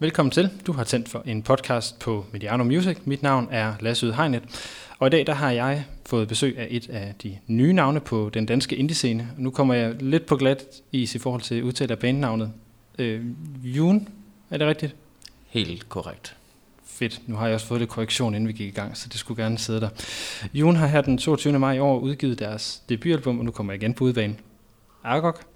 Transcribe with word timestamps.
Velkommen 0.00 0.30
til. 0.30 0.50
Du 0.66 0.72
har 0.72 0.84
tændt 0.84 1.08
for 1.08 1.22
en 1.26 1.42
podcast 1.42 1.98
på 1.98 2.24
Mediano 2.32 2.64
Music. 2.64 2.98
Mit 3.04 3.22
navn 3.22 3.48
er 3.50 3.74
Lasse 3.80 4.06
Ud 4.06 4.12
Hegnet, 4.12 4.42
og 4.98 5.06
i 5.06 5.10
dag 5.10 5.26
der 5.26 5.34
har 5.34 5.50
jeg 5.50 5.84
fået 6.06 6.28
besøg 6.28 6.58
af 6.58 6.66
et 6.70 6.90
af 6.90 7.14
de 7.22 7.38
nye 7.46 7.72
navne 7.72 8.00
på 8.00 8.30
den 8.34 8.46
danske 8.46 8.76
indie-scene. 8.76 9.28
Nu 9.36 9.50
kommer 9.50 9.74
jeg 9.74 10.02
lidt 10.02 10.26
på 10.26 10.36
glat 10.36 10.64
is 10.92 11.14
i 11.14 11.18
forhold 11.18 11.42
til 11.42 11.62
udtale 11.62 11.92
af 11.92 11.98
bandnavnet. 11.98 12.52
Øh, 12.98 13.24
June, 13.62 14.06
er 14.50 14.58
det 14.58 14.66
rigtigt? 14.66 14.94
Helt 15.48 15.88
korrekt. 15.88 16.36
Fedt. 16.86 17.20
Nu 17.26 17.36
har 17.36 17.46
jeg 17.46 17.54
også 17.54 17.66
fået 17.66 17.80
lidt 17.80 17.90
korrektion, 17.90 18.34
inden 18.34 18.48
vi 18.48 18.52
gik 18.52 18.68
i 18.68 18.76
gang, 18.76 18.96
så 18.96 19.08
det 19.08 19.18
skulle 19.18 19.42
gerne 19.42 19.58
sidde 19.58 19.80
der. 19.80 19.88
June 20.54 20.78
har 20.78 20.86
her 20.86 21.00
den 21.00 21.18
22. 21.18 21.58
maj 21.58 21.72
i 21.72 21.78
år 21.78 21.98
udgivet 21.98 22.38
deres 22.38 22.82
debutalbum, 22.88 23.38
og 23.38 23.44
nu 23.44 23.50
kommer 23.50 23.72
jeg 23.72 23.82
igen 23.82 23.94
på 23.94 24.04
udbanen. 24.04 24.40
Argok? 25.04 25.47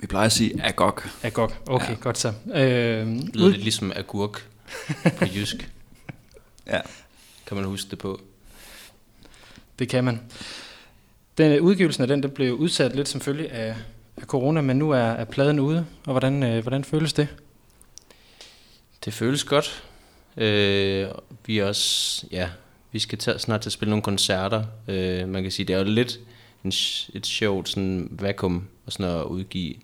Vi 0.00 0.06
plejer 0.06 0.26
at 0.26 0.32
sige 0.32 0.62
agok. 0.62 1.08
Agok, 1.22 1.62
okay, 1.66 1.90
ja. 1.90 1.94
godt 2.00 2.18
så. 2.18 2.32
Øh, 2.54 3.06
Det 3.06 3.36
lyder 3.36 3.48
lidt 3.48 3.62
ligesom 3.62 3.92
agurk 3.96 4.48
på 5.18 5.24
jysk. 5.36 5.70
Ja. 6.66 6.80
Kan 7.46 7.56
man 7.56 7.66
huske 7.66 7.90
det 7.90 7.98
på? 7.98 8.20
Det 9.78 9.88
kan 9.88 10.04
man. 10.04 10.20
Den, 11.38 11.60
udgivelsen 11.60 12.02
af 12.02 12.08
den, 12.08 12.22
den 12.22 12.30
blev 12.30 12.54
udsat 12.54 12.96
lidt 12.96 13.08
som 13.08 13.20
følge 13.20 13.48
af, 13.52 13.76
af 14.16 14.22
corona, 14.22 14.60
men 14.60 14.76
nu 14.76 14.90
er, 14.90 14.98
er 14.98 15.24
pladen 15.24 15.60
ude, 15.60 15.86
og 16.06 16.12
hvordan, 16.12 16.42
øh, 16.42 16.62
hvordan 16.62 16.84
føles 16.84 17.12
det? 17.12 17.28
Det 19.04 19.12
føles 19.14 19.44
godt. 19.44 19.84
Øh, 20.36 21.08
vi 21.46 21.58
er 21.58 21.64
også, 21.64 22.26
ja, 22.30 22.48
vi 22.92 22.98
skal 22.98 23.18
tage, 23.18 23.38
snart 23.38 23.60
til 23.60 23.68
at 23.68 23.72
spille 23.72 23.90
nogle 23.90 24.02
koncerter. 24.02 24.64
Øh, 24.88 25.28
man 25.28 25.42
kan 25.42 25.52
sige, 25.52 25.66
det 25.66 25.74
er 25.74 25.78
jo 25.78 25.84
lidt 25.84 26.18
en, 26.64 26.72
et 27.14 27.26
sjovt 27.26 27.68
sådan 27.68 28.08
vakuum 28.10 28.68
og 28.86 28.92
sådan 28.92 29.16
at 29.16 29.22
udgive 29.24 29.74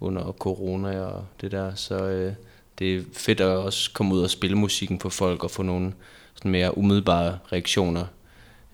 under 0.00 0.32
corona 0.32 1.00
og 1.00 1.24
det 1.40 1.52
der. 1.52 1.74
Så 1.74 2.04
øh, 2.04 2.32
det 2.78 2.96
er 2.96 3.02
fedt 3.12 3.40
at 3.40 3.46
også 3.46 3.90
komme 3.92 4.14
ud 4.14 4.20
og 4.20 4.30
spille 4.30 4.56
musikken 4.56 5.00
for 5.00 5.08
folk 5.08 5.44
og 5.44 5.50
få 5.50 5.62
nogle 5.62 5.92
sådan 6.34 6.50
mere 6.50 6.78
umiddelbare 6.78 7.38
reaktioner 7.52 8.04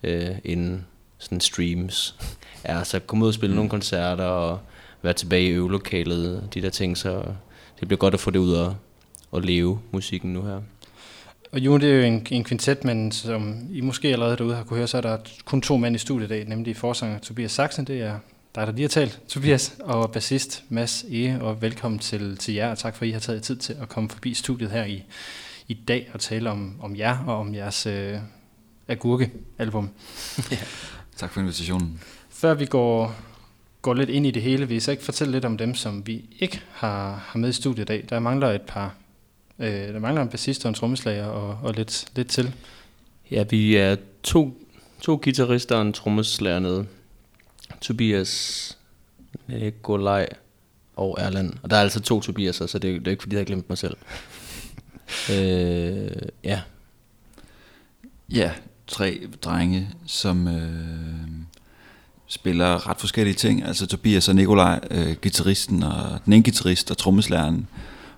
øh, 0.02 0.30
inden 0.44 0.86
sådan 1.18 1.40
streams. 1.40 2.16
Ja, 2.64 2.84
så 2.84 2.98
komme 2.98 3.24
ud 3.24 3.28
og 3.28 3.34
spille 3.34 3.52
mm. 3.52 3.56
nogle 3.56 3.70
koncerter 3.70 4.24
og 4.24 4.60
være 5.02 5.12
tilbage 5.12 5.46
i 5.46 5.52
øvelokalet, 5.52 6.48
de 6.54 6.62
der 6.62 6.70
ting, 6.70 6.98
så 6.98 7.24
det 7.80 7.88
bliver 7.88 7.98
godt 7.98 8.14
at 8.14 8.20
få 8.20 8.30
det 8.30 8.38
ud 8.38 8.52
og, 8.52 8.76
og 9.30 9.42
leve 9.42 9.80
musikken 9.92 10.32
nu 10.32 10.42
her. 10.42 10.60
Og 11.52 11.60
June, 11.60 11.84
det 11.84 11.92
er 11.92 11.96
jo 11.96 12.02
en, 12.02 12.26
en 12.30 12.44
kvintet, 12.44 12.84
men 12.84 13.12
som 13.12 13.68
I 13.72 13.80
måske 13.80 14.08
allerede 14.08 14.36
derude 14.36 14.54
har 14.54 14.64
kunne 14.64 14.76
høre, 14.76 14.86
så 14.86 14.96
er 14.96 15.00
der 15.00 15.18
kun 15.44 15.62
to 15.62 15.76
mænd 15.76 15.96
i 15.96 15.98
studiet 15.98 16.26
i 16.26 16.28
dag, 16.28 16.44
nemlig 16.48 16.76
forsanger 16.76 17.18
Tobias 17.18 17.52
Saxen, 17.52 17.84
det 17.84 18.00
er 18.00 18.18
dig, 18.54 18.66
der 18.66 18.72
lige 18.72 18.82
har 18.82 18.88
talt, 18.88 19.20
Tobias, 19.28 19.76
og 19.80 20.12
bassist 20.12 20.64
Mads 20.68 21.04
E. 21.10 21.38
Og 21.40 21.62
velkommen 21.62 21.98
til, 21.98 22.36
til 22.36 22.54
jer, 22.54 22.70
og 22.70 22.78
tak 22.78 22.96
for, 22.96 23.04
at 23.04 23.08
I 23.08 23.12
har 23.12 23.20
taget 23.20 23.42
tid 23.42 23.56
til 23.56 23.76
at 23.80 23.88
komme 23.88 24.10
forbi 24.10 24.34
studiet 24.34 24.70
her 24.70 24.84
i, 24.84 25.02
i 25.68 25.74
dag 25.74 26.10
og 26.14 26.20
tale 26.20 26.50
om, 26.50 26.76
om 26.80 26.96
jer 26.96 27.18
og 27.26 27.36
om 27.38 27.54
jeres 27.54 27.86
øh, 27.86 28.18
Agurke-album. 28.88 29.90
Tak 31.16 31.32
for 31.32 31.40
invitationen. 31.40 32.00
Før 32.30 32.54
vi 32.54 32.66
går, 32.66 33.14
går 33.82 33.94
lidt 33.94 34.10
ind 34.10 34.26
i 34.26 34.30
det 34.30 34.42
hele, 34.42 34.68
vil 34.68 34.76
I 34.76 34.80
så 34.80 34.90
ikke 34.90 35.04
fortælle 35.04 35.32
lidt 35.32 35.44
om 35.44 35.58
dem, 35.58 35.74
som 35.74 36.06
vi 36.06 36.24
ikke 36.38 36.62
har, 36.72 37.24
har 37.26 37.38
med 37.38 37.48
i 37.48 37.52
studiet 37.52 37.84
i 37.84 37.86
dag? 37.86 38.04
Der 38.08 38.18
mangler 38.18 38.48
et 38.48 38.62
par, 38.62 38.94
øh, 39.58 39.68
der 39.68 39.98
mangler 39.98 40.22
en 40.22 40.28
bassist 40.28 40.64
og 40.64 40.68
en 40.68 40.74
trommeslager 40.74 41.26
og, 41.26 41.58
og 41.62 41.74
lidt, 41.74 42.06
lidt 42.16 42.28
til. 42.28 42.54
Ja, 43.30 43.44
vi 43.50 43.76
er 43.76 43.96
to, 44.22 44.56
to 45.00 45.20
guitarister 45.22 45.76
og 45.76 45.82
en 45.82 45.92
trommeslager 45.92 46.58
nede. 46.58 46.86
Tobias, 47.82 48.78
Nikolaj 49.46 50.28
og 50.96 51.16
Erland. 51.20 51.52
Og 51.62 51.70
der 51.70 51.76
er 51.76 51.80
altså 51.80 52.00
to 52.00 52.20
Tobiaser, 52.20 52.66
så 52.66 52.78
det 52.78 52.90
er, 52.90 52.98
det 52.98 53.06
er 53.06 53.10
ikke 53.10 53.22
fordi, 53.22 53.36
jeg 53.36 53.40
har 53.40 53.44
glemt 53.44 53.68
mig 53.68 53.78
selv. 53.78 53.96
øh, 55.32 56.10
ja, 56.44 56.60
Ja, 58.34 58.52
tre 58.86 59.20
drenge, 59.42 59.88
som 60.06 60.48
øh, 60.48 61.28
spiller 62.26 62.88
ret 62.88 63.00
forskellige 63.00 63.34
ting. 63.34 63.64
Altså 63.64 63.86
Tobias 63.86 64.28
og 64.28 64.34
Nikolaj, 64.34 64.80
øh, 64.90 65.16
gitarristen 65.22 65.82
og 65.82 66.20
den 66.24 66.32
ene 66.32 66.42
guitarist 66.42 66.90
og 66.90 66.98
trommeslageren, 66.98 67.66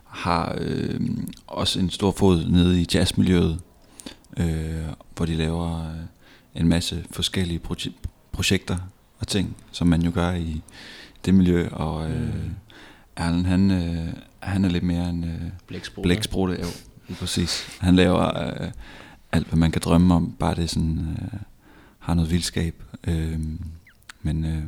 har 0.05 0.55
øh, 0.61 1.01
også 1.47 1.81
en 1.81 1.91
stor 1.91 2.11
fod 2.11 2.45
nede 2.45 2.81
i 2.81 2.87
jazzmiljøet, 2.95 3.61
øh, 4.37 4.85
hvor 5.17 5.27
de 5.27 5.35
laver 5.35 5.91
øh, 5.91 6.61
en 6.61 6.69
masse 6.69 7.05
forskellige 7.11 7.59
proje- 7.59 7.93
projekter 8.33 8.77
og 9.19 9.29
ting, 9.29 9.57
som 9.73 9.87
man 9.87 10.03
jo 10.03 10.11
gør 10.15 10.33
i 10.33 10.63
det 11.25 11.35
miljø. 11.35 11.69
Og 11.69 12.11
øh, 12.11 12.47
Erlen, 13.17 13.45
han, 13.47 13.71
øh, 13.71 14.15
han 14.41 14.65
er 14.65 14.69
lidt 14.69 14.85
mere 14.85 15.09
en... 15.09 15.25
Øh. 15.25 15.51
Blæksprutte, 16.03 16.55
jo, 16.55 16.67
lige 17.09 17.19
præcis. 17.19 17.79
Han 17.81 17.97
laver 17.97 18.39
øh, 18.63 18.71
alt, 19.33 19.47
hvad 19.47 19.59
man 19.59 19.71
kan 19.71 19.83
drømme 19.85 20.15
om, 20.15 20.37
bare 20.39 20.55
det 20.55 20.71
sådan, 20.71 21.17
øh, 21.23 21.41
har 21.99 22.15
noget 22.15 22.31
vildskab. 22.31 22.83
Øh, 23.07 23.41
men 24.23 24.45
øh, 24.45 24.63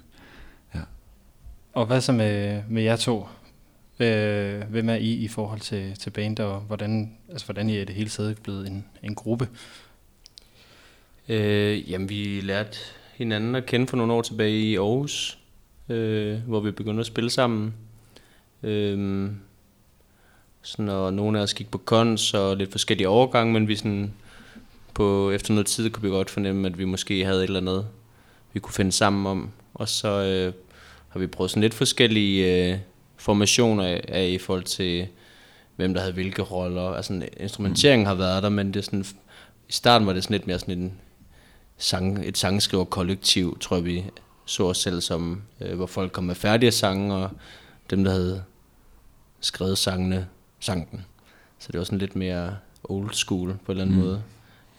ja, 0.74 0.80
Og 1.72 1.86
hvad 1.86 2.00
så 2.00 2.12
med, 2.12 2.62
med 2.68 2.82
jer 2.82 2.96
to? 2.96 3.26
Øh, 4.00 4.62
hvem 4.62 4.88
er 4.88 4.94
I 4.94 5.12
i 5.12 5.28
forhold 5.28 5.60
til, 5.60 5.94
til 5.94 6.10
band, 6.10 6.40
og 6.40 6.60
hvordan, 6.60 7.12
altså, 7.30 7.46
hvordan 7.46 7.70
I 7.70 7.76
er 7.76 7.82
i 7.82 7.84
det 7.84 7.94
hele 7.94 8.10
taget 8.10 8.38
blevet 8.42 8.66
en, 8.68 8.84
en 9.02 9.14
gruppe? 9.14 9.48
Øh, 11.28 11.90
jamen, 11.90 12.08
vi 12.08 12.40
lærte 12.40 12.78
hinanden 13.16 13.54
at 13.54 13.66
kende 13.66 13.87
for 13.87 13.97
nogle 13.97 14.12
år 14.12 14.22
tilbage 14.22 14.60
i 14.60 14.77
Aarhus, 14.77 15.38
øh, 15.88 16.38
hvor 16.47 16.60
vi 16.60 16.71
begyndte 16.71 17.00
at 17.00 17.06
spille 17.06 17.31
sammen. 17.31 17.75
Øh, 18.62 19.31
så 20.62 20.82
når 20.82 21.10
nogle 21.10 21.38
af 21.38 21.43
os 21.43 21.55
gik 21.55 21.71
på 21.71 21.78
kons 21.78 22.34
og 22.34 22.56
lidt 22.56 22.71
forskellige 22.71 23.09
overgange, 23.09 23.53
men 23.53 23.69
vi 23.69 23.76
sådan 23.76 24.12
på, 24.94 25.31
efter 25.31 25.55
noget 25.55 25.66
tid 25.66 25.91
kunne 25.91 26.03
vi 26.03 26.09
godt 26.09 26.31
fornemme, 26.31 26.69
at 26.69 26.78
vi 26.78 26.84
måske 26.84 27.25
havde 27.25 27.38
et 27.38 27.44
eller 27.44 27.60
andet, 27.60 27.87
vi 28.53 28.60
kunne 28.60 28.75
finde 28.75 28.93
sammen 28.93 29.26
om. 29.26 29.50
Og 29.75 29.88
så 29.88 30.09
øh, 30.09 30.53
har 31.09 31.21
vi 31.21 31.26
prøvet 31.26 31.50
sådan 31.50 31.62
lidt 31.62 31.75
forskellige 31.75 32.71
øh, 32.72 32.78
formationer 33.16 33.84
af, 33.84 34.05
af 34.09 34.28
i 34.28 34.38
forhold 34.38 34.65
til, 34.65 35.06
hvem 35.76 35.94
der 35.94 36.00
havde 36.00 36.15
hvilke 36.15 36.43
roller. 36.43 36.91
Altså 36.91 37.22
instrumenteringen 37.41 38.06
har 38.06 38.15
været 38.15 38.43
der, 38.43 38.49
men 38.49 38.66
det 38.66 38.76
er 38.76 38.84
sådan, 38.84 39.05
i 39.69 39.72
starten 39.72 40.06
var 40.06 40.12
det 40.12 40.22
sådan 40.22 40.34
lidt 40.34 40.47
mere 40.47 40.59
sådan 40.59 40.78
en 40.78 40.93
sang, 41.78 42.28
et 42.28 42.38
sangskriver 42.38 42.84
kollektiv, 42.84 43.59
tror 43.59 43.76
jeg 43.76 43.84
vi 43.84 44.04
så 44.44 44.64
os 44.66 44.78
selv 44.78 45.00
som, 45.00 45.42
øh, 45.60 45.76
hvor 45.76 45.87
folk 45.87 46.12
kom 46.12 46.25
med 46.25 46.34
færdige 46.34 46.72
sange, 46.72 47.14
og 47.14 47.31
dem 47.91 48.04
der 48.04 48.10
havde 48.10 48.42
skrevet 49.41 49.78
sangene, 49.78 50.28
sang 50.60 50.91
den. 50.91 51.04
Så 51.59 51.72
det 51.72 51.78
var 51.78 51.84
sådan 51.84 51.98
lidt 51.98 52.16
mere 52.16 52.56
old 52.84 53.12
school 53.12 53.59
på 53.64 53.72
en 53.72 53.78
eller 53.78 53.84
anden 53.84 53.97
mm. 53.97 54.03
måde, 54.04 54.22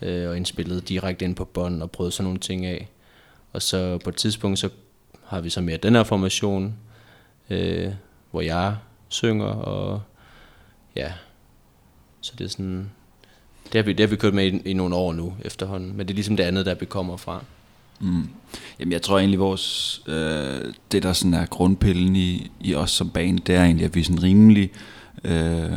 øh, 0.02 0.30
og 0.30 0.38
indspillet 0.38 0.90
direkte 0.90 1.26
ind 1.26 1.36
på 1.36 1.46
bånd 1.46 1.84
og 1.84 1.92
prøvet 1.92 2.14
sådan 2.14 2.24
nogle 2.24 2.40
ting 2.40 2.66
af. 2.66 2.90
Og 3.54 3.62
så 3.62 3.98
på 3.98 4.10
et 4.10 4.16
tidspunkt, 4.16 4.60
så 4.60 4.70
har 5.26 5.42
vi 5.42 5.50
så 5.50 5.62
mere 5.62 5.78
den 5.78 5.96
her 5.96 6.04
formation, 6.04 6.76
øh, 7.50 7.94
hvor 8.32 8.42
jeg 8.42 8.78
synger, 9.08 9.46
og 9.46 10.02
ja, 10.96 11.14
så 12.22 12.34
det 12.38 12.46
er 12.46 12.50
sådan, 12.50 12.92
det 13.74 13.80
har 13.80 13.84
vi, 13.84 13.94
det 13.94 14.00
har 14.00 14.08
vi 14.08 14.16
kørt 14.16 14.34
med 14.34 14.46
i, 14.54 14.70
i 14.70 14.74
nogle 14.74 14.96
år 14.96 15.14
nu 15.14 15.34
efterhånden, 15.42 15.98
men 15.98 16.08
det 16.08 16.14
er 16.14 16.16
ligesom 16.16 16.38
det 16.38 16.44
andet, 16.44 16.66
der 16.66 16.76
vi 16.76 16.86
kommer 16.86 17.18
fra. 17.18 17.44
mm. 18.00 18.30
Jamen 18.80 18.92
jeg 18.92 19.02
tror 19.02 19.20
egentlig 19.20 19.40
vores, 19.40 20.02
øh, 20.08 20.74
det 20.92 21.04
der 21.04 21.14
sådan 21.14 21.34
er 21.34 21.46
grundpillen 21.46 22.16
i, 22.16 22.52
i 22.60 22.76
os 22.76 22.92
som 22.92 23.10
band, 23.10 23.40
det 23.40 23.56
er 23.56 23.64
egentlig, 23.64 23.86
at 23.86 23.96
vi 23.96 24.00
er 24.00 24.04
sådan 24.04 24.24
rimelig 24.24 24.72
øh, 25.24 25.72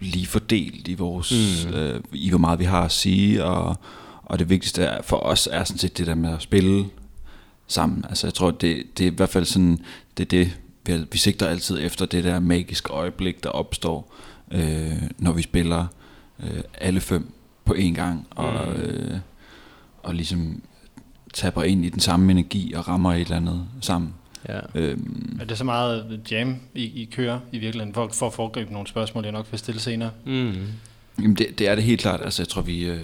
lige 0.00 0.26
fordelt 0.26 0.88
i 0.88 0.94
vores, 0.94 1.66
mm. 1.68 1.74
øh, 1.74 2.00
i 2.12 2.28
hvor 2.28 2.38
meget 2.38 2.58
vi 2.58 2.64
har 2.64 2.82
at 2.82 2.92
sige, 2.92 3.44
og, 3.44 3.76
og 4.24 4.38
det 4.38 4.50
vigtigste 4.50 4.82
er, 4.82 5.02
for 5.02 5.16
os 5.16 5.48
er 5.52 5.64
sådan 5.64 5.78
set 5.78 5.98
det 5.98 6.06
der 6.06 6.14
med 6.14 6.32
at 6.32 6.42
spille 6.42 6.86
sammen. 7.66 8.04
Altså 8.08 8.26
jeg 8.26 8.34
tror, 8.34 8.50
det, 8.50 8.98
det 8.98 9.06
er 9.06 9.10
i 9.10 9.14
hvert 9.14 9.28
fald 9.28 9.44
sådan, 9.44 9.78
det 10.16 10.22
er 10.22 10.28
det, 10.28 10.58
vi, 10.86 11.04
vi 11.12 11.18
sigter 11.18 11.46
altid 11.46 11.78
efter 11.80 12.06
det 12.06 12.24
der 12.24 12.40
magiske 12.40 12.92
øjeblik, 12.92 13.42
der 13.42 13.50
opstår, 13.50 14.14
øh, 14.50 15.02
når 15.18 15.32
vi 15.32 15.42
spiller 15.42 15.86
øh, 16.42 16.62
alle 16.80 17.00
fem 17.00 17.32
på 17.64 17.74
én 17.74 17.94
gang, 17.94 18.26
og, 18.30 18.68
Mm. 18.76 18.82
øh, 18.82 19.18
og 20.02 20.14
ligesom 20.14 20.62
tapper 21.34 21.62
ind 21.62 21.84
i 21.84 21.88
den 21.88 22.00
samme 22.00 22.32
energi 22.32 22.72
og 22.72 22.88
rammer 22.88 23.12
et 23.12 23.20
eller 23.20 23.36
andet 23.36 23.66
sammen. 23.80 24.14
Ja. 24.48 24.60
Øhm, 24.74 25.38
Er 25.40 25.44
det 25.44 25.58
så 25.58 25.64
meget 25.64 26.20
jam, 26.30 26.56
I, 26.74 26.82
I 26.82 27.08
kører 27.12 27.40
i 27.52 27.58
virkeligheden, 27.58 27.94
for, 27.94 28.08
for 28.12 28.26
at 28.26 28.32
foregribe 28.34 28.72
nogle 28.72 28.88
spørgsmål, 28.88 29.24
jeg 29.24 29.32
nok 29.32 29.46
vil 29.50 29.58
stille 29.58 29.80
senere? 29.80 30.10
Mm. 30.26 30.54
Jamen 31.22 31.34
det, 31.36 31.58
det 31.58 31.68
er 31.68 31.74
det 31.74 31.84
helt 31.84 32.00
klart. 32.00 32.20
Altså 32.22 32.42
jeg 32.42 32.48
tror 32.48 32.62
vi, 32.62 32.84
øh, 32.84 33.00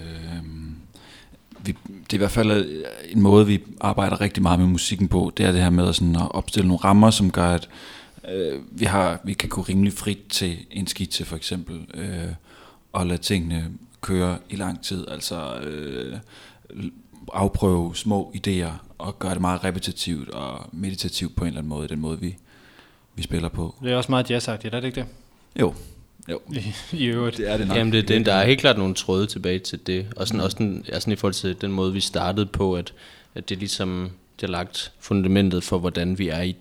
vi 1.65 1.71
det 1.87 2.13
er 2.13 2.13
i 2.13 2.17
hvert 2.17 2.31
fald 2.31 2.51
øh, 2.51 2.83
en 3.09 3.21
måde 3.21 3.47
vi 3.47 3.59
arbejder 3.81 4.21
rigtig 4.21 4.43
meget 4.43 4.59
med 4.59 4.67
musikken 4.67 5.07
på. 5.07 5.31
Det 5.37 5.45
er 5.45 5.51
det 5.51 5.61
her 5.61 5.69
med 5.69 5.87
at, 5.87 5.95
sådan, 5.95 6.15
at 6.15 6.31
opstille 6.35 6.67
nogle 6.67 6.83
rammer, 6.83 7.09
som 7.11 7.31
gør 7.31 7.47
at 7.49 7.69
øh, 8.33 8.59
vi 8.71 8.85
har 8.85 9.19
vi 9.23 9.33
kan 9.33 9.49
gå 9.49 9.61
rimelig 9.61 9.93
frit 9.93 10.19
til 10.29 10.57
en 10.71 10.87
skitse 10.87 11.25
for 11.25 11.35
eksempel 11.35 11.85
øh, 11.93 12.31
og 12.97 13.07
lade 13.07 13.21
tingene 13.21 13.71
køre 14.01 14.37
i 14.49 14.55
lang 14.55 14.83
tid. 14.83 15.07
Altså 15.07 15.59
øh, 15.59 16.17
afprøve 17.33 17.95
små 17.95 18.33
idéer 18.35 18.71
og 18.97 19.19
gøre 19.19 19.33
det 19.33 19.41
meget 19.41 19.63
repetitivt 19.63 20.29
og 20.29 20.69
meditativt 20.71 21.35
på 21.35 21.43
en 21.43 21.47
eller 21.47 21.59
anden 21.59 21.69
måde, 21.69 21.87
den 21.87 21.99
måde 21.99 22.19
vi 22.19 22.37
vi 23.15 23.23
spiller 23.23 23.49
på. 23.49 23.75
Det 23.83 23.91
er 23.91 23.95
også 23.95 24.11
meget 24.11 24.29
jazzagtigt, 24.31 24.73
er 24.73 24.79
det 24.79 24.87
ikke 24.87 25.01
det? 25.01 25.07
Jo, 25.59 25.73
Jo, 26.29 26.39
i, 26.53 26.73
i 26.93 27.05
øvrigt. 27.05 27.37
det 27.37 27.51
er 27.51 27.57
det 27.57 27.67
nok. 27.67 27.77
Jamen, 27.77 27.93
det, 27.93 28.07
det, 28.07 28.25
der 28.25 28.33
er 28.33 28.45
helt 28.45 28.59
klart 28.59 28.77
nogle 28.77 28.93
tråde 28.93 29.25
tilbage 29.25 29.59
til 29.59 29.87
det. 29.87 30.07
Og 30.15 30.27
sådan, 30.27 30.41
også 30.41 30.57
den, 30.57 30.85
altså, 30.93 31.11
i 31.11 31.15
forhold 31.15 31.33
til 31.33 31.61
den 31.61 31.71
måde, 31.71 31.93
vi 31.93 31.99
startede 31.99 32.45
på, 32.45 32.75
at, 32.75 32.93
at 33.35 33.49
det 33.49 33.57
ligesom 33.57 34.11
det 34.41 34.49
har 34.49 34.51
lagt 34.51 34.91
fundamentet 34.99 35.63
for, 35.63 35.77
hvordan 35.77 36.19
vi 36.19 36.27
er 36.29 36.41
i 36.41 36.55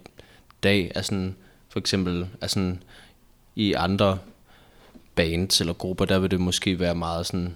dag. 0.63 0.93
Altså, 0.95 1.31
for 1.69 1.79
eksempel 1.79 2.27
altså, 2.41 2.77
i 3.57 3.73
andre 3.73 4.19
bands 5.17 5.61
eller 5.61 5.73
grupper, 5.73 6.05
der 6.05 6.19
vil 6.19 6.31
det 6.31 6.41
måske 6.41 6.81
være 6.81 6.95
meget 6.95 7.27
sådan, 7.27 7.55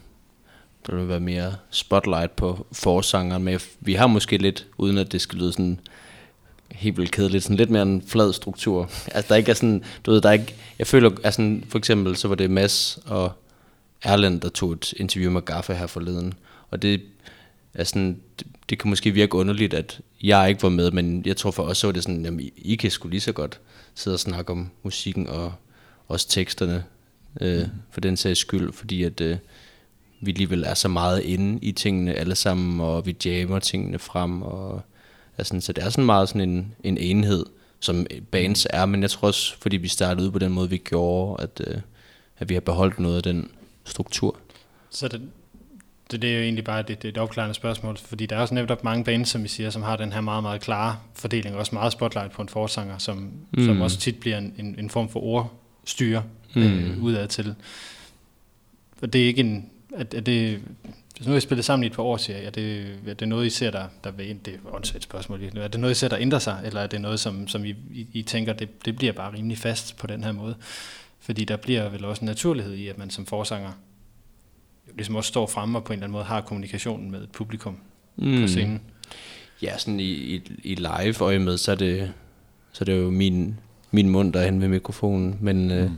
der 0.86 0.96
vil 0.96 1.08
være 1.08 1.20
mere 1.20 1.54
spotlight 1.70 2.36
på 2.36 2.66
forsangeren, 2.72 3.42
men 3.42 3.60
vi 3.80 3.94
har 3.94 4.06
måske 4.06 4.36
lidt, 4.36 4.66
uden 4.78 4.98
at 4.98 5.12
det 5.12 5.20
skal 5.20 5.38
lyde 5.38 5.52
sådan 5.52 5.80
helt 6.70 6.96
vildt 6.96 7.12
kedeligt, 7.12 7.44
sådan 7.44 7.56
lidt 7.56 7.70
mere 7.70 7.82
en 7.82 8.02
flad 8.06 8.32
struktur. 8.32 8.90
Altså 9.06 9.28
der 9.28 9.34
ikke 9.34 9.50
er 9.50 9.54
sådan, 9.54 9.84
du 10.06 10.10
ved, 10.10 10.20
der 10.20 10.28
er 10.28 10.32
ikke, 10.32 10.54
jeg 10.78 10.86
føler, 10.86 11.10
altså 11.24 11.60
for 11.68 11.78
eksempel, 11.78 12.16
så 12.16 12.28
var 12.28 12.34
det 12.34 12.50
Mads 12.50 12.98
og 13.06 13.32
Erland, 14.02 14.40
der 14.40 14.48
tog 14.48 14.72
et 14.72 14.94
interview 14.96 15.30
med 15.30 15.42
Gaffa 15.42 15.72
her 15.72 15.86
forleden, 15.86 16.34
og 16.70 16.82
det 16.82 17.02
er 17.74 17.84
sådan, 17.84 18.20
det, 18.38 18.46
det 18.70 18.78
kan 18.78 18.90
måske 18.90 19.10
virke 19.10 19.34
underligt, 19.34 19.74
at 19.74 20.00
jeg 20.22 20.48
ikke 20.48 20.62
var 20.62 20.68
med, 20.68 20.90
men 20.90 21.22
jeg 21.26 21.36
tror 21.36 21.50
for 21.50 21.62
os, 21.62 21.78
så 21.78 21.86
var 21.86 21.92
det 21.92 22.02
sådan, 22.02 22.24
jamen 22.24 22.40
I, 22.40 22.52
I 22.56 22.76
kan 22.76 22.90
sgu 22.90 23.08
lige 23.08 23.20
så 23.20 23.32
godt 23.32 23.60
sidde 23.94 24.14
og 24.14 24.20
snakke 24.20 24.52
om 24.52 24.70
musikken 24.82 25.26
og 25.26 25.52
også 26.08 26.28
teksterne, 26.28 26.84
øh, 27.40 27.66
for 27.90 28.00
den 28.00 28.16
sags 28.16 28.40
skyld, 28.40 28.72
fordi 28.72 29.02
at 29.02 29.20
øh, 29.20 29.36
vi 30.20 30.30
alligevel 30.30 30.64
er 30.64 30.74
så 30.74 30.88
meget 30.88 31.22
inde 31.22 31.58
i 31.62 31.72
tingene 31.72 32.14
alle 32.14 32.34
sammen, 32.34 32.80
og 32.80 33.06
vi 33.06 33.16
jammer 33.24 33.58
tingene 33.58 33.98
frem, 33.98 34.42
og 34.42 34.82
altså, 35.38 35.60
så 35.60 35.72
det 35.72 35.84
er 35.84 35.90
sådan 35.90 36.04
meget 36.04 36.28
sådan 36.28 36.50
en, 36.50 36.74
en 36.84 36.98
enhed, 36.98 37.46
som 37.80 38.06
bands 38.30 38.66
er, 38.70 38.86
men 38.86 39.02
jeg 39.02 39.10
tror 39.10 39.28
også, 39.28 39.56
fordi 39.60 39.76
vi 39.76 39.88
startede 39.88 40.26
ud 40.26 40.32
på 40.32 40.38
den 40.38 40.52
måde, 40.52 40.70
vi 40.70 40.76
gjorde, 40.76 41.42
at, 41.42 41.60
øh, 41.66 41.80
at 42.38 42.48
vi 42.48 42.54
har 42.54 42.60
beholdt 42.60 42.98
noget 42.98 43.16
af 43.16 43.22
den 43.22 43.50
struktur. 43.84 44.36
Så 44.90 45.08
det, 45.08 45.20
det, 46.10 46.22
det 46.22 46.30
er 46.30 46.34
jo 46.34 46.42
egentlig 46.42 46.64
bare 46.64 46.82
det, 46.82 47.02
det 47.02 47.04
er 47.04 47.12
et 47.12 47.18
opklarende 47.18 47.54
spørgsmål, 47.54 47.96
fordi 47.96 48.26
der 48.26 48.36
er 48.36 48.40
også 48.40 48.54
netop 48.54 48.84
mange 48.84 49.04
bands, 49.04 49.28
som 49.28 49.42
vi 49.42 49.48
siger, 49.48 49.70
som 49.70 49.82
har 49.82 49.96
den 49.96 50.12
her 50.12 50.20
meget, 50.20 50.42
meget 50.42 50.60
klare 50.60 50.96
fordeling, 51.14 51.56
også 51.56 51.74
meget 51.74 51.92
spotlight 51.92 52.32
på 52.32 52.42
en 52.42 52.48
forsanger, 52.48 52.98
som, 52.98 53.32
mm. 53.50 53.64
som 53.64 53.80
også 53.80 53.98
tit 53.98 54.20
bliver 54.20 54.38
en, 54.38 54.54
en, 54.58 54.76
en 54.78 54.90
form 54.90 55.08
for 55.08 55.20
ordstyre 55.20 56.22
mm. 56.54 56.62
øh, 56.62 57.02
udad 57.02 57.28
til. 57.28 57.54
Og 59.02 59.12
det 59.12 59.22
er 59.22 59.26
ikke 59.26 59.40
en, 59.40 59.70
at, 59.96 60.14
at 60.14 60.26
det, 60.26 60.60
hvis 61.16 61.26
nu 61.26 61.30
har 61.30 61.38
I 61.38 61.40
spillet 61.40 61.64
sammen 61.64 61.84
i 61.84 61.86
et 61.86 61.92
par 61.92 62.02
år, 62.02 62.16
siger 62.16 62.36
jeg, 62.36 62.46
er 62.46 62.50
det, 62.50 62.98
er 63.06 63.14
det 63.14 63.28
noget, 63.28 63.46
I 63.46 63.50
ser, 63.50 63.70
der, 63.70 63.84
der 64.04 64.10
vil 64.10 64.28
ind? 64.28 64.40
Det 64.40 64.60
er 64.72 64.96
et 64.96 65.02
spørgsmål. 65.02 65.42
Er 65.56 65.68
det 65.68 65.80
noget, 65.80 65.94
I 65.94 65.98
ser, 65.98 66.08
der 66.08 66.18
ændrer 66.18 66.38
sig, 66.38 66.60
eller 66.64 66.80
er 66.80 66.86
det 66.86 67.00
noget, 67.00 67.20
som, 67.20 67.48
som 67.48 67.64
I, 67.64 67.70
I, 67.70 68.06
I 68.12 68.22
tænker, 68.22 68.52
det, 68.52 68.84
det 68.84 68.96
bliver 68.96 69.12
bare 69.12 69.32
rimelig 69.32 69.58
fast 69.58 69.96
på 69.96 70.06
den 70.06 70.24
her 70.24 70.32
måde? 70.32 70.54
Fordi 71.20 71.44
der 71.44 71.56
bliver 71.56 71.88
vel 71.88 72.04
også 72.04 72.20
en 72.20 72.26
naturlighed 72.26 72.74
i, 72.74 72.88
at 72.88 72.98
man 72.98 73.10
som 73.10 73.26
forsanger 73.26 73.70
ligesom 74.94 75.16
også 75.16 75.28
står 75.28 75.46
fremme 75.46 75.78
og 75.78 75.84
på 75.84 75.92
en 75.92 75.96
eller 75.96 76.04
anden 76.04 76.12
måde 76.12 76.24
har 76.24 76.40
kommunikationen 76.40 77.10
med 77.10 77.22
et 77.22 77.30
publikum 77.30 77.76
mm. 78.16 78.40
på 78.40 78.46
scenen. 78.46 78.80
Ja, 79.62 79.78
sådan 79.78 80.00
i, 80.00 80.12
i, 80.12 80.42
i 80.64 80.74
live 80.74 81.20
øje 81.20 81.38
med, 81.38 81.58
så 81.58 81.72
er 81.72 81.76
det, 81.76 82.12
så 82.72 82.82
er 82.82 82.84
det 82.84 82.96
jo 82.96 83.10
min, 83.10 83.60
min 83.90 84.08
mund, 84.08 84.32
der 84.32 84.40
er 84.40 84.44
hen 84.44 84.60
ved 84.60 84.68
mikrofonen. 84.68 85.38
Men, 85.40 85.70
øh, 85.70 85.78
mm. 85.78 85.84
øh, 85.84 85.90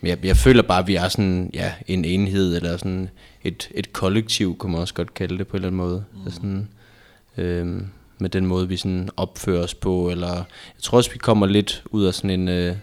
men 0.00 0.08
jeg, 0.08 0.24
jeg 0.24 0.36
føler 0.36 0.62
bare, 0.62 0.78
at 0.78 0.86
vi 0.86 0.94
er 0.94 1.08
sådan, 1.08 1.50
ja, 1.54 1.72
en 1.86 2.04
enhed, 2.04 2.56
eller 2.56 2.76
sådan 2.76 3.08
et, 3.42 3.70
et 3.74 3.92
kollektiv, 3.92 4.58
kunne 4.58 4.72
man 4.72 4.80
også 4.80 4.94
godt 4.94 5.14
kalde 5.14 5.38
det 5.38 5.46
på 5.46 5.56
en 5.56 5.64
eller 5.64 5.68
anden 5.68 5.76
måde. 5.76 6.04
Mm. 6.24 6.30
Sådan, 6.30 6.68
øh, 7.36 7.82
med 8.18 8.30
den 8.30 8.46
måde, 8.46 8.68
vi 8.68 8.76
sådan 8.76 9.08
opfører 9.16 9.62
os 9.62 9.74
på, 9.74 10.10
eller 10.10 10.34
jeg 10.34 10.82
tror 10.82 10.98
også, 10.98 11.12
vi 11.12 11.18
kommer 11.18 11.46
lidt 11.46 11.82
ud 11.90 12.04
af 12.04 12.14
sådan 12.14 12.30
en 12.30 12.48
øh, 12.48 12.76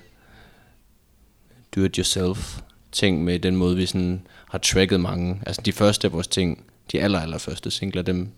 do-it-yourself 1.76 2.60
ting 2.92 3.24
med 3.24 3.40
den 3.40 3.56
måde, 3.56 3.76
vi 3.76 3.86
sådan 3.86 4.22
har 4.50 4.58
tracket 4.58 5.00
mange. 5.00 5.42
Altså 5.46 5.62
de 5.66 5.72
første 5.72 6.08
af 6.08 6.14
vores 6.14 6.28
ting, 6.28 6.64
de 6.92 7.02
aller, 7.02 7.20
aller 7.20 7.38
første 7.38 7.72
singler, 7.72 8.02
dem 8.02 8.30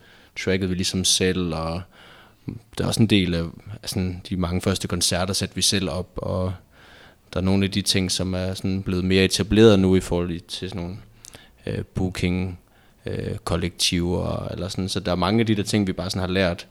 trackede 0.44 0.70
vi 0.70 0.76
ligesom 0.76 1.04
selv, 1.04 1.54
og 1.54 1.82
der 2.78 2.84
er 2.84 2.88
også 2.88 3.02
en 3.02 3.08
del 3.08 3.34
af 3.34 3.44
altså, 3.74 4.14
de 4.30 4.38
mange 4.38 4.62
første 4.62 4.88
koncerter, 4.88 5.34
satte 5.34 5.56
vi 5.56 5.62
selv 5.62 5.90
op, 5.90 6.10
og 6.16 6.54
der 7.34 7.40
er 7.40 7.44
nogle 7.44 7.66
af 7.66 7.72
de 7.72 7.82
ting, 7.82 8.12
som 8.12 8.34
er 8.34 8.54
sådan 8.54 8.82
blevet 8.82 9.04
mere 9.04 9.26
etableret 9.26 9.80
nu 9.80 9.96
i 9.96 10.00
forhold 10.00 10.40
til 10.40 10.70
sådan 10.70 10.82
nogle 10.82 10.98
øh, 11.66 11.84
booking, 11.84 12.60
øh, 13.06 13.38
kollektiver, 13.44 14.48
eller 14.52 14.68
sådan, 14.68 14.90
så 14.90 15.00
der 15.00 15.12
er 15.12 15.16
mange 15.16 15.40
af 15.40 15.46
de 15.46 15.56
der 15.56 15.64
ting, 15.64 15.88
vi 15.88 15.94
bare 15.94 16.10
sådan 16.10 16.28
har 16.28 16.34
lært 16.34 16.68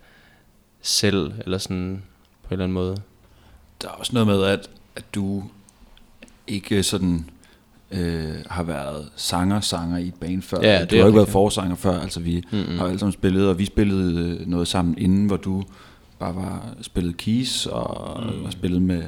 selv, 0.83 1.33
eller 1.45 1.59
sådan 1.59 2.03
på 2.43 2.49
en 2.49 2.53
eller 2.53 2.65
anden 2.65 2.75
måde. 2.75 2.97
Der 3.83 3.89
er 3.89 3.93
også 3.93 4.13
noget 4.15 4.27
med, 4.27 4.43
at, 4.43 4.71
at 4.97 5.05
du 5.15 5.45
ikke 6.47 6.83
sådan 6.83 7.31
øh, 7.91 8.35
har 8.51 8.63
været 8.63 9.09
sanger-sanger 9.17 9.99
i 9.99 10.09
et 10.09 10.15
band 10.15 10.43
før. 10.43 10.61
Ja, 10.63 10.85
du 10.85 10.97
har 10.97 11.07
ikke 11.07 11.17
været 11.17 11.29
forsanger 11.29 11.77
før, 11.77 12.01
altså 12.01 12.21
vi 12.21 12.45
mm-hmm. 12.53 12.79
har 12.79 12.87
alle 12.87 12.99
sammen 12.99 13.13
spillet, 13.13 13.49
og 13.49 13.59
vi 13.59 13.65
spillede 13.65 14.39
øh, 14.41 14.49
noget 14.49 14.69
sammen 14.69 14.99
inden, 14.99 15.27
hvor 15.27 15.37
du 15.37 15.65
bare 16.19 16.35
var 16.35 16.75
spillet 16.83 17.17
keys 17.17 17.67
og, 17.67 18.23
mm. 18.23 18.45
og 18.45 18.53
spillet 18.53 18.83
med 18.83 19.03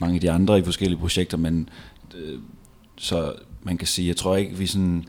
mange 0.00 0.14
af 0.14 0.20
de 0.20 0.30
andre 0.30 0.58
i 0.58 0.62
forskellige 0.62 0.98
projekter, 0.98 1.36
men 1.36 1.68
øh, 2.14 2.38
så 2.96 3.32
man 3.62 3.78
kan 3.78 3.86
sige, 3.86 4.08
jeg 4.08 4.16
tror 4.16 4.36
ikke, 4.36 4.56
vi 4.56 4.66
sådan, 4.66 5.04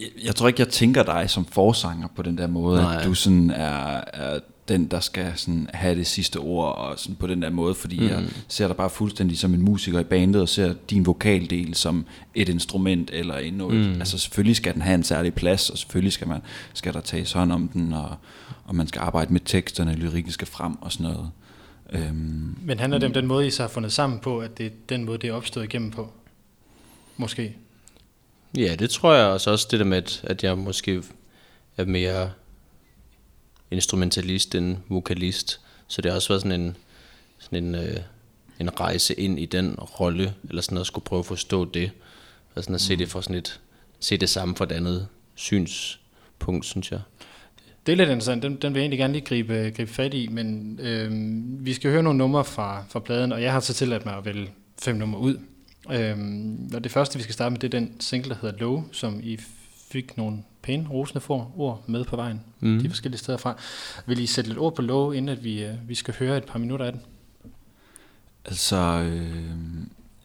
jeg, 0.00 0.08
jeg 0.24 0.34
tror 0.34 0.48
ikke, 0.48 0.60
jeg 0.60 0.68
tænker 0.68 1.02
dig 1.02 1.30
som 1.30 1.44
forsanger 1.44 2.08
på 2.16 2.22
den 2.22 2.38
der 2.38 2.46
måde, 2.46 2.82
Nej. 2.82 2.96
at 2.96 3.04
du 3.04 3.14
sådan 3.14 3.50
er, 3.50 4.00
er 4.12 4.38
den, 4.68 4.86
der 4.86 5.00
skal 5.00 5.32
sådan 5.36 5.68
have 5.74 5.94
det 5.94 6.06
sidste 6.06 6.36
ord 6.36 6.78
og 6.78 6.98
sådan 6.98 7.16
på 7.16 7.26
den 7.26 7.42
der 7.42 7.50
måde, 7.50 7.74
fordi 7.74 8.00
mm. 8.00 8.06
jeg 8.06 8.24
ser 8.48 8.66
dig 8.66 8.76
bare 8.76 8.90
fuldstændig 8.90 9.38
som 9.38 9.54
en 9.54 9.62
musiker 9.62 10.00
i 10.00 10.04
bandet 10.04 10.42
og 10.42 10.48
ser 10.48 10.74
din 10.90 11.06
vokaldel 11.06 11.74
som 11.74 12.06
et 12.34 12.48
instrument 12.48 13.10
eller 13.12 13.36
en 13.36 13.54
noget. 13.54 13.94
Mm. 13.94 14.00
Altså 14.00 14.18
selvfølgelig 14.18 14.56
skal 14.56 14.74
den 14.74 14.82
have 14.82 14.94
en 14.94 15.02
særlig 15.02 15.34
plads, 15.34 15.70
og 15.70 15.78
selvfølgelig 15.78 16.12
skal, 16.12 16.28
man, 16.28 16.40
skal 16.74 16.92
der 16.94 17.00
tages 17.00 17.32
hånd 17.32 17.52
om 17.52 17.68
den, 17.68 17.92
og, 17.92 18.16
og 18.64 18.74
man 18.74 18.86
skal 18.86 19.00
arbejde 19.00 19.32
med 19.32 19.40
teksterne, 19.44 19.94
lyrikken 19.94 20.32
skal 20.32 20.46
frem 20.46 20.82
og 20.82 20.92
sådan 20.92 21.12
noget. 21.12 21.30
Øhm, 21.92 22.56
Men 22.62 22.78
handler 22.78 22.98
det 22.98 23.06
om 23.06 23.12
den 23.12 23.26
måde, 23.26 23.46
I 23.46 23.50
så 23.50 23.62
har 23.62 23.68
fundet 23.68 23.92
sammen 23.92 24.18
på, 24.20 24.38
at 24.38 24.58
det 24.58 24.66
er 24.66 24.70
den 24.88 25.04
måde, 25.04 25.18
det 25.18 25.28
er 25.28 25.32
opstået 25.32 25.64
igennem 25.64 25.90
på? 25.90 26.12
Måske? 27.16 27.56
Ja, 28.56 28.76
det 28.78 28.90
tror 28.90 29.14
jeg 29.14 29.26
også, 29.26 29.50
også 29.50 29.68
det 29.70 29.78
der 29.78 29.84
med, 29.84 30.02
at, 30.22 30.44
jeg 30.44 30.58
måske 30.58 31.02
er 31.76 31.84
mere 31.84 32.30
instrumentalist 33.70 34.54
end 34.54 34.76
vokalist. 34.88 35.60
Så 35.86 36.02
det 36.02 36.10
har 36.10 36.16
også 36.16 36.28
været 36.28 36.42
sådan 36.42 36.60
en, 36.60 36.76
sådan 37.38 37.64
en, 37.64 37.74
øh, 37.74 37.96
en 38.60 38.80
rejse 38.80 39.14
ind 39.14 39.38
i 39.38 39.46
den 39.46 39.74
rolle, 39.74 40.34
eller 40.48 40.62
sådan 40.62 40.78
at 40.78 40.86
skulle 40.86 41.04
prøve 41.04 41.20
at 41.20 41.26
forstå 41.26 41.64
det, 41.64 41.90
og 42.54 42.62
sådan 42.62 42.74
at 42.74 42.80
se 42.80 42.96
det 42.96 43.08
for 43.08 43.20
sådan 43.20 43.36
et, 43.36 43.60
se 44.00 44.16
det 44.16 44.28
samme 44.28 44.56
fra 44.56 44.64
et 44.64 44.72
andet 44.72 45.08
synspunkt, 45.34 46.64
synes 46.64 46.92
jeg. 46.92 47.00
Det 47.86 47.92
er 47.92 47.96
lidt 47.96 48.08
interessant, 48.08 48.42
den, 48.42 48.56
den 48.56 48.74
vil 48.74 48.80
jeg 48.80 48.84
egentlig 48.84 48.98
gerne 48.98 49.12
lige 49.12 49.24
gribe, 49.24 49.72
gribe 49.76 49.90
fat 49.90 50.14
i, 50.14 50.28
men 50.28 50.78
øh, 50.82 51.10
vi 51.66 51.74
skal 51.74 51.90
høre 51.90 52.02
nogle 52.02 52.18
numre 52.18 52.44
fra, 52.44 52.84
fra 52.88 53.00
pladen, 53.00 53.32
og 53.32 53.42
jeg 53.42 53.52
har 53.52 53.60
så 53.60 53.74
tilladt 53.74 54.06
mig 54.06 54.16
at 54.16 54.24
vælge 54.24 54.50
fem 54.82 54.96
numre 54.96 55.20
ud. 55.20 55.38
Øh, 55.92 56.16
og 56.74 56.84
det 56.84 56.92
første, 56.92 57.16
vi 57.16 57.22
skal 57.22 57.32
starte 57.32 57.50
med, 57.50 57.58
det 57.58 57.74
er 57.74 57.78
den 57.78 58.00
single, 58.00 58.28
der 58.28 58.36
hedder 58.40 58.58
Low, 58.58 58.84
som 58.92 59.20
I 59.22 59.38
fik 59.90 60.16
nogle 60.16 60.38
pæne, 60.62 60.88
rosende 60.88 61.20
for 61.20 61.52
ord 61.56 61.84
med 61.86 62.04
på 62.04 62.16
vejen, 62.16 62.40
mm. 62.60 62.80
de 62.80 62.88
forskellige 62.88 63.18
steder 63.18 63.38
fra. 63.38 63.56
Vil 64.06 64.18
I 64.18 64.26
sætte 64.26 64.50
lidt 64.50 64.58
ord 64.58 64.74
på 64.74 64.82
lov, 64.82 65.14
inden 65.14 65.28
at 65.28 65.44
vi, 65.44 65.64
øh, 65.64 65.74
vi 65.88 65.94
skal 65.94 66.14
høre 66.18 66.36
et 66.36 66.44
par 66.44 66.58
minutter 66.58 66.86
af 66.86 66.92
den? 66.92 67.00
Altså, 68.44 68.76
øh, 68.76 69.26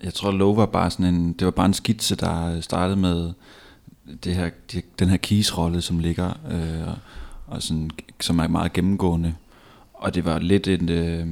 jeg 0.04 0.14
tror, 0.14 0.32
lov 0.32 0.58
var 0.58 0.66
bare 0.66 0.92
sådan 0.92 1.06
en, 1.06 1.34
det 1.34 1.46
var 1.46 1.52
bare 1.52 1.66
en 1.66 1.74
skitse, 1.74 2.16
der 2.16 2.62
startede 2.62 2.98
med 2.98 3.34
det 4.24 4.36
her, 4.36 4.50
den 5.00 5.10
her 5.10 5.18
keys-rolle, 5.18 5.82
som 5.82 6.00
ligger, 6.00 6.30
øh, 6.52 6.98
og 7.48 7.64
sådan, 7.64 7.90
som 8.20 8.40
er 8.40 8.48
meget 8.48 8.74
gennemgående. 8.74 9.36
Og 9.94 10.16
det 10.16 10.26
var 10.26 10.40
lidt 10.40 10.68
et, 10.68 10.90
øh, 10.90 11.28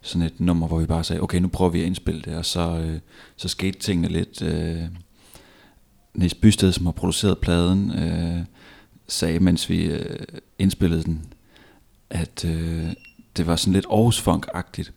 sådan 0.00 0.26
et 0.26 0.40
nummer, 0.40 0.66
hvor 0.66 0.78
vi 0.78 0.86
bare 0.86 1.04
sagde, 1.04 1.22
okay, 1.22 1.38
nu 1.38 1.48
prøver 1.48 1.70
vi 1.70 1.80
at 1.80 1.86
indspille 1.86 2.22
det, 2.22 2.36
og 2.36 2.44
så, 2.44 2.78
øh, 2.78 2.98
så 3.36 3.48
skete 3.48 3.78
tingene 3.78 4.08
lidt... 4.08 4.42
Øh, 4.42 4.82
Nis 6.14 6.34
Bysted, 6.34 6.72
som 6.72 6.86
har 6.86 6.92
produceret 6.92 7.38
pladen, 7.38 7.90
øh, 7.98 8.44
sagde, 9.08 9.40
mens 9.40 9.68
vi 9.68 9.84
øh, 9.84 10.20
indspillede 10.58 11.02
den, 11.02 11.24
at 12.10 12.44
øh, 12.44 12.86
det 13.36 13.46
var 13.46 13.56
sådan 13.56 13.72
lidt 13.72 13.86
Aarhus 13.90 14.28
Funk-agtigt. 14.28 14.92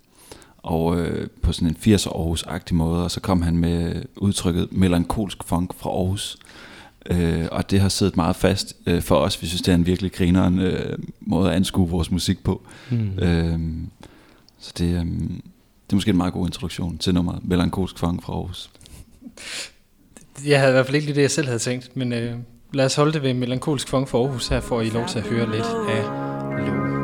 Og 0.57 0.99
øh, 0.99 1.29
på 1.41 1.51
sådan 1.51 1.67
en 1.67 1.77
80'er 1.95 2.09
Aarhus-agtig 2.09 2.75
måde, 2.75 3.03
og 3.03 3.11
så 3.11 3.19
kom 3.19 3.41
han 3.41 3.57
med 3.57 4.03
udtrykket 4.15 4.71
melankolsk 4.71 5.43
funk 5.43 5.73
fra 5.73 5.89
Aarhus. 5.89 6.37
Øh, 7.09 7.47
og 7.51 7.71
det 7.71 7.79
har 7.79 7.89
siddet 7.89 8.15
meget 8.15 8.35
fast 8.35 8.75
øh, 8.85 9.01
for 9.01 9.15
os. 9.15 9.41
Vi 9.41 9.47
synes, 9.47 9.61
det 9.61 9.71
er 9.71 9.75
en 9.75 9.85
virkelig 9.85 10.11
grineren 10.11 10.59
øh, 10.59 10.97
måde 11.21 11.49
at 11.49 11.55
anskue 11.55 11.89
vores 11.89 12.11
musik 12.11 12.43
på. 12.43 12.61
Mm. 12.91 13.19
Øh, 13.19 13.59
så 14.59 14.73
det, 14.77 14.85
øh, 14.85 15.05
det 15.05 15.91
er 15.91 15.95
måske 15.95 16.09
en 16.09 16.17
meget 16.17 16.33
god 16.33 16.45
introduktion 16.47 16.97
til 16.97 17.13
nummeret 17.13 17.39
Melankolsk 17.43 17.99
funk 17.99 18.23
fra 18.23 18.33
Aarhus. 18.33 18.69
Jeg 20.45 20.59
havde 20.59 20.71
i 20.71 20.73
hvert 20.73 20.85
fald 20.85 20.95
ikke 20.95 21.07
lige 21.07 21.15
det, 21.15 21.21
jeg 21.21 21.31
selv 21.31 21.47
havde 21.47 21.59
tænkt, 21.59 21.97
men 21.97 22.13
øh, 22.13 22.35
lad 22.73 22.85
os 22.85 22.95
holde 22.95 23.13
det 23.13 23.23
ved 23.23 23.33
melankolsk 23.33 23.89
funk 23.89 24.07
for 24.07 24.25
Aarhus. 24.25 24.47
Her 24.47 24.61
får 24.61 24.81
I 24.81 24.89
lov 24.89 25.07
til 25.07 25.19
at 25.19 25.25
høre 25.25 25.51
lidt 25.51 25.65
af 25.89 26.03
Lou. 26.67 26.95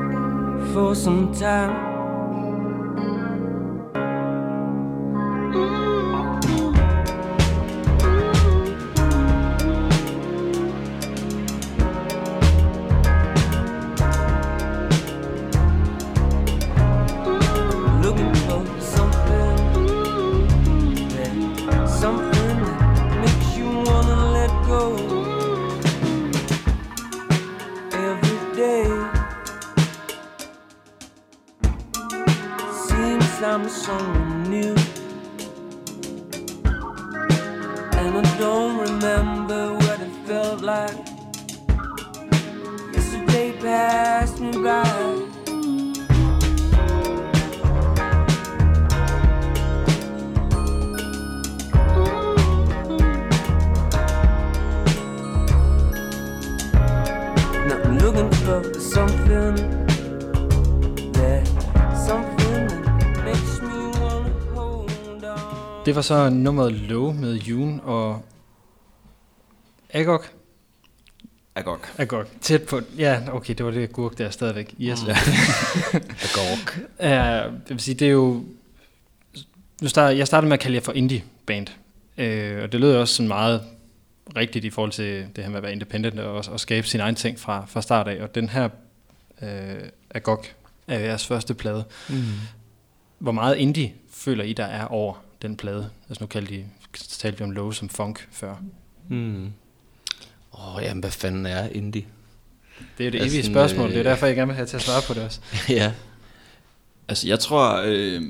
For 0.74 0.94
some 0.94 1.36
time 1.36 1.91
I'm 33.52 33.68
someone 33.68 34.44
new. 34.44 34.74
And 38.00 38.18
I 38.18 38.38
don't 38.40 38.78
remember 38.78 39.74
what 39.74 40.00
it 40.00 40.14
felt 40.26 40.62
like. 40.62 40.96
Yesterday 42.94 43.52
passed 43.60 44.40
me 44.40 44.54
by. 44.54 44.91
Det 65.92 65.96
var 65.96 66.02
så 66.02 66.30
nummeret 66.30 66.74
Low 66.74 67.12
med 67.12 67.36
June 67.36 67.84
og 67.84 68.22
Agok. 69.90 70.32
Agok. 71.56 71.94
Agok. 71.98 72.28
Tæt 72.42 72.62
på. 72.62 72.82
Ja, 72.98 73.22
okay, 73.32 73.54
det 73.54 73.66
var 73.66 73.72
det 73.72 73.94
gurk 73.94 74.18
der 74.18 74.30
stadigvæk. 74.30 74.76
Yes. 74.82 75.00
Ja. 75.08 75.16
Agork. 75.94 76.80
Ja, 77.00 77.24
jeg 77.24 77.52
vil 77.70 77.80
sige, 77.80 77.96
det 77.96 78.08
er 78.08 78.12
jo... 78.12 78.44
Nu 79.82 79.88
start, 79.88 80.18
jeg 80.18 80.28
startede 80.28 80.50
med 80.50 80.54
at 80.54 80.60
kalde 80.60 80.76
jer 80.76 80.82
for 80.82 80.92
indie 80.92 81.24
band. 81.46 81.68
Øh, 82.18 82.64
og 82.64 82.72
det 82.72 82.80
lød 82.80 82.96
også 82.96 83.16
sådan 83.16 83.28
meget 83.28 83.62
rigtigt 84.36 84.66
i 84.66 84.70
forhold 84.70 84.92
til 84.92 85.26
det 85.36 85.44
her 85.44 85.50
med 85.50 85.58
at 85.58 85.64
være 85.64 85.74
independent 85.74 86.20
og, 86.20 86.46
og 86.52 86.60
skabe 86.60 86.88
sin 86.88 87.00
egen 87.00 87.16
ting 87.16 87.40
fra, 87.40 87.66
fra 87.68 87.82
start 87.82 88.08
af. 88.08 88.24
Og 88.24 88.36
den 88.36 88.50
her 88.50 88.70
øh, 89.42 89.50
Agok 90.16 90.48
er 90.88 91.00
jeres 91.00 91.28
første 91.28 91.54
plade. 91.54 91.84
Mm. 92.10 92.16
Hvor 93.20 93.32
meget 93.32 93.58
indie 93.58 93.94
føler 94.14 94.44
I, 94.44 94.54
der 94.54 94.66
er 94.66 94.86
over 94.86 95.14
den 95.42 95.58
plade? 95.58 95.90
Altså 96.10 96.24
nu 96.24 96.28
kaldte 96.28 96.54
de, 96.54 96.66
talte 96.94 97.38
vi 97.38 97.44
om 97.44 97.52
low 97.52 97.72
som 97.72 97.90
funk 97.90 98.28
før. 98.32 98.56
Mm. 99.10 99.46
Åh, 100.54 100.76
oh, 100.76 100.84
jamen, 100.84 101.02
hvad 101.02 101.12
fanden 101.12 101.46
er 101.46 101.70
indie? 101.70 102.06
Det 102.98 103.04
er 103.04 103.06
jo 103.06 103.12
det 103.12 103.20
Ja, 103.20 103.26
evige 103.26 103.44
spørgsmål. 103.44 103.90
Det 103.90 103.96
er 103.96 104.00
øh, 104.00 104.06
derfor, 104.06 104.26
jeg 104.26 104.36
gerne 104.36 104.48
vil 104.48 104.56
have 104.56 104.66
til 104.66 104.76
at 104.76 104.82
svare 104.82 105.02
på 105.08 105.14
det 105.14 105.24
også. 105.24 105.40
ja. 105.70 105.92
Altså, 107.08 107.28
jeg 107.28 107.40
tror, 107.40 107.82
øh, 107.86 108.22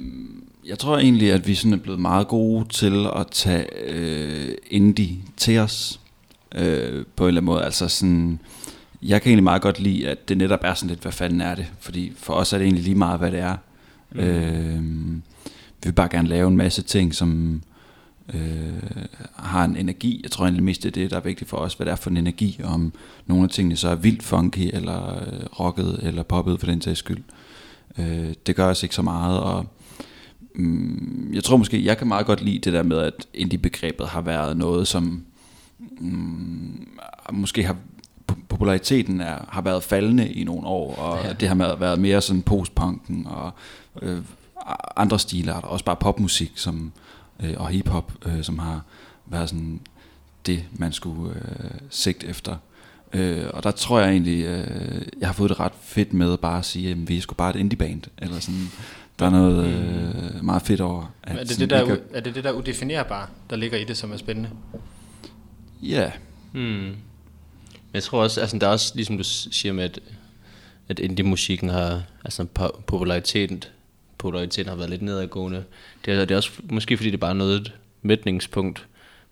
jeg 0.66 0.80
tror 0.80 0.98
egentlig, 0.98 1.32
at 1.32 1.48
vi 1.48 1.56
sådan 1.56 1.74
er 1.74 1.78
blevet 1.78 2.00
meget 2.00 2.28
gode 2.28 2.68
til 2.70 3.08
at 3.16 3.28
tage 3.32 3.66
øh, 3.84 4.58
indie 4.70 5.18
til 5.38 5.60
os 5.60 6.00
øh, 6.56 7.06
på 7.16 7.24
en 7.24 7.28
eller 7.28 7.42
anden 7.42 7.46
måde. 7.46 7.64
Altså 7.64 7.88
sådan, 7.88 8.40
jeg 9.02 9.22
kan 9.22 9.30
egentlig 9.30 9.44
meget 9.44 9.62
godt 9.62 9.80
lide, 9.80 10.10
at 10.10 10.30
det 10.30 10.38
netop 10.38 10.60
er 10.64 10.74
sådan 10.74 10.90
lidt, 10.90 11.02
hvad 11.02 11.12
fanden 11.12 11.42
er 11.42 11.56
det? 11.56 11.66
Fordi 11.80 12.14
for 12.18 12.34
os 12.34 12.54
er 12.54 12.58
det 12.58 12.66
egentlig 12.66 12.84
lige 12.84 12.96
meget, 12.96 13.20
hvad 13.20 13.32
det 13.32 13.40
er. 13.40 13.58
Mm. 14.12 14.20
Øh, 14.20 14.82
vi 15.84 15.88
vil 15.90 15.94
bare 15.94 16.10
gerne 16.12 16.28
lave 16.28 16.48
en 16.48 16.58
masse 16.58 16.82
ting, 16.82 17.16
som 17.16 17.62
øh, 18.34 18.42
har 19.36 19.66
en 19.66 19.76
energi. 19.76 20.20
Jeg 20.24 20.32
tror 20.32 20.46
egentlig 20.46 20.64
mest, 20.64 20.84
det 20.84 20.90
er 20.90 20.92
det, 21.02 21.12
der 21.12 21.18
er 21.18 21.22
vigtigt 21.22 21.50
for 21.50 21.58
os, 21.58 21.74
hvad 21.74 21.86
det 21.86 21.92
er 21.92 21.96
for 21.96 22.10
en 22.10 22.18
energi, 22.18 22.60
om 22.64 22.94
nogle 23.26 23.44
af 23.44 23.50
tingene 23.50 23.76
så 23.76 23.88
er 23.90 23.96
vildt 23.96 24.24
funky, 24.24 24.70
eller 24.74 25.16
øh, 25.16 25.46
rocket, 25.60 26.00
eller 26.04 26.24
poppet 26.24 26.60
for 26.60 26.68
den 26.68 26.82
sags 26.82 27.00
skyld. 27.00 27.24
Øh, 27.98 28.34
det 28.48 28.56
gør 28.56 28.70
os 28.70 28.84
ikke 28.84 28.96
så 28.96 29.02
meget, 29.02 29.40
og 29.40 29.66
mm, 30.56 31.32
jeg 31.34 31.44
tror 31.44 31.58
måske, 31.58 31.86
jeg 31.86 31.98
kan 31.98 32.08
meget 32.08 32.26
godt 32.26 32.42
lide 32.42 32.60
det 32.60 32.74
der 32.74 32.84
med, 32.84 32.98
at 32.98 33.28
indie-begrebet 33.34 34.08
har 34.08 34.22
været 34.22 34.58
noget, 34.58 34.88
som 34.88 35.24
mm, 36.00 36.88
måske 37.32 37.64
har 37.64 37.76
po- 38.32 38.40
populariteten 38.50 39.22
er, 39.22 39.46
har 39.50 39.62
været 39.62 39.84
faldende 39.84 40.30
i 40.34 40.44
nogle 40.44 40.68
år, 40.68 40.96
og 40.96 41.20
Ja. 41.26 41.34
det 41.34 41.48
har 41.48 41.76
været 41.76 42.00
mere 42.00 42.22
sådan 42.22 42.42
postpunken 42.42 43.28
og 43.30 43.52
øh, 44.02 44.18
andre 44.96 45.20
stiler, 45.20 45.54
og 45.54 45.70
også 45.70 45.86
bare 45.86 45.96
popmusik 45.96 46.52
som, 46.56 46.92
øh, 47.40 47.54
og 47.58 47.68
hiphop, 47.70 48.12
øh, 48.26 48.44
som 48.44 48.60
har 48.60 48.82
været 49.26 49.50
sådan 49.50 49.80
det, 50.46 50.64
man 50.72 50.94
skulle 50.94 51.36
øh, 51.36 51.72
sigte 51.90 52.28
efter. 52.28 52.56
Øh, 53.14 53.46
og 53.54 53.64
der 53.64 53.72
tror 53.72 54.00
jeg 54.00 54.10
egentlig, 54.12 54.46
øh, 54.46 55.02
jeg 55.20 55.28
har 55.28 55.34
fået 55.34 55.50
det 55.50 55.60
ret 55.60 55.72
fedt 55.82 56.14
med 56.14 56.38
bare 56.38 56.58
at 56.60 56.66
sige, 56.66 56.92
at 56.92 57.10
vi 57.10 57.18
er 57.18 57.22
sgu 57.22 57.36
bare 57.36 57.50
et 57.50 57.56
indie-band, 57.56 58.02
eller 58.18 58.40
sådan, 58.40 58.68
der 59.20 59.26
er 59.26 59.30
noget 59.30 59.66
øh, 59.66 60.46
meget 60.46 60.62
fedt 60.62 60.82
over. 60.82 61.14
At 61.24 61.38
Er 61.38 61.44
det 61.44 61.60
det, 61.60 61.70
der, 61.70 61.86
vi 61.86 61.92
er 61.92 61.98
er 62.14 62.20
det 62.20 62.36
det 62.36 62.44
der 62.44 62.52
udefinerbare, 62.52 63.28
der 63.50 63.56
ligger 63.56 63.78
i 63.78 63.84
det, 63.84 63.98
som 63.98 64.12
er 64.12 64.18
spændende? 64.18 64.50
Ja, 65.82 66.12
Hmm. 66.52 66.62
Men 66.62 66.96
jeg 67.94 68.04
tror 68.04 68.24
også, 68.24 68.42
altså 68.42 68.58
der 68.58 68.68
er 68.68 68.72
også, 68.72 68.92
ligesom 68.96 69.18
du 69.18 69.24
siger 69.24 69.74
med, 69.74 69.84
at, 69.84 70.00
at 70.90 71.00
indie-musikken 71.00 71.70
har, 71.70 72.02
altså 72.26 72.46
po- 72.60 72.82
populariteten, 72.82 73.64
populariteten 74.22 74.70
har 74.70 74.76
været 74.76 74.90
lidt 74.90 75.02
nedadgående. 75.02 75.64
Det 76.06 76.14
er, 76.14 76.20
det 76.20 76.32
er 76.32 76.36
også 76.36 76.52
måske 76.64 76.98
fordi 76.98 77.10
det 77.10 77.18
er 77.18 77.20
bare 77.20 77.36
noget 77.36 77.62
et 77.62 77.74
mætningspunkt 78.02 78.88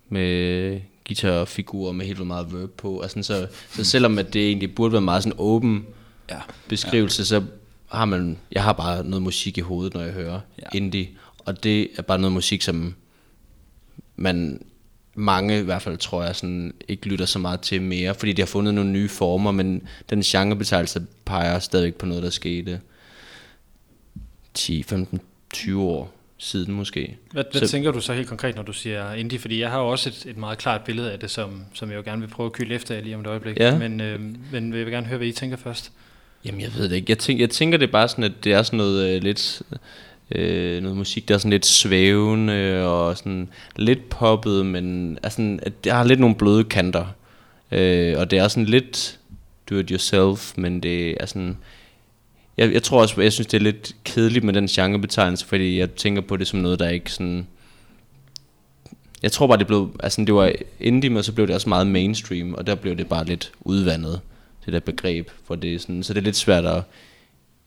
med 0.10 0.82
guitarfigurer 1.08 1.92
med 1.92 2.06
helt 2.06 2.18
vildt 2.18 2.28
meget 2.28 2.54
verb 2.54 2.70
på. 2.70 3.00
Altså, 3.00 3.24
så, 3.24 3.48
så 3.70 3.84
selvom 3.84 4.18
at 4.18 4.34
det 4.34 4.48
egentlig 4.48 4.76
burde 4.76 4.92
være 4.94 5.02
meget 5.02 5.24
sådan 5.24 5.38
åben 5.38 5.86
ja. 6.30 6.40
beskrivelse, 6.68 7.26
så 7.26 7.44
har 7.88 8.06
man, 8.06 8.38
jeg 8.52 8.64
har 8.64 8.74
bare 8.74 9.04
noget 9.04 9.24
musik 9.24 9.58
i 9.58 9.62
hovedet, 9.62 9.94
når 9.94 10.02
jeg 10.02 10.14
hører 10.14 10.40
Ja. 10.58 10.64
ja. 10.74 10.78
indie, 10.78 11.08
og 11.40 11.64
det 11.64 11.90
er 11.98 12.02
bare 12.02 12.20
noget 12.20 12.34
musik, 12.34 12.62
som 12.62 12.96
man 14.16 14.62
mange 15.14 15.60
i 15.60 15.64
hvert 15.64 15.82
fald, 15.82 15.98
tror 15.98 16.24
jeg, 16.24 16.36
sådan, 16.36 16.74
ikke 16.88 17.08
lytter 17.08 17.26
så 17.26 17.40
meget 17.40 17.62
til 17.62 17.82
mere, 17.82 18.16
fordi 18.16 18.34
de 18.34 18.42
har 18.42 18.48
fundet 18.48 18.74
nogle 18.74 18.90
nye 18.90 19.10
former, 19.10 19.52
men 19.52 19.82
den 20.10 20.22
genrebetegnelse 20.22 21.02
peger 21.26 21.60
stadigvæk 21.60 21.96
på 21.96 22.06
noget, 22.06 22.24
der 22.24 22.30
skete 22.30 22.80
10, 24.54 24.84
15, 24.84 25.20
20 25.54 25.82
år 25.84 26.14
siden 26.38 26.74
måske. 26.74 27.18
Hvad, 27.32 27.44
hvad 27.52 27.62
Så- 27.62 27.68
tænker 27.68 27.92
du 27.92 28.02
så 28.02 28.14
helt 28.14 28.28
konkret, 28.28 28.56
når 28.56 28.64
du 28.64 28.74
siger 28.74 29.14
indie? 29.14 29.40
Fordi 29.40 29.60
jeg 29.62 29.70
har 29.70 29.80
jo 29.80 29.88
også 29.88 30.10
et, 30.10 30.26
et 30.30 30.38
meget 30.38 30.58
klart 30.58 30.82
billede 30.84 31.12
af 31.12 31.20
det, 31.20 31.32
som, 31.32 31.64
som 31.74 31.90
jeg 31.90 31.98
jo 31.98 32.02
gerne 32.06 32.22
vil 32.22 32.28
prøve 32.28 32.46
at 32.48 32.54
kylde 32.54 32.76
efter 32.76 33.02
lige 33.02 33.16
om 33.16 33.22
et 33.22 33.28
øjeblik. 33.28 33.58
Ja. 33.60 33.78
Men, 33.78 34.02
øh, 34.02 34.20
men 34.52 34.74
jeg 34.74 34.86
vil 34.86 34.94
gerne 34.94 35.08
høre, 35.08 35.18
hvad 35.18 35.28
I 35.28 35.32
tænker 35.32 35.58
først. 35.58 35.92
Jamen, 36.46 36.62
jeg 36.62 36.70
ved 36.76 36.90
det 36.90 36.96
ikke. 36.96 37.06
Jeg 37.10 37.18
tænker, 37.18 37.42
jeg 37.44 37.50
tænker 37.50 37.78
det 37.78 37.88
er 37.88 37.92
bare 37.92 38.08
sådan, 38.08 38.24
at 38.24 38.32
det 38.44 38.54
er 38.54 38.64
sådan 38.64 38.78
noget 38.78 39.16
øh, 39.16 39.24
lidt... 39.24 39.62
Øh, 40.32 40.82
noget 40.82 40.98
musik, 40.98 41.28
der 41.28 41.34
er 41.34 41.38
sådan 41.38 41.52
lidt 41.52 41.66
svævende 41.66 42.88
og 42.88 43.18
sådan 43.18 43.50
lidt 43.76 44.10
poppet, 44.10 44.66
men 44.66 45.18
er 45.24 45.30
sådan, 45.30 45.60
at 45.64 45.84
det 45.84 45.92
har 45.92 46.04
lidt 46.04 46.20
nogle 46.20 46.36
bløde 46.36 46.64
kanter. 46.64 47.06
Øh, 47.72 48.16
og 48.20 48.32
det 48.32 48.40
er 48.40 48.48
sådan 48.48 48.66
lidt 48.66 49.20
do 49.70 49.76
it 49.76 49.90
yourself, 49.90 50.54
men 50.58 50.84
det 50.84 51.18
er 51.20 51.26
sådan... 51.26 51.58
Jeg, 52.60 52.74
jeg 52.74 52.84
tror 52.84 53.02
også, 53.02 53.22
jeg 53.22 53.34
synes, 53.34 53.48
det 53.48 53.58
er 53.58 53.62
lidt 53.62 53.96
kedeligt 54.04 54.46
med 54.46 54.54
den 54.54 54.68
genrebetegnelse, 54.68 55.46
fordi 55.46 55.80
jeg 55.80 55.92
tænker 55.92 56.22
på 56.22 56.38
det 56.38 56.48
som 56.48 56.60
noget, 56.60 56.80
der 56.80 56.90
ikke 56.90 57.12
sådan... 57.12 57.48
Jeg 59.24 59.32
tror 59.32 59.48
bare, 59.48 59.58
det 59.58 59.68
blev... 59.68 59.96
Altså, 60.00 60.22
det 60.26 60.34
var 60.34 60.52
indie, 60.80 61.10
men 61.10 61.24
så 61.24 61.34
blev 61.34 61.48
det 61.48 61.56
også 61.56 61.70
meget 61.70 61.88
mainstream, 61.88 62.54
og 62.54 62.68
der 62.68 62.76
blev 62.76 62.98
det 62.98 63.08
bare 63.08 63.26
lidt 63.26 63.52
udvandet, 63.62 64.22
det 64.66 64.74
der 64.74 64.80
begreb. 64.80 65.30
For 65.46 65.56
det 65.56 65.74
er 65.74 65.80
sådan, 65.80 66.04
så 66.04 66.14
det 66.14 66.20
er 66.20 66.24
lidt 66.24 66.36
svært 66.36 66.66
at 66.66 66.84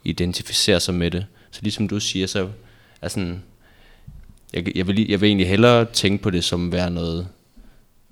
identificere 0.05 0.81
sig 0.81 0.95
med 0.95 1.11
det. 1.11 1.27
Så 1.51 1.61
ligesom 1.63 1.89
du 1.89 2.01
siger, 2.01 2.27
så 2.27 2.49
er 3.03 3.09
sådan... 3.09 3.43
Jeg, 4.53 4.77
jeg, 4.77 4.87
vil, 4.87 5.09
jeg 5.09 5.21
vil 5.21 5.27
egentlig 5.27 5.49
hellere 5.49 5.85
tænke 5.85 6.23
på 6.23 6.31
det 6.31 6.45
som 6.45 6.73
være 6.73 6.91
noget... 6.91 7.29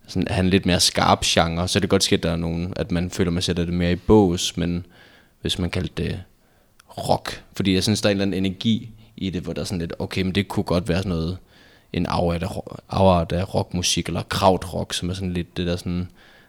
Sådan, 0.07 0.29
at 0.29 0.35
have 0.35 0.51
lidt 0.51 0.67
mere 0.67 0.81
skarp 0.81 1.21
genre, 1.25 1.69
så 1.69 1.79
er 1.79 1.81
det 1.81 1.91
godt 1.91 2.03
ske, 2.03 2.15
at 2.15 2.23
der 2.23 2.31
er 2.31 2.37
nogen, 2.37 2.73
at 2.77 2.91
man 2.91 3.11
føler, 3.11 3.31
man 3.31 3.43
sætter 3.43 3.65
det 3.65 3.75
mere 3.75 3.93
i 3.93 3.97
bås, 3.97 4.57
men 4.57 4.87
hvis 5.41 5.59
man 5.59 5.71
kalder 5.71 5.89
det 5.97 6.21
rock, 6.99 7.43
fordi 7.57 7.75
jeg 7.75 7.83
synes, 7.83 8.01
der 8.01 8.09
er 8.09 8.11
en 8.11 8.17
eller 8.17 8.27
anden 8.27 8.45
energi 8.45 8.91
i 9.17 9.31
det, 9.31 9.43
hvor 9.43 9.53
der 9.53 9.61
er 9.61 9.65
sådan 9.65 9.79
lidt, 9.79 9.93
okay, 9.99 10.23
men 10.23 10.33
det 10.33 10.49
kunne 10.49 10.65
godt 10.65 10.89
være 10.89 10.99
sådan 10.99 11.11
noget, 11.11 11.39
en 11.93 12.07
afart 12.07 13.33
af, 13.33 13.55
rockmusik, 13.55 14.07
eller 14.07 14.23
krautrock, 14.23 14.95
som 14.95 15.11
er 15.11 15.15
sådan 15.15 15.33
lidt 15.33 15.57
det 15.57 15.67
der 15.67 15.77
sådan, 15.77 16.09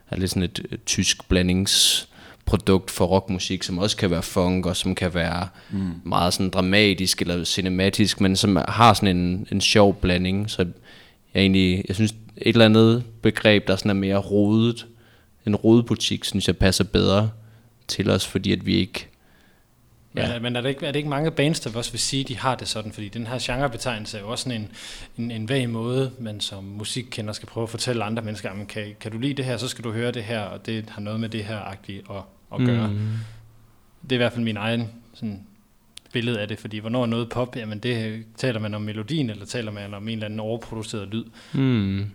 er 0.09 0.17
lidt 0.17 0.29
sådan 0.29 0.43
et 0.43 0.61
øh, 0.71 0.77
tysk 0.85 1.29
blandingsprodukt 1.29 2.91
for 2.91 3.05
rockmusik, 3.05 3.63
som 3.63 3.77
også 3.77 3.97
kan 3.97 4.11
være 4.11 4.23
funk, 4.23 4.65
og 4.65 4.75
som 4.75 4.95
kan 4.95 5.13
være 5.13 5.47
mm. 5.71 5.91
meget 6.03 6.33
sådan 6.33 6.49
dramatisk 6.49 7.21
eller 7.21 7.43
cinematisk, 7.43 8.21
men 8.21 8.35
som 8.35 8.57
har 8.67 8.93
sådan 8.93 9.17
en, 9.17 9.47
en 9.51 9.61
sjov 9.61 9.95
blanding, 9.95 10.49
så 10.49 10.67
jeg 11.33 11.41
egentlig, 11.41 11.85
jeg 11.87 11.95
synes, 11.95 12.11
et 12.37 12.47
eller 12.47 12.65
andet 12.65 13.03
begreb, 13.21 13.67
der 13.67 13.75
sådan 13.75 13.89
er 13.89 13.93
mere 13.95 14.17
rodet, 14.17 14.87
en 15.45 15.55
rodebutik, 15.55 16.25
synes 16.25 16.47
jeg 16.47 16.57
passer 16.57 16.83
bedre 16.83 17.29
til 17.87 18.09
os, 18.09 18.27
fordi 18.27 18.51
at 18.51 18.65
vi 18.65 18.75
ikke 18.75 19.10
Men, 20.13 20.23
Ja. 20.23 20.33
ja. 20.33 20.39
men 20.39 20.55
er, 20.55 20.61
det 20.61 20.69
ikke, 20.69 20.85
er 20.85 20.91
det 20.91 20.99
ikke 20.99 21.09
mange 21.09 21.31
bands, 21.31 21.59
der 21.59 21.77
også 21.77 21.91
vil 21.91 21.99
sige, 21.99 22.21
at 22.21 22.27
de 22.27 22.37
har 22.37 22.55
det 22.55 22.67
sådan? 22.67 22.91
Fordi 22.91 23.09
den 23.09 23.27
her 23.27 23.37
genrebetegnelse 23.41 24.17
er 24.17 24.21
jo 24.21 24.29
også 24.29 24.43
sådan 24.43 24.61
en, 24.61 24.71
en, 25.17 25.31
en 25.31 25.49
vag 25.49 25.69
måde, 25.69 26.11
man 26.19 26.39
som 26.39 26.63
musikkender 26.63 27.33
skal 27.33 27.47
prøve 27.47 27.63
at 27.63 27.69
fortælle 27.69 28.03
andre 28.03 28.23
mennesker, 28.23 28.49
jamen, 28.49 28.65
kan, 28.65 28.95
kan 28.99 29.11
du 29.11 29.17
lide 29.17 29.33
det 29.33 29.45
her, 29.45 29.57
så 29.57 29.67
skal 29.67 29.83
du 29.83 29.91
høre 29.91 30.11
det 30.11 30.23
her, 30.23 30.39
og 30.39 30.65
det 30.65 30.89
har 30.89 31.01
noget 31.01 31.19
med 31.19 31.29
det 31.29 31.43
her 31.43 31.59
agtigt 31.59 32.03
at, 32.09 32.15
at 32.53 32.65
gøre. 32.65 32.87
Mm. 32.87 33.09
Det 34.03 34.11
er 34.11 34.15
i 34.15 34.17
hvert 34.17 34.33
fald 34.33 34.43
min 34.43 34.57
egen 34.57 34.89
sådan, 35.13 35.43
billede 36.13 36.39
af 36.39 36.47
det, 36.47 36.59
fordi 36.59 36.77
hvornår 36.77 37.01
er 37.01 37.05
noget 37.05 37.29
pop, 37.29 37.55
jamen 37.55 37.79
det 37.79 38.23
taler 38.37 38.59
man 38.59 38.73
om 38.73 38.81
melodien, 38.81 39.29
eller 39.29 39.45
taler 39.45 39.71
man 39.71 39.93
om 39.93 40.07
en 40.07 40.13
eller 40.13 40.25
anden 40.25 40.39
overproduceret 40.39 41.07
lyd. 41.07 41.23
Mm. 41.53 42.05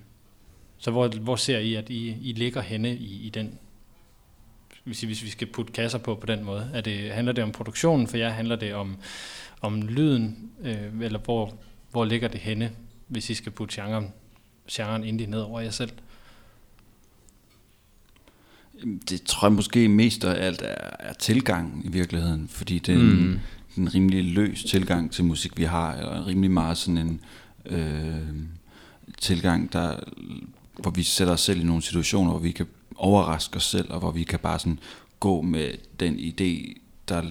Så 0.78 0.90
hvor, 0.90 1.08
hvor 1.08 1.36
ser 1.36 1.58
I, 1.58 1.74
at 1.74 1.90
I, 1.90 2.16
I 2.22 2.32
ligger 2.32 2.60
henne 2.60 2.96
i, 2.96 3.26
i 3.26 3.30
den, 3.30 3.58
hvis, 4.86 5.00
hvis 5.00 5.24
vi 5.24 5.30
skal 5.30 5.46
putte 5.46 5.72
kasser 5.72 5.98
på 5.98 6.14
på 6.14 6.26
den 6.26 6.44
måde? 6.44 6.70
Er 6.74 6.80
det, 6.80 7.10
handler 7.12 7.32
det 7.32 7.44
om 7.44 7.52
produktionen, 7.52 8.06
for 8.06 8.16
jer 8.16 8.30
handler 8.30 8.56
det 8.56 8.74
om, 8.74 8.96
om 9.60 9.82
lyden, 9.82 10.50
øh, 10.64 10.76
eller 11.00 11.18
hvor, 11.18 11.54
hvor 11.90 12.04
ligger 12.04 12.28
det 12.28 12.40
henne, 12.40 12.70
hvis 13.08 13.30
I 13.30 13.34
skal 13.34 13.52
putte 13.52 13.82
genren, 13.82 14.12
genren 14.70 15.04
indie 15.04 15.26
ned 15.26 15.40
over 15.40 15.60
jer 15.60 15.70
selv? 15.70 15.90
Det 19.08 19.22
tror 19.22 19.48
jeg 19.48 19.52
måske 19.52 19.88
mest 19.88 20.24
af 20.24 20.46
alt 20.46 20.62
er, 20.62 20.90
er 20.98 21.12
tilgang 21.12 21.82
i 21.84 21.88
virkeligheden, 21.88 22.48
fordi 22.48 22.78
det 22.78 22.94
er 22.94 22.98
en, 22.98 23.40
Mm. 23.76 23.82
en 23.82 23.94
rimelig 23.94 24.24
løs 24.24 24.64
tilgang 24.64 25.12
til 25.12 25.24
musik, 25.24 25.58
vi 25.58 25.64
har, 25.64 25.94
eller 25.94 26.16
en 26.16 26.26
rimelig 26.26 26.50
meget 26.50 26.78
sådan 26.78 26.98
en 26.98 27.20
øh, 27.66 28.16
tilgang, 29.18 29.72
der, 29.72 29.96
hvor 30.78 30.90
vi 30.90 31.02
sætter 31.02 31.32
os 31.34 31.40
selv 31.40 31.60
i 31.60 31.64
nogle 31.64 31.82
situationer, 31.82 32.30
hvor 32.30 32.40
vi 32.40 32.50
kan 32.50 32.66
overraske 32.96 33.56
os 33.56 33.64
selv, 33.64 33.92
og 33.92 33.98
hvor 33.98 34.10
vi 34.10 34.22
kan 34.22 34.38
bare 34.38 34.58
sådan 34.58 34.78
gå 35.20 35.40
med 35.40 35.70
den 36.00 36.14
idé, 36.14 36.80
der 37.08 37.22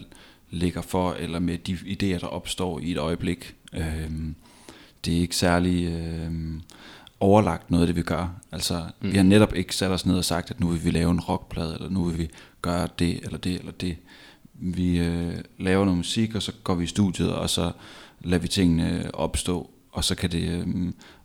ligger 0.49 0.81
for, 0.81 1.13
eller 1.13 1.39
med 1.39 1.57
de 1.57 1.73
idéer, 1.73 2.19
der 2.19 2.27
opstår 2.27 2.79
i 2.79 2.91
et 2.91 2.97
øjeblik. 2.97 3.55
Øh, 3.73 4.11
det 5.05 5.17
er 5.17 5.21
ikke 5.21 5.35
særlig 5.35 5.85
øh, 5.85 6.31
overlagt 7.19 7.71
noget 7.71 7.83
af 7.83 7.87
det, 7.87 7.95
vi 7.95 8.01
gør. 8.01 8.41
Altså, 8.51 8.85
mm. 9.01 9.11
vi 9.11 9.17
har 9.17 9.23
netop 9.23 9.55
ikke 9.55 9.75
sat 9.75 9.91
os 9.91 10.05
ned 10.05 10.17
og 10.17 10.25
sagt, 10.25 10.51
at 10.51 10.59
nu 10.59 10.67
vil 10.67 10.85
vi 10.85 10.91
lave 10.91 11.11
en 11.11 11.19
rockplade, 11.19 11.73
eller 11.73 11.89
nu 11.89 12.03
vil 12.03 12.17
vi 12.17 12.29
gøre 12.61 12.87
det, 12.99 13.19
eller 13.23 13.37
det, 13.37 13.59
eller 13.59 13.71
det. 13.71 13.97
Vi 14.53 14.99
øh, 14.99 15.35
laver 15.59 15.85
noget 15.85 15.97
musik, 15.97 16.35
og 16.35 16.41
så 16.41 16.51
går 16.63 16.75
vi 16.75 16.83
i 16.83 16.87
studiet, 16.87 17.33
og 17.33 17.49
så 17.49 17.71
lader 18.21 18.41
vi 18.41 18.47
tingene 18.47 19.09
opstå, 19.13 19.69
og 19.91 20.03
så 20.03 20.15
kan 20.15 20.31
det 20.31 20.49
øh, 20.49 20.67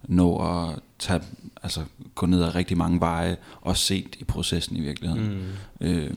nå 0.03 0.37
at 0.37 0.79
tage, 1.01 1.21
altså, 1.63 1.85
gå 2.15 2.27
ned 2.27 2.43
ad 2.43 2.55
rigtig 2.55 2.77
mange 2.77 3.01
veje, 3.01 3.37
også 3.61 3.85
sent 3.85 4.17
i 4.19 4.25
processen 4.25 4.77
i 4.77 4.81
virkeligheden. 4.81 5.55
Mm. 5.81 5.87
Øh, 5.87 6.15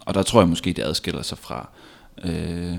og 0.00 0.14
der 0.14 0.22
tror 0.22 0.40
jeg 0.40 0.48
måske, 0.48 0.72
det 0.72 0.82
adskiller 0.82 1.22
sig 1.22 1.38
fra 1.38 1.68
øh, 2.24 2.78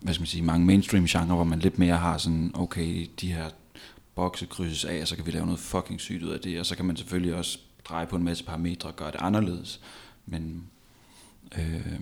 hvad 0.00 0.14
skal 0.14 0.22
man 0.22 0.26
sige, 0.26 0.42
mange 0.42 0.66
mainstream 0.66 1.06
genre, 1.06 1.34
hvor 1.34 1.44
man 1.44 1.58
lidt 1.58 1.78
mere 1.78 1.96
har 1.96 2.18
sådan, 2.18 2.50
okay, 2.54 3.06
de 3.20 3.32
her 3.32 3.50
bokse 4.14 4.46
krydses 4.46 4.84
af, 4.84 5.00
og 5.00 5.08
så 5.08 5.16
kan 5.16 5.26
vi 5.26 5.30
lave 5.30 5.46
noget 5.46 5.60
fucking 5.60 6.00
sygt 6.00 6.22
ud 6.22 6.30
af 6.30 6.40
det, 6.40 6.60
og 6.60 6.66
så 6.66 6.76
kan 6.76 6.84
man 6.84 6.96
selvfølgelig 6.96 7.34
også 7.34 7.58
dreje 7.84 8.06
på 8.06 8.16
en 8.16 8.24
masse 8.24 8.44
parametre 8.44 8.88
og 8.88 8.96
gøre 8.96 9.10
det 9.10 9.20
anderledes. 9.20 9.80
Men 10.26 10.62
øh, 11.58 11.98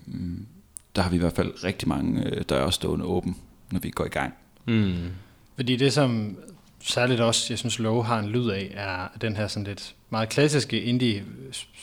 der 0.97 1.03
har 1.03 1.11
vi 1.11 1.17
i 1.17 1.19
hvert 1.19 1.33
fald 1.33 1.65
rigtig 1.65 1.89
mange 1.89 2.25
øh, 2.25 2.45
døre 2.49 2.73
stående 2.73 3.05
åben, 3.05 3.37
når 3.73 3.81
vi 3.81 3.91
går 3.91 4.05
i 4.05 4.09
gang. 4.09 4.35
Mm. 4.67 4.95
Fordi 5.57 5.77
det, 5.77 5.93
som 5.93 6.39
særligt 6.81 7.21
også, 7.21 7.47
jeg 7.51 7.59
synes, 7.59 7.79
Low 7.79 8.03
har 8.03 8.19
en 8.19 8.29
lyd 8.29 8.51
af, 8.51 8.73
er 8.75 9.19
den 9.21 9.37
her 9.37 9.49
sådan 9.49 9.67
lidt 9.67 9.95
meget 10.11 10.29
klassiske 10.29 10.83
indie 10.83 11.25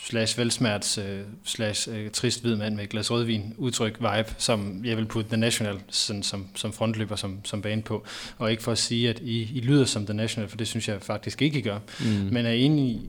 slash 0.05 0.37
velsmerts 0.37 0.97
øh, 0.97 1.19
slash 1.43 1.89
øh, 1.91 2.11
trist 2.11 2.41
hvid 2.41 2.55
mand 2.55 2.75
med 2.75 2.83
et 2.83 2.89
glas 2.89 3.11
rødvin 3.11 3.53
udtryk 3.57 3.99
vibe, 3.99 4.35
som 4.37 4.85
jeg 4.85 4.97
vil 4.97 5.05
putte 5.05 5.29
The 5.29 5.37
National 5.37 5.79
sådan, 5.89 6.23
som, 6.23 6.47
som 6.55 6.73
frontløber 6.73 7.15
som, 7.15 7.45
som 7.45 7.61
bane 7.61 7.81
på. 7.81 8.05
Og 8.37 8.51
ikke 8.51 8.63
for 8.63 8.71
at 8.71 8.77
sige, 8.77 9.09
at 9.09 9.19
I, 9.19 9.57
I 9.57 9.61
lyder 9.61 9.85
som 9.85 10.05
The 10.05 10.13
National, 10.13 10.49
for 10.49 10.57
det 10.57 10.67
synes 10.67 10.87
jeg 10.87 11.01
faktisk 11.01 11.41
ikke, 11.41 11.59
I 11.59 11.61
gør. 11.61 11.79
Mm. 11.99 12.05
Men 12.07 12.45
er 12.45 12.51
I 12.51 12.61
enige, 12.61 13.01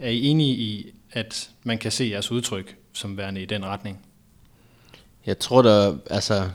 er 0.00 0.10
I 0.10 0.24
enige 0.24 0.54
i, 0.54 0.94
at 1.12 1.50
man 1.62 1.78
kan 1.78 1.90
se 1.90 2.08
jeres 2.12 2.30
udtryk 2.30 2.76
som 2.92 3.16
værende 3.16 3.42
i 3.42 3.46
den 3.46 3.64
retning? 3.64 3.98
Jeg 5.26 5.38
tror 5.38 5.62
der, 5.62 5.96
altså, 6.10 6.50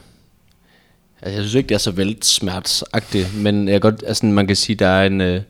altså 1.21 1.35
jeg 1.35 1.43
synes 1.43 1.55
ikke, 1.55 1.69
det 1.69 1.75
er 1.75 1.79
så 1.79 1.91
væltsmertsagtigt, 1.91 3.37
men 3.37 3.67
jeg 3.67 3.81
godt, 3.81 4.03
altså 4.07 4.25
man 4.25 4.47
kan 4.47 4.55
sige, 4.55 4.75
der 4.75 4.87
er 4.87 5.07
en, 5.07 5.21
øh, 5.21 5.41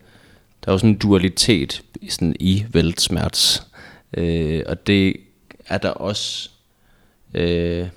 der 0.65 0.67
er 0.67 0.71
jo 0.71 0.77
sådan 0.77 0.89
en 0.89 0.97
dualitet 0.97 1.82
i, 2.01 2.10
sådan, 2.10 2.36
i 2.39 2.65
væltsmerts, 2.69 3.67
øh, 4.13 4.63
og 4.65 4.88
det 4.88 5.15
er 5.65 5.77
der 5.77 5.89
også 5.89 6.49
øh, 7.34 7.88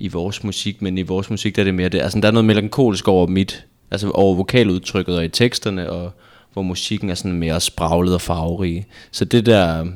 i 0.00 0.08
vores 0.08 0.44
musik, 0.44 0.82
men 0.82 0.98
i 0.98 1.02
vores 1.02 1.30
musik 1.30 1.56
der 1.56 1.62
er 1.62 1.64
det 1.64 1.74
mere 1.74 1.88
det, 1.88 2.00
altså 2.00 2.20
der 2.20 2.28
er 2.28 2.32
noget 2.32 2.44
melankolisk 2.44 3.08
over 3.08 3.26
mit, 3.26 3.64
altså 3.90 4.10
over 4.10 4.34
vokaludtrykket 4.34 5.16
og 5.16 5.24
i 5.24 5.28
teksterne, 5.28 5.90
og 5.90 6.12
hvor 6.52 6.62
musikken 6.62 7.10
er 7.10 7.14
sådan 7.14 7.32
mere 7.32 7.60
spraglet 7.60 8.14
og 8.14 8.20
farverig. 8.20 8.86
Så 9.10 9.24
det 9.24 9.46
der, 9.46 9.86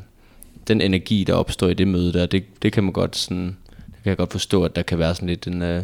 den 0.68 0.80
energi, 0.80 1.24
der 1.24 1.34
opstår 1.34 1.68
i 1.68 1.74
det 1.74 1.88
møde 1.88 2.12
der, 2.12 2.26
det, 2.26 2.62
det 2.62 2.72
kan 2.72 2.84
man 2.84 2.92
godt 2.92 3.16
sådan, 3.16 3.56
det 3.86 4.02
kan 4.02 4.10
jeg 4.10 4.16
godt 4.16 4.32
forstå, 4.32 4.64
at 4.64 4.76
der 4.76 4.82
kan 4.82 4.98
være 4.98 5.14
sådan 5.14 5.28
lidt 5.28 5.46
en, 5.46 5.62
øh, 5.62 5.82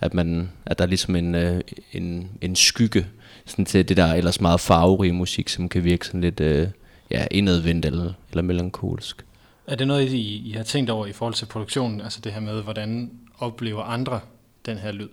at, 0.00 0.14
man, 0.14 0.50
at 0.66 0.78
der 0.78 0.84
er 0.84 0.88
ligesom 0.88 1.16
en, 1.16 1.34
øh, 1.34 1.60
en, 1.92 2.30
en 2.40 2.56
skygge 2.56 3.06
sådan 3.46 3.64
til 3.64 3.88
det 3.88 3.96
der 3.96 4.14
ellers 4.14 4.40
meget 4.40 4.60
farverige 4.60 5.12
musik, 5.12 5.48
som 5.48 5.68
kan 5.68 5.84
virke 5.84 6.06
sådan 6.06 6.20
lidt 6.20 6.40
øh, 6.40 6.68
ja, 7.10 7.26
indadvendt 7.30 7.86
eller, 7.86 8.12
eller 8.30 8.42
melankolsk. 8.42 9.24
Er 9.66 9.74
det 9.76 9.86
noget, 9.86 10.12
I, 10.12 10.48
I 10.48 10.52
har 10.52 10.62
tænkt 10.62 10.90
over 10.90 11.06
i 11.06 11.12
forhold 11.12 11.34
til 11.34 11.46
produktionen? 11.46 12.00
Altså 12.00 12.20
det 12.20 12.32
her 12.32 12.40
med, 12.40 12.62
hvordan 12.62 13.10
oplever 13.38 13.82
andre 13.82 14.20
den 14.66 14.78
her 14.78 14.92
lyd? 14.92 15.08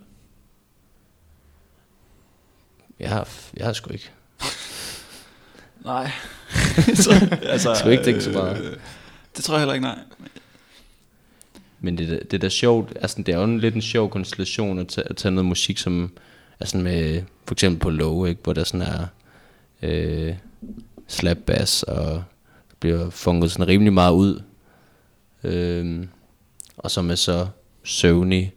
Jeg 3.00 3.08
har, 3.08 3.28
jeg 3.56 3.66
har 3.66 3.72
sgu 3.72 3.92
ikke. 3.92 4.10
Nej. 5.84 6.10
så, 6.94 7.28
altså, 7.42 7.68
Jeg 7.70 7.78
skulle 7.78 7.92
ikke 7.92 8.04
tænke 8.04 8.20
så 8.20 8.30
meget. 8.30 8.64
øh, 8.64 8.76
Det 9.36 9.44
tror 9.44 9.54
jeg 9.54 9.60
heller 9.60 9.74
ikke, 9.74 9.86
nej. 9.86 9.98
Men 11.84 11.98
det, 11.98 12.08
det 12.08 12.34
er 12.34 12.38
da 12.38 12.48
sjovt, 12.48 12.92
altså 13.00 13.22
det 13.22 13.34
er 13.34 13.38
jo 13.38 13.44
en, 13.44 13.60
lidt 13.60 13.74
en 13.74 13.82
sjov 13.82 14.10
konstellation 14.10 14.78
at 14.78 14.98
at 14.98 15.16
tage 15.16 15.32
noget 15.32 15.46
musik, 15.46 15.78
som 15.78 16.10
er 16.60 16.64
sådan 16.64 16.82
med, 16.82 17.22
for 17.46 17.54
eksempel 17.54 17.80
på 17.80 17.90
low, 17.90 18.24
ikke, 18.24 18.40
hvor 18.44 18.52
der 18.52 18.64
sådan 18.64 18.86
er 18.86 19.06
øh, 19.82 20.34
slap 21.08 21.36
bass, 21.36 21.82
og 21.82 22.04
der 22.70 22.76
bliver 22.80 23.10
funket 23.10 23.50
sådan 23.50 23.68
rimelig 23.68 23.92
meget 23.92 24.12
ud. 24.12 24.42
Øh, 25.44 26.06
og 26.76 26.90
som 26.90 27.10
er 27.10 27.14
så 27.14 27.46
søvnig, 27.82 28.52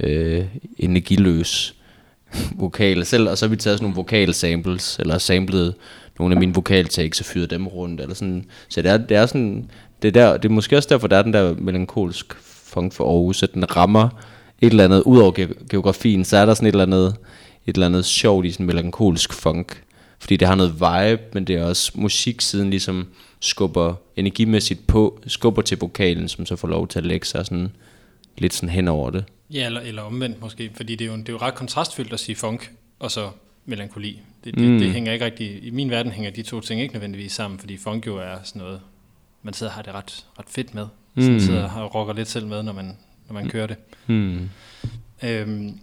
øh, 0.00 0.44
energiløs 0.78 1.74
vokal 2.62 3.04
selv, 3.06 3.28
og 3.28 3.38
så 3.38 3.46
har 3.46 3.50
vi 3.50 3.56
taget 3.56 3.78
sådan 3.78 3.84
nogle 3.84 3.96
vokal 3.96 4.34
samples, 4.34 4.98
eller 4.98 5.18
samlet 5.18 5.74
nogle 6.18 6.34
af 6.34 6.40
mine 6.40 6.54
vokaltakes 6.54 7.20
og 7.20 7.26
fyret 7.26 7.50
dem 7.50 7.66
rundt, 7.66 8.00
eller 8.00 8.14
sådan. 8.14 8.44
Så 8.68 8.82
det 8.82 8.90
er, 8.90 8.96
det 8.96 9.16
er 9.16 9.26
sådan, 9.26 9.70
det 10.02 10.08
er, 10.08 10.12
der, 10.12 10.36
det 10.36 10.44
er 10.44 10.52
måske 10.52 10.76
også 10.76 10.88
derfor, 10.88 11.06
der 11.06 11.16
er 11.16 11.22
den 11.22 11.32
der 11.32 11.54
melankolsk 11.54 12.34
funk 12.72 12.92
for 12.92 13.04
Aarhus, 13.04 13.42
at 13.42 13.54
den 13.54 13.76
rammer 13.76 14.08
et 14.60 14.70
eller 14.70 14.84
andet, 14.84 15.02
ud 15.02 15.18
over 15.18 15.32
ge- 15.38 15.66
geografien, 15.70 16.24
så 16.24 16.36
er 16.36 16.46
der 16.46 16.54
sådan 16.54 16.66
et 16.68 16.72
eller 16.72 16.82
andet, 16.84 17.16
et 17.66 17.74
eller 17.74 17.86
andet 17.86 18.04
sjovt 18.04 18.46
i 18.46 18.50
sådan 18.52 18.66
melankolsk 18.66 19.32
funk, 19.32 19.82
fordi 20.18 20.36
det 20.36 20.48
har 20.48 20.54
noget 20.54 20.72
vibe, 20.74 21.22
men 21.32 21.44
det 21.44 21.56
er 21.56 21.64
også 21.64 21.92
musiksiden 21.94 22.70
ligesom 22.70 23.06
skubber 23.40 23.94
energimæssigt 24.16 24.86
på, 24.86 25.20
skubber 25.26 25.62
til 25.62 25.78
vokalen, 25.78 26.28
som 26.28 26.46
så 26.46 26.56
får 26.56 26.68
lov 26.68 26.88
til 26.88 26.98
at 26.98 27.06
lægge 27.06 27.26
sig 27.26 27.46
sådan 27.46 27.72
lidt 28.38 28.54
sådan 28.54 28.68
hen 28.68 28.88
over 28.88 29.10
det. 29.10 29.24
Ja, 29.50 29.66
eller, 29.66 29.80
eller 29.80 30.02
omvendt 30.02 30.40
måske, 30.40 30.70
fordi 30.74 30.96
det 30.96 31.04
er, 31.06 31.10
jo, 31.12 31.16
det 31.16 31.28
er 31.28 31.32
jo 31.32 31.38
ret 31.38 31.54
kontrastfyldt 31.54 32.12
at 32.12 32.20
sige 32.20 32.36
funk, 32.36 32.72
og 32.98 33.10
så 33.10 33.30
melankoli. 33.66 34.20
Det, 34.44 34.54
det, 34.54 34.62
Mm. 34.70 34.78
det 34.78 34.90
hænger 34.92 35.12
ikke 35.12 35.24
rigtig, 35.24 35.64
i 35.64 35.70
min 35.70 35.90
verden 35.90 36.12
hænger 36.12 36.30
de 36.30 36.42
to 36.42 36.60
ting 36.60 36.80
ikke 36.80 36.94
nødvendigvis 36.94 37.32
sammen, 37.32 37.60
fordi 37.60 37.76
funk 37.76 38.06
jo 38.06 38.16
er 38.16 38.36
sådan 38.44 38.62
noget, 38.62 38.80
man 39.42 39.54
sidder 39.54 39.70
og 39.72 39.74
har 39.76 39.82
det 39.82 39.94
ret, 39.94 40.26
ret 40.38 40.44
fedt 40.48 40.74
med. 40.74 40.86
Mm. 41.14 41.22
Mm. 41.22 41.40
Så 41.40 41.46
sidder 41.46 41.70
og 41.70 41.94
rocker 41.94 42.14
lidt 42.14 42.28
selv 42.28 42.46
med, 42.46 42.62
når 42.62 42.72
man, 42.72 42.96
når 43.28 43.34
man 43.34 43.48
kører 43.48 43.66
det. 43.66 43.76
Hmm. 44.06 44.50
Øhm, 45.22 45.78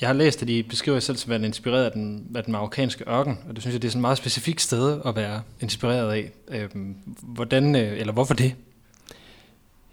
jeg 0.00 0.08
har 0.08 0.14
læst, 0.14 0.42
at 0.42 0.48
I 0.48 0.62
beskriver 0.62 0.96
jer 0.96 1.00
selv 1.00 1.16
som 1.16 1.30
værende 1.30 1.46
inspireret 1.46 1.84
af 1.84 1.92
den, 1.92 2.26
af 2.34 2.44
den 2.44 2.52
marokkanske 2.52 3.04
ørken, 3.08 3.38
og 3.48 3.54
det 3.54 3.62
synes 3.62 3.72
jeg, 3.74 3.82
det 3.82 3.88
er 3.88 3.90
sådan 3.90 4.00
et 4.00 4.02
meget 4.02 4.18
specifikt 4.18 4.60
sted 4.60 5.00
at 5.06 5.16
være 5.16 5.42
inspireret 5.60 6.12
af. 6.12 6.30
Øhm, 6.48 6.94
hvordan, 7.22 7.76
øh, 7.76 8.00
eller 8.00 8.12
hvorfor 8.12 8.34
det? 8.34 8.54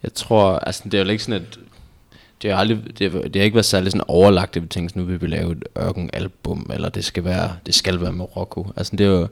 Jeg 0.03 0.13
tror, 0.13 0.59
altså 0.59 0.81
det 0.85 0.93
er 0.93 1.03
jo 1.03 1.09
ikke 1.09 1.23
sådan, 1.23 1.41
at 1.41 1.59
det 2.41 2.51
har, 2.51 2.57
aldrig, 2.57 2.99
det, 2.99 3.11
har, 3.11 3.19
det 3.19 3.35
har 3.35 3.43
ikke 3.43 3.55
været 3.55 3.65
særlig 3.65 3.91
sådan 3.91 4.05
overlagt, 4.07 4.57
at 4.57 4.63
vi 4.63 4.67
tænkte, 4.67 4.97
nu 4.97 5.03
vil 5.03 5.21
vi 5.21 5.27
lave 5.27 5.51
et 5.51 5.63
ørkenalbum, 5.77 6.69
eller 6.73 6.89
det 6.89 7.05
skal 7.05 7.23
være, 7.23 7.55
det 7.65 7.75
skal 7.75 8.01
være 8.01 8.11
Marokko. 8.11 8.71
Altså 8.75 8.95
det 8.95 9.05
er 9.05 9.09
jo, 9.09 9.27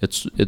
jeg, 0.00 0.08
jeg, 0.38 0.46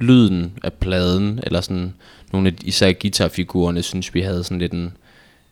lyden 0.00 0.52
af 0.64 0.72
pladen, 0.72 1.40
eller 1.42 1.60
sådan 1.60 1.94
nogle 2.32 2.48
af 2.48 2.54
især 2.64 2.92
guitarfigurerne, 2.92 3.82
synes 3.82 4.14
vi 4.14 4.20
havde 4.20 4.44
sådan 4.44 4.58
lidt 4.58 4.72
en, 4.72 4.96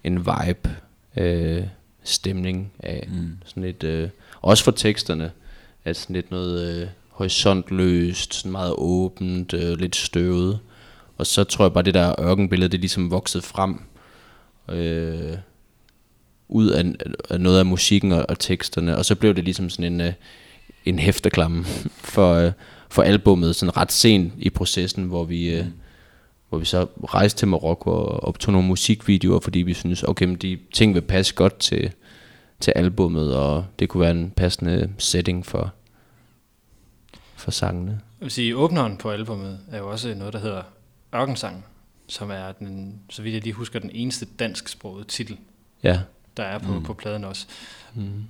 en 0.05 0.19
vibe, 0.19 0.77
øh, 1.17 1.62
stemning 2.05 2.73
af 2.83 3.09
Mm. 3.12 3.31
sådan 3.45 3.62
lidt, 3.62 3.83
øh, 3.85 4.09
også 4.43 4.65
for 4.65 4.71
teksterne, 4.71 5.31
at 5.85 5.97
sådan 5.97 6.17
lidt 6.17 6.31
noget 6.31 6.81
øh, 6.83 6.89
horisontløst, 7.09 8.35
sådan 8.35 8.53
meget 8.53 8.75
åbent, 8.79 9.53
øh, 9.55 9.79
lidt 9.79 9.97
støvet. 9.97 10.59
Og 11.19 11.27
så 11.27 11.45
tror 11.45 11.65
jeg 11.65 11.73
bare, 11.73 11.85
det 11.85 11.95
der 11.95 12.21
ørkenbillede, 12.21 12.69
det 12.69 12.79
er 12.79 12.81
ligesom 12.81 13.11
vokset 13.11 13.45
frem 13.45 13.81
øh, 14.69 15.37
ud 16.49 16.69
af, 16.69 16.85
af 17.31 17.41
noget 17.41 17.59
af 17.59 17.67
musikken 17.67 18.12
og, 18.12 18.27
og 18.29 18.39
teksterne. 18.39 18.97
Og 18.97 19.05
så 19.05 19.15
blev 19.15 19.35
det 19.35 19.45
ligesom 19.45 19.71
sådan 19.71 19.93
en, 19.93 20.01
øh, 20.01 20.12
en 20.85 20.99
hæfteklamme 20.99 21.65
for, 22.15 22.35
øh, 22.35 22.53
for 22.89 23.03
albummet, 23.03 23.57
sådan 23.57 23.77
ret 23.77 23.93
sent 23.93 24.33
i 24.39 24.51
processen, 24.51 25.05
hvor 25.05 25.25
vi, 25.25 25.51
øh, 25.51 25.65
hvor 26.57 26.61
vi 26.61 26.66
så 26.66 26.87
rejste 27.05 27.38
til 27.38 27.49
Marokko 27.49 27.90
og 27.90 28.25
optog 28.25 28.53
nogle 28.53 28.69
musikvideoer, 28.69 29.40
fordi 29.40 29.59
vi 29.59 29.75
synes, 29.75 30.03
okay, 30.03 30.27
men 30.27 30.37
de 30.37 30.59
ting 30.73 30.95
vil 30.95 31.01
passe 31.01 31.35
godt 31.35 31.59
til, 31.59 31.92
til 32.61 32.73
albummet, 32.77 33.37
og 33.37 33.66
det 33.79 33.88
kunne 33.88 34.01
være 34.01 34.11
en 34.11 34.31
passende 34.31 34.92
setting 34.99 35.47
for, 35.47 35.73
for 37.35 37.51
sangene. 37.51 37.90
Jeg 37.90 38.25
vil 38.25 38.31
sige, 38.31 38.57
åbneren 38.57 38.97
på 38.97 39.11
albumet 39.11 39.61
er 39.73 39.79
jo 39.79 39.90
også 39.90 40.14
noget, 40.14 40.33
der 40.33 40.38
hedder 40.38 40.62
Ørkensang, 41.14 41.64
som 42.07 42.31
er 42.31 42.53
den, 42.53 43.01
så 43.11 43.23
vidt 43.23 43.35
jeg 43.35 43.42
lige 43.42 43.53
husker, 43.53 43.79
den 43.79 43.90
eneste 43.92 44.27
dansksprogede 44.38 45.05
titel 45.05 45.38
Ja. 45.83 46.01
der 46.37 46.42
er 46.42 46.59
på. 46.59 46.73
Mm. 46.73 46.83
på 46.83 46.95
pladen 46.95 47.25
også. 47.25 47.47
Mm. 47.95 48.25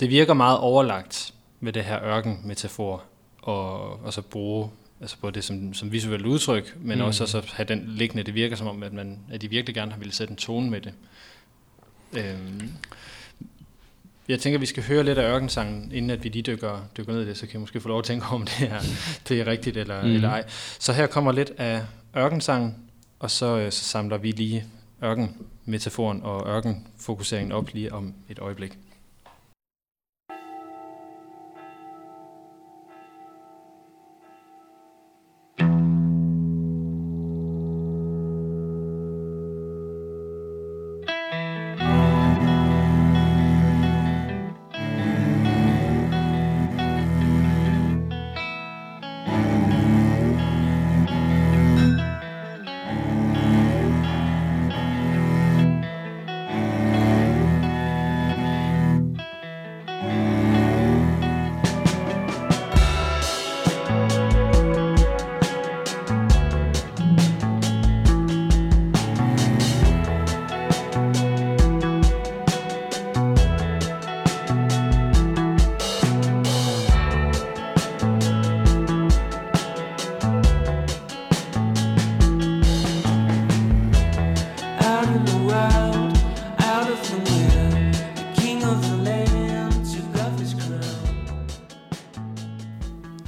Det 0.00 0.10
virker 0.10 0.34
meget 0.34 0.58
overlagt 0.58 1.34
med 1.60 1.72
det 1.72 1.84
her 1.84 2.02
ørken-metafor, 2.04 3.02
og, 3.42 3.80
og 4.04 4.12
så 4.12 4.22
bruge 4.22 4.68
altså 5.00 5.16
både 5.20 5.32
det 5.32 5.44
som, 5.44 5.74
som 5.74 5.92
visuelt 5.92 6.26
udtryk, 6.26 6.76
men 6.80 6.98
mm. 6.98 7.04
Også 7.04 7.24
at 7.24 7.30
så 7.30 7.42
have 7.52 7.66
den 7.66 7.84
liggende. 7.86 8.22
Det 8.22 8.34
virker 8.34 8.56
som 8.56 8.66
om, 8.66 8.82
at, 8.82 8.92
man, 8.92 9.18
at 9.32 9.40
de 9.40 9.50
virkelig 9.50 9.74
gerne 9.74 9.92
har 9.92 9.98
ville 9.98 10.14
sætte 10.14 10.30
en 10.30 10.36
tone 10.36 10.70
med 10.70 10.80
det. 10.80 10.92
Øhm, 12.12 12.70
jeg 14.28 14.40
tænker, 14.40 14.56
at 14.56 14.60
vi 14.60 14.66
skal 14.66 14.82
høre 14.82 15.04
lidt 15.04 15.18
af 15.18 15.34
ørkensangen, 15.34 15.92
inden 15.92 16.10
at 16.10 16.24
vi 16.24 16.28
lige 16.28 16.42
dykker, 16.42 16.88
dykker 16.96 17.12
ned 17.12 17.22
i 17.22 17.26
det, 17.26 17.36
så 17.36 17.46
kan 17.46 17.52
jeg 17.52 17.60
måske 17.60 17.80
få 17.80 17.88
lov 17.88 17.98
at 17.98 18.04
tænke 18.04 18.26
om 18.26 18.46
det 18.46 18.68
er, 18.70 18.80
det 19.28 19.40
er 19.40 19.46
rigtigt 19.46 19.76
eller, 19.76 20.02
mm. 20.02 20.08
Mm. 20.08 20.14
eller 20.14 20.28
ej. 20.28 20.44
Så 20.78 20.92
her 20.92 21.06
kommer 21.06 21.32
lidt 21.32 21.52
af 21.58 21.82
ørkensangen, 22.16 22.74
og 23.18 23.30
så, 23.30 23.58
øh, 23.58 23.72
så 23.72 23.84
samler 23.84 24.18
vi 24.18 24.30
lige 24.30 24.64
ørken-metaforen 25.02 26.22
og 26.22 26.48
ørkenfokuseringen 26.48 27.52
op 27.52 27.70
lige 27.74 27.92
om 27.92 28.14
et 28.28 28.38
øjeblik. 28.38 28.78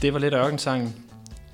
Det 0.09 0.15
var 0.15 0.21
lidt 0.21 0.35
ørkensangen. 0.35 0.95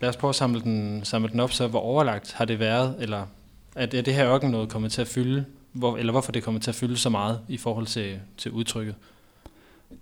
Lad 0.00 0.08
os 0.08 0.16
prøve 0.16 0.28
at 0.28 0.34
samle 0.34 0.60
den, 0.60 1.00
samle 1.04 1.28
den 1.28 1.40
op, 1.40 1.52
så 1.52 1.66
hvor 1.66 1.80
overlagt 1.80 2.32
har 2.32 2.44
det 2.44 2.58
været, 2.58 2.94
eller 3.00 3.26
at 3.74 3.92
det, 3.92 3.98
er 3.98 4.02
det 4.02 4.14
her 4.14 4.34
ørken 4.34 4.50
noget 4.50 4.68
kommet 4.68 4.92
til 4.92 5.00
at 5.00 5.08
fylde, 5.08 5.44
hvor, 5.72 5.96
eller 5.96 6.12
hvorfor 6.12 6.32
det 6.32 6.42
kommer 6.42 6.60
til 6.60 6.70
at 6.70 6.74
fylde 6.74 6.96
så 6.96 7.08
meget 7.08 7.40
i 7.48 7.56
forhold 7.56 7.86
til, 7.86 8.18
til 8.36 8.50
udtrykket? 8.50 8.94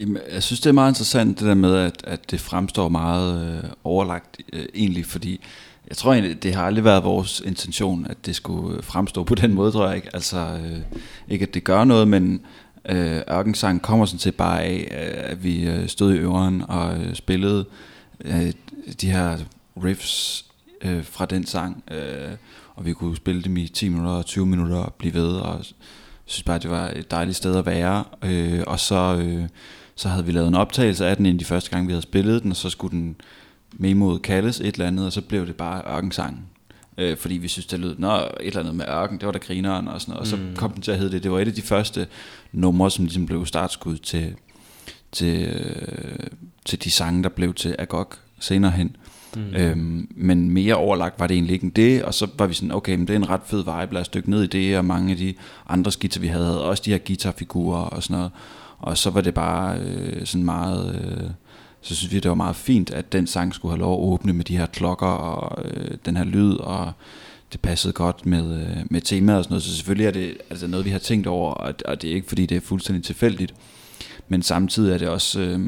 Jamen, 0.01 0.19
jeg 0.33 0.43
synes, 0.43 0.61
det 0.61 0.69
er 0.69 0.73
meget 0.73 0.91
interessant 0.91 1.39
det 1.41 1.49
der 1.49 1.55
med, 1.55 1.77
at, 1.77 2.05
at 2.05 2.31
det 2.31 2.41
fremstår 2.41 2.89
meget 2.89 3.57
øh, 3.65 3.71
overlagt 3.85 4.41
øh, 4.53 4.65
egentlig, 4.75 5.07
fordi 5.07 5.41
jeg 5.89 5.97
tror 5.97 6.13
egentlig, 6.13 6.43
det 6.43 6.55
har 6.55 6.67
aldrig 6.67 6.85
været 6.85 7.05
vores 7.05 7.41
intention, 7.41 8.07
at 8.07 8.27
det 8.27 8.37
skulle 8.37 8.77
øh, 8.77 8.83
fremstå 8.83 9.25
på 9.25 9.35
den 9.35 9.55
måde, 9.55 9.73
tror 9.73 9.87
jeg 9.87 9.97
ikke. 9.97 10.11
Altså, 10.15 10.39
øh, 10.39 10.79
ikke 11.29 11.43
at 11.43 11.55
det 11.55 11.65
gør 11.65 11.85
noget, 11.85 12.09
men 12.09 12.41
øh, 12.89 13.21
ørkensang 13.31 13.83
kommer 13.83 14.07
sådan 14.07 14.19
set 14.19 14.35
bare 14.35 14.63
af, 14.63 14.89
øh, 14.91 15.31
at 15.31 15.45
vi 15.45 15.69
øh, 15.69 15.89
stod 15.89 16.15
i 16.15 16.19
øveren 16.19 16.63
og 16.69 16.97
øh, 16.97 17.15
spillede 17.15 17.59
øh, 17.59 17.67
de 19.01 19.11
her 19.11 19.39
riffs 19.85 20.45
øh, 20.83 21.05
fra 21.05 21.27
den 21.27 21.47
sang, 21.47 21.85
øh, 21.91 22.31
og 22.75 22.85
vi 22.85 22.93
kunne 22.93 23.17
spille 23.17 23.43
dem 23.43 23.57
i 23.57 23.69
10 23.69 23.89
minutter 23.89 24.11
og 24.13 24.27
20 24.27 24.47
minutter 24.47 24.77
og 24.77 24.95
blive 24.95 25.15
ved, 25.15 25.29
og 25.37 25.57
jeg 25.59 25.65
synes 26.27 26.43
bare, 26.43 26.59
det 26.59 26.71
var 26.71 26.89
et 26.97 27.11
dejligt 27.11 27.37
sted 27.37 27.57
at 27.57 27.67
være. 27.67 28.05
Øh, 28.25 28.63
og 28.67 28.81
så, 28.81 29.17
øh, 29.25 29.49
så 29.95 30.09
havde 30.09 30.27
vi 30.27 30.33
lavet 30.33 30.49
en 30.49 30.55
optagelse 30.55 31.07
af 31.07 31.17
den, 31.17 31.27
inden 31.27 31.41
de 31.41 31.45
første 31.45 31.71
gang, 31.71 31.87
vi 31.87 31.93
havde 31.93 32.03
spillet 32.03 32.43
den, 32.43 32.51
og 32.51 32.57
så 32.57 32.71
skulle 32.71 32.99
den 32.99 33.17
memoet 33.73 34.23
kaldes 34.23 34.61
et 34.61 34.67
eller 34.67 34.87
andet, 34.87 35.07
og 35.07 35.13
så 35.13 35.21
blev 35.21 35.47
det 35.47 35.57
bare 35.57 35.97
ørkensang. 35.97 36.47
Øh, 36.99 37.17
fordi 37.17 37.35
vi 37.35 37.49
synes, 37.49 37.67
det 37.67 37.81
lød, 37.81 37.95
nå, 37.99 38.17
et 38.17 38.27
eller 38.41 38.61
andet 38.61 38.75
med 38.75 38.85
ørken, 38.89 39.19
det 39.19 39.27
var 39.27 39.33
der 39.33 39.39
grineren 39.39 39.89
og 39.89 40.01
sådan 40.01 40.13
noget, 40.13 40.21
og 40.21 40.27
så 40.27 40.37
Mm. 40.37 40.57
kom 40.57 40.71
den 40.73 40.83
til 40.83 40.91
at 40.93 40.99
hedde 40.99 41.13
det. 41.13 41.23
Det 41.23 41.31
var 41.33 41.39
et 41.41 41.49
af 41.49 41.55
de 41.55 41.63
første 41.63 42.07
numre, 42.53 42.91
som 42.91 43.05
ligesom 43.05 43.27
blev 43.27 43.47
startskud 43.47 43.97
til, 43.99 44.35
til, 45.13 45.45
øh, 45.45 46.27
til 46.65 46.85
de 46.85 46.91
sange, 46.91 47.23
der 47.23 47.29
blev 47.29 47.55
til 47.55 47.77
Agog 47.79 48.09
senere 48.41 48.71
hen. 48.73 48.97
Mm. 49.37 49.55
Øhm, 49.55 50.09
men 50.17 50.51
mere 50.51 50.75
overlagt 50.75 51.21
var 51.21 51.27
det 51.27 51.35
egentlig 51.35 51.55
ikke 51.55 51.65
end 51.65 51.73
det, 51.73 52.03
og 52.03 52.15
så 52.15 52.29
var 52.39 52.47
vi 52.47 52.55
sådan, 52.55 52.73
okay, 52.73 52.97
men 52.97 53.07
det 53.07 53.13
er 53.13 53.19
en 53.19 53.29
ret 53.29 53.41
fed 53.47 53.59
vibe, 53.59 53.95
lad 53.95 54.01
os 54.01 54.09
dykke 54.09 54.31
ned 54.31 54.43
i 54.43 54.47
det, 54.47 54.79
og 54.79 54.85
mange 54.85 55.11
af 55.11 55.17
de 55.17 55.35
andre 55.69 55.93
skitser, 55.93 56.21
vi 56.21 56.27
havde, 56.27 56.45
havde 56.45 56.65
også 56.65 56.83
de 56.87 56.91
her 56.91 56.99
guitarfigurer 56.99 57.81
og 57.81 58.03
sådan 58.03 58.17
noget. 58.17 58.31
Og 58.79 58.99
så 58.99 59.11
var 59.11 59.21
det 59.21 59.35
bare 59.35 59.79
øh, 59.79 60.27
sådan 60.27 60.45
meget, 60.45 60.95
øh, 60.95 61.31
så 61.81 61.97
synes 61.97 62.13
vi, 62.13 62.21
det 62.21 62.29
var 62.29 62.35
meget 62.35 62.57
fint, 62.57 62.91
at 62.91 63.13
den 63.13 63.27
sang 63.27 63.55
skulle 63.55 63.73
have 63.73 63.81
lov 63.81 63.93
at 63.93 64.13
åbne 64.13 64.33
med 64.33 64.45
de 64.45 64.57
her 64.57 64.67
klokker 64.67 65.07
og 65.07 65.65
øh, 65.65 65.97
den 66.05 66.17
her 66.17 66.25
lyd, 66.25 66.55
og 66.55 66.93
det 67.53 67.61
passede 67.61 67.93
godt 67.93 68.27
med, 68.27 68.61
øh, 68.61 68.77
med 68.91 69.01
temaet 69.01 69.39
og 69.39 69.45
sådan 69.45 69.53
noget. 69.53 69.63
Så 69.63 69.77
selvfølgelig 69.77 70.07
er 70.07 70.11
det 70.11 70.37
altså 70.51 70.67
noget, 70.67 70.87
vi 70.87 70.91
har 70.91 70.99
tænkt 70.99 71.27
over, 71.27 71.53
og, 71.53 71.75
og 71.85 72.03
det 72.03 72.11
er 72.11 72.15
ikke, 72.15 72.29
fordi 72.29 72.47
det 72.47 72.57
er 72.57 72.61
fuldstændig 72.61 73.05
tilfældigt. 73.05 73.55
Men 74.33 74.43
samtidig 74.43 74.95
er 74.95 74.99
det 74.99 75.09
også... 75.09 75.41
Øh, 75.41 75.61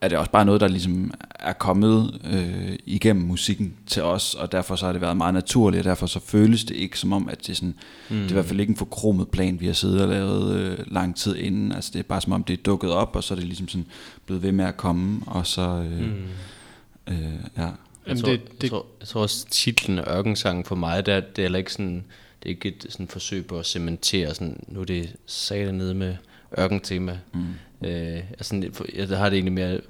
er 0.00 0.08
det 0.08 0.18
også 0.18 0.30
bare 0.30 0.44
noget, 0.44 0.60
der 0.60 0.68
ligesom 0.68 1.14
er 1.34 1.52
kommet 1.52 2.20
øh, 2.32 2.76
igennem 2.86 3.24
musikken 3.24 3.74
til 3.86 4.02
os, 4.02 4.34
og 4.34 4.52
derfor 4.52 4.76
så 4.76 4.84
har 4.86 4.92
det 4.92 5.00
været 5.00 5.16
meget 5.16 5.34
naturligt, 5.34 5.78
og 5.80 5.84
derfor 5.84 6.06
så 6.06 6.20
føles 6.20 6.64
det 6.64 6.76
ikke 6.76 6.98
som 6.98 7.12
om, 7.12 7.28
at 7.28 7.38
det 7.38 7.48
er 7.48 7.54
sådan, 7.54 7.74
mm. 8.10 8.16
det 8.16 8.24
er 8.24 8.30
i 8.30 8.32
hvert 8.32 8.44
fald 8.44 8.60
ikke 8.60 8.70
en 8.70 8.76
forkromet 8.76 9.28
plan, 9.28 9.60
vi 9.60 9.66
har 9.66 9.72
siddet 9.72 10.02
og 10.02 10.08
lavet 10.08 10.56
øh, 10.56 10.78
lang 10.86 11.16
tid 11.16 11.36
inden, 11.36 11.72
altså 11.72 11.90
det 11.92 11.98
er 11.98 12.02
bare 12.02 12.20
som 12.20 12.32
om, 12.32 12.44
det 12.44 12.58
er 12.58 12.62
dukket 12.62 12.90
op, 12.90 13.16
og 13.16 13.24
så 13.24 13.34
er 13.34 13.36
det 13.36 13.44
ligesom 13.46 13.68
sådan 13.68 13.86
blevet 14.26 14.42
ved 14.42 14.52
med 14.52 14.64
at 14.64 14.76
komme, 14.76 15.20
og 15.26 15.46
så, 15.46 15.62
øh, 15.62 16.00
mm. 16.00 16.24
øh, 17.06 17.18
ja. 17.56 17.62
Jeg, 17.62 17.72
Jamen, 18.06 18.22
tror, 18.22 18.30
det- 18.30 18.40
det, 18.52 18.62
jeg, 18.62 18.70
tror, 18.70 18.86
jeg 19.00 19.08
tror 19.08 19.20
også 19.22 19.46
titlen 19.50 19.98
Ørkensang 19.98 20.66
for 20.66 20.74
mig, 20.74 21.06
det 21.06 21.14
er, 21.14 21.20
det 21.20 21.38
er 21.38 21.42
heller 21.42 21.58
ikke 21.58 21.72
sådan, 21.72 22.04
det 22.42 22.48
er 22.48 22.54
ikke 22.54 22.68
et 22.68 22.86
sådan 22.88 23.08
forsøg 23.08 23.46
på 23.46 23.58
at 23.58 23.66
cementere 23.66 24.34
sådan, 24.34 24.60
nu 24.68 24.80
er 24.80 24.84
det 24.84 25.16
sat 25.26 25.74
nede 25.74 25.94
med 25.94 26.16
ørkentema. 26.58 27.18
Mm. 27.34 27.86
Øh, 27.88 28.20
altså, 28.30 28.72
jeg 28.94 29.18
har 29.18 29.28
det 29.28 29.36
egentlig 29.36 29.52
mere 29.52 29.80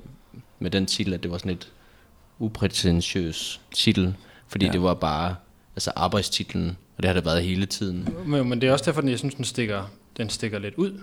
med 0.59 0.71
den 0.71 0.87
titel, 0.87 1.15
at 1.15 1.23
det 1.23 1.31
var 1.31 1.39
sådan 1.39 1.53
et 1.53 1.73
uprætentiøs 2.39 3.61
titel, 3.75 4.15
fordi 4.49 4.67
Ja. 4.67 4.73
det 4.73 4.83
var 4.83 4.95
bare 4.95 5.37
altså 5.77 5.93
arbejdstitlen, 5.97 6.77
og 6.97 7.03
det 7.03 7.09
har 7.09 7.15
det 7.15 7.25
været 7.25 7.43
hele 7.43 7.67
tiden. 7.67 8.09
Men, 8.27 8.49
men 8.49 8.61
det 8.61 8.69
er 8.69 8.73
også 8.73 8.85
derfor, 8.85 9.03
at 9.03 9.09
jeg 9.11 9.19
synes, 9.19 9.35
den 9.35 9.45
stikker, 9.45 9.91
den 10.17 10.29
stikker 10.31 10.59
lidt 10.59 10.75
ud. 10.75 11.01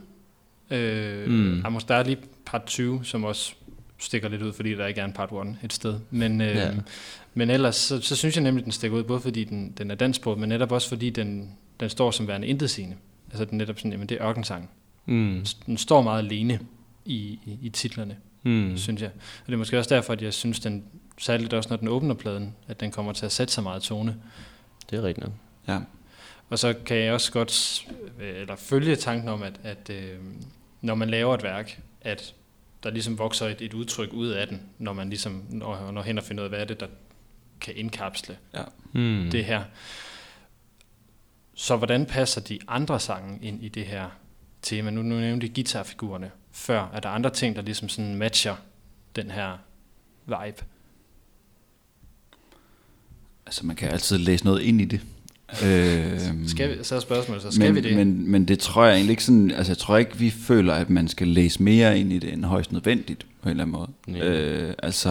Øh, 0.72 1.28
mm. 1.30 1.62
Amos, 1.66 1.84
der 1.84 1.96
er 1.96 2.04
lige 2.04 2.18
part 2.46 2.64
20, 2.66 3.06
som 3.06 3.24
også 3.24 3.54
stikker 4.00 4.30
lidt 4.30 4.42
ud, 4.42 4.54
fordi 4.54 4.76
der 4.76 4.86
ikke 4.88 5.02
er 5.02 5.06
en 5.06 5.14
part 5.14 5.30
1 5.32 5.58
et 5.64 5.74
sted. 5.74 6.00
Men, 6.12 6.42
øh, 6.42 6.56
ja. 6.56 6.72
Men 7.34 7.50
ellers, 7.50 7.76
så, 7.76 8.02
så 8.02 8.16
synes 8.16 8.36
jeg 8.36 8.44
nemlig, 8.44 8.62
at 8.62 8.66
den 8.66 8.72
stikker 8.72 8.98
ud, 8.98 9.04
både 9.04 9.20
fordi 9.20 9.44
den, 9.44 9.74
den 9.78 9.92
er 9.92 9.96
dansksproget, 9.96 10.40
men 10.40 10.50
netop 10.50 10.72
også 10.72 10.90
fordi 10.90 11.10
den, 11.10 11.52
den 11.80 11.90
står 11.90 12.12
som 12.12 12.28
værende 12.28 12.48
intetsigende. 12.48 12.96
Altså 13.30 13.46
den 13.46 13.58
netop 13.58 13.78
sådan, 13.78 13.92
jamen 13.92 14.08
det 14.10 14.18
er 14.22 14.28
ørkensang. 14.30 14.70
Mm. 15.06 15.46
Den 15.66 15.78
står 15.78 16.02
meget 16.02 16.24
alene 16.24 16.60
i, 17.06 17.40
i, 17.46 17.58
i 17.62 17.70
titlerne, 17.70 18.18
mm. 18.44 18.78
Synes 18.78 19.02
jeg. 19.02 19.12
Og 19.16 19.48
det 19.48 19.54
er 19.54 19.58
måske 19.58 19.78
også 19.78 19.96
derfor, 19.96 20.14
at 20.14 20.22
jeg 20.22 20.34
synes, 20.34 20.60
den, 20.60 20.84
særligt 21.18 21.54
også 21.54 21.70
når 21.70 21.78
den 21.78 21.88
åbner 21.88 22.16
pladen, 22.16 22.56
at 22.68 22.80
den 22.80 22.92
kommer 22.92 23.14
til 23.14 23.26
at 23.26 23.32
sætte 23.32 23.54
sig 23.54 23.64
meget 23.64 23.82
tone. 23.82 24.16
Det 24.90 25.00
er 25.00 25.04
rigtigt 25.04 25.28
nok. 25.28 25.36
Ja. 25.68 25.80
Og 26.50 26.60
så 26.60 26.74
kan 26.86 26.98
jeg 26.98 27.14
også 27.14 27.32
godt 27.32 27.86
øh, 28.20 28.42
eller 28.42 28.56
følge 28.56 28.96
tanken 28.96 29.30
om, 29.30 29.44
at, 29.44 29.60
at 29.64 29.90
øh, 29.90 30.20
når 30.82 30.96
man 30.96 31.10
laver 31.10 31.36
et 31.36 31.44
værk, 31.44 31.82
at 32.02 32.36
der 32.84 32.90
ligesom 32.90 33.18
vokser 33.18 33.48
et, 33.48 33.62
et 33.62 33.74
udtryk 33.74 34.14
ud 34.14 34.28
af 34.28 34.48
den, 34.48 34.62
når 34.78 34.94
man 34.94 35.10
ligesom 35.10 35.44
når, 35.50 35.92
når 35.92 36.02
hen 36.02 36.18
og 36.18 36.24
finder 36.24 36.44
ud 36.44 36.46
af, 36.46 36.50
hvad 36.50 36.60
er 36.60 36.66
det, 36.66 36.80
der 36.80 36.88
kan 37.62 37.74
indkapsle 37.78 38.38
ja. 38.54 38.64
Mm. 38.94 39.30
det 39.32 39.46
her. 39.46 39.64
Så 41.56 41.76
hvordan 41.78 42.06
passer 42.06 42.42
de 42.42 42.60
andre 42.68 43.00
sange 43.00 43.40
ind 43.42 43.64
i 43.64 43.70
det 43.70 43.86
her 43.86 44.10
tema? 44.64 44.90
Nu, 44.90 45.02
nu 45.02 45.16
nævnte 45.16 45.48
jeg 45.48 45.56
guitarfigurerne 45.56 46.32
før. 46.52 46.92
Er 46.94 47.00
der 47.00 47.10
andre 47.10 47.30
ting, 47.30 47.56
der 47.56 47.62
ligesom 47.62 47.90
sådan 47.90 48.16
matcher 48.16 48.56
den 49.16 49.32
her 49.32 49.58
vibe? 50.26 50.64
Altså 53.46 53.66
man 53.66 53.76
kan 53.76 53.90
altid 53.90 54.18
læse 54.18 54.46
noget 54.46 54.62
ind 54.62 54.82
i 54.82 54.86
det. 54.86 55.02
Øh, 55.66 56.20
Skal 56.48 56.70
vi, 56.70 56.84
så 56.84 56.96
er 56.96 57.00
spørgsmålet, 57.00 57.42
så 57.44 57.52
skal 57.52 57.74
men, 57.74 57.84
vi 57.84 57.90
det? 57.90 57.98
Men, 57.98 58.32
men 58.32 58.46
det 58.46 58.60
tror 58.60 58.86
jeg 58.86 58.96
egentlig 58.96 59.12
ikke 59.12 59.24
sådan, 59.24 59.52
altså 59.52 59.72
jeg 59.72 59.78
tror 59.78 59.98
ikke, 59.98 60.18
vi 60.18 60.30
føler, 60.30 60.74
at 60.74 60.90
man 60.90 61.08
skal 61.08 61.28
læse 61.28 61.64
mere 61.64 62.00
ind 62.00 62.14
i 62.14 62.20
det, 62.20 62.34
end 62.34 62.46
højst 62.46 62.72
nødvendigt, 62.72 63.26
på 63.42 63.50
en 63.50 63.50
eller 63.50 63.64
anden 63.64 63.72
måde. 63.72 63.90
Nej. 64.08 64.22
Øh, 64.22 64.74
altså, 64.84 65.10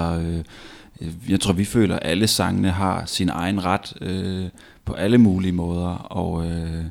øh, 1.01 1.11
jeg 1.29 1.41
tror, 1.41 1.53
vi 1.53 1.65
føler, 1.65 1.97
at 1.97 2.09
alle 2.11 2.27
sangene 2.27 2.71
har 2.71 3.05
sin 3.07 3.29
egen 3.29 3.65
ret, 3.65 3.93
øh, 4.01 4.49
på 4.85 4.93
alle 4.93 5.19
mulige 5.19 5.53
måder, 5.53 5.88
og, 5.95 6.51
øh, 6.51 6.85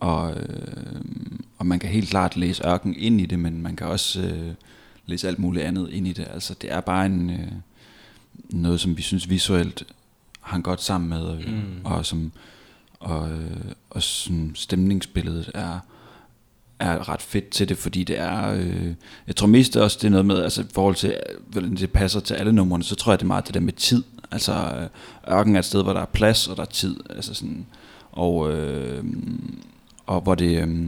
og, 0.00 0.34
øh, 0.34 1.00
og 1.58 1.66
man 1.66 1.78
kan 1.78 1.90
helt 1.90 2.08
klart 2.08 2.36
læse 2.36 2.66
ørken 2.66 2.94
ind 2.98 3.20
i 3.20 3.26
det, 3.26 3.38
men 3.38 3.62
man 3.62 3.76
kan 3.76 3.86
også 3.86 4.20
øh, 4.20 4.52
læse 5.06 5.28
alt 5.28 5.38
muligt 5.38 5.64
andet 5.64 5.90
ind 5.90 6.08
i 6.08 6.12
det. 6.12 6.26
Altså 6.32 6.54
det 6.62 6.72
er 6.72 6.80
bare 6.80 7.06
en, 7.06 7.30
øh, 7.30 7.52
noget, 8.50 8.80
som 8.80 8.96
vi 8.96 9.02
synes 9.02 9.30
visuelt 9.30 9.84
hang 10.40 10.64
godt 10.64 10.82
sammen 10.82 11.10
med, 11.10 11.38
øh, 11.38 11.52
mm. 11.52 11.84
og 11.84 12.06
som 12.06 12.32
og, 13.00 13.30
øh, 13.30 13.72
og 13.90 14.02
sådan 14.02 14.52
stemningsbilledet 14.54 15.50
er 15.54 15.78
er 16.78 17.08
ret 17.08 17.22
fedt 17.22 17.48
til 17.50 17.68
det, 17.68 17.78
fordi 17.78 18.04
det 18.04 18.18
er, 18.18 18.52
øh, 18.52 18.94
jeg 19.26 19.36
tror 19.36 19.46
mest 19.46 19.76
også 19.76 19.98
det 20.00 20.06
er 20.06 20.10
noget 20.10 20.26
med, 20.26 20.42
altså 20.42 20.62
i 20.62 20.66
forhold 20.74 20.94
til, 20.94 21.16
hvordan 21.46 21.76
det 21.76 21.90
passer 21.92 22.20
til 22.20 22.34
alle 22.34 22.52
numrene, 22.52 22.84
så 22.84 22.94
tror 22.94 23.12
jeg 23.12 23.18
det 23.18 23.24
er 23.24 23.26
meget 23.26 23.46
det 23.46 23.54
der 23.54 23.60
med 23.60 23.72
tid, 23.72 24.02
altså 24.30 24.52
øh, 24.52 25.34
ørken 25.34 25.54
er 25.54 25.58
et 25.58 25.64
sted, 25.64 25.82
hvor 25.82 25.92
der 25.92 26.00
er 26.00 26.06
plads, 26.06 26.48
og 26.48 26.56
der 26.56 26.62
er 26.62 26.66
tid, 26.66 26.96
altså 27.10 27.34
sådan, 27.34 27.66
og, 28.12 28.52
øh, 28.52 29.04
og 30.10 30.20
hvor 30.20 30.34
det, 30.34 30.62
øh, 30.62 30.86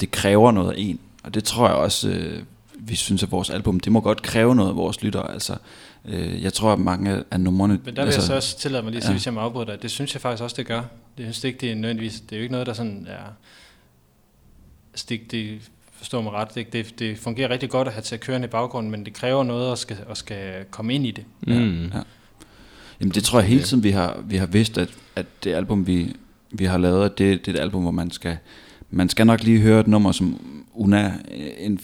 det 0.00 0.10
kræver 0.10 0.52
noget 0.52 0.72
af 0.72 0.74
en, 0.78 1.00
og 1.22 1.34
det 1.34 1.44
tror 1.44 1.66
jeg 1.66 1.76
også, 1.76 2.08
øh, 2.08 2.42
vi 2.78 2.94
synes 2.94 3.22
at 3.22 3.30
vores 3.30 3.50
album, 3.50 3.80
det 3.80 3.92
må 3.92 4.00
godt 4.00 4.22
kræve 4.22 4.54
noget 4.54 4.70
af 4.70 4.76
vores 4.76 5.02
lyttere, 5.02 5.32
altså, 5.32 5.56
øh, 6.04 6.42
jeg 6.42 6.52
tror 6.52 6.72
at 6.72 6.78
mange 6.78 7.24
af 7.30 7.40
numrene... 7.40 7.80
Men 7.84 7.96
der 7.96 8.02
vil 8.02 8.06
altså, 8.06 8.20
jeg 8.20 8.26
så 8.26 8.34
også 8.34 8.58
tillade 8.58 8.82
mig 8.82 8.90
lige 8.90 8.98
at 8.98 9.02
sige, 9.02 9.10
ja. 9.10 9.12
ja. 9.12 9.16
hvis 9.16 9.26
jeg 9.26 9.34
må 9.34 9.40
afbryde 9.40 9.66
dig, 9.66 9.82
det 9.82 9.90
synes 9.90 10.14
jeg 10.14 10.20
faktisk 10.20 10.42
også, 10.42 10.56
det 10.56 10.66
gør. 10.66 10.82
Det 11.18 11.24
synes 11.24 11.44
ikke, 11.44 11.58
det 11.58 11.70
er 11.70 11.74
nødvendigvis, 11.74 12.20
det 12.20 12.32
er 12.32 12.36
jo 12.36 12.42
ikke 12.42 12.52
noget, 12.52 12.66
der 12.66 12.72
sådan 12.72 13.06
er... 13.08 13.32
Altså 14.92 15.06
det, 15.08 15.20
det 15.30 15.70
forstår 15.92 16.22
mig 16.22 16.32
ret, 16.32 16.54
det, 16.54 16.72
det, 16.72 16.98
det 16.98 17.18
fungerer 17.18 17.50
rigtig 17.50 17.70
godt 17.70 17.88
at 17.88 17.94
have 17.94 18.02
til 18.02 18.14
at 18.14 18.20
køre 18.20 18.44
i 18.44 18.46
baggrunden, 18.46 18.90
men 18.90 19.04
det 19.04 19.12
kræver 19.12 19.44
noget 19.44 19.72
at 19.72 19.78
skal, 19.78 19.96
at 20.10 20.16
skal 20.16 20.64
komme 20.70 20.94
ind 20.94 21.06
i 21.06 21.10
det. 21.10 21.24
Mm. 21.46 21.84
Ja. 21.84 22.00
Jamen 23.00 23.14
det 23.14 23.24
tror 23.24 23.38
jeg 23.38 23.48
hele 23.48 23.62
tiden, 23.62 23.82
vi 23.82 23.90
har, 23.90 24.20
vi 24.24 24.36
har 24.36 24.46
vidst, 24.46 24.78
at, 24.78 24.88
at 25.16 25.26
det 25.44 25.54
album, 25.54 25.86
vi, 25.86 26.16
vi 26.52 26.64
har 26.64 26.78
lavet, 26.78 27.04
at 27.04 27.18
det, 27.18 27.46
det 27.46 27.52
er 27.52 27.58
et 27.58 27.62
album, 27.62 27.82
hvor 27.82 27.90
man 27.90 28.10
skal, 28.10 28.36
man 28.90 29.08
skal 29.08 29.26
nok 29.26 29.42
lige 29.42 29.60
høre 29.60 29.80
et 29.80 29.88
nummer 29.88 30.12
som 30.12 30.40
Una 30.74 31.12
en 31.58 31.80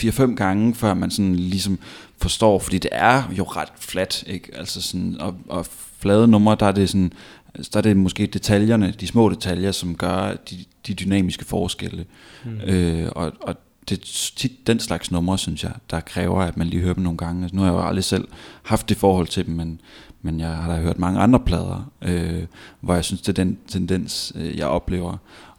4-5 0.00 0.34
gange, 0.34 0.74
før 0.74 0.94
man 0.94 1.10
sådan 1.10 1.34
ligesom 1.34 1.78
forstår, 2.18 2.58
fordi 2.58 2.78
det 2.78 2.90
er 2.92 3.22
jo 3.38 3.44
ret 3.44 3.72
flat, 3.78 4.24
ikke? 4.26 4.50
Altså 4.54 4.82
sådan, 4.82 5.16
og, 5.20 5.36
og 5.48 5.66
flade 5.98 6.28
numre, 6.28 6.56
der 6.60 6.66
er 6.66 6.72
det 6.72 6.88
sådan, 6.88 7.12
altså 7.54 7.70
der 7.72 7.78
er 7.78 7.82
det 7.82 7.96
måske 7.96 8.26
detaljerne, 8.26 8.94
de 9.00 9.06
små 9.06 9.28
detaljer, 9.28 9.72
som 9.72 9.94
gør 9.94 10.34
de, 10.50 10.64
de 10.86 10.94
dynamiske 10.94 11.44
forskelle. 11.44 12.04
Mm. 12.44 12.60
Øh, 12.60 13.08
og, 13.16 13.32
og 13.40 13.56
det 13.88 13.98
er 13.98 14.02
tit 14.36 14.66
den 14.66 14.80
slags 14.80 15.10
numre, 15.10 15.38
synes 15.38 15.64
jeg, 15.64 15.72
der 15.90 16.00
kræver, 16.00 16.42
at 16.42 16.56
man 16.56 16.66
lige 16.66 16.82
hører 16.82 16.94
dem 16.94 17.02
nogle 17.02 17.18
gange. 17.18 17.42
Altså, 17.42 17.56
nu 17.56 17.62
har 17.62 17.68
jeg 17.68 17.78
jo 17.78 17.86
aldrig 17.86 18.04
selv 18.04 18.28
haft 18.62 18.88
det 18.88 18.96
forhold 18.96 19.26
til 19.26 19.46
dem, 19.46 19.54
men, 19.54 19.80
men 20.26 20.40
jeg 20.40 20.48
har 20.48 20.74
da 20.74 20.80
hørt 20.80 20.98
mange 20.98 21.20
andre 21.20 21.40
plader, 21.40 21.90
øh, 22.02 22.46
hvor 22.80 22.94
jeg 22.94 23.04
synes, 23.04 23.20
det 23.20 23.28
er 23.28 23.44
den 23.44 23.58
tendens, 23.68 24.32
øh, 24.34 24.56
jeg 24.58 24.66
oplever. 24.66 25.16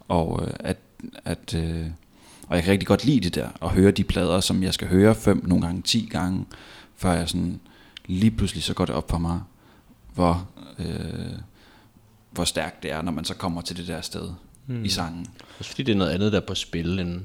Og 0.08 0.44
øh, 0.44 0.54
at, 0.60 0.78
at 1.26 1.54
øh, 1.56 1.86
og 2.48 2.56
jeg 2.56 2.64
kan 2.64 2.72
rigtig 2.72 2.88
godt 2.88 3.06
lide 3.06 3.20
det 3.20 3.36
der, 3.36 3.50
at 3.62 3.70
høre 3.70 3.92
de 3.92 4.04
plader, 4.04 4.40
som 4.40 4.64
jeg 4.64 4.74
skal 4.74 4.88
høre 4.88 5.16
fem, 5.16 5.46
nogle 5.46 5.66
gange 5.66 5.82
ti 5.82 6.10
gange, 6.12 6.46
før 6.96 7.14
jeg 7.14 7.30
sådan, 7.30 7.60
lige 8.06 8.32
pludselig 8.32 8.64
så 8.64 8.74
går 8.74 8.86
det 8.86 8.96
op 8.96 9.10
for 9.10 9.18
mig, 9.18 9.40
hvor, 10.14 10.50
øh, 10.80 11.38
hvor 12.32 12.44
stærkt 12.44 12.84
det 12.84 12.92
er, 12.92 13.02
når 13.02 13.12
man 13.12 13.26
så 13.26 13.36
kommer 13.36 13.62
til 13.62 13.78
det 13.78 13.88
der 13.88 14.02
sted 14.02 14.30
mm. 14.68 14.86
i 14.86 14.90
sangen. 14.90 15.28
Også 15.60 15.72
fordi 15.72 15.84
det 15.84 15.92
er 15.92 15.98
noget 15.98 16.12
andet, 16.12 16.32
der 16.32 16.42
er 16.42 16.46
på 16.46 16.56
spil, 16.56 17.00
end, 17.00 17.22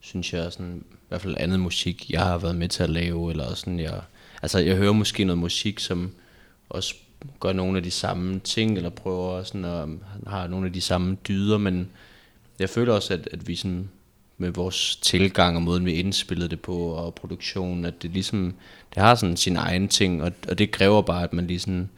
synes 0.00 0.32
jeg, 0.32 0.52
sådan, 0.52 0.84
i 0.92 0.96
hvert 1.08 1.20
fald 1.20 1.36
andet 1.38 1.60
musik, 1.60 2.10
jeg 2.10 2.20
har 2.20 2.38
været 2.38 2.56
med 2.56 2.68
til 2.68 2.82
at 2.82 2.90
lave, 2.90 3.30
eller 3.30 3.54
sådan, 3.54 3.80
jeg, 3.80 4.00
altså 4.42 4.58
jeg 4.58 4.76
hører 4.76 4.92
måske 4.92 5.24
noget 5.24 5.38
musik, 5.38 5.80
som 5.80 6.12
også 6.68 6.94
gør 7.40 7.52
nogle 7.52 7.76
af 7.76 7.82
de 7.82 7.90
samme 7.90 8.38
ting, 8.38 8.76
eller 8.76 8.90
prøver 8.90 9.42
sådan, 9.42 9.64
at 9.64 9.82
um, 9.82 10.00
har 10.26 10.46
nogle 10.46 10.66
af 10.66 10.72
de 10.72 10.80
samme 10.80 11.16
dyder, 11.28 11.58
men 11.58 11.88
jeg 12.58 12.70
føler 12.70 12.92
også, 12.92 13.14
at, 13.14 13.28
at 13.32 13.48
vi 13.48 13.56
sådan, 13.56 13.88
med 14.38 14.50
vores 14.50 14.96
tilgang 14.96 15.56
og 15.56 15.62
måden, 15.62 15.86
vi 15.86 15.92
indspillede 15.92 16.48
det 16.48 16.60
på, 16.60 16.76
og 16.76 17.14
produktionen, 17.14 17.84
at 17.84 18.02
det 18.02 18.10
ligesom, 18.10 18.54
det 18.94 19.02
har 19.02 19.14
sådan 19.14 19.36
sin 19.36 19.56
egen 19.56 19.88
ting, 19.88 20.22
og, 20.22 20.32
og 20.48 20.58
det 20.58 20.70
kræver 20.70 21.02
bare, 21.02 21.22
at 21.24 21.32
man 21.32 21.46
lige 21.46 21.88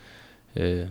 øh, 0.57 0.87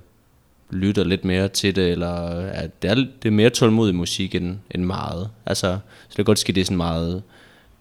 lytter 0.69 1.03
lidt 1.03 1.25
mere 1.25 1.47
til 1.47 1.75
det, 1.75 1.91
eller 1.91 2.11
at 2.49 2.81
det 2.81 2.91
er, 2.91 2.95
det 2.95 3.25
er 3.25 3.31
mere 3.31 3.49
tålmodig 3.49 3.95
musik 3.95 4.35
end, 4.35 4.57
end 4.71 4.83
meget. 4.83 5.29
Altså, 5.45 5.67
så 5.83 6.07
det 6.09 6.15
kan 6.15 6.25
godt 6.25 6.39
ske, 6.39 6.53
det 6.53 6.61
er 6.61 6.65
sådan 6.65 6.77
meget... 6.77 7.23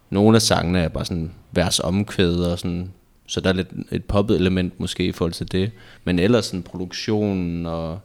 Nogle 0.09 0.35
af 0.35 0.41
sangene 0.41 0.79
er 0.79 0.87
bare 0.87 1.05
sådan 1.05 1.31
vers 1.51 1.79
omkvæd 1.79 2.35
og 2.35 2.59
sådan, 2.59 2.91
så 3.27 3.41
der 3.41 3.49
er 3.49 3.53
lidt 3.53 3.67
et 3.91 4.05
poppet 4.05 4.35
element 4.35 4.79
måske 4.79 5.05
i 5.05 5.11
forhold 5.11 5.33
til 5.33 5.51
det. 5.51 5.71
Men 6.03 6.19
ellers 6.19 6.45
sådan 6.45 6.63
produktionen 6.63 7.65
og 7.65 7.99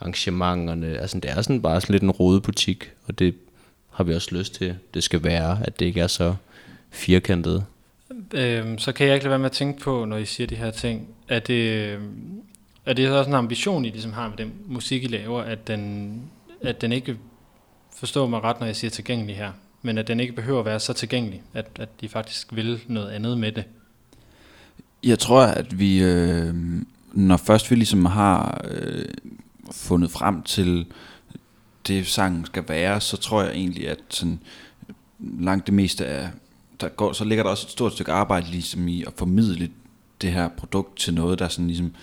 arrangementerne, 0.00 0.98
altså 0.98 1.20
det 1.20 1.30
er 1.30 1.42
sådan 1.42 1.62
bare 1.62 1.80
sådan 1.80 1.92
lidt 1.92 2.02
en 2.02 2.10
rodebutik, 2.10 2.90
og 3.06 3.18
det 3.18 3.34
har 3.90 4.04
vi 4.04 4.14
også 4.14 4.34
lyst 4.34 4.54
til, 4.54 4.76
det 4.94 5.02
skal 5.02 5.24
være, 5.24 5.58
at 5.64 5.80
det 5.80 5.86
ikke 5.86 6.00
er 6.00 6.06
så 6.06 6.34
firkantet. 6.90 7.64
Øhm, 8.34 8.78
så 8.78 8.92
kan 8.92 9.06
jeg 9.06 9.14
ikke 9.14 9.24
lade 9.24 9.30
være 9.30 9.38
med 9.38 9.46
at 9.46 9.52
tænke 9.52 9.80
på, 9.80 10.04
når 10.04 10.16
I 10.16 10.24
siger 10.24 10.46
de 10.46 10.54
her 10.54 10.70
ting, 10.70 11.08
at 11.28 11.46
det, 11.46 11.70
øh, 11.70 12.00
er 12.86 12.92
det 12.92 13.10
også 13.10 13.30
en 13.30 13.36
ambition, 13.36 13.84
I 13.84 13.90
ligesom 13.90 14.12
har 14.12 14.28
med 14.28 14.36
den 14.36 14.52
musik, 14.66 15.04
I 15.04 15.06
laver, 15.06 15.42
at 15.42 15.66
den, 15.68 16.20
at 16.62 16.80
den 16.80 16.92
ikke, 16.92 17.16
forstår 17.96 18.26
mig 18.26 18.42
ret, 18.42 18.60
når 18.60 18.66
jeg 18.66 18.76
siger 18.76 18.90
tilgængelig 18.90 19.36
her, 19.36 19.52
men 19.82 19.98
at 19.98 20.08
den 20.08 20.20
ikke 20.20 20.32
behøver 20.32 20.58
at 20.58 20.66
være 20.66 20.80
så 20.80 20.92
tilgængelig, 20.92 21.42
at, 21.54 21.66
at 21.80 21.88
de 22.00 22.08
faktisk 22.08 22.56
vil 22.56 22.80
noget 22.86 23.10
andet 23.10 23.38
med 23.38 23.52
det. 23.52 23.64
Jeg 25.02 25.18
tror, 25.18 25.42
at 25.42 25.78
vi, 25.78 26.02
øh, 26.02 26.54
når 27.12 27.36
først 27.36 27.70
vi 27.70 27.76
ligesom 27.76 28.04
har 28.04 28.60
øh, 28.70 29.04
fundet 29.72 30.10
frem 30.10 30.42
til 30.42 30.86
det 31.86 32.06
sangen 32.06 32.46
skal 32.46 32.64
være, 32.68 33.00
så 33.00 33.16
tror 33.16 33.42
jeg 33.42 33.52
egentlig, 33.52 33.88
at 33.88 33.98
sådan, 34.08 34.40
langt 35.18 35.66
det 35.66 35.74
meste 35.74 36.06
af, 36.06 36.30
der 36.80 36.88
går, 36.88 37.12
så 37.12 37.24
ligger 37.24 37.44
der 37.44 37.50
også 37.50 37.66
et 37.66 37.70
stort 37.70 37.92
stykke 37.92 38.12
arbejde 38.12 38.50
ligesom 38.50 38.88
i 38.88 39.04
at 39.06 39.12
formidle 39.16 39.70
det 40.20 40.32
her 40.32 40.48
produkt 40.48 40.98
til 40.98 41.14
noget, 41.14 41.38
der 41.38 41.48
sådan 41.48 41.66
ligesom 41.66 41.94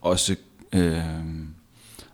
også, 0.00 0.36
øh, 0.72 1.04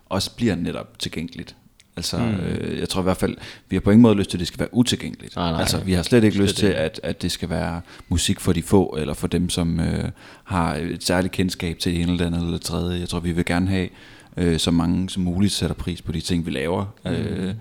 også 0.09 0.35
bliver 0.35 0.55
netop 0.55 0.99
tilgængeligt. 0.99 1.56
Altså, 1.97 2.17
mm. 2.17 2.23
øh, 2.23 2.79
jeg 2.79 2.89
tror 2.89 3.01
i 3.01 3.03
hvert 3.03 3.17
fald, 3.17 3.35
vi 3.69 3.75
har 3.75 3.81
på 3.81 3.91
ingen 3.91 4.01
måde 4.01 4.15
lyst 4.15 4.29
til, 4.29 4.37
at 4.37 4.39
det 4.39 4.47
skal 4.47 4.59
være 4.59 4.73
utilgængeligt. 4.73 5.35
Nej, 5.35 5.51
nej. 5.51 5.59
altså, 5.59 5.79
vi 5.79 5.93
har 5.93 6.03
slet 6.03 6.23
ikke 6.23 6.35
Slet 6.35 6.43
lyst 6.43 6.57
til, 6.57 6.67
at, 6.67 6.99
at 7.03 7.21
det 7.21 7.31
skal 7.31 7.49
være 7.49 7.81
musik 8.09 8.39
for 8.39 8.53
de 8.53 8.61
få, 8.61 8.95
eller 8.99 9.13
for 9.13 9.27
dem, 9.27 9.49
som 9.49 9.79
øh, 9.79 10.09
har 10.43 10.75
et 10.75 11.03
særligt 11.03 11.33
kendskab 11.33 11.79
til 11.79 11.93
det 11.93 12.01
ene 12.01 12.11
eller 12.11 12.25
det 12.25 12.35
andet 12.35 12.45
eller 12.45 12.57
tredje. 12.57 12.99
Jeg 12.99 13.09
tror, 13.09 13.19
vi 13.19 13.31
vil 13.31 13.45
gerne 13.45 13.67
have, 13.67 13.89
øh, 14.37 14.59
så 14.59 14.71
mange 14.71 15.09
som 15.09 15.23
muligt 15.23 15.53
sætter 15.53 15.73
pris 15.75 16.01
på 16.01 16.11
de 16.11 16.21
ting, 16.21 16.45
vi 16.45 16.51
laver. 16.51 16.85
Mm. 17.05 17.11
Øh, 17.11 17.53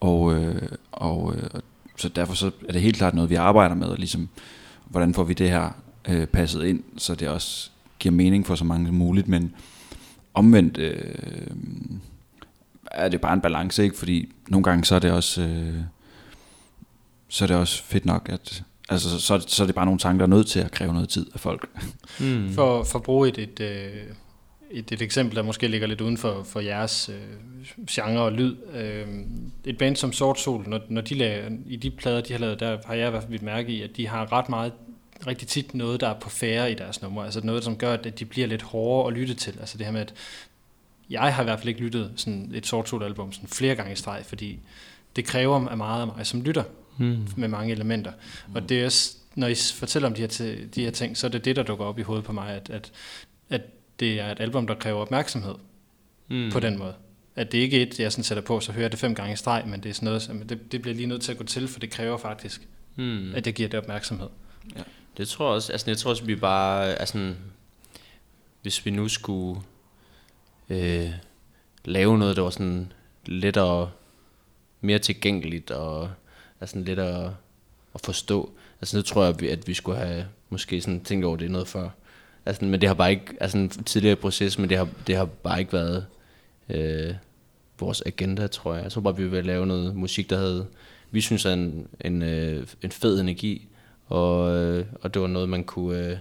og, 0.00 0.34
øh, 0.34 0.62
og 0.92 1.34
øh, 1.36 1.60
så 1.96 2.08
derfor 2.08 2.34
så 2.34 2.50
er 2.68 2.72
det 2.72 2.82
helt 2.82 2.96
klart 2.96 3.14
noget, 3.14 3.30
vi 3.30 3.34
arbejder 3.34 3.74
med, 3.74 3.86
og 3.86 3.96
ligesom, 3.96 4.28
hvordan 4.84 5.14
får 5.14 5.24
vi 5.24 5.34
det 5.34 5.50
her 5.50 5.76
øh, 6.08 6.26
passet 6.26 6.64
ind, 6.64 6.82
så 6.96 7.14
det 7.14 7.28
også 7.28 7.70
giver 7.98 8.14
mening 8.14 8.46
for 8.46 8.54
så 8.54 8.64
mange 8.64 8.86
som 8.86 8.94
muligt, 8.94 9.28
men 9.28 9.54
omvendt 10.34 10.78
øh, 10.78 11.14
er 12.94 13.08
det 13.08 13.20
bare 13.20 13.32
en 13.32 13.40
balance, 13.40 13.84
ikke? 13.84 13.96
Fordi 13.98 14.32
nogle 14.48 14.64
gange 14.64 14.84
så 14.84 14.94
er 14.94 14.98
det 14.98 15.12
også, 15.12 15.42
øh, 15.42 15.74
så 17.28 17.44
er 17.44 17.46
det 17.46 17.56
også 17.56 17.82
fedt 17.82 18.04
nok, 18.04 18.28
at 18.28 18.62
altså, 18.88 19.20
så, 19.20 19.44
så, 19.46 19.62
er 19.62 19.66
det 19.66 19.74
bare 19.74 19.84
nogle 19.84 19.98
tanker, 19.98 20.26
der 20.26 20.32
er 20.32 20.36
nødt 20.36 20.46
til 20.46 20.60
at 20.60 20.70
kræve 20.70 20.92
noget 20.92 21.08
tid 21.08 21.26
af 21.34 21.40
folk. 21.40 21.68
Mm. 22.20 22.52
For, 22.52 22.84
for 22.84 22.98
at 22.98 23.02
bruge 23.02 23.28
et, 23.28 23.38
et, 23.38 23.60
øh, 23.60 24.02
et, 24.70 24.92
et 24.92 25.02
eksempel, 25.02 25.36
der 25.36 25.42
måske 25.42 25.68
ligger 25.68 25.86
lidt 25.86 26.00
uden 26.00 26.16
for, 26.18 26.42
for 26.42 26.60
jeres 26.60 27.08
øh, 27.08 27.86
genre 27.90 28.22
og 28.22 28.32
lyd. 28.32 28.56
Øh, 28.74 29.06
et 29.64 29.78
band 29.78 29.96
som 29.96 30.12
Sort 30.12 30.40
Sol, 30.40 30.64
når, 30.68 30.80
når 30.88 31.00
de 31.00 31.14
laver, 31.14 31.50
i 31.66 31.76
de 31.76 31.90
plader, 31.90 32.20
de 32.20 32.32
har 32.32 32.40
lavet, 32.40 32.60
der 32.60 32.78
har 32.84 32.94
jeg 32.94 33.06
i 33.06 33.10
hvert 33.10 33.22
fald 33.22 33.32
vidt 33.32 33.42
mærke 33.42 33.72
i, 33.72 33.82
at 33.82 33.90
de 33.96 34.08
har 34.08 34.32
ret 34.32 34.48
meget 34.48 34.72
rigtig 35.26 35.48
tit 35.48 35.74
noget, 35.74 36.00
der 36.00 36.08
er 36.08 36.20
på 36.20 36.30
færre 36.30 36.72
i 36.72 36.74
deres 36.74 37.02
numre. 37.02 37.24
Altså 37.24 37.40
noget, 37.44 37.64
som 37.64 37.76
gør, 37.76 37.92
at 37.92 38.18
de 38.18 38.24
bliver 38.24 38.46
lidt 38.46 38.62
hårdere 38.62 39.12
at 39.12 39.18
lytte 39.18 39.34
til. 39.34 39.56
Altså 39.60 39.78
det 39.78 39.86
her 39.86 39.92
med, 39.92 40.00
at 40.00 40.14
jeg 41.10 41.34
har 41.34 41.42
i 41.42 41.44
hvert 41.44 41.58
fald 41.58 41.68
ikke 41.68 41.80
lyttet 41.80 42.12
sådan 42.16 42.50
et 42.54 42.66
Sort 42.66 42.88
Sol 42.88 43.02
album 43.02 43.32
sådan 43.32 43.48
flere 43.48 43.74
gange 43.74 43.92
i 43.92 43.96
streg, 43.96 44.22
fordi 44.26 44.58
det 45.16 45.24
kræver 45.24 45.68
af 45.68 45.76
meget 45.76 46.00
af 46.00 46.06
mig 46.06 46.26
som 46.26 46.42
lytter 46.42 46.64
Mm. 46.98 47.26
med 47.36 47.48
mange 47.48 47.72
elementer. 47.72 48.12
Mm. 48.48 48.54
Og 48.54 48.68
det 48.68 48.80
er 48.80 48.84
også, 48.84 49.16
når 49.34 49.46
I 49.46 49.54
fortæller 49.74 50.08
om 50.08 50.14
de 50.14 50.20
her, 50.20 50.56
de 50.74 50.84
her 50.84 50.90
ting, 50.90 51.16
så 51.16 51.26
er 51.26 51.30
det 51.30 51.44
det, 51.44 51.56
der 51.56 51.62
dukker 51.62 51.84
op 51.84 51.98
i 51.98 52.02
hovedet 52.02 52.24
på 52.24 52.32
mig, 52.32 52.48
at, 52.50 52.70
at, 52.70 52.92
at 53.50 53.60
det 54.00 54.20
er 54.20 54.32
et 54.32 54.40
album, 54.40 54.66
der 54.66 54.74
kræver 54.74 55.00
opmærksomhed 55.00 55.54
Mm. 56.28 56.50
på 56.52 56.60
den 56.60 56.78
måde. 56.78 56.94
At 57.36 57.52
det 57.52 57.58
ikke 57.58 57.78
er 57.78 57.82
et, 57.86 58.00
jeg 58.00 58.12
sådan 58.12 58.24
sætter 58.24 58.42
på, 58.42 58.60
så 58.60 58.72
hører 58.72 58.82
jeg 58.84 58.92
det 58.92 59.00
fem 59.00 59.14
gange 59.14 59.32
i 59.32 59.36
streg, 59.36 59.64
men 59.66 59.80
det 59.82 59.88
er 59.90 59.92
sådan 59.94 60.06
noget, 60.06 60.22
som, 60.22 60.40
det, 60.40 60.72
det 60.72 60.82
bliver 60.82 60.94
lige 60.94 61.06
nødt 61.06 61.22
til 61.22 61.32
at 61.32 61.38
gå 61.38 61.44
til, 61.44 61.68
for 61.68 61.80
det 61.80 61.90
kræver 61.90 62.16
faktisk, 62.18 62.68
Mm. 62.96 63.34
at 63.34 63.46
jeg 63.46 63.54
giver 63.54 63.68
det 63.68 63.78
opmærksomhed. 63.80 64.28
Det 65.16 65.28
tror 65.28 65.46
jeg 65.46 65.54
også, 65.54 65.72
altså 65.72 65.90
jeg 65.90 65.98
tror 65.98 66.10
også, 66.10 66.24
vi 66.24 66.34
bare, 66.36 66.94
altså, 66.94 67.34
hvis 68.62 68.86
vi 68.86 68.90
nu 68.90 69.08
skulle 69.08 69.60
øh, 70.70 71.10
lave 71.84 72.18
noget, 72.18 72.36
der 72.36 72.42
var 72.42 72.50
sådan 72.50 72.92
lettere, 73.26 73.90
mere 74.80 74.98
tilgængeligt 74.98 75.70
og 75.70 76.10
altså 76.60 76.78
lettere 76.78 77.34
at 77.94 78.00
forstå, 78.04 78.52
altså 78.80 78.96
det 78.96 79.04
tror 79.04 79.22
jeg, 79.22 79.34
at 79.34 79.40
vi, 79.40 79.48
at 79.48 79.68
vi 79.68 79.74
skulle 79.74 79.98
have 79.98 80.24
måske 80.50 80.80
sådan 80.80 81.04
tænkt 81.04 81.24
over 81.24 81.36
det 81.36 81.50
noget 81.50 81.68
før. 81.68 81.88
Altså, 82.46 82.64
men 82.64 82.80
det 82.80 82.88
har 82.88 82.94
bare 82.94 83.10
ikke, 83.10 83.36
altså 83.40 83.58
en 83.58 83.68
tidligere 83.68 84.16
proces, 84.16 84.58
men 84.58 84.68
det 84.68 84.78
har, 84.78 84.88
det 85.06 85.16
har 85.16 85.24
bare 85.24 85.60
ikke 85.60 85.72
været 85.72 86.06
øh, 86.68 87.14
vores 87.80 88.02
agenda, 88.06 88.46
tror 88.46 88.74
jeg. 88.74 88.82
Jeg 88.82 88.92
tror 88.92 89.00
bare, 89.00 89.16
vi 89.16 89.28
ville 89.28 89.46
lave 89.46 89.66
noget 89.66 89.96
musik, 89.96 90.30
der 90.30 90.38
havde, 90.38 90.66
vi 91.10 91.20
synes 91.20 91.44
er 91.44 91.52
en, 91.52 91.86
en, 92.00 92.22
øh, 92.22 92.66
en 92.82 92.90
fed 92.90 93.20
energi, 93.20 93.68
og, 94.06 94.56
øh, 94.56 94.86
og 95.00 95.14
det 95.14 95.22
var 95.22 95.28
noget, 95.28 95.48
man 95.48 95.64
kunne 95.64 96.06
øh, 96.06 96.16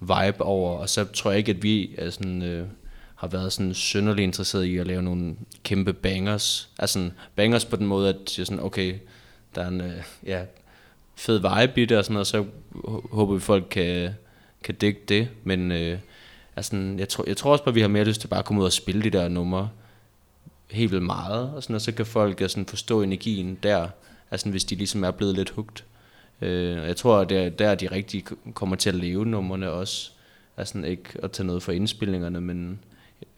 vibe 0.00 0.42
over. 0.42 0.78
Og 0.78 0.88
så 0.88 1.04
tror 1.04 1.30
jeg 1.30 1.38
ikke, 1.38 1.52
at 1.52 1.62
vi 1.62 1.94
er 1.98 2.10
sådan, 2.10 2.42
øh, 2.42 2.66
har 3.22 3.28
været 3.28 3.52
sådan 3.52 3.74
synderligt 3.74 4.24
interesseret 4.24 4.64
i 4.64 4.76
at 4.76 4.86
lave 4.86 5.02
nogle 5.02 5.36
kæmpe 5.62 5.92
bangers. 5.92 6.68
Altså 6.78 7.10
bangers 7.36 7.64
på 7.64 7.76
den 7.76 7.86
måde, 7.86 8.08
at 8.08 8.38
jeg 8.38 8.46
sådan, 8.46 8.62
okay, 8.62 8.94
der 9.54 9.62
er 9.62 9.68
en 9.68 9.80
øh, 9.80 10.02
ja, 10.26 10.44
fed 11.14 11.38
vibe 11.38 11.82
i 11.82 11.84
det 11.84 11.98
og 11.98 12.04
sådan 12.04 12.12
noget, 12.12 12.26
så 12.26 12.44
håber 13.10 13.34
vi, 13.34 13.40
folk 13.40 13.66
kan, 13.70 14.10
kan 14.64 14.74
dække 14.74 15.00
det. 15.08 15.28
Men 15.44 15.72
øh, 15.72 15.98
altså, 16.56 16.94
jeg, 16.98 17.08
tror, 17.08 17.24
jeg 17.26 17.36
tror 17.36 17.52
også 17.52 17.64
bare, 17.64 17.74
vi 17.74 17.80
har 17.80 17.88
mere 17.88 18.04
lyst 18.04 18.20
til 18.20 18.28
bare 18.28 18.38
at 18.38 18.44
komme 18.44 18.60
ud 18.60 18.66
og 18.66 18.72
spille 18.72 19.02
de 19.02 19.10
der 19.10 19.28
numre 19.28 19.70
helt 20.70 20.90
vildt 20.90 21.04
meget, 21.04 21.50
og, 21.50 21.62
sådan, 21.62 21.76
og 21.76 21.82
så 21.82 21.92
kan 21.92 22.06
folk 22.06 22.40
øh, 22.40 22.48
sådan, 22.48 22.66
forstå 22.66 23.02
energien 23.02 23.58
der, 23.62 23.88
altså, 24.30 24.50
hvis 24.50 24.64
de 24.64 24.74
ligesom 24.74 25.04
er 25.04 25.10
blevet 25.10 25.34
lidt 25.34 25.50
hugt. 25.50 25.84
Øh, 26.40 26.76
jeg 26.76 26.96
tror, 26.96 27.18
at 27.18 27.28
det 27.28 27.38
er 27.38 27.48
der, 27.50 27.74
de 27.74 27.86
rigtig 27.86 28.24
kommer 28.54 28.76
til 28.76 28.88
at 28.88 28.94
leve 28.94 29.26
numrene 29.26 29.70
også. 29.70 30.10
Altså 30.56 30.78
ikke 30.78 31.04
at 31.22 31.32
tage 31.32 31.46
noget 31.46 31.62
for 31.62 31.72
indspillingerne, 31.72 32.40
men 32.40 32.78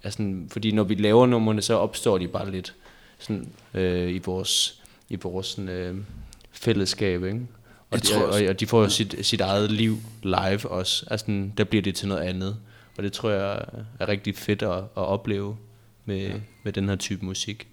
altså, 0.02 0.34
fordi 0.50 0.72
når 0.72 0.84
vi 0.84 0.94
laver 0.94 1.26
numrene, 1.26 1.62
så 1.62 1.74
opstår 1.74 2.18
de 2.18 2.28
bare 2.28 2.50
lidt 2.50 2.74
sådan, 3.18 3.48
øh, 3.74 4.14
i 4.14 4.18
vores, 4.18 4.82
i 5.08 5.16
vores 5.16 5.46
sådan, 5.46 5.68
øh, 5.68 5.96
fællesskab, 6.52 7.24
ikke? 7.24 7.40
Og, 7.90 8.02
de, 8.02 8.26
og, 8.26 8.48
og 8.48 8.60
de 8.60 8.66
får 8.66 8.82
jo 8.82 8.88
sit, 8.88 9.16
sit 9.22 9.40
eget 9.40 9.70
liv 9.70 9.98
live 10.22 10.70
også. 10.70 11.06
Altså, 11.10 11.48
der 11.58 11.64
bliver 11.64 11.82
det 11.82 11.94
til 11.94 12.08
noget 12.08 12.22
andet. 12.22 12.56
Og 12.96 13.02
det 13.02 13.12
tror 13.12 13.30
jeg 13.30 13.64
er 14.00 14.08
rigtig 14.08 14.36
fedt 14.36 14.62
at, 14.62 14.78
at 14.78 14.84
opleve 14.94 15.56
med, 16.04 16.20
ja. 16.20 16.34
med 16.62 16.72
den 16.72 16.88
her 16.88 16.96
type 16.96 17.24
musik. 17.24 17.68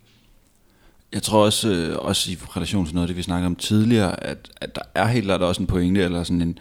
Jeg 1.14 1.24
tror 1.24 1.46
også, 1.46 1.70
øh, 1.70 1.98
også 1.98 2.32
i 2.32 2.36
relation 2.36 2.86
til 2.86 2.96
noget 2.96 3.04
af 3.04 3.08
det, 3.08 3.18
vi 3.18 3.22
snakkede 3.22 3.46
om 3.46 3.56
tidligere, 3.56 4.24
at, 4.24 4.52
at 4.62 4.76
der 4.76 4.82
er 4.96 5.08
helt 5.08 5.26
klart 5.26 5.42
også 5.42 5.62
en 5.62 5.68
pointe, 5.68 6.04
eller 6.04 6.24
sådan 6.24 6.42
en, 6.42 6.60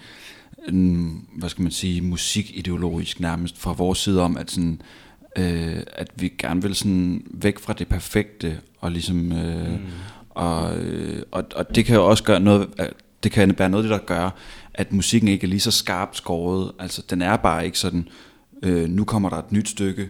en 0.69 1.29
hvad 1.39 1.49
skal 1.49 1.63
man 1.63 1.73
sige, 1.73 2.01
musikideologisk 2.01 3.21
nærmest 3.21 3.59
fra 3.59 3.73
vores 3.73 3.99
side 3.99 4.23
om, 4.23 4.37
at 4.37 4.51
sådan, 4.51 4.83
øh, 5.39 5.83
at 5.93 6.09
vi 6.17 6.33
gerne 6.39 6.63
vil 6.63 6.75
sådan 6.75 7.23
væk 7.31 7.59
fra 7.59 7.73
det 7.73 7.89
perfekte, 7.89 8.61
og 8.81 8.93
ligesom, 8.93 9.33
øh, 9.33 9.73
mm. 9.73 9.87
og, 10.31 10.79
øh, 10.79 11.23
og, 11.31 11.45
og 11.55 11.75
det 11.75 11.85
kan 11.85 11.97
jo 11.97 12.07
også 12.07 12.25
gøre 12.25 12.41
noget, 12.41 12.69
det 13.23 13.33
kan 13.33 13.59
være 13.59 13.71
noget 13.71 13.85
af 13.85 13.89
det, 13.91 14.01
der 14.01 14.07
gør, 14.07 14.31
at 14.75 14.93
musikken 14.93 15.29
ikke 15.29 15.45
er 15.45 15.49
lige 15.49 15.61
så 15.61 15.71
skarpt 15.71 16.17
skåret, 16.17 16.73
altså 16.79 17.03
den 17.11 17.23
er 17.23 17.37
bare 17.37 17.67
ikke 17.67 17.79
sådan, 17.79 18.09
øh, 18.63 18.89
nu 18.89 19.05
kommer 19.05 19.29
der 19.29 19.37
et 19.37 19.53
nyt 19.53 19.69
stykke, 19.69 20.09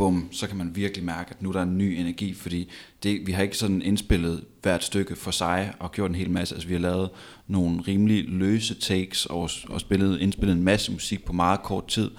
bum, 0.00 0.28
så 0.32 0.46
kan 0.48 0.56
man 0.56 0.76
virkelig 0.76 1.04
mærke, 1.04 1.30
at 1.30 1.42
nu 1.42 1.48
er 1.48 1.52
der 1.52 1.62
en 1.62 1.78
ny 1.78 1.96
energi, 1.98 2.34
fordi 2.34 2.70
det, 3.02 3.26
vi 3.26 3.32
har 3.32 3.42
ikke 3.42 3.56
sådan 3.56 3.82
indspillet 3.82 4.44
hvert 4.62 4.84
stykke 4.84 5.16
for 5.16 5.30
sig 5.30 5.72
og 5.78 5.92
gjort 5.92 6.10
en 6.10 6.16
hel 6.16 6.30
masse. 6.30 6.54
Altså 6.54 6.68
vi 6.68 6.74
har 6.74 6.80
lavet 6.80 7.10
nogle 7.46 7.80
rimelig 7.88 8.24
løse 8.28 8.74
takes 8.74 9.26
og, 9.26 9.50
og 9.68 9.80
spillet, 9.80 10.20
indspillet 10.20 10.56
en 10.56 10.62
masse 10.62 10.92
musik 10.92 11.24
på 11.24 11.32
meget 11.32 11.62
kort 11.62 11.86
tid, 11.86 12.10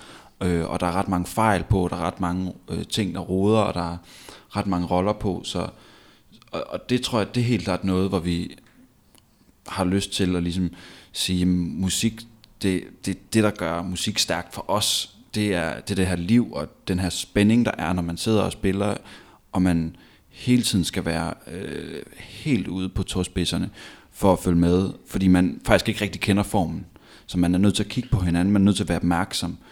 øh, 0.43 0.69
og 0.69 0.79
der 0.79 0.87
er 0.87 0.91
ret 0.91 1.07
mange 1.07 1.25
fejl 1.25 1.63
på, 1.63 1.87
der 1.91 1.95
er 1.95 2.01
ret 2.01 2.19
mange 2.19 2.53
øh, 2.69 2.85
ting, 2.85 3.15
der 3.15 3.19
roder, 3.19 3.59
og 3.59 3.73
der 3.73 3.93
er 3.93 3.97
ret 4.55 4.67
mange 4.67 4.87
roller 4.87 5.13
på, 5.13 5.41
så 5.45 5.67
og, 6.51 6.63
og 6.69 6.89
det 6.89 7.01
tror 7.01 7.19
jeg, 7.19 7.35
det 7.35 7.41
er 7.41 7.45
helt 7.45 7.63
klart 7.63 7.83
noget, 7.83 8.09
hvor 8.09 8.19
vi 8.19 8.57
har 9.67 9.85
lyst 9.85 10.11
til 10.11 10.35
at 10.35 10.43
ligesom 10.43 10.69
sige, 11.11 11.41
at 11.41 11.47
musik, 11.47 12.21
det, 12.61 12.83
det, 13.05 13.33
det 13.33 13.43
der 13.43 13.51
gør 13.51 13.81
musik 13.81 14.19
stærkt 14.19 14.53
for 14.53 14.71
os, 14.71 15.15
det 15.35 15.53
er, 15.53 15.79
det 15.79 15.91
er 15.91 15.95
det 15.95 16.07
her 16.07 16.15
liv 16.15 16.53
og 16.53 16.67
den 16.87 16.99
her 16.99 17.09
spænding, 17.09 17.65
der 17.65 17.71
er, 17.77 17.93
når 17.93 18.01
man 18.01 18.17
sidder 18.17 18.41
og 18.41 18.51
spiller, 18.51 18.97
og 19.51 19.61
man 19.61 19.95
hele 20.29 20.63
tiden 20.63 20.85
skal 20.85 21.05
være 21.05 21.33
øh, 21.47 22.01
helt 22.17 22.67
ude 22.67 22.89
på 22.89 23.03
tåspidserne 23.03 23.69
for 24.11 24.33
at 24.33 24.39
følge 24.39 24.59
med, 24.59 24.89
fordi 25.07 25.27
man 25.27 25.61
faktisk 25.65 25.89
ikke 25.89 26.01
rigtig 26.01 26.21
kender 26.21 26.43
formen. 26.43 26.85
Så 27.25 27.37
man 27.37 27.53
er 27.55 27.59
nødt 27.59 27.75
til 27.75 27.83
at 27.83 27.89
kigge 27.89 28.09
på 28.09 28.19
hinanden, 28.19 28.53
man 28.53 28.61
er 28.61 28.65
nødt 28.65 28.75
til 28.75 28.83
at 28.83 28.89
være 28.89 28.97
opmærksom. 28.97 29.51
Øh, 29.51 29.70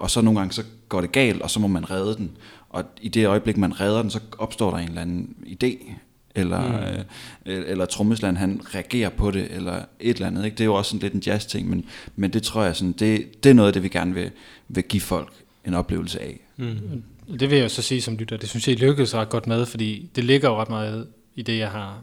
og 0.00 0.10
så 0.10 0.20
nogle 0.20 0.40
gange 0.40 0.52
så 0.52 0.62
går 0.88 1.00
det 1.00 1.12
galt, 1.12 1.42
og 1.42 1.50
så 1.50 1.60
må 1.60 1.66
man 1.66 1.90
redde 1.90 2.16
den. 2.16 2.30
Og 2.68 2.84
i 3.00 3.08
det 3.08 3.26
øjeblik, 3.26 3.56
man 3.56 3.80
redder 3.80 4.02
den, 4.02 4.10
så 4.10 4.20
opstår 4.38 4.70
der 4.70 4.78
en 4.78 4.88
eller 4.88 5.02
anden 5.02 5.36
idé, 5.46 5.92
eller, 6.34 6.68
mm. 6.68 7.52
øh, 7.52 7.64
eller 7.66 7.86
trommesland 7.86 8.36
han 8.36 8.60
reagerer 8.74 9.08
på 9.08 9.30
det, 9.30 9.48
eller 9.50 9.84
et 10.00 10.14
eller 10.14 10.26
andet. 10.26 10.44
Ikke? 10.44 10.54
Det 10.54 10.60
er 10.60 10.64
jo 10.64 10.74
også 10.74 10.88
sådan 10.88 11.02
lidt 11.02 11.12
en 11.12 11.22
jazz-ting, 11.26 11.68
men, 11.68 11.84
men 12.16 12.32
det 12.32 12.42
tror 12.42 12.62
jeg, 12.62 12.76
sådan, 12.76 12.92
det, 12.92 13.44
det 13.44 13.50
er 13.50 13.54
noget 13.54 13.66
af 13.66 13.72
det, 13.72 13.82
vi 13.82 13.88
gerne 13.88 14.14
vil, 14.14 14.30
vil 14.68 14.84
give 14.84 15.00
folk 15.00 15.32
en 15.64 15.74
oplevelse 15.74 16.20
af. 16.20 16.40
Mm. 16.56 17.02
Det 17.38 17.50
vil 17.50 17.56
jeg 17.56 17.64
jo 17.64 17.68
så 17.68 17.82
sige 17.82 18.02
som 18.02 18.16
lytter, 18.16 18.36
det 18.36 18.48
synes 18.48 18.68
jeg, 18.68 18.76
I 18.76 18.78
lykkedes 18.78 19.14
ret 19.14 19.28
godt 19.28 19.46
med, 19.46 19.66
fordi 19.66 20.10
det 20.16 20.24
ligger 20.24 20.48
jo 20.48 20.56
ret 20.56 20.68
meget 20.68 21.06
i 21.34 21.42
det, 21.42 21.58
jeg 21.58 21.70
har, 21.70 22.00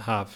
har 0.00 0.30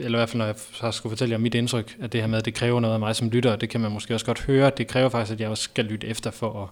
eller 0.00 0.18
i 0.18 0.20
hvert 0.20 0.28
fald 0.28 0.38
når 0.38 0.46
jeg 0.46 0.54
har 0.80 0.90
skulle 0.90 1.10
fortælle 1.10 1.32
jer 1.32 1.38
mit 1.38 1.54
indtryk, 1.54 1.96
at 2.00 2.12
det 2.12 2.20
her 2.20 2.28
med, 2.28 2.38
at 2.38 2.44
det 2.44 2.54
kræver 2.54 2.80
noget 2.80 2.94
af 2.94 3.00
mig 3.00 3.16
som 3.16 3.30
lytter, 3.30 3.56
det 3.56 3.68
kan 3.68 3.80
man 3.80 3.92
måske 3.92 4.14
også 4.14 4.26
godt 4.26 4.40
høre, 4.40 4.70
det 4.76 4.86
kræver 4.86 5.08
faktisk, 5.08 5.32
at 5.32 5.40
jeg 5.40 5.48
også 5.48 5.62
skal 5.62 5.84
lytte 5.84 6.06
efter 6.06 6.30
for 6.30 6.62
at 6.62 6.68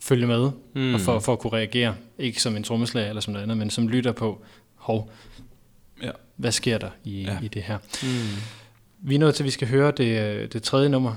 følge 0.00 0.26
med, 0.26 0.50
mm. 0.74 0.94
og 0.94 1.00
for, 1.00 1.18
for 1.18 1.32
at 1.32 1.38
kunne 1.38 1.52
reagere, 1.52 1.94
ikke 2.18 2.42
som 2.42 2.56
en 2.56 2.62
trommeslager 2.62 3.08
eller 3.08 3.20
som 3.20 3.32
noget 3.32 3.42
andet, 3.42 3.56
men 3.56 3.70
som 3.70 3.88
lytter 3.88 4.12
på, 4.12 4.42
hov, 4.74 5.10
ja. 6.02 6.10
hvad 6.36 6.52
sker 6.52 6.78
der 6.78 6.90
i, 7.04 7.22
ja. 7.22 7.38
i 7.42 7.48
det 7.48 7.62
her? 7.62 7.78
Mm. 8.02 8.42
Vi 9.08 9.14
er 9.14 9.18
nået 9.18 9.34
til, 9.34 9.42
at 9.42 9.46
vi 9.46 9.50
skal 9.50 9.68
høre 9.68 9.90
det, 9.90 10.52
det 10.52 10.62
tredje 10.62 10.88
nummer 10.88 11.10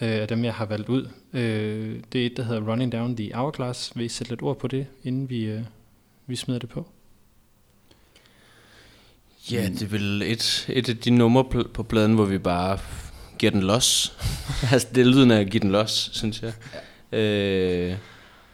øh, 0.00 0.10
af 0.10 0.28
dem, 0.28 0.44
jeg 0.44 0.54
har 0.54 0.66
valgt 0.66 0.88
ud. 0.88 1.08
Øh, 1.32 1.96
det 2.12 2.22
er 2.22 2.26
et, 2.26 2.36
der 2.36 2.42
hedder 2.42 2.70
Running 2.70 2.92
Down 2.92 3.16
the 3.16 3.30
Hourglass. 3.34 3.96
Vil 3.96 4.04
I 4.04 4.08
sætte 4.08 4.32
lidt 4.32 4.42
ord 4.42 4.58
på 4.58 4.68
det, 4.68 4.86
inden 5.02 5.30
vi, 5.30 5.44
øh, 5.44 5.60
vi 6.26 6.36
smider 6.36 6.60
det 6.60 6.68
på? 6.68 6.86
Ja, 9.52 9.68
det 9.68 9.82
er 9.82 9.86
vel 9.86 10.22
et, 10.22 10.66
et 10.68 10.88
af 10.88 10.96
de 10.96 11.10
numre 11.10 11.44
på 11.64 11.82
pladen, 11.82 12.14
hvor 12.14 12.24
vi 12.24 12.38
bare 12.38 12.78
giver 13.38 13.52
den 13.52 13.62
los. 13.62 14.12
altså, 14.72 14.88
det 14.94 15.00
er 15.00 15.04
lyden 15.04 15.30
af 15.30 15.40
at 15.40 15.50
give 15.50 15.60
den 15.60 15.70
los, 15.70 16.10
synes 16.12 16.42
jeg. 16.42 16.52
Ja. 17.12 17.18
Øh, 17.18 17.96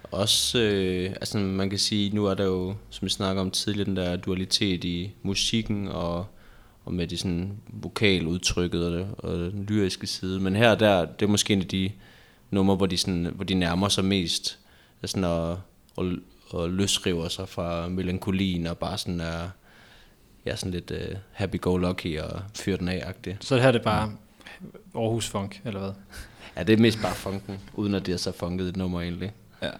også, 0.02 0.58
øh, 0.58 1.10
altså 1.10 1.38
man 1.38 1.70
kan 1.70 1.78
sige, 1.78 2.14
nu 2.14 2.26
er 2.26 2.34
der 2.34 2.44
jo, 2.44 2.74
som 2.90 3.06
vi 3.06 3.10
snakker 3.10 3.42
om 3.42 3.50
tidligere, 3.50 3.84
den 3.84 3.96
der 3.96 4.16
dualitet 4.16 4.84
i 4.84 5.12
musikken 5.22 5.88
og, 5.88 6.26
og 6.84 6.94
med 6.94 7.06
de 7.06 7.16
sådan 7.16 7.52
vokaludtrykket 7.68 8.86
og, 8.86 8.92
det, 8.92 9.08
og 9.18 9.38
den 9.38 9.64
lyriske 9.68 10.06
side. 10.06 10.40
Men 10.40 10.56
her 10.56 10.74
der, 10.74 11.04
det 11.04 11.22
er 11.22 11.30
måske 11.30 11.52
en 11.52 11.60
af 11.60 11.68
de 11.68 11.90
numre, 12.50 12.76
hvor 12.76 12.86
de, 12.86 12.96
sådan, 12.96 13.32
hvor 13.34 13.44
de 13.44 13.54
nærmer 13.54 13.88
sig 13.88 14.04
mest 14.04 14.58
sådan 15.04 15.24
at, 15.24 15.56
og, 15.96 16.12
og 16.50 16.70
løsriver 16.70 17.28
sig 17.28 17.48
fra 17.48 17.88
melankolien 17.88 18.66
og 18.66 18.78
bare 18.78 18.98
sådan 18.98 19.20
er 19.20 19.48
ja, 20.46 20.56
sådan 20.56 20.70
lidt 20.70 20.90
uh, 20.90 21.16
happy-go-lucky 21.32 22.20
og 22.20 22.42
fyr 22.54 22.76
den 22.76 22.88
af 22.88 22.98
-agtig. 22.98 23.36
Så 23.40 23.54
det 23.54 23.62
her 23.62 23.68
er 23.68 23.72
det 23.72 23.82
bare 23.82 24.12
Aarhus 24.94 25.28
Funk, 25.28 25.60
eller 25.64 25.80
hvad? 25.80 25.92
ja, 26.56 26.62
det 26.62 26.72
er 26.72 26.76
mest 26.76 27.02
bare 27.02 27.14
funken, 27.14 27.58
uden 27.74 27.94
at 27.94 28.06
det 28.06 28.12
er 28.12 28.16
så 28.16 28.32
funket 28.32 28.68
et 28.68 28.76
nummer 28.76 29.00
egentlig. 29.00 29.32
Ja. 29.62 29.70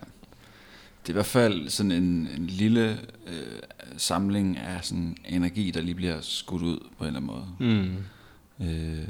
Det 1.02 1.08
er 1.08 1.10
i 1.10 1.12
hvert 1.12 1.26
fald 1.26 1.68
sådan 1.68 1.92
en, 1.92 2.28
en 2.36 2.46
lille 2.46 2.98
øh, 3.26 3.60
samling 3.96 4.58
af 4.58 4.84
sådan 4.84 5.16
energi, 5.24 5.70
der 5.70 5.80
lige 5.80 5.94
bliver 5.94 6.20
skudt 6.20 6.62
ud 6.62 6.78
på 6.98 7.04
en 7.04 7.16
eller 7.16 7.20
anden 7.20 7.26
måde. 7.26 7.46
Mm. 7.58 7.96
Øh, 8.66 9.08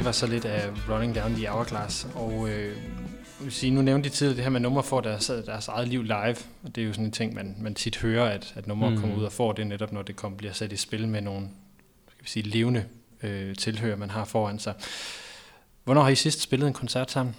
Det 0.00 0.06
var 0.06 0.12
så 0.12 0.26
lidt 0.26 0.44
af 0.44 0.70
Running 0.88 1.14
Down 1.14 1.34
the 1.34 1.48
Hourglass, 1.48 2.06
og 2.14 2.48
øh, 2.48 2.76
jeg 2.76 3.44
vil 3.44 3.52
sige, 3.52 3.70
nu 3.70 3.82
nævnte 3.82 4.08
de 4.08 4.14
tidligere 4.14 4.36
det 4.36 4.44
her 4.44 4.50
med, 4.50 4.60
numre 4.60 4.82
får 4.82 5.00
deres, 5.00 5.26
deres 5.26 5.68
eget 5.68 5.88
liv 5.88 6.02
live, 6.02 6.36
og 6.62 6.74
det 6.74 6.82
er 6.82 6.86
jo 6.86 6.92
sådan 6.92 7.04
en 7.04 7.12
ting, 7.12 7.34
man, 7.34 7.56
man 7.60 7.74
tit 7.74 7.96
hører, 7.96 8.30
at, 8.30 8.52
at 8.56 8.66
numre 8.66 8.90
mm. 8.90 8.96
Kommer 8.96 9.16
ud 9.16 9.24
og 9.24 9.32
får 9.32 9.52
det 9.52 9.66
netop, 9.66 9.92
når 9.92 10.02
det 10.02 10.16
kommer, 10.16 10.38
bliver 10.38 10.52
sat 10.52 10.72
i 10.72 10.76
spil 10.76 11.08
med 11.08 11.20
nogle 11.20 11.48
skal 12.08 12.24
vi 12.24 12.28
sige, 12.28 12.42
levende 12.42 12.84
øh, 13.22 13.56
tilhører, 13.56 13.96
man 13.96 14.10
har 14.10 14.24
foran 14.24 14.58
sig. 14.58 14.74
Hvornår 15.84 16.02
har 16.02 16.10
I 16.10 16.14
sidst 16.14 16.40
spillet 16.40 16.66
en 16.66 16.72
koncert 16.72 17.10
sammen? 17.10 17.36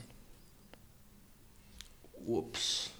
Ups. 2.14 2.93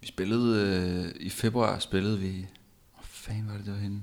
Vi 0.00 0.06
spillede 0.06 0.60
øh, 0.60 1.26
i 1.26 1.30
februar, 1.30 1.78
spillede 1.78 2.18
vi, 2.18 2.46
hvor 2.94 3.04
fanden 3.04 3.48
var 3.48 3.56
det, 3.56 3.64
det 3.64 3.72
var 3.72 3.80
henne? 3.80 4.02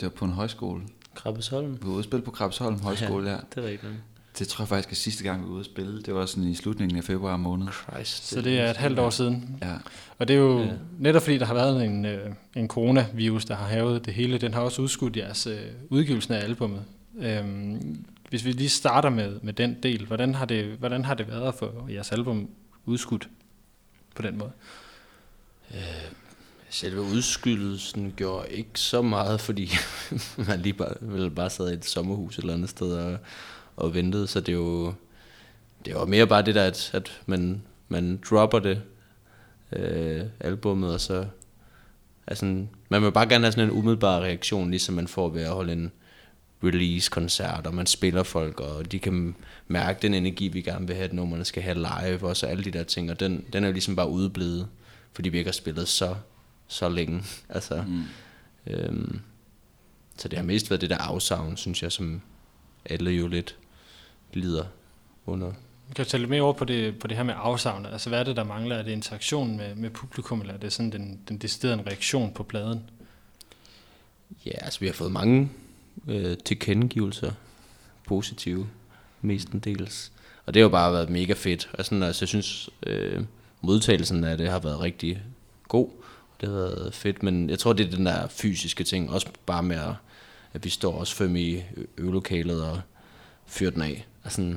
Det 0.00 0.06
var 0.06 0.10
på 0.10 0.24
en 0.24 0.32
højskole. 0.32 0.82
Krabbesholm. 1.14 1.72
Vi 1.72 1.78
var 1.86 1.90
ude 1.90 1.98
at 1.98 2.04
spille 2.04 2.22
på 2.24 2.30
Krabsholm 2.30 2.80
Højskole, 2.80 3.30
ja. 3.30 3.36
Det 3.54 3.64
er 3.64 3.68
rigtigt. 3.68 3.92
Det 4.38 4.48
tror 4.48 4.62
jeg 4.62 4.68
faktisk 4.68 4.90
er 4.92 4.94
sidste 4.96 5.24
gang, 5.24 5.42
vi 5.42 5.46
var 5.46 5.52
ude 5.52 5.60
at 5.60 5.66
spille. 5.66 6.02
Det 6.02 6.14
var 6.14 6.26
sådan 6.26 6.48
i 6.48 6.54
slutningen 6.54 6.98
af 6.98 7.04
februar 7.04 7.36
måned. 7.36 7.68
Christ. 7.68 8.26
Så 8.28 8.40
det 8.40 8.60
er 8.60 8.70
et 8.70 8.76
halvt 8.76 8.98
år 8.98 9.10
siden. 9.10 9.58
Ja, 9.62 9.74
Og 10.18 10.28
det 10.28 10.36
er 10.36 10.40
jo 10.40 10.58
Ja. 10.60 10.64
ja. 10.66 10.72
netop 10.98 11.22
fordi, 11.22 11.38
der 11.38 11.44
har 11.46 11.54
været 11.54 11.84
en, 11.84 12.04
øh, 12.04 12.34
en 12.56 12.68
coronavirus, 12.68 13.44
der 13.44 13.54
har 13.54 13.66
havet 13.66 14.06
det 14.06 14.14
hele. 14.14 14.38
Den 14.38 14.54
har 14.54 14.60
også 14.60 14.82
udskudt 14.82 15.16
jeres 15.16 15.46
øh, 15.46 15.58
udgivelsen 15.88 16.34
af 16.34 16.42
albummet. 16.42 16.84
Øhm, 17.18 18.04
hvis 18.28 18.44
vi 18.44 18.52
lige 18.52 18.68
starter 18.68 19.10
med, 19.10 19.40
med 19.42 19.52
den 19.52 19.76
del, 19.82 20.06
hvordan 20.06 20.34
har, 20.34 20.44
det, 20.44 20.64
hvordan 20.78 21.04
har 21.04 21.14
det 21.14 21.28
været 21.28 21.48
at 21.48 21.54
få 21.54 21.86
jeres 21.90 22.12
album 22.12 22.48
udskudt 22.86 23.28
på 24.14 24.22
den 24.22 24.38
måde? 24.38 24.50
Selve 26.72 27.00
udskydelsen 27.00 28.12
gjorde 28.16 28.50
ikke 28.50 28.70
så 28.74 29.02
meget, 29.02 29.40
fordi 29.40 29.70
man 30.48 30.60
lige 30.60 30.72
bare, 30.72 30.94
vel 31.00 31.30
bare 31.30 31.50
sad 31.50 31.70
i 31.70 31.74
et 31.74 31.84
sommerhus 31.84 32.38
et 32.38 32.42
eller 32.42 32.54
andet 32.54 32.70
sted 32.70 32.92
og, 32.92 33.18
og 33.76 33.94
ventede, 33.94 34.26
så 34.26 34.40
det 34.40 34.48
er 34.48 34.52
jo 34.52 34.94
det 35.84 35.94
var 35.94 36.06
mere 36.06 36.26
bare 36.26 36.42
det 36.42 36.54
der, 36.54 36.64
at, 36.64 36.90
at 36.94 37.20
man, 37.26 37.62
man 37.88 38.20
dropper 38.30 38.58
det 38.58 38.82
øh, 39.72 40.22
albummet, 40.40 40.94
og 40.94 41.00
så 41.00 41.26
altså, 42.26 42.64
man 42.88 43.02
vil 43.02 43.12
bare 43.12 43.28
gerne 43.28 43.44
have 43.44 43.52
sådan 43.52 43.68
en 43.68 43.78
umiddelbar 43.78 44.20
reaktion, 44.20 44.70
ligesom 44.70 44.94
man 44.94 45.08
får 45.08 45.28
ved 45.28 45.42
at 45.42 45.50
holde 45.50 45.72
en 45.72 45.92
release-koncert, 46.64 47.66
og 47.66 47.74
man 47.74 47.86
spiller 47.86 48.22
folk, 48.22 48.60
og 48.60 48.92
de 48.92 48.98
kan 48.98 49.34
mærke 49.68 49.98
den 50.02 50.14
energi, 50.14 50.48
vi 50.48 50.62
gerne 50.62 50.86
vil 50.86 50.96
have, 50.96 51.08
at 51.08 51.12
nummerne 51.12 51.44
skal 51.44 51.62
have 51.62 51.76
live, 51.76 52.28
og 52.28 52.36
så 52.36 52.46
alle 52.46 52.64
de 52.64 52.70
der 52.70 52.84
ting, 52.84 53.10
og 53.10 53.20
den, 53.20 53.44
den 53.52 53.64
er 53.64 53.68
jo 53.68 53.72
ligesom 53.72 53.96
bare 53.96 54.08
udeblevet, 54.08 54.68
fordi 55.12 55.28
vi 55.28 55.38
ikke 55.38 55.48
har 55.48 55.52
spillet 55.52 55.88
så, 55.88 56.14
så 56.72 56.88
længe. 56.88 57.24
Altså, 57.48 57.84
mm. 57.86 58.02
øhm, 58.66 59.20
så 60.16 60.28
det 60.28 60.38
har 60.38 60.44
mest 60.44 60.70
været 60.70 60.80
det 60.80 60.90
der 60.90 60.98
afsavn, 60.98 61.56
synes 61.56 61.82
jeg, 61.82 61.92
som 61.92 62.20
alle 62.84 63.10
jo 63.10 63.28
lidt 63.28 63.56
lider 64.32 64.64
under. 65.26 65.52
Kan 65.94 66.04
du 66.04 66.10
tale 66.10 66.22
lidt 66.22 66.30
mere 66.30 66.42
over 66.42 66.52
på 66.52 66.64
det, 66.64 66.98
på 66.98 67.06
det 67.06 67.16
her 67.16 67.24
med 67.24 67.34
afsavnet? 67.36 67.92
Altså 67.92 68.08
hvad 68.08 68.20
er 68.20 68.24
det, 68.24 68.36
der 68.36 68.44
mangler? 68.44 68.76
Er 68.76 68.82
det 68.82 68.92
interaktion 68.92 69.56
med, 69.56 69.74
med 69.74 69.90
publikum, 69.90 70.40
eller 70.40 70.54
er 70.54 70.58
det 70.58 70.72
sådan 70.72 70.92
den, 70.92 71.20
den 71.28 71.38
deciderede 71.38 71.80
en 71.80 71.86
reaktion 71.86 72.32
på 72.32 72.42
pladen? 72.42 72.90
Ja, 74.46 74.50
altså 74.50 74.80
vi 74.80 74.86
har 74.86 74.92
fået 74.92 75.12
mange 75.12 75.50
øh, 76.08 76.36
tilkendegivelser, 76.44 77.32
positive, 78.06 78.68
mestendels. 79.20 80.12
Og 80.46 80.54
det 80.54 80.60
har 80.60 80.64
jo 80.64 80.68
bare 80.68 80.92
været 80.92 81.10
mega 81.10 81.32
fedt. 81.32 81.70
Altså, 81.78 81.94
altså 81.94 82.22
jeg 82.22 82.28
synes, 82.28 82.70
øh, 82.86 83.24
modtagelsen 83.60 84.24
af 84.24 84.38
det 84.38 84.50
har 84.50 84.58
været 84.58 84.80
rigtig 84.80 85.22
god. 85.68 85.88
Det 86.42 86.50
har 86.50 86.56
været 86.56 86.94
fedt, 86.94 87.22
men 87.22 87.50
jeg 87.50 87.58
tror, 87.58 87.72
det 87.72 87.86
er 87.86 87.96
den 87.96 88.06
der 88.06 88.26
fysiske 88.26 88.84
ting. 88.84 89.10
Også 89.10 89.26
bare 89.46 89.62
med, 89.62 89.76
at, 89.76 89.94
at 90.54 90.64
vi 90.64 90.70
står 90.70 90.94
også 90.98 91.14
fem 91.14 91.36
i 91.36 91.62
øvelokalet 91.98 92.64
og 92.64 92.80
fyrer 93.46 93.70
den 93.70 93.82
af. 93.82 94.06
Altså, 94.24 94.54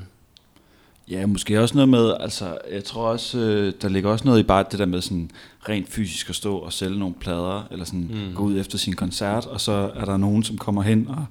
Ja, 1.09 1.25
måske 1.25 1.61
også 1.61 1.75
noget 1.75 1.89
med, 1.89 2.13
altså 2.19 2.57
jeg 2.71 2.83
tror 2.83 3.07
også, 3.07 3.39
øh, 3.39 3.73
der 3.81 3.89
ligger 3.89 4.09
også 4.09 4.25
noget 4.25 4.39
i 4.39 4.43
bare 4.43 4.65
det 4.71 4.79
der 4.79 4.85
med 4.85 5.01
sådan 5.01 5.31
rent 5.69 5.89
fysisk 5.89 6.29
at 6.29 6.35
stå 6.35 6.57
og 6.57 6.73
sælge 6.73 6.99
nogle 6.99 7.15
plader, 7.15 7.67
eller 7.71 7.85
sådan 7.85 8.09
mm. 8.13 8.35
gå 8.35 8.43
ud 8.43 8.59
efter 8.59 8.77
sin 8.77 8.93
koncert, 8.93 9.45
og 9.45 9.61
så 9.61 9.91
er 9.95 10.05
der 10.05 10.17
nogen, 10.17 10.43
som 10.43 10.57
kommer 10.57 10.81
hen 10.81 11.07
og 11.07 11.25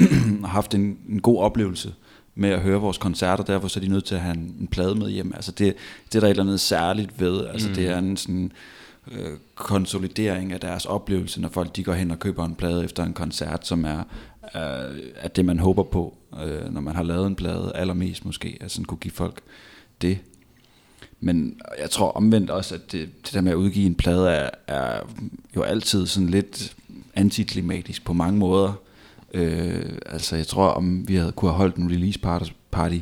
har 0.40 0.48
haft 0.48 0.74
en, 0.74 0.98
en 1.08 1.20
god 1.20 1.38
oplevelse 1.40 1.94
med 2.34 2.50
at 2.50 2.60
høre 2.60 2.80
vores 2.80 2.98
koncerter, 2.98 3.44
derfor 3.44 3.68
så 3.68 3.80
er 3.80 3.84
de 3.84 3.88
nødt 3.88 4.04
til 4.04 4.14
at 4.14 4.20
have 4.20 4.36
en, 4.36 4.56
en 4.60 4.66
plade 4.66 4.94
med 4.94 5.10
hjem. 5.10 5.32
Altså 5.34 5.52
det, 5.52 5.74
det 6.08 6.14
er 6.14 6.20
der 6.20 6.26
et 6.26 6.30
eller 6.30 6.42
andet 6.42 6.60
særligt 6.60 7.20
ved, 7.20 7.46
altså 7.46 7.68
mm. 7.68 7.74
det 7.74 7.88
er 7.88 7.98
en 7.98 8.16
sådan 8.16 8.52
øh, 9.12 9.38
konsolidering 9.54 10.52
af 10.52 10.60
deres 10.60 10.84
oplevelse, 10.84 11.40
når 11.40 11.48
folk 11.48 11.76
de 11.76 11.84
går 11.84 11.92
hen 11.92 12.10
og 12.10 12.18
køber 12.18 12.44
en 12.44 12.54
plade 12.54 12.84
efter 12.84 13.04
en 13.04 13.12
koncert, 13.12 13.66
som 13.66 13.84
er, 13.84 13.98
øh, 14.42 15.00
er 15.16 15.28
det, 15.28 15.44
man 15.44 15.58
håber 15.58 15.82
på, 15.82 16.16
øh, 16.44 16.72
når 16.72 16.80
man 16.80 16.96
har 16.96 17.02
lavet 17.02 17.26
en 17.26 17.36
plade, 17.36 17.72
allermest 17.74 18.24
måske, 18.24 18.58
at 18.60 18.70
sådan 18.70 18.84
kunne 18.84 18.98
give 18.98 19.12
folk 19.12 19.40
det. 20.02 20.18
Men 21.20 21.60
jeg 21.80 21.90
tror 21.90 22.10
omvendt 22.12 22.50
også, 22.50 22.74
at 22.74 22.92
det, 22.92 23.24
det 23.26 23.34
der 23.34 23.40
med 23.40 23.52
at 23.52 23.56
udgive 23.56 23.86
en 23.86 23.94
plade 23.94 24.30
er, 24.30 24.50
er 24.66 25.00
jo 25.56 25.62
altid 25.62 26.06
sådan 26.06 26.28
lidt 26.28 26.76
antiklimatisk 27.14 28.04
på 28.04 28.12
mange 28.12 28.38
måder. 28.38 28.72
Øh, 29.34 29.98
altså 30.06 30.36
jeg 30.36 30.46
tror, 30.46 30.68
om 30.68 31.08
vi 31.08 31.14
havde 31.16 31.32
kunne 31.32 31.50
have 31.50 31.56
holdt 31.56 31.76
en 31.76 31.90
release 31.90 32.18
party, 32.18 32.50
party 32.70 32.98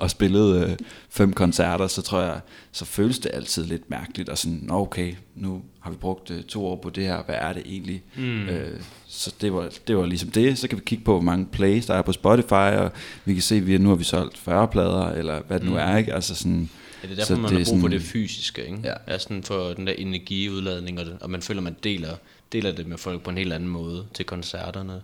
og, 0.00 0.10
spillet 0.10 0.64
øh, 0.66 0.76
fem 1.10 1.32
koncerter, 1.32 1.86
så 1.86 2.02
tror 2.02 2.20
jeg, 2.20 2.40
så 2.72 2.84
føles 2.84 3.18
det 3.18 3.30
altid 3.34 3.64
lidt 3.64 3.90
mærkeligt, 3.90 4.28
og 4.28 4.38
sådan, 4.38 4.60
"Nå, 4.62 4.74
okay, 4.74 5.14
nu 5.36 5.62
har 5.80 5.90
vi 5.90 5.96
brugt 5.96 6.30
øh, 6.30 6.42
to 6.42 6.66
år 6.66 6.76
på 6.76 6.90
det 6.90 7.04
her, 7.04 7.22
hvad 7.22 7.34
er 7.38 7.52
det 7.52 7.62
egentlig? 7.66 8.02
Mm. 8.16 8.48
Øh, 8.48 8.80
så 9.06 9.34
det 9.40 9.52
var, 9.52 9.68
det 9.88 9.96
var 9.96 10.06
ligesom 10.06 10.30
det, 10.30 10.58
så 10.58 10.68
kan 10.68 10.78
vi 10.78 10.82
kigge 10.86 11.04
på, 11.04 11.12
hvor 11.12 11.20
mange 11.22 11.46
plays 11.46 11.86
der 11.86 11.94
er 11.94 12.02
på 12.02 12.12
Spotify, 12.12 12.52
og 12.52 12.92
vi 13.24 13.32
kan 13.34 13.42
se, 13.42 13.54
at 13.56 13.66
vi, 13.66 13.78
nu 13.78 13.88
har 13.88 13.96
vi 13.96 14.04
solgt 14.04 14.38
40 14.38 14.68
plader, 14.68 15.06
eller 15.06 15.40
hvad 15.46 15.60
det 15.60 15.68
nu 15.68 15.76
er, 15.76 15.96
ikke? 15.96 16.14
Altså 16.14 16.34
sådan, 16.34 16.70
Ja, 17.02 17.08
det 17.08 17.12
er 17.12 17.16
derfor, 17.16 17.34
Så 17.34 17.40
man 17.40 17.50
det 17.50 17.58
har 17.58 17.64
brug 17.64 17.80
for 17.80 17.88
sådan- 17.88 18.00
det 18.00 18.02
fysiske, 18.06 18.64
ikke? 18.66 18.78
Ja. 18.84 18.92
Ja. 19.08 19.18
sådan 19.18 19.42
for 19.42 19.68
den 19.72 19.86
der 19.86 19.92
energiudladning, 19.92 21.00
og, 21.00 21.06
det, 21.06 21.16
og 21.20 21.30
man 21.30 21.42
føler, 21.42 21.60
man 21.60 21.76
deler, 21.84 22.14
deler 22.52 22.72
det 22.72 22.86
med 22.86 22.98
folk 22.98 23.22
på 23.22 23.30
en 23.30 23.38
helt 23.38 23.52
anden 23.52 23.68
måde 23.68 24.04
til 24.14 24.24
koncerterne. 24.24 25.02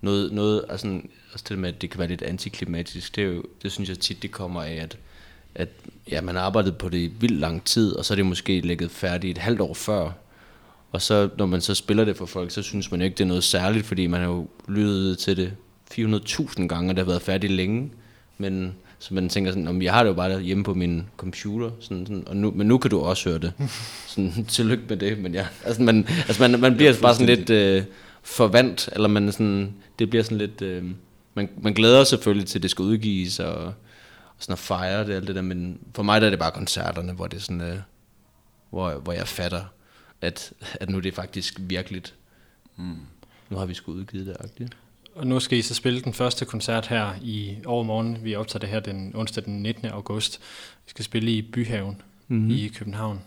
Noget, 0.00 0.32
noget 0.32 0.64
altså, 0.68 1.00
også 1.32 1.44
det 1.48 1.58
med, 1.58 1.68
at 1.68 1.82
det 1.82 1.90
kan 1.90 1.98
være 1.98 2.08
lidt 2.08 2.22
antiklimatisk, 2.22 3.16
det, 3.16 3.24
er 3.24 3.28
jo, 3.28 3.42
det 3.62 3.72
synes 3.72 3.88
jeg 3.88 3.98
tit, 3.98 4.22
det 4.22 4.30
kommer 4.30 4.62
af, 4.62 4.74
at, 4.74 4.98
at 5.54 5.68
ja, 6.10 6.20
man 6.20 6.34
har 6.34 6.42
arbejdet 6.42 6.76
på 6.76 6.88
det 6.88 6.98
i 6.98 7.12
vildt 7.20 7.40
lang 7.40 7.64
tid, 7.64 7.92
og 7.92 8.04
så 8.04 8.14
er 8.14 8.16
det 8.16 8.26
måske 8.26 8.60
ligget 8.60 8.90
færdigt 8.90 9.38
et 9.38 9.42
halvt 9.42 9.60
år 9.60 9.74
før. 9.74 10.10
Og 10.92 11.02
så, 11.02 11.28
når 11.38 11.46
man 11.46 11.60
så 11.60 11.74
spiller 11.74 12.04
det 12.04 12.16
for 12.16 12.26
folk, 12.26 12.50
så 12.50 12.62
synes 12.62 12.90
man 12.90 13.00
jo 13.00 13.04
ikke, 13.04 13.14
det 13.14 13.24
er 13.24 13.28
noget 13.28 13.44
særligt, 13.44 13.86
fordi 13.86 14.06
man 14.06 14.20
har 14.20 14.28
jo 14.28 14.48
lyttet 14.68 15.18
til 15.18 15.36
det 15.36 15.52
400.000 15.92 16.66
gange, 16.66 16.90
og 16.90 16.96
det 16.96 17.04
har 17.04 17.10
været 17.10 17.22
færdigt 17.22 17.52
længe. 17.52 17.90
Men 18.38 18.74
så 18.98 19.14
man 19.14 19.28
tænker 19.28 19.50
sådan, 19.50 19.68
om 19.68 19.82
jeg 19.82 19.92
har 19.92 20.02
det 20.02 20.08
jo 20.08 20.14
bare 20.14 20.40
hjemme 20.40 20.64
på 20.64 20.74
min 20.74 21.06
computer, 21.16 21.70
sådan, 21.80 22.06
sådan, 22.06 22.24
og 22.26 22.36
nu, 22.36 22.50
men 22.50 22.66
nu 22.66 22.78
kan 22.78 22.90
du 22.90 23.00
også 23.00 23.28
høre 23.28 23.38
det. 23.38 23.52
Sådan, 24.06 24.44
tillykke 24.48 24.84
med 24.88 24.96
det, 24.96 25.18
men 25.18 25.34
ja, 25.34 25.46
altså 25.64 25.82
man, 25.82 26.06
altså 26.08 26.48
man, 26.48 26.60
man 26.60 26.76
bliver 26.76 26.94
bare 27.02 27.14
sådan 27.14 27.36
lidt 27.36 27.50
øh, 27.50 27.82
forvandt, 28.30 28.88
eller 28.92 29.08
man 29.08 29.28
er 29.28 29.32
sådan, 29.32 29.74
det 29.98 30.10
bliver 30.10 30.22
sådan 30.22 30.38
lidt, 30.38 30.62
øh, 30.62 30.84
man, 31.34 31.48
man 31.62 31.74
glæder 31.74 32.04
sig 32.04 32.08
selvfølgelig 32.08 32.48
til, 32.48 32.58
at 32.58 32.62
det 32.62 32.70
skal 32.70 32.82
udgives, 32.82 33.40
og, 33.40 33.54
og 33.54 33.74
sådan 34.38 34.52
at 34.52 34.58
fejre 34.58 35.06
det, 35.06 35.14
alt 35.14 35.26
det 35.26 35.36
der, 35.36 35.42
men 35.42 35.78
for 35.94 36.02
mig 36.02 36.20
der 36.20 36.26
er 36.26 36.30
det 36.30 36.38
bare 36.38 36.50
koncerterne, 36.50 37.12
hvor 37.12 37.26
det 37.26 37.36
er 37.36 37.40
sådan, 37.40 37.60
øh, 37.60 37.78
hvor, 38.70 38.94
hvor 38.94 39.12
jeg 39.12 39.28
fatter, 39.28 39.64
at, 40.20 40.52
at 40.74 40.90
nu 40.90 40.96
er 40.96 41.00
det 41.00 41.14
faktisk 41.14 41.54
virkeligt. 41.58 42.14
Mm. 42.76 42.96
Nu 43.50 43.56
har 43.56 43.66
vi 43.66 43.74
sgu 43.74 43.92
udgivet 43.92 44.26
det, 44.26 44.36
agtigt. 44.40 44.76
Og 45.14 45.26
nu 45.26 45.40
skal 45.40 45.58
I 45.58 45.62
så 45.62 45.74
spille 45.74 46.00
den 46.00 46.12
første 46.12 46.44
koncert 46.44 46.86
her 46.86 47.14
i 47.22 47.56
overmorgen. 47.66 48.24
Vi 48.24 48.34
optager 48.34 48.60
det 48.60 48.68
her 48.68 48.80
den 48.80 49.12
onsdag 49.14 49.44
den 49.44 49.62
19. 49.62 49.86
august. 49.86 50.40
Vi 50.86 50.90
skal 50.90 51.04
spille 51.04 51.32
i 51.32 51.42
Byhaven 51.42 52.02
mm-hmm. 52.28 52.50
i 52.50 52.68
København. 52.68 53.20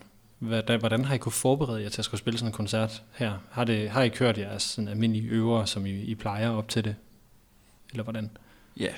Hvordan, 0.44 0.80
hvordan 0.80 1.06
har 1.06 1.16
I 1.16 1.18
kunne 1.18 1.32
forberede 1.32 1.82
jer 1.82 1.90
til 1.90 2.02
at 2.02 2.06
skulle 2.06 2.20
spille 2.20 2.38
sådan 2.38 2.50
en 2.50 2.54
koncert 2.54 3.04
her? 3.14 3.34
Har, 3.52 3.64
det, 3.64 3.90
har 3.90 4.02
I 4.02 4.10
kørt 4.10 4.38
jeres 4.38 4.64
sådan 4.64 4.88
almindelige 4.88 5.30
øver, 5.30 5.66
som 5.66 5.86
I, 5.86 6.02
I 6.02 6.16
plejer 6.16 6.50
op 6.50 6.70
til 6.70 6.84
det? 6.84 6.96
Eller 7.92 8.04
hvordan? 8.04 8.30
ja, 8.80 8.90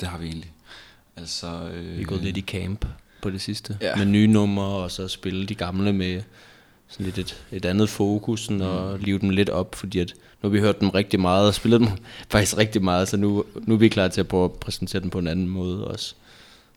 det 0.00 0.08
har 0.08 0.18
vi 0.18 0.26
egentlig. 0.26 0.52
Altså, 1.16 1.70
øh, 1.74 1.96
Vi 1.96 2.02
er 2.02 2.06
gået 2.06 2.22
lidt 2.22 2.36
i 2.36 2.40
camp 2.40 2.86
på 3.22 3.30
det 3.30 3.40
sidste. 3.40 3.78
Ja. 3.80 3.96
Med 3.96 4.06
nye 4.06 4.26
numre, 4.26 4.64
og 4.64 4.90
så 4.90 5.08
spille 5.08 5.46
de 5.46 5.54
gamle 5.54 5.92
med 5.92 6.22
sådan 6.88 7.06
lidt 7.06 7.18
et, 7.18 7.44
et 7.52 7.64
andet 7.64 7.88
fokus, 7.88 8.44
sådan, 8.44 8.60
og 8.60 8.98
live 8.98 9.18
dem 9.18 9.30
lidt 9.30 9.50
op, 9.50 9.74
fordi 9.74 9.98
at 9.98 10.14
nu 10.42 10.48
har 10.48 10.52
vi 10.52 10.60
hørt 10.60 10.80
dem 10.80 10.88
rigtig 10.88 11.20
meget, 11.20 11.48
og 11.48 11.54
spillet 11.54 11.80
dem 11.80 11.88
faktisk 12.32 12.56
rigtig 12.56 12.82
meget, 12.82 13.08
så 13.08 13.16
nu, 13.16 13.44
nu 13.54 13.74
er 13.74 13.78
vi 13.78 13.88
klar 13.88 14.08
til 14.08 14.20
at 14.20 14.28
prøve 14.28 14.44
at 14.44 14.52
præsentere 14.52 15.02
dem 15.02 15.10
på 15.10 15.18
en 15.18 15.26
anden 15.26 15.48
måde 15.48 15.86
også, 15.86 16.14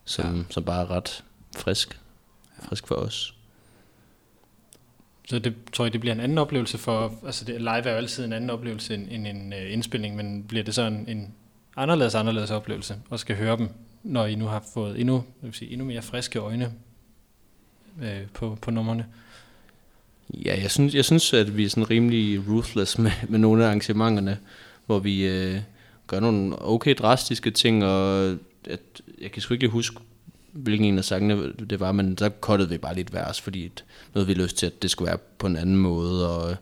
som, 0.04 0.36
ja. 0.36 0.42
som 0.50 0.64
bare 0.64 0.82
er 0.82 0.90
ret 0.90 1.24
frisk, 1.56 2.00
frisk 2.68 2.86
for 2.86 2.94
os. 2.94 3.34
Så 5.28 5.38
det 5.38 5.54
tror 5.72 5.84
jeg, 5.84 5.92
det 5.92 6.00
bliver 6.00 6.14
en 6.14 6.20
anden 6.20 6.38
oplevelse 6.38 6.78
for, 6.78 7.14
altså 7.26 7.44
det, 7.44 7.60
live 7.60 7.86
er 7.86 7.90
jo 7.90 7.96
altid 7.96 8.24
en 8.24 8.32
anden 8.32 8.50
oplevelse 8.50 8.94
end, 8.94 9.08
end 9.10 9.26
en 9.26 9.52
uh, 9.52 9.72
indspilning, 9.72 10.16
men 10.16 10.44
bliver 10.44 10.64
det 10.64 10.74
så 10.74 10.82
en, 10.82 11.04
en 11.08 11.34
anderledes, 11.76 12.14
anderledes 12.14 12.50
oplevelse, 12.50 12.96
og 13.10 13.18
skal 13.18 13.36
høre 13.36 13.56
dem, 13.56 13.68
når 14.02 14.26
I 14.26 14.34
nu 14.34 14.46
har 14.46 14.64
fået 14.74 15.00
endnu, 15.00 15.14
jeg 15.14 15.46
vil 15.46 15.54
sige, 15.54 15.72
endnu 15.72 15.86
mere 15.86 16.02
friske 16.02 16.38
øjne 16.38 16.72
øh, 18.02 18.26
på, 18.34 18.58
på 18.62 18.70
numrene? 18.70 19.06
Ja, 20.34 20.60
jeg 20.62 20.70
synes, 20.70 20.94
jeg 20.94 21.04
synes, 21.04 21.32
at 21.32 21.56
vi 21.56 21.64
er 21.64 21.68
sådan 21.68 21.90
rimelig 21.90 22.48
ruthless 22.48 22.98
med, 22.98 23.10
med 23.28 23.38
nogle 23.38 23.64
af 23.64 23.66
arrangementerne, 23.66 24.38
hvor 24.86 24.98
vi, 24.98 25.26
øh, 25.26 25.60
gør 26.08 26.20
nogle 26.20 26.62
okay 26.62 26.94
drastiske 26.94 27.50
ting, 27.50 27.84
og 27.84 28.30
at, 28.64 28.80
jeg 29.20 29.32
kan 29.32 29.42
sgu 29.42 29.54
ikke 29.54 29.68
huske, 29.68 29.96
hvilken 30.62 30.84
en 30.86 30.98
af 30.98 31.04
sangene 31.04 31.52
det 31.70 31.80
var, 31.80 31.92
men 31.92 32.14
der 32.14 32.28
kottede 32.28 32.70
vi 32.70 32.78
bare 32.78 32.94
lidt 32.94 33.14
vers, 33.14 33.40
fordi 33.40 33.64
at 33.66 33.84
noget 34.14 34.28
vi 34.28 34.34
lyst 34.34 34.56
til, 34.56 34.66
at 34.66 34.82
det 34.82 34.90
skulle 34.90 35.08
være 35.08 35.18
på 35.38 35.46
en 35.46 35.56
anden 35.56 35.76
måde, 35.76 36.30
og 36.30 36.50
øh, 36.50 36.56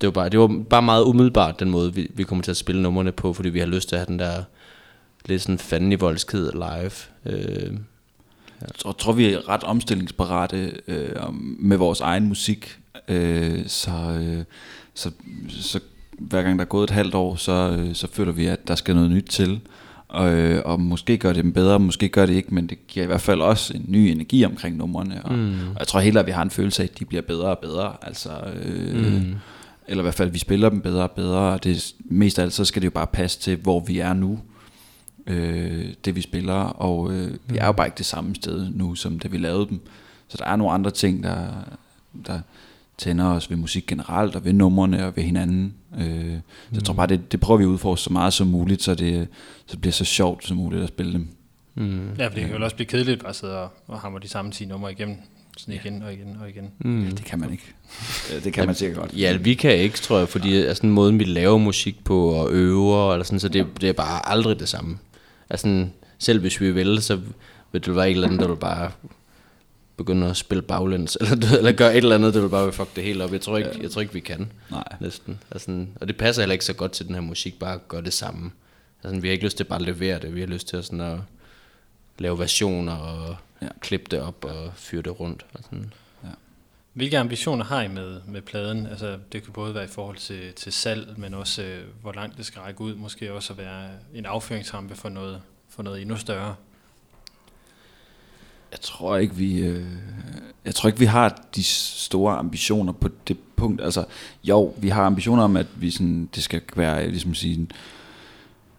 det 0.00 0.06
var 0.06 0.10
bare, 0.10 0.28
det 0.28 0.40
var 0.40 0.62
bare 0.70 0.82
meget 0.82 1.04
umiddelbart 1.04 1.60
den 1.60 1.70
måde, 1.70 1.94
vi, 1.94 2.10
vi 2.14 2.24
kommer 2.24 2.42
til 2.42 2.50
at 2.50 2.56
spille 2.56 2.82
numrene 2.82 3.12
på, 3.12 3.32
fordi 3.32 3.48
vi 3.48 3.58
har 3.58 3.66
lyst 3.66 3.88
til 3.88 3.96
at 3.96 4.00
have 4.00 4.06
den 4.06 4.18
der 4.18 4.42
lidt 5.26 5.42
sådan 5.42 5.58
fanden 5.58 5.92
i 5.92 5.94
voldsked 5.94 6.52
live. 6.52 6.92
Øh, 7.36 7.72
Jeg 8.60 8.94
tror, 8.98 9.12
vi 9.12 9.32
er 9.32 9.48
ret 9.48 9.62
omstillingsparate 9.64 10.72
øh, 10.88 11.34
med 11.58 11.76
vores 11.76 12.00
egen 12.00 12.28
musik. 12.28 12.78
Øh, 13.08 13.66
så, 13.66 13.90
øh, 13.90 14.44
så, 14.94 15.10
så 15.48 15.80
hver 16.18 16.42
gang 16.42 16.58
der 16.58 16.64
er 16.64 16.68
gået 16.68 16.84
et 16.84 16.90
halvt 16.90 17.14
år, 17.14 17.36
så, 17.36 17.76
øh, 17.78 17.94
så 17.94 18.08
føler 18.12 18.32
vi, 18.32 18.46
at 18.46 18.68
der 18.68 18.74
skal 18.74 18.94
noget 18.94 19.10
nyt 19.10 19.26
til. 19.30 19.60
Og, 20.12 20.32
øh, 20.32 20.62
og 20.64 20.80
måske 20.80 21.18
gør 21.18 21.32
det 21.32 21.44
dem 21.44 21.52
bedre, 21.52 21.80
måske 21.80 22.08
gør 22.08 22.26
det 22.26 22.34
ikke, 22.34 22.54
men 22.54 22.66
det 22.66 22.86
giver 22.86 23.04
i 23.04 23.06
hvert 23.06 23.20
fald 23.20 23.40
også 23.40 23.74
en 23.76 23.84
ny 23.88 23.96
energi 23.96 24.44
omkring 24.44 24.76
numrene. 24.76 25.24
Og, 25.24 25.34
mm. 25.34 25.68
og 25.68 25.76
jeg 25.78 25.86
tror 25.86 26.00
heller, 26.00 26.20
at 26.20 26.26
vi 26.26 26.30
har 26.32 26.42
en 26.42 26.50
følelse 26.50 26.82
af, 26.82 26.86
at 26.86 26.98
de 26.98 27.04
bliver 27.04 27.22
bedre 27.22 27.48
og 27.48 27.58
bedre. 27.58 27.96
Altså, 28.02 28.30
øh, 28.62 28.94
mm. 28.94 29.34
Eller 29.88 30.02
i 30.02 30.04
hvert 30.04 30.14
fald, 30.14 30.28
at 30.28 30.34
vi 30.34 30.38
spiller 30.38 30.68
dem 30.68 30.80
bedre 30.80 31.02
og 31.02 31.10
bedre. 31.10 31.52
Og 31.52 31.64
det, 31.64 31.94
mest 32.04 32.38
af 32.38 32.42
alt, 32.42 32.52
så 32.52 32.64
skal 32.64 32.82
det 32.82 32.86
jo 32.86 32.90
bare 32.90 33.06
passe 33.06 33.40
til, 33.40 33.56
hvor 33.56 33.80
vi 33.80 33.98
er 33.98 34.12
nu 34.12 34.38
øh, 35.26 35.86
det 36.04 36.16
vi 36.16 36.20
spiller, 36.20 36.54
og 36.54 37.12
øh, 37.12 37.38
vi 37.46 37.58
er 37.58 37.66
jo 37.66 37.72
bare 37.72 37.86
ikke 37.86 37.98
det 37.98 38.06
samme 38.06 38.34
sted 38.34 38.70
nu, 38.74 38.94
som 38.94 39.18
da 39.18 39.28
vi 39.28 39.38
lavede 39.38 39.68
dem. 39.68 39.80
Så 40.28 40.36
der 40.38 40.44
er 40.44 40.56
nogle 40.56 40.72
andre 40.72 40.90
ting, 40.90 41.22
der, 41.22 41.46
der 42.26 42.40
tænder 42.98 43.24
os 43.24 43.50
ved 43.50 43.56
musik 43.56 43.86
generelt, 43.86 44.36
og 44.36 44.44
ved 44.44 44.52
numrene 44.52 45.06
og 45.06 45.16
ved 45.16 45.22
hinanden. 45.24 45.74
Øh, 45.98 46.34
så 46.34 46.40
jeg 46.72 46.82
tror 46.84 46.94
bare, 46.94 47.06
det, 47.06 47.32
det 47.32 47.40
prøver 47.40 47.58
vi 47.58 47.64
at 47.64 47.68
udforske 47.68 48.04
så 48.04 48.12
meget 48.12 48.32
som 48.32 48.46
muligt, 48.46 48.82
så 48.82 48.94
det, 48.94 49.28
så 49.66 49.72
det 49.72 49.80
bliver 49.80 49.92
så 49.92 50.04
sjovt 50.04 50.46
som 50.46 50.56
muligt 50.56 50.82
at 50.82 50.88
spille 50.88 51.12
dem. 51.12 51.28
mm, 51.74 52.08
Ja, 52.18 52.26
for 52.26 52.34
det 52.34 52.44
kan 52.46 52.56
jo 52.56 52.64
også 52.64 52.76
blive 52.76 52.86
kedeligt 52.86 53.20
bare 53.20 53.28
at 53.30 53.36
sidde 53.36 53.68
og, 53.86 54.00
hamre 54.00 54.20
de 54.20 54.28
samme 54.28 54.50
10 54.52 54.64
numre 54.64 54.92
igennem. 54.92 55.16
Sådan 55.56 55.74
igen 55.74 56.02
og 56.02 56.12
igen 56.12 56.36
og 56.40 56.48
igen. 56.48 56.70
mm. 56.78 57.04
Ja, 57.04 57.10
det 57.10 57.24
kan 57.24 57.38
man 57.40 57.50
ikke. 57.52 57.64
Ja, 58.30 58.38
det 58.40 58.52
kan 58.52 58.66
man 58.66 58.74
sikkert 58.74 58.98
godt. 58.98 59.12
Ja, 59.18 59.36
vi 59.36 59.54
kan 59.54 59.76
ikke, 59.76 59.98
tror 59.98 60.18
jeg, 60.18 60.28
fordi 60.28 60.54
altså, 60.56 60.80
den 60.82 60.90
måde, 60.90 61.14
vi 61.14 61.24
laver 61.24 61.58
musik 61.58 62.04
på 62.04 62.28
og 62.28 62.50
øver, 62.52 63.12
eller 63.12 63.24
sådan, 63.24 63.40
så 63.40 63.48
det, 63.48 63.66
det 63.80 63.88
er 63.88 63.92
bare 63.92 64.28
aldrig 64.28 64.60
det 64.60 64.68
samme. 64.68 64.98
Altså, 65.50 65.86
selv 66.18 66.40
hvis 66.40 66.60
vi 66.60 66.70
vil, 66.70 67.02
så 67.02 67.20
vil 67.72 67.84
det 67.84 67.96
være 67.96 68.06
et 68.10 68.14
eller 68.14 68.26
andet, 68.26 68.40
der 68.40 68.48
vil 68.48 68.56
bare 68.56 68.90
begynde 70.04 70.26
at 70.30 70.36
spille 70.36 70.62
baglæns, 70.62 71.16
eller, 71.20 71.34
du 71.36 71.46
eller 71.56 71.72
gøre 71.72 71.90
et 71.92 71.96
eller 71.96 72.14
andet, 72.14 72.34
der 72.34 72.40
vil 72.40 72.48
bare 72.48 72.72
fuck 72.72 72.96
det 72.96 73.04
hele 73.04 73.24
op. 73.24 73.32
Jeg 73.32 73.40
tror 73.40 73.58
ikke, 73.58 73.70
jeg 73.82 73.90
tror 73.90 74.00
ikke 74.00 74.12
vi 74.14 74.20
kan, 74.20 74.52
Nej. 74.70 74.84
næsten. 75.00 75.40
Altså, 75.50 75.86
og 76.00 76.08
det 76.08 76.16
passer 76.16 76.42
heller 76.42 76.52
ikke 76.52 76.64
så 76.64 76.72
godt 76.74 76.92
til 76.92 77.06
den 77.06 77.14
her 77.14 77.22
musik, 77.22 77.58
bare 77.58 77.74
at 77.74 77.88
gøre 77.88 78.02
det 78.02 78.12
samme. 78.12 78.50
Altså, 79.04 79.20
vi 79.20 79.28
har 79.28 79.32
ikke 79.32 79.44
lyst 79.44 79.56
til 79.56 79.64
bare 79.64 79.78
at 79.78 79.84
levere 79.86 80.18
det, 80.18 80.34
vi 80.34 80.40
har 80.40 80.46
lyst 80.46 80.68
til 80.68 80.76
at, 80.76 80.84
sådan 80.84 81.00
at 81.00 81.18
lave 82.18 82.38
versioner 82.38 82.92
og 82.94 83.36
Ja. 83.60 83.66
ja. 83.66 83.72
klippe 83.80 84.06
det 84.10 84.20
op 84.20 84.44
og 84.44 84.72
fyre 84.74 85.02
det 85.02 85.20
rundt. 85.20 85.46
Og 85.54 85.60
sådan. 85.64 85.92
Hvilke 86.92 87.18
ambitioner 87.18 87.64
har 87.64 87.82
I 87.82 87.88
med, 87.88 88.20
med 88.28 88.42
pladen? 88.42 88.86
Altså, 88.86 89.18
det 89.32 89.42
kan 89.42 89.52
både 89.52 89.74
være 89.74 89.84
i 89.84 89.88
forhold 89.88 90.16
til, 90.16 90.52
til 90.52 90.72
salg, 90.72 91.14
men 91.16 91.34
også 91.34 91.62
øh, 91.62 91.84
hvor 92.02 92.12
langt 92.12 92.36
det 92.36 92.46
skal 92.46 92.60
række 92.60 92.80
ud. 92.80 92.94
Måske 92.94 93.32
også 93.32 93.52
at 93.52 93.58
være 93.58 93.88
en 94.14 94.26
afføringsrampe 94.26 94.94
for 94.94 95.08
noget, 95.08 95.40
for 95.68 95.82
noget 95.82 96.00
endnu 96.02 96.16
større. 96.16 96.54
Jeg 98.72 98.80
tror 98.80 99.16
ikke 99.16 99.34
vi 99.34 99.58
øh, 99.58 99.86
jeg 100.64 100.74
tror 100.74 100.88
ikke 100.88 100.98
vi 100.98 101.04
har 101.04 101.42
de 101.56 101.64
store 101.64 102.36
ambitioner 102.36 102.92
på 102.92 103.08
det 103.28 103.36
punkt. 103.56 103.80
Altså 103.80 104.04
jo, 104.44 104.74
vi 104.78 104.88
har 104.88 105.02
ambitioner 105.02 105.42
om 105.42 105.56
at 105.56 105.66
vi 105.76 105.90
sådan 105.90 106.28
det 106.34 106.42
skal 106.42 106.62
være 106.76 107.10
ligesom 107.10 107.34
sige 107.34 107.68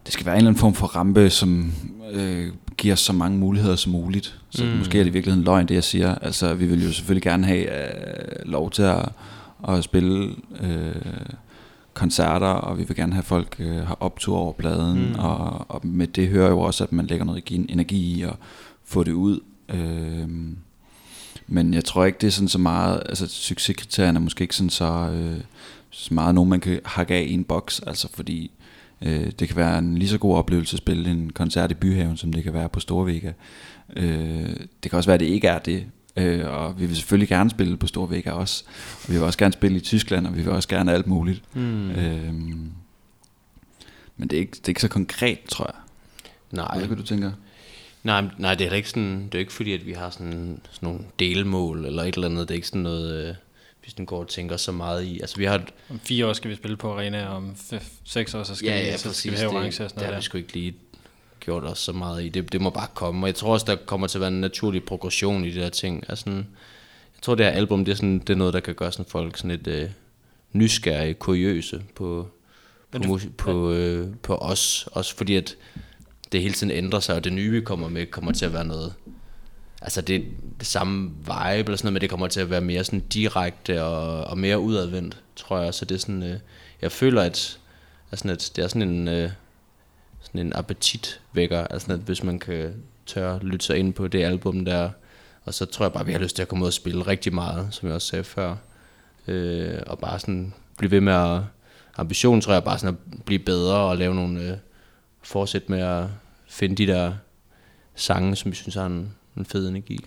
det 0.06 0.14
skal 0.14 0.26
være 0.26 0.36
en 0.36 0.38
eller 0.38 0.50
anden 0.50 0.60
form 0.60 0.74
for 0.74 0.88
rampe 0.88 1.30
som 1.30 1.74
øh, 2.12 2.52
giver 2.78 2.96
så 2.96 3.14
mange 3.14 3.38
muligheder 3.38 3.76
som 3.76 3.92
muligt. 3.92 4.40
Så 4.50 4.64
mm. 4.66 4.70
Måske 4.70 5.00
er 5.00 5.04
det 5.04 5.10
i 5.10 5.14
virkeligheden 5.14 5.46
løgn 5.46 5.68
det 5.68 5.76
jeg 5.76 5.84
siger. 5.84 6.16
Altså 6.16 6.54
vi 6.54 6.66
vil 6.66 6.86
jo 6.86 6.92
selvfølgelig 6.92 7.24
gerne 7.24 7.48
have 7.48 7.86
øh, 7.86 8.46
lov 8.46 8.72
til 8.72 8.84
at, 8.84 9.10
at 9.68 9.84
spille 9.84 10.36
øh, 10.62 10.96
koncerter, 11.94 12.48
og 12.48 12.78
vi 12.78 12.84
vil 12.84 12.96
gerne 12.96 13.14
have 13.14 13.22
at 13.22 13.26
folk 13.26 13.56
øh, 13.60 13.88
har 13.88 13.98
optur 14.00 14.38
over 14.38 14.54
pladen, 14.54 15.10
mm. 15.10 15.20
Og, 15.20 15.66
og 15.72 15.88
med 15.88 16.08
det 16.08 16.28
hører 16.28 16.50
jo 16.50 16.60
også, 16.60 16.84
at 16.84 16.92
man 16.92 17.06
lægger 17.06 17.26
noget 17.26 17.38
energi- 17.38 17.72
energi 17.72 18.20
i 18.20 18.22
at 18.22 18.34
få 18.86 19.04
det 19.04 19.12
ud. 19.12 19.40
Øhm, 19.74 20.58
men 21.48 21.74
jeg 21.74 21.86
tror 21.86 22.06
ikke, 22.06 22.18
det 22.22 22.28
er 22.28 22.32
sådan 22.32 22.48
så 22.48 22.58
meget, 22.58 23.04
altså 23.06 23.28
succeskriterierne 23.28 24.18
er 24.18 24.22
måske 24.22 24.42
ikke 24.42 24.56
sådan 24.56 24.70
så, 24.70 25.10
øh, 25.14 25.42
så 25.90 26.14
meget 26.14 26.36
nogen, 26.36 26.50
man 26.50 26.60
kan 26.60 26.80
hakke 26.86 27.14
af 27.14 27.22
i 27.22 27.34
en 27.34 27.44
boks, 27.44 27.80
altså 27.80 28.08
fordi 28.14 28.52
øh, 29.02 29.32
det 29.40 29.48
kan 29.48 29.58
være 29.58 29.78
en 29.80 29.98
lige 29.98 30.10
så 30.10 30.18
god 30.18 30.36
oplevelse 30.36 30.76
at 30.76 30.78
spille 30.78 31.12
en 31.12 31.30
koncert 31.30 31.72
i 31.72 31.74
Byhaven, 31.74 32.18
som 32.18 32.34
det 32.34 32.44
kan 32.44 32.54
være 32.54 32.70
på 32.70 32.80
Storvega. 32.80 33.32
Øh, 33.96 34.56
det 34.84 34.92
kan 34.92 34.98
også 34.98 35.08
være, 35.08 35.14
at 35.14 35.20
det 35.20 35.26
ikke 35.26 35.48
er 35.48 35.60
det, 35.60 35.86
øh, 36.18 36.48
og 36.48 36.80
vi 36.80 36.86
vil 36.86 36.96
selvfølgelig 36.96 37.30
gerne 37.30 37.50
spille 37.50 37.78
på 37.78 37.88
Storvega 37.88 38.32
også, 38.32 38.64
og 39.04 39.10
vi 39.10 39.14
vil 39.14 39.24
også 39.24 39.40
gerne 39.40 39.54
spille 39.54 39.78
i 39.78 39.82
Tyskland, 39.82 40.28
og 40.28 40.36
vi 40.36 40.42
vil 40.42 40.52
også 40.52 40.70
gerne 40.70 40.94
alt 40.94 41.08
muligt. 41.08 41.42
Mm. 41.56 41.92
Øhm, 41.92 42.72
men 44.18 44.28
det 44.30 44.34
er, 44.34 44.40
ikke, 44.40 44.52
det 44.52 44.64
er 44.64 44.70
ikke 44.70 44.82
så 44.82 44.88
konkret, 44.88 45.40
tror 45.50 45.66
jeg. 45.66 45.76
Nej, 46.52 46.78
Hvad 46.78 46.88
kan 46.88 46.98
du 46.98 47.04
tænker? 47.04 47.32
Nej, 48.04 48.24
nej, 48.38 48.56
det 48.56 48.68
er 48.68 48.74
ikke 48.76 48.90
sådan, 48.90 49.24
det 49.26 49.36
er 49.36 49.40
ikke 49.40 49.54
fordi, 49.54 49.74
at 49.74 49.86
vi 49.86 49.92
har 49.94 50.10
sådan, 50.10 50.62
sådan 50.72 50.88
nogle 50.90 51.00
delmål 51.20 51.86
eller 51.86 52.04
et 52.04 52.16
eller 52.16 52.28
andet. 52.28 52.48
Det 52.48 52.54
er 52.54 52.56
ikke 52.56 52.68
sådan 52.68 52.82
noget, 52.82 53.28
øh, 53.30 53.36
vi 53.86 53.90
sådan 53.90 54.06
går 54.06 54.20
og 54.20 54.28
tænker 54.28 54.58
så 54.58 54.72
meget 54.72 55.04
i. 55.04 55.20
Altså 55.20 55.38
vi 55.38 55.46
har, 55.46 55.56
et- 55.56 55.74
Om 55.90 56.00
fire 56.00 56.28
år 56.28 56.34
skal 56.34 56.52
vi 56.52 56.56
spille 56.56 56.78
på 56.78 56.94
arena, 56.94 57.28
og 57.28 57.36
om 57.36 57.56
f- 57.72 57.84
seks 58.06 58.34
år, 58.34 58.44
så 58.44 58.56
skal, 58.56 58.68
vi, 58.86 58.98
så 58.98 59.14
skal 59.14 59.32
vi 59.32 59.38
have 59.38 59.50
orange 59.52 59.68
og 59.68 59.74
sådan 59.74 59.88
det, 59.90 59.90
det 59.90 59.96
noget 59.96 60.06
har 60.06 60.12
der. 60.12 60.20
vi 60.20 60.24
sgu 60.24 60.38
ikke 60.38 60.54
lige 60.54 60.74
gjort 61.40 61.64
os 61.64 61.80
så 61.80 61.92
meget 61.92 62.24
i. 62.24 62.30
Det, 62.30 62.52
det 62.52 62.62
må 62.62 62.70
bare 62.70 62.88
komme, 62.94 63.24
og 63.24 63.28
jeg 63.28 63.36
tror 63.36 63.54
også, 63.54 63.66
der 63.66 63.76
kommer 63.76 64.08
til 64.08 64.18
at 64.18 64.20
være 64.22 64.28
en 64.32 64.42
naturlig 64.42 64.84
progression 64.84 65.46
i 65.46 65.52
de 65.52 65.60
der 65.60 65.70
ting. 65.70 66.04
Altså, 66.10 66.30
jeg 66.30 67.22
tror, 67.22 67.36
det 67.36 67.46
her 67.46 67.52
album, 67.54 67.86
det 67.86 67.92
er, 67.92 67.96
sådan, 67.96 68.20
det 68.20 68.30
er 68.30 68.36
noget, 68.36 68.54
der 68.54 68.60
kan 68.60 68.76
gøre 68.76 68.92
sådan 68.92 69.06
folk 69.10 69.38
sådan 69.38 69.52
lidt 69.52 69.68
øh, 69.68 69.90
nysgerrige, 70.54 71.14
kuriøse 71.14 71.82
på, 71.96 72.28
på, 72.92 72.98
du- 72.98 73.20
på, 73.38 73.72
øh, 73.72 74.08
på 74.24 74.36
os. 74.36 74.88
Også 74.92 75.16
fordi, 75.16 75.36
at 75.36 75.56
det 76.34 76.42
hele 76.42 76.54
tiden 76.54 76.72
ændrer 76.72 77.00
sig, 77.00 77.16
og 77.16 77.24
det 77.24 77.34
nye, 77.34 77.52
vi 77.52 77.62
kommer 77.62 77.90
med, 77.90 78.06
kommer 78.06 78.32
til 78.32 78.46
at 78.46 78.54
være 78.54 78.66
noget... 78.66 78.94
Altså, 79.82 80.02
det 80.02 80.26
det 80.60 80.68
samme 80.68 81.10
vibe 81.10 81.32
eller 81.34 81.62
sådan 81.64 81.78
noget, 81.84 81.94
men 81.94 82.02
det 82.02 82.10
kommer 82.10 82.28
til 82.28 82.40
at 82.40 82.50
være 82.50 82.62
mere 82.62 82.84
sådan 82.84 83.00
direkte 83.00 83.84
og, 83.84 84.24
og 84.24 84.38
mere 84.38 84.60
udadvendt, 84.60 85.18
tror 85.36 85.60
jeg. 85.60 85.74
Så 85.74 85.86
det 85.86 85.96
er 85.96 86.00
sådan... 86.00 86.24
Øh, 86.24 86.40
jeg 86.82 86.92
føler, 86.92 87.22
at, 87.22 87.60
at, 88.12 88.20
sådan, 88.20 88.32
at 88.32 88.52
det 88.56 88.64
er 88.64 88.68
sådan 88.68 88.90
en... 88.90 89.08
Øh, 89.08 89.30
sådan 90.24 90.46
en 90.48 90.54
appetitvækker, 90.56 91.68
altså 91.68 91.94
at 91.94 92.00
hvis 92.00 92.24
man 92.24 92.40
kan 92.40 92.74
tør 93.06 93.40
lytte 93.42 93.66
sig 93.66 93.78
ind 93.78 93.94
på 93.94 94.08
det 94.08 94.24
album 94.24 94.66
der, 94.66 94.90
og 95.46 95.54
så 95.54 95.66
tror 95.66 95.86
jeg 95.86 95.94
bare, 95.94 96.02
at 96.02 96.08
vi 96.08 96.12
har 96.12 96.20
lyst 96.20 96.36
til 96.36 96.42
at 96.42 96.48
komme 96.48 96.64
ud 96.64 96.68
og 96.68 96.74
spille 96.74 97.08
rigtig 97.08 97.34
meget, 97.34 97.68
som 97.72 97.88
jeg 97.88 97.96
også 97.96 98.08
sagde 98.08 98.24
før, 98.24 98.56
øh, 99.28 99.80
og 99.88 100.00
bare 100.00 100.20
sådan 100.20 100.54
blive 100.78 100.92
ved 100.92 101.02
med 101.02 101.14
at, 101.14 101.42
ambitionen 101.98 102.42
tror 102.42 102.54
jeg 102.54 102.64
bare 102.64 102.80
sådan 102.80 102.96
at 102.96 103.24
blive 103.26 103.40
bedre 103.40 103.76
og 103.76 103.98
lave 103.98 104.16
nogle, 104.16 104.42
øh, 104.42 104.58
fortsætte 105.24 105.72
med 105.72 105.80
at 105.80 106.06
finde 106.54 106.76
de 106.76 106.88
der 106.88 107.14
sange, 107.96 108.36
som 108.36 108.52
vi 108.52 108.56
synes 108.56 108.76
har 108.76 108.86
en, 108.86 109.14
en 109.38 109.46
fed 109.46 109.70
energi. 109.70 110.00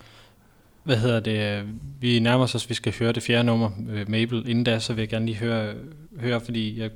Hvad 0.83 0.97
hedder 0.97 1.19
det? 1.19 1.63
Vi 1.99 2.19
nærmer 2.19 2.43
os, 2.43 2.55
at 2.55 2.65
vi 2.69 2.73
skal 2.73 2.93
høre 2.99 3.11
det 3.11 3.23
fjerde 3.23 3.43
nummer, 3.43 3.69
øh, 3.89 4.09
Mabel. 4.09 4.49
Inden 4.49 4.63
da, 4.63 4.79
så 4.79 4.93
vil 4.93 5.01
jeg 5.01 5.09
gerne 5.09 5.25
lige 5.25 5.35
høre, 5.37 5.73
høre 6.19 6.41
fordi 6.41 6.79
jeg 6.79 6.89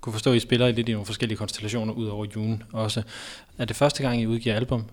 kunne 0.00 0.12
forstå, 0.12 0.30
at 0.30 0.36
I 0.36 0.40
spiller 0.40 0.70
lidt 0.70 0.88
i 0.88 0.92
nogle 0.92 1.06
forskellige 1.06 1.38
konstellationer 1.38 1.92
ud 1.92 2.06
over 2.06 2.26
June 2.36 2.58
også. 2.72 3.02
Er 3.58 3.64
det 3.64 3.76
første 3.76 4.02
gang, 4.02 4.20
I 4.20 4.26
udgiver 4.26 4.56
album? 4.56 4.84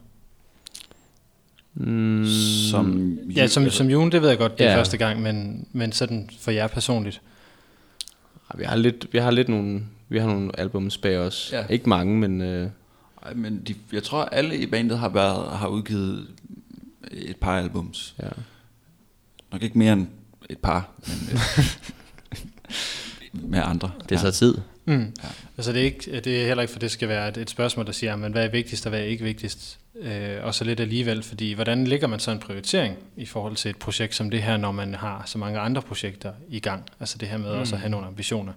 Mm, 1.74 2.26
Som, 2.72 3.18
Ja, 3.36 3.48
som, 3.48 3.70
som 3.70 3.90
June, 3.90 4.12
det 4.12 4.22
ved 4.22 4.30
jeg 4.30 4.38
godt, 4.38 4.58
det 4.60 4.66
er 4.68 4.72
Ja. 4.72 4.78
første 4.78 4.98
gang, 4.98 5.22
men, 5.22 5.68
men 5.72 5.92
sådan 5.92 6.30
for 6.40 6.52
jer 6.52 6.68
personligt. 6.68 7.22
vi 8.58 8.64
har 8.64 8.76
lidt, 8.76 9.08
vi 9.12 9.18
har 9.18 9.32
lidt 9.32 9.50
nogle, 9.50 9.82
vi 10.10 10.20
har 10.20 10.28
nogle 10.28 10.60
albums 10.60 10.98
bag 10.98 11.18
os. 11.18 11.50
Ja. 11.54 11.66
Ikke 11.70 11.90
mange, 11.90 12.18
men 12.18 12.42
øh, 12.42 12.70
Ej, 13.26 13.34
men 13.34 13.62
de, 13.68 13.76
jeg 13.94 14.04
tror, 14.04 14.26
alle 14.26 14.58
i 14.58 14.66
bandet 14.66 15.00
har, 15.00 15.10
været, 15.10 15.58
har 15.58 15.68
udgivet 15.68 16.28
et 17.12 17.38
par 17.38 17.58
albums. 17.58 18.16
ja. 18.24 18.30
Nok 19.52 19.64
ikke 19.64 19.78
mere 19.78 19.94
end 19.94 20.08
et 20.50 20.58
par, 20.58 20.90
men 21.08 21.30
øh, 21.32 21.66
med 23.52 23.62
andre. 23.64 23.92
det 24.10 24.16
er 24.16 24.20
så 24.20 24.32
tid. 24.32 24.58
Mm. 24.86 25.14
Ja. 25.24 25.30
Altså 25.58 25.74
det 25.74 25.82
er, 25.82 25.86
ikke, 25.86 26.20
det 26.20 26.42
er 26.42 26.48
heller 26.48 26.62
ikke, 26.62 26.72
for 26.72 26.80
det 26.80 26.92
skal 26.92 27.08
være 27.08 27.30
et, 27.30 27.38
et 27.38 27.50
spørgsmål, 27.50 27.86
der 27.86 27.92
siger, 27.92 28.16
men 28.16 28.32
hvad 28.32 28.46
er 28.46 28.50
vigtigst 28.50 28.86
og 28.86 28.90
hvad 28.90 29.00
er 29.00 29.04
ikke 29.04 29.24
vigtigst? 29.24 29.80
Øh, 30.02 30.38
og 30.44 30.56
så 30.56 30.64
lidt 30.64 30.80
alligevel, 30.80 31.24
fordi 31.24 31.54
hvordan 31.54 31.88
ligger 31.88 32.08
man 32.08 32.20
så 32.20 32.32
en 32.32 32.40
prioritering 32.40 32.96
i 33.18 33.26
forhold 33.26 33.56
til 33.56 33.70
et 33.70 33.78
projekt 33.78 34.16
som 34.16 34.30
det 34.30 34.44
her, 34.44 34.58
når 34.58 34.72
man 34.72 34.96
har 34.96 35.24
så 35.26 35.38
mange 35.38 35.60
andre 35.60 35.82
projekter 35.82 36.34
i 36.50 36.60
gang? 36.60 36.84
Altså 37.00 37.18
det 37.18 37.28
her 37.28 37.38
med 37.38 37.54
mm. 37.54 37.60
også 37.60 37.76
at 37.76 37.82
have 37.82 37.90
nogle 37.90 38.08
ambitioner. 38.08 38.54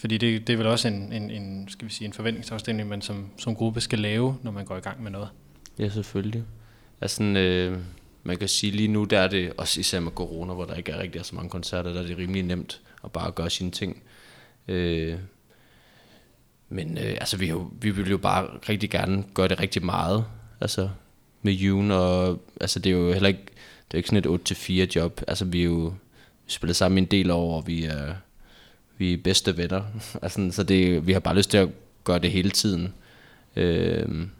Fordi 0.00 0.18
det, 0.18 0.46
det 0.46 0.52
er 0.52 0.56
vel 0.56 0.66
også 0.66 0.88
en, 0.88 1.12
en, 1.12 1.30
en, 1.30 1.68
skal 1.68 1.88
vi 1.88 1.92
sige, 1.92 2.06
en 2.06 2.12
forventningsafstemning, 2.12 2.88
man 2.88 3.02
som, 3.02 3.26
som 3.38 3.54
gruppe 3.54 3.80
skal 3.80 3.98
lave, 3.98 4.36
når 4.42 4.50
man 4.50 4.64
går 4.64 4.76
i 4.76 4.80
gang 4.80 5.02
med 5.02 5.10
noget. 5.10 5.28
Ja, 5.78 5.88
selvfølgelig. 5.88 6.44
Altså, 7.00 7.22
øh, 7.22 7.78
man 8.22 8.36
kan 8.36 8.48
sige 8.48 8.72
lige 8.72 8.88
nu, 8.88 9.04
der 9.04 9.20
er 9.20 9.28
det, 9.28 9.52
også 9.58 9.80
især 9.80 10.00
med 10.00 10.12
corona, 10.12 10.52
hvor 10.52 10.64
der 10.64 10.74
ikke 10.74 10.92
er 10.92 10.98
rigtig 10.98 11.24
så 11.24 11.34
mange 11.34 11.50
koncerter, 11.50 11.92
der 11.92 12.02
er 12.02 12.06
det 12.06 12.18
rimelig 12.18 12.42
nemt 12.42 12.80
at 13.04 13.12
bare 13.12 13.32
gøre 13.32 13.50
sine 13.50 13.70
ting. 13.70 14.02
Øh, 14.68 15.18
Men 16.68 16.98
øh, 16.98 17.10
altså, 17.20 17.36
vi, 17.36 17.48
jo, 17.48 17.70
vi 17.80 17.90
vil 17.90 18.10
jo 18.10 18.18
bare 18.18 18.46
rigtig 18.68 18.90
gerne 18.90 19.24
gøre 19.34 19.48
det 19.48 19.60
rigtig 19.60 19.84
meget. 19.84 20.24
Altså, 20.60 20.90
med 21.42 21.52
June, 21.52 21.94
og 21.94 22.42
altså, 22.60 22.78
det 22.78 22.92
er 22.92 22.96
jo 22.96 23.12
heller 23.12 23.28
ikke, 23.28 23.44
det 23.88 23.94
er 23.94 23.96
ikke 23.96 24.08
sådan 24.08 24.32
et 24.40 24.52
8-4 24.52 24.72
job. 24.96 25.20
Altså, 25.28 25.44
vi 25.44 25.60
er 25.60 25.64
jo 25.64 25.94
vi 26.46 26.52
spiller 26.52 26.74
sammen 26.74 26.98
en 26.98 27.10
del 27.10 27.30
år, 27.30 27.56
og 27.56 27.66
vi 27.66 27.84
er, 27.84 28.14
vi 29.00 29.12
er 29.12 29.16
bedste 29.16 29.56
venner. 29.56 29.82
altså, 30.22 30.48
så 30.52 30.62
det, 30.62 31.06
vi 31.06 31.12
har 31.12 31.20
bare 31.20 31.36
lyst 31.36 31.50
til 31.50 31.58
at 31.58 31.68
gøre 32.04 32.18
det 32.18 32.30
hele 32.30 32.50
tiden. 32.50 32.94
Øhm, 33.56 34.30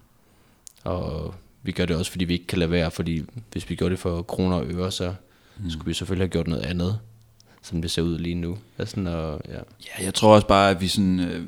og 0.84 1.34
vi 1.62 1.72
gør 1.72 1.84
det 1.84 1.96
også, 1.96 2.10
fordi 2.10 2.24
vi 2.24 2.32
ikke 2.32 2.46
kan 2.46 2.58
lade 2.58 2.70
være, 2.70 2.90
fordi 2.90 3.24
hvis 3.52 3.70
vi 3.70 3.74
gjorde 3.74 3.92
det 3.92 3.98
for 3.98 4.22
kroner 4.22 4.56
og 4.56 4.66
øre, 4.66 4.92
så 4.92 5.14
mm. 5.58 5.70
skulle 5.70 5.86
vi 5.86 5.94
selvfølgelig 5.94 6.22
have 6.22 6.30
gjort 6.32 6.48
noget 6.48 6.62
andet, 6.62 6.98
som 7.62 7.82
det 7.82 7.90
ser 7.90 8.02
ud 8.02 8.18
lige 8.18 8.34
nu. 8.34 8.58
Altså, 8.78 9.00
og, 9.00 9.40
ja. 9.48 9.58
Ja, 9.58 10.04
jeg 10.04 10.14
tror 10.14 10.34
også 10.34 10.46
bare, 10.46 10.70
at 10.70 10.80
vi 10.80 10.88
sådan... 10.88 11.20
Øh, 11.20 11.44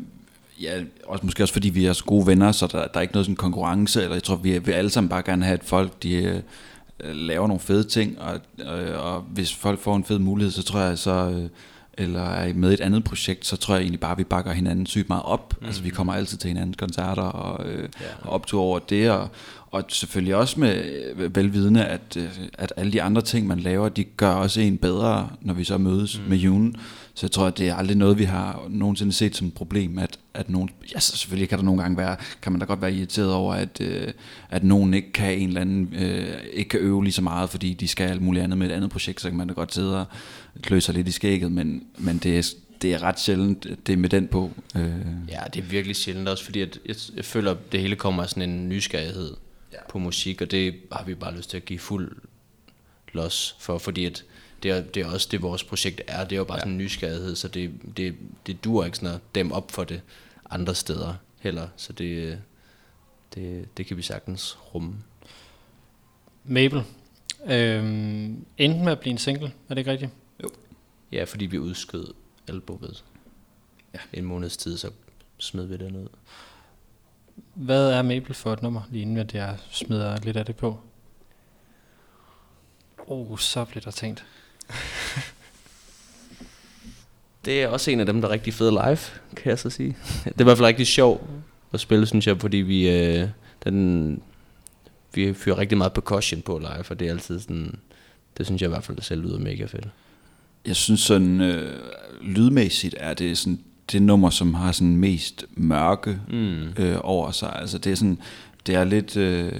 ja, 0.60 0.82
også, 1.04 1.26
måske 1.26 1.42
også 1.42 1.52
fordi 1.52 1.68
vi 1.68 1.86
er 1.86 1.92
så 1.92 2.04
gode 2.04 2.26
venner, 2.26 2.52
så 2.52 2.66
der, 2.66 2.86
der 2.86 2.96
er 2.96 3.00
ikke 3.00 3.14
noget 3.14 3.26
sådan 3.26 3.36
konkurrence, 3.36 4.02
eller 4.02 4.14
jeg 4.14 4.22
tror, 4.22 4.36
vi 4.36 4.58
vil 4.58 4.72
alle 4.72 4.90
sammen 4.90 5.08
bare 5.08 5.22
gerne 5.22 5.44
have, 5.44 5.58
at 5.58 5.64
folk 5.64 6.02
de, 6.02 6.14
øh, 6.14 6.40
laver 7.14 7.46
nogle 7.46 7.60
fede 7.60 7.84
ting, 7.84 8.18
og, 8.20 8.40
øh, 8.58 9.04
og 9.04 9.20
hvis 9.20 9.54
folk 9.54 9.80
får 9.80 9.96
en 9.96 10.04
fed 10.04 10.18
mulighed, 10.18 10.52
så 10.52 10.62
tror 10.62 10.80
jeg 10.80 10.98
så... 10.98 11.30
Øh, 11.30 11.48
eller 11.98 12.22
er 12.22 12.54
med 12.54 12.70
i 12.70 12.74
et 12.74 12.80
andet 12.80 13.04
projekt, 13.04 13.46
så 13.46 13.56
tror 13.56 13.74
jeg 13.74 13.82
egentlig 13.82 14.00
bare, 14.00 14.12
at 14.12 14.18
vi 14.18 14.24
bakker 14.24 14.52
hinanden 14.52 14.86
sygt 14.86 15.08
meget 15.08 15.24
op. 15.24 15.54
Mm. 15.60 15.66
Altså 15.66 15.82
vi 15.82 15.88
kommer 15.88 16.14
altid 16.14 16.38
til 16.38 16.48
hinandens 16.48 16.76
koncerter 16.76 17.22
og, 17.22 17.66
øh, 17.66 17.88
ja. 18.00 18.06
og 18.22 18.32
optur 18.32 18.60
over 18.60 18.78
det, 18.78 19.10
og, 19.10 19.28
og 19.70 19.84
selvfølgelig 19.88 20.36
også 20.36 20.60
med 20.60 20.84
øh, 21.16 21.36
velvidende, 21.36 21.84
at, 21.84 22.16
øh, 22.16 22.28
at 22.54 22.72
alle 22.76 22.92
de 22.92 23.02
andre 23.02 23.22
ting, 23.22 23.46
man 23.46 23.58
laver, 23.58 23.88
de 23.88 24.04
gør 24.04 24.30
også 24.30 24.60
en 24.60 24.78
bedre, 24.78 25.28
når 25.40 25.54
vi 25.54 25.64
så 25.64 25.78
mødes 25.78 26.18
mm. 26.18 26.24
med 26.28 26.36
June. 26.36 26.72
Så 27.14 27.26
jeg 27.26 27.30
tror, 27.30 27.46
at 27.46 27.58
det 27.58 27.68
er 27.68 27.74
aldrig 27.74 27.96
noget, 27.96 28.18
vi 28.18 28.24
har 28.24 28.66
nogensinde 28.70 29.12
set 29.12 29.36
som 29.36 29.46
et 29.46 29.54
problem, 29.54 29.98
at, 29.98 30.18
at 30.34 30.50
nogen, 30.50 30.70
ja, 30.94 31.00
selvfølgelig 31.00 31.48
kan 31.48 31.58
der 31.58 31.64
nogle 31.64 31.82
gange 31.82 31.96
være, 31.96 32.16
kan 32.42 32.52
man 32.52 32.58
da 32.58 32.64
godt 32.64 32.82
være 32.82 32.92
irriteret 32.94 33.32
over, 33.32 33.54
at, 33.54 33.80
øh, 33.80 34.12
at 34.50 34.64
nogen 34.64 34.94
ikke 34.94 35.12
kan 35.12 35.38
en 35.38 35.48
eller 35.48 35.60
anden, 35.60 35.94
øh, 35.94 36.36
ikke 36.52 36.68
kan 36.68 36.80
øve 36.80 37.04
lige 37.04 37.12
så 37.12 37.22
meget, 37.22 37.50
fordi 37.50 37.72
de 37.72 37.88
skal 37.88 38.08
alt 38.08 38.22
muligt 38.22 38.44
andet 38.44 38.58
med 38.58 38.70
et 38.70 38.72
andet 38.72 38.90
projekt, 38.90 39.20
så 39.20 39.28
kan 39.28 39.38
man 39.38 39.48
da 39.48 39.54
godt 39.54 39.74
sidde 39.74 40.00
og 40.00 40.06
klø 40.62 40.80
sig 40.80 40.94
lidt 40.94 41.08
i 41.08 41.12
skægget, 41.12 41.52
men, 41.52 41.84
men 41.98 42.18
det 42.18 42.38
er, 42.38 42.54
det 42.82 42.94
er 42.94 43.02
ret 43.02 43.20
sjældent, 43.20 43.66
det 43.86 43.92
er 43.92 43.96
med 43.96 44.08
den 44.08 44.28
på. 44.28 44.50
Øh. 44.76 44.90
Ja, 45.28 45.40
det 45.54 45.60
er 45.60 45.66
virkelig 45.66 45.96
sjældent 45.96 46.28
også, 46.28 46.44
fordi 46.44 46.60
at 46.60 46.78
jeg, 46.86 46.96
jeg 47.16 47.24
føler, 47.24 47.50
at 47.50 47.72
det 47.72 47.80
hele 47.80 47.96
kommer 47.96 48.22
af 48.22 48.28
sådan 48.28 48.50
en 48.50 48.68
nysgerrighed 48.68 49.36
ja. 49.72 49.78
på 49.88 49.98
musik, 49.98 50.42
og 50.42 50.50
det 50.50 50.74
har 50.92 51.04
vi 51.04 51.14
bare 51.14 51.36
lyst 51.36 51.50
til 51.50 51.56
at 51.56 51.64
give 51.64 51.78
fuld 51.78 52.12
los 53.12 53.56
for, 53.58 53.78
fordi 53.78 54.04
at 54.04 54.24
det 54.62 54.70
er, 54.70 54.80
det 54.80 55.02
er 55.02 55.06
også 55.06 55.28
det, 55.30 55.42
vores 55.42 55.64
projekt 55.64 56.00
er. 56.06 56.24
Det 56.24 56.32
er 56.32 56.36
jo 56.36 56.44
bare 56.44 56.56
ja. 56.56 56.60
sådan 56.60 56.72
en 56.72 56.78
nysgerrighed, 56.78 57.36
så 57.36 57.48
det, 57.48 57.72
det, 57.96 58.16
det 58.46 58.64
dur 58.64 58.84
ikke 58.84 58.96
sådan 58.96 59.14
at 59.14 59.20
dem 59.34 59.52
op 59.52 59.70
for 59.70 59.84
det 59.84 60.02
andre 60.50 60.74
steder 60.74 61.14
heller. 61.40 61.68
Så 61.76 61.92
det, 61.92 62.42
det, 63.34 63.68
det 63.76 63.86
kan 63.86 63.96
vi 63.96 64.02
sagtens 64.02 64.58
rumme. 64.74 64.96
Mabel, 66.44 66.82
øhm, 67.46 68.44
enten 68.58 68.84
med 68.84 68.92
at 68.92 69.00
blive 69.00 69.10
en 69.10 69.18
single, 69.18 69.46
er 69.46 69.74
det 69.74 69.78
ikke 69.78 69.90
rigtigt? 69.90 70.10
Jo. 70.42 70.48
Ja, 71.12 71.24
fordi 71.24 71.46
vi 71.46 71.58
udskød 71.58 72.06
albumet. 72.48 73.04
Ja. 73.94 73.98
En 74.12 74.24
måneds 74.24 74.56
tid, 74.56 74.78
så 74.78 74.90
smed 75.38 75.66
vi 75.66 75.76
det 75.76 75.92
ned. 75.92 76.06
Hvad 77.54 77.90
er 77.90 78.02
Mabel 78.02 78.34
for 78.34 78.52
et 78.52 78.62
nummer, 78.62 78.82
lige 78.90 79.02
inden 79.02 79.16
at 79.16 79.34
jeg 79.34 79.58
smider 79.70 80.16
lidt 80.16 80.36
af 80.36 80.46
det 80.46 80.56
på? 80.56 80.80
Oh, 83.06 83.38
så 83.38 83.64
bliver 83.64 83.82
der 83.82 83.90
tænkt. 83.90 84.24
det 87.44 87.62
er 87.62 87.68
også 87.68 87.90
en 87.90 88.00
af 88.00 88.06
dem, 88.06 88.20
der 88.20 88.28
er 88.28 88.32
rigtig 88.32 88.54
fed 88.54 88.70
live, 88.70 88.98
kan 89.36 89.50
jeg 89.50 89.58
så 89.58 89.70
sige. 89.70 89.96
Det 90.24 90.36
er 90.36 90.40
i 90.40 90.44
hvert 90.44 90.58
fald 90.58 90.66
rigtig 90.66 90.86
sjov 90.86 91.28
at 91.72 91.80
spille, 91.80 92.06
synes 92.06 92.26
jeg, 92.26 92.40
fordi 92.40 92.56
vi, 92.56 92.88
øh, 92.88 93.28
den, 93.64 94.22
vi 95.14 95.34
fyrer 95.34 95.58
rigtig 95.58 95.78
meget 95.78 95.92
percussion 95.92 96.42
på 96.42 96.58
live, 96.58 96.84
og 96.90 97.00
det 97.00 97.06
er 97.06 97.12
altid 97.12 97.40
sådan, 97.40 97.74
det 98.38 98.46
synes 98.46 98.62
jeg 98.62 98.68
i 98.68 98.72
hvert 98.72 98.84
fald 98.84 99.00
selv 99.00 99.22
lyder 99.22 99.38
mega 99.38 99.64
fedt. 99.64 99.88
Jeg 100.66 100.76
synes 100.76 101.00
sådan, 101.00 101.40
øh, 101.40 101.80
lydmæssigt 102.20 102.94
er 102.98 103.14
det 103.14 103.38
sådan 103.38 103.58
det 103.92 104.02
nummer, 104.02 104.30
som 104.30 104.54
har 104.54 104.72
sådan 104.72 104.96
mest 104.96 105.44
mørke 105.54 106.18
mm. 106.28 106.68
øh, 106.78 106.96
over 107.00 107.30
sig. 107.30 107.58
Altså 107.58 107.78
det 107.78 107.92
er 107.92 107.96
sådan, 107.96 108.18
det 108.66 108.74
er 108.74 108.84
lidt, 108.84 109.16
øh, 109.16 109.52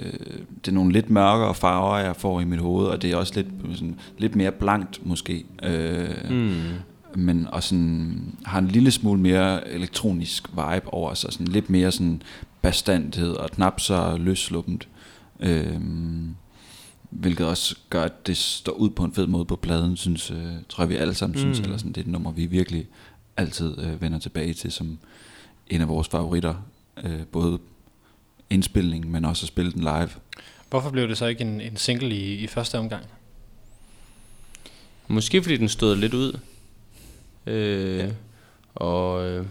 det 0.65 0.69
er 0.69 0.73
nogle 0.73 0.93
lidt 0.93 1.11
mørkere 1.11 1.55
farver, 1.55 1.99
jeg 1.99 2.17
får 2.17 2.41
i 2.41 2.45
mit 2.45 2.59
hoved, 2.59 2.87
og 2.87 3.03
det 3.03 3.11
er 3.13 3.17
også 3.17 3.33
lidt, 3.37 3.47
sådan, 3.75 3.99
lidt 4.19 4.37
mere 4.37 4.53
blankt 4.53 5.07
måske. 5.07 5.45
Øh, 5.63 6.31
mm. 6.31 6.61
Men 7.15 7.49
og 7.53 7.63
sådan, 7.63 8.37
har 8.45 8.59
en 8.59 8.69
lille 8.69 8.91
smule 8.91 9.21
mere 9.21 9.69
elektronisk 9.69 10.49
vibe 10.49 10.95
over 10.95 11.15
sig, 11.15 11.33
sådan 11.33 11.47
lidt 11.47 11.71
mere 11.71 11.93
sådan 11.93 12.23
bestandhed 12.63 13.33
og 13.33 13.51
knap 13.51 13.81
så 13.81 14.17
løsluppent. 14.21 14.89
Øh, 15.41 15.81
hvilket 17.11 17.47
også 17.47 17.77
gør, 17.91 18.03
at 18.03 18.27
det 18.27 18.37
står 18.37 18.73
ud 18.73 18.91
på 18.91 19.05
en 19.05 19.13
fed 19.13 19.27
måde 19.27 19.45
på 19.45 19.57
pladen, 19.57 19.97
synes, 19.97 20.31
øh, 20.31 20.53
tror 20.69 20.85
jeg 20.85 20.89
vi 20.89 20.97
alle 20.97 21.15
sammen 21.15 21.35
mm. 21.35 21.41
synes, 21.41 21.61
eller 21.61 21.77
sådan, 21.77 21.93
det 21.93 22.01
er 22.01 22.05
et 22.05 22.13
nummer, 22.13 22.33
vi 22.33 22.47
virkelig 22.47 22.87
altid 23.37 23.79
øh, 23.79 24.03
vender 24.03 24.19
tilbage 24.19 24.55
til 24.55 24.73
som 24.73 24.99
en 25.71 25.81
af 25.81 25.89
vores 25.89 26.09
favoritter, 26.09 26.55
øh, 27.05 27.23
både 27.33 27.59
indspilning, 28.53 29.11
men 29.11 29.25
også 29.25 29.45
at 29.45 29.49
spille 29.49 29.73
den 29.73 29.81
live. 29.81 30.11
Hvorfor 30.71 30.91
blev 30.91 31.09
det 31.09 31.19
så 31.19 31.27
ikke 31.27 31.41
en, 31.41 31.61
en 31.61 31.77
single 31.77 32.15
i, 32.15 32.35
i 32.35 32.47
første 32.47 32.79
omgang? 32.79 33.05
Måske 35.09 35.43
fordi 35.43 35.57
den 35.57 35.69
stod 35.69 35.97
lidt 35.97 36.15
ud. 36.15 36.39
Øh, 37.47 37.99
ja. 37.99 38.09
Og 38.75 39.29
øh, 39.29 39.47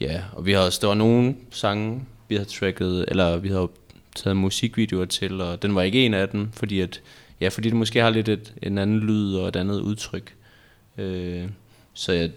ja, 0.00 0.22
og 0.32 0.46
vi 0.46 0.52
har 0.52 0.60
også, 0.60 0.78
der 0.82 0.86
var 0.86 0.94
nogle 0.94 1.36
sange, 1.50 2.04
vi 2.28 2.34
havde 2.34 2.48
tracket, 2.48 3.04
eller 3.08 3.36
vi 3.36 3.48
havde 3.48 3.68
taget 4.14 4.36
musikvideoer 4.36 5.04
til, 5.04 5.40
og 5.40 5.62
den 5.62 5.74
var 5.74 5.82
ikke 5.82 6.06
en 6.06 6.14
af 6.14 6.28
dem, 6.28 6.52
fordi 6.52 6.80
at, 6.80 7.00
ja, 7.40 7.48
fordi 7.48 7.68
det 7.68 7.76
måske 7.76 8.00
har 8.00 8.10
lidt 8.10 8.28
et, 8.28 8.54
en 8.62 8.78
anden 8.78 9.00
lyd 9.00 9.34
og 9.34 9.48
et 9.48 9.56
andet 9.56 9.80
udtryk. 9.80 10.34
Øh, 10.98 11.48
så 11.94 12.12
jeg, 12.12 12.30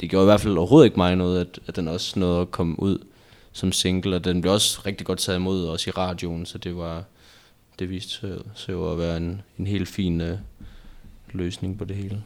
det 0.00 0.10
gjorde 0.10 0.24
i 0.24 0.30
hvert 0.30 0.40
fald 0.40 0.56
overhovedet 0.56 0.86
ikke 0.86 0.96
mig 0.96 1.16
noget, 1.16 1.40
at, 1.40 1.58
at 1.66 1.76
den 1.76 1.88
også 1.88 2.18
nåede 2.18 2.40
at 2.40 2.50
komme 2.50 2.82
ud 2.82 2.98
som 3.52 3.72
single, 3.72 4.16
og 4.16 4.24
den 4.24 4.40
blev 4.40 4.52
også 4.52 4.82
rigtig 4.86 5.06
godt 5.06 5.18
taget 5.18 5.38
imod, 5.38 5.66
også 5.66 5.90
i 5.90 5.92
radioen, 5.92 6.46
så 6.46 6.58
det 6.58 6.76
var 6.76 7.04
det 7.78 7.90
viste 7.90 8.38
sig 8.54 8.72
jo 8.72 8.92
at 8.92 8.98
være 8.98 9.16
en, 9.16 9.42
en 9.58 9.66
helt 9.66 9.88
fin 9.88 10.20
øh, 10.20 10.38
løsning 11.32 11.78
på 11.78 11.84
det 11.84 11.96
hele. 11.96 12.22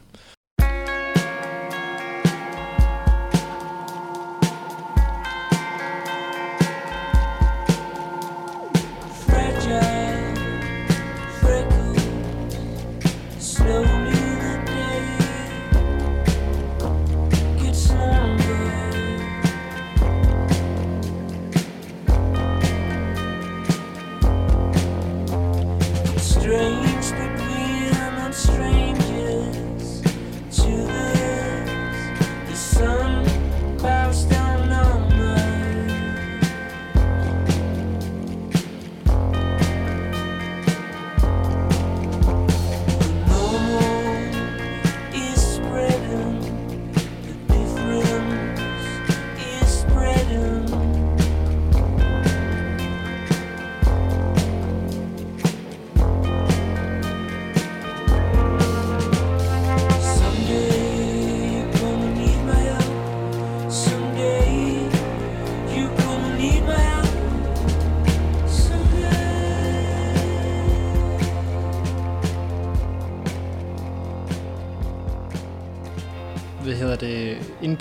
Inde 26.53 26.84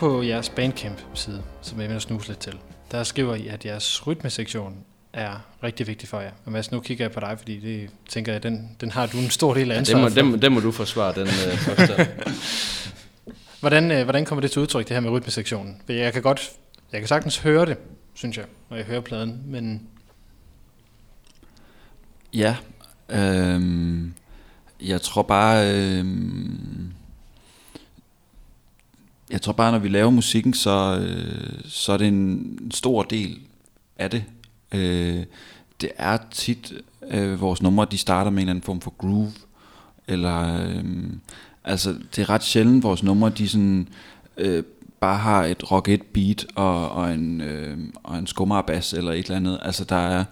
på 0.05 0.22
jeres 0.22 0.48
Bandcamp-side, 0.48 1.42
som 1.62 1.80
jeg 1.80 1.90
vil 1.90 2.00
snuse 2.00 2.28
lidt 2.28 2.38
til, 2.38 2.59
der 2.90 3.02
skriver 3.02 3.34
I, 3.34 3.46
at 3.46 3.64
jeres 3.64 4.07
rytmesektion 4.07 4.76
er 5.12 5.46
rigtig 5.62 5.86
vigtig 5.86 6.09
for 6.09 6.20
jer. 6.20 6.30
Og 6.44 6.52
Mads, 6.52 6.72
nu 6.72 6.80
kigger 6.80 7.05
jeg 7.05 7.12
på 7.12 7.20
dig, 7.20 7.34
fordi 7.38 7.61
det 7.61 7.90
tænker 8.09 8.32
jeg, 8.32 8.42
den, 8.42 8.76
den 8.80 8.90
har 8.90 9.07
du 9.07 9.18
en 9.18 9.30
stor 9.30 9.55
del 9.55 9.70
af 9.70 9.78
ansvaret 9.78 10.02
ja, 10.02 10.09
det 10.14 10.24
må, 10.24 10.30
for. 10.30 10.36
Den, 10.36 10.42
den 10.42 10.52
må 10.52 10.61
du 10.61 10.72
forsvare, 10.72 11.14
den 11.14 11.22
øh, 11.22 11.59
første. 11.68 12.09
hvordan, 13.61 13.90
øh, 13.90 14.05
hvordan 14.05 14.24
kommer 14.24 14.40
det 14.40 14.50
til 14.50 14.62
udtryk, 14.62 14.88
det 14.88 14.94
her 14.96 15.00
med 15.00 15.11
rytmesektionen? 15.11 15.82
Jeg 15.88 16.12
kan 16.12 16.22
godt 16.22 16.50
Jeg 16.92 17.00
kan 17.00 17.09
sagtens 17.09 17.38
høre 17.38 17.66
det, 17.66 17.76
synes 18.14 18.36
jeg, 18.36 18.44
når 18.70 18.76
jeg 18.76 18.86
hører 18.86 19.00
pladen, 19.00 19.42
men 19.46 19.82
Ja, 22.34 22.57
øhm, 23.09 24.14
jeg 24.82 25.00
tror 25.00 25.22
bare, 25.22 25.74
øhm, 25.74 26.92
jeg 29.35 29.43
tror 29.43 29.53
bare, 29.53 29.72
når 29.72 29.78
vi 29.78 29.89
laver 29.89 30.11
musikken, 30.11 30.55
så, 30.55 30.99
øh, 31.01 31.61
så 31.64 31.93
er 31.93 31.97
det 31.97 32.09
en 32.09 32.59
stor 32.70 33.03
del 33.03 33.39
af 33.97 34.11
det. 34.11 34.24
Øh, 34.74 35.24
det 35.80 35.91
er 35.97 36.18
tit, 36.30 36.72
øh, 37.11 37.41
vores 37.41 37.62
numre, 37.62 37.87
de 37.91 37.99
starter 37.99 38.30
med 38.30 38.39
en 38.39 38.41
eller 38.43 38.51
anden 38.51 38.62
form 38.62 38.80
for 38.80 38.95
groove, 38.99 39.32
eller, 40.09 40.66
øh, 40.66 40.85
altså, 41.64 41.95
det 42.16 42.22
er 42.22 42.30
ret 42.30 42.45
sjældent, 42.45 42.82
vores 42.82 43.03
numre, 43.03 43.30
de 43.30 43.49
sådan, 43.49 43.89
øh, 44.37 44.62
bare 45.01 45.18
har 45.18 45.45
et 45.45 45.70
rock 45.70 45.89
1 45.89 46.03
beat 46.03 46.47
og, 46.55 46.91
og 46.91 47.14
en, 47.14 47.41
øh, 47.41 47.78
og 48.03 48.18
en 48.18 48.26
skummerbass 48.26 48.93
eller 48.93 49.12
et 49.12 49.24
eller 49.24 49.37
andet. 49.37 49.59
Altså, 49.62 49.85
der 49.85 49.97
er, 49.97 50.24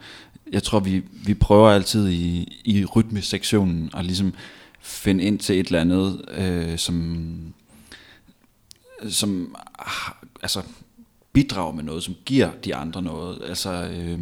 jeg 0.53 0.63
tror, 0.63 0.81
vi, 0.81 1.03
vi 1.25 1.35
prøver 1.35 1.71
altid 1.71 2.09
i, 2.09 2.59
i 2.65 2.85
rytmesektionen 2.85 3.91
at 3.97 4.05
ligesom 4.05 4.35
finde 4.81 5.25
ind 5.25 5.39
til 5.39 5.61
et 5.61 5.67
eller 5.67 5.81
andet, 5.81 6.25
øh, 6.39 6.79
som, 6.79 7.27
som 9.09 9.57
altså, 10.43 10.63
bidrager 11.33 11.73
med 11.73 11.85
noget, 11.85 12.03
som 12.03 12.15
giver 12.25 12.51
de 12.65 12.75
andre 12.75 13.03
noget. 13.03 13.39
Altså, 13.49 13.91
øh, 13.95 14.19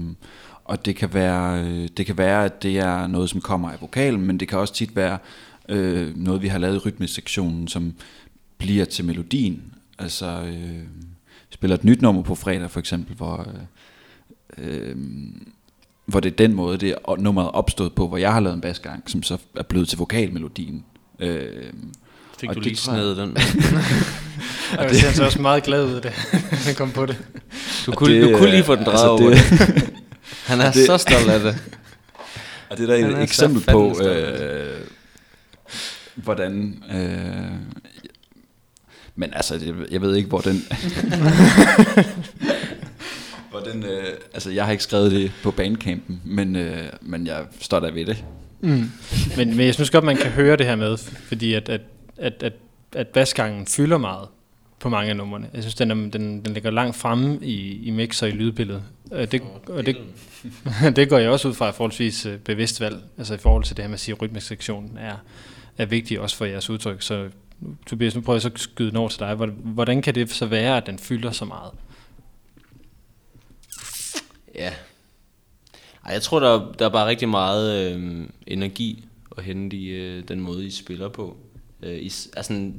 og 0.64 0.84
det 0.84 0.96
kan, 0.96 1.14
være, 1.14 1.64
øh, 1.64 1.88
det 1.96 2.06
kan 2.06 2.18
være, 2.18 2.44
at 2.44 2.62
det 2.62 2.78
er 2.78 3.06
noget, 3.06 3.30
som 3.30 3.40
kommer 3.40 3.70
af 3.70 3.80
vokalen, 3.80 4.20
men 4.20 4.40
det 4.40 4.48
kan 4.48 4.58
også 4.58 4.74
tit 4.74 4.96
være 4.96 5.18
øh, 5.68 6.16
noget, 6.16 6.42
vi 6.42 6.48
har 6.48 6.58
lavet 6.58 6.76
i 6.76 6.78
rytmesektionen, 6.78 7.68
som 7.68 7.94
bliver 8.58 8.84
til 8.84 9.04
melodien. 9.04 9.74
Altså, 9.98 10.26
øh, 10.26 10.82
spiller 11.50 11.76
et 11.76 11.84
nyt 11.84 12.02
nummer 12.02 12.22
på 12.22 12.34
fredag 12.34 12.70
for 12.70 12.80
eksempel, 12.80 13.16
hvor... 13.16 13.40
Øh, 13.48 13.54
øh, 14.58 14.96
hvor 16.06 16.20
det 16.20 16.32
er 16.32 16.36
den 16.36 16.54
måde, 16.54 16.78
det 16.78 16.90
er 16.90 17.16
nummeret 17.16 17.46
er 17.46 17.50
opstået 17.50 17.92
på, 17.92 18.08
hvor 18.08 18.16
jeg 18.16 18.32
har 18.32 18.40
lavet 18.40 18.54
en 18.54 18.60
basgang, 18.60 19.10
som 19.10 19.22
så 19.22 19.38
er 19.56 19.62
blevet 19.62 19.88
til 19.88 19.98
vokalmelodien. 19.98 20.84
Øh, 21.18 21.72
Fik 22.38 22.48
Og 22.48 22.54
du 22.54 22.60
lige 22.60 22.76
snedet 22.76 23.16
den? 23.16 23.36
og 24.78 24.84
jeg 24.84 24.96
ser 24.96 25.06
altså 25.06 25.24
også 25.24 25.40
meget 25.40 25.62
glad 25.62 25.84
ud 25.84 25.94
af 25.94 26.02
det, 26.02 26.10
han 26.66 26.74
kom 26.74 26.90
på 26.90 27.06
det. 27.06 27.16
Du 27.86 27.92
kunne, 27.92 28.14
det, 28.14 28.22
du 28.32 28.38
kunne 28.38 28.50
lige 28.50 28.64
få 28.64 28.74
den 28.74 28.84
drejet 28.84 29.08
over 29.08 29.30
altså, 29.30 29.66
det. 29.66 29.90
Han 30.46 30.60
er 30.60 30.72
det- 30.72 30.86
så 30.86 30.98
stolt 30.98 31.28
af 31.30 31.40
det. 31.40 31.56
Og 32.70 32.76
det 32.76 32.90
er 32.90 32.96
der 32.96 33.06
et 33.06 33.12
så 33.12 33.18
eksempel 33.18 33.72
på, 33.72 34.00
øh, 34.02 34.80
hvordan... 36.14 36.82
Øh, 36.94 37.52
men 39.16 39.34
altså, 39.34 39.54
jeg, 39.54 39.74
jeg 39.90 40.00
ved 40.00 40.16
ikke, 40.16 40.28
hvor 40.28 40.40
den... 40.40 40.64
hvor 43.50 43.60
den 43.60 43.82
øh, 43.82 44.04
altså, 44.34 44.50
jeg 44.50 44.64
har 44.64 44.72
ikke 44.72 44.84
skrevet 44.84 45.10
det 45.12 45.32
på 45.42 45.50
bandcampen, 45.50 46.20
men, 46.24 46.56
øh, 46.56 46.84
men 47.00 47.26
jeg 47.26 47.44
står 47.60 47.80
der 47.80 47.90
ved 47.90 48.06
det. 48.06 48.24
Mm. 48.60 48.90
Men, 49.36 49.56
men 49.56 49.66
jeg 49.66 49.74
synes 49.74 49.90
godt, 49.90 50.04
man 50.04 50.16
kan 50.16 50.30
høre 50.30 50.56
det 50.56 50.66
her 50.66 50.76
med, 50.76 50.96
fordi 51.28 51.54
at, 51.54 51.68
at, 51.68 51.80
at, 52.16 52.42
at, 52.42 52.52
at 52.94 53.08
basgangen 53.08 53.66
fylder 53.66 53.98
meget 53.98 54.28
på 54.80 54.88
mange 54.88 55.10
af 55.10 55.16
numrene. 55.16 55.50
Jeg 55.54 55.62
synes, 55.62 55.74
den, 55.74 55.90
er, 55.90 55.94
den, 55.94 56.44
den 56.44 56.54
ligger 56.54 56.70
langt 56.70 56.96
fremme 56.96 57.38
i, 57.42 57.82
i 57.86 57.90
mix 57.90 58.22
og 58.22 58.28
i 58.28 58.32
lydbilledet. 58.32 58.82
Og 59.10 59.32
det, 59.32 59.42
og 59.68 59.86
det, 59.86 59.96
det 60.96 61.08
går 61.08 61.18
jeg 61.18 61.30
også 61.30 61.48
ud 61.48 61.54
fra 61.54 61.68
et 61.68 61.74
forholdsvis 61.74 62.26
øh, 62.26 62.38
bevidst 62.38 62.80
valg, 62.80 63.02
altså 63.18 63.34
i 63.34 63.38
forhold 63.38 63.64
til 63.64 63.76
det 63.76 63.82
her 63.82 63.88
med 63.88 63.94
at 63.94 64.00
sige, 64.00 64.14
at 64.14 64.22
rytmesektionen 64.22 64.98
er, 64.98 65.16
er 65.78 65.86
vigtig 65.86 66.20
også 66.20 66.36
for 66.36 66.44
jeres 66.44 66.70
udtryk. 66.70 67.02
Så 67.02 67.28
Tobias, 67.86 68.14
nu 68.14 68.20
prøver 68.20 68.34
jeg 68.36 68.42
så 68.42 68.48
at 68.48 68.58
skyde 68.60 68.88
den 68.88 68.96
over 68.96 69.08
til 69.08 69.20
dig. 69.20 69.34
Hvordan- 69.34 69.56
Hvordan 69.64 70.02
kan 70.02 70.14
det 70.14 70.30
så 70.32 70.46
være, 70.46 70.76
at 70.76 70.86
den 70.86 70.98
fylder 70.98 71.30
så 71.30 71.44
meget? 71.44 71.72
Ja. 74.54 74.72
Ej, 76.06 76.12
jeg 76.12 76.22
tror, 76.22 76.40
der, 76.40 76.72
der 76.78 76.84
er 76.84 76.88
bare 76.90 77.06
rigtig 77.08 77.28
meget 77.28 77.94
øh, 77.94 78.22
energi 78.46 79.04
at 79.36 79.44
hente 79.44 79.76
i 79.76 79.88
øh, 79.88 80.22
den 80.28 80.40
måde, 80.40 80.66
I 80.66 80.70
spiller 80.70 81.08
på. 81.08 81.36
Øh, 81.82 81.98
I, 81.98 82.12
altså, 82.36 82.72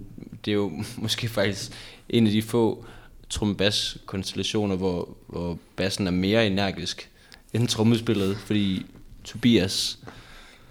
det 0.46 0.52
er 0.52 0.56
jo 0.56 0.72
måske 0.98 1.28
faktisk 1.28 1.72
en 2.10 2.28
af 2.28 2.32
de 2.32 2.42
få 2.42 2.86
trombas-konstellationer, 3.30 4.76
hvor, 4.76 5.18
hvor 5.28 5.58
bassen 5.76 6.08
er 6.08 6.12
mere 6.12 6.48
energisk 6.48 7.10
end 7.54 7.68
trommespillet, 7.68 8.38
fordi 8.38 8.86
Tobias, 9.24 10.00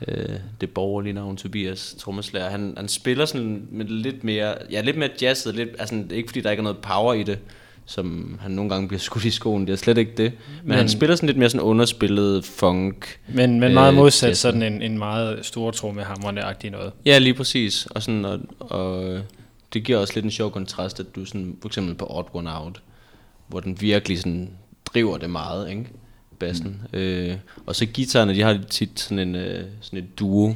øh, 0.08 0.38
det 0.60 0.70
borgerlige 0.70 1.12
navn 1.12 1.36
Tobias, 1.36 1.96
trommeslager, 1.98 2.50
han, 2.50 2.74
han 2.76 2.88
spiller 2.88 3.24
sådan 3.24 3.66
med 3.70 3.84
lidt 3.84 4.24
mere, 4.24 4.54
ja, 4.70 4.80
lidt 4.80 4.96
mere 4.96 5.10
jazzet, 5.22 5.54
lidt, 5.54 5.68
altså, 5.78 6.04
ikke 6.10 6.28
fordi, 6.28 6.40
der 6.40 6.50
ikke 6.50 6.60
er 6.60 6.64
noget 6.64 6.78
power 6.78 7.14
i 7.14 7.22
det, 7.22 7.38
som 7.90 8.38
han 8.40 8.50
nogle 8.50 8.70
gange 8.70 8.88
bliver 8.88 9.00
skudt 9.00 9.24
i 9.24 9.30
skoen, 9.30 9.66
det 9.66 9.72
er 9.72 9.76
slet 9.76 9.98
ikke 9.98 10.12
det. 10.16 10.32
Men, 10.32 10.68
men 10.68 10.76
han 10.76 10.88
spiller 10.88 11.16
sådan 11.16 11.26
lidt 11.26 11.38
mere 11.38 11.50
sådan 11.50 11.66
underspillet 11.66 12.44
funk. 12.44 13.18
Men, 13.28 13.60
men 13.60 13.74
meget 13.74 13.92
Øh, 13.92 13.96
modsat 13.96 14.28
jazzen. 14.28 14.42
sådan 14.42 14.62
en, 14.62 14.82
en 14.82 14.98
meget 14.98 15.46
stor 15.46 15.70
tromme 15.70 16.02
hamrende-agtig 16.02 16.70
noget. 16.70 16.92
Ja, 17.06 17.18
lige 17.18 17.34
præcis. 17.34 17.86
Og, 17.86 18.02
sådan, 18.02 18.24
og, 18.24 18.40
og 18.58 19.18
det 19.72 19.84
giver 19.84 19.98
også 19.98 20.14
lidt 20.14 20.24
en 20.24 20.30
sjov 20.30 20.50
kontrast, 20.50 21.00
at 21.00 21.06
du 21.14 21.24
sådan, 21.24 21.56
for 21.60 21.68
eksempel 21.68 21.94
på 21.94 22.06
Odd 22.10 22.26
One 22.32 22.58
Out, 22.58 22.82
hvor 23.48 23.60
den 23.60 23.80
virkelig 23.80 24.18
sådan 24.18 24.50
driver 24.84 25.18
det 25.18 25.30
meget, 25.30 25.70
ikke? 25.70 25.84
Bassen. 26.38 26.82
Mm. 26.92 26.98
Øh, 26.98 27.36
og 27.66 27.76
så 27.76 27.86
guitarerne, 27.94 28.34
de 28.34 28.42
har 28.42 28.58
tit 28.70 29.00
sådan 29.00 29.18
en 29.18 29.34
øh, 29.34 29.64
sådan 29.80 29.98
et 29.98 30.18
duo 30.18 30.54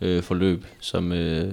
øh, 0.00 0.22
forløb, 0.22 0.64
som 0.80 1.12
øh, 1.12 1.52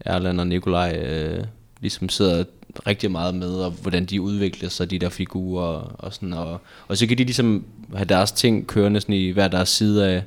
Erland 0.00 0.40
og 0.40 0.46
Nikolaj 0.46 0.96
øh, 0.96 1.44
ligesom 1.80 2.08
sidder 2.08 2.44
rigtig 2.86 3.10
meget 3.10 3.34
med, 3.34 3.54
og 3.54 3.70
hvordan 3.70 4.04
de 4.04 4.20
udvikler 4.20 4.68
sig, 4.68 4.90
de 4.90 4.98
der 4.98 5.08
figurer, 5.08 5.96
og 5.98 6.14
sådan, 6.14 6.32
og, 6.32 6.60
og 6.88 6.96
så 6.96 7.06
kan 7.06 7.18
de 7.18 7.24
ligesom 7.24 7.64
have 7.94 8.04
deres 8.04 8.32
ting 8.32 8.66
kørende 8.66 9.00
sådan 9.00 9.14
i 9.14 9.30
hver 9.30 9.48
deres 9.48 9.68
side 9.68 10.08
af, 10.08 10.22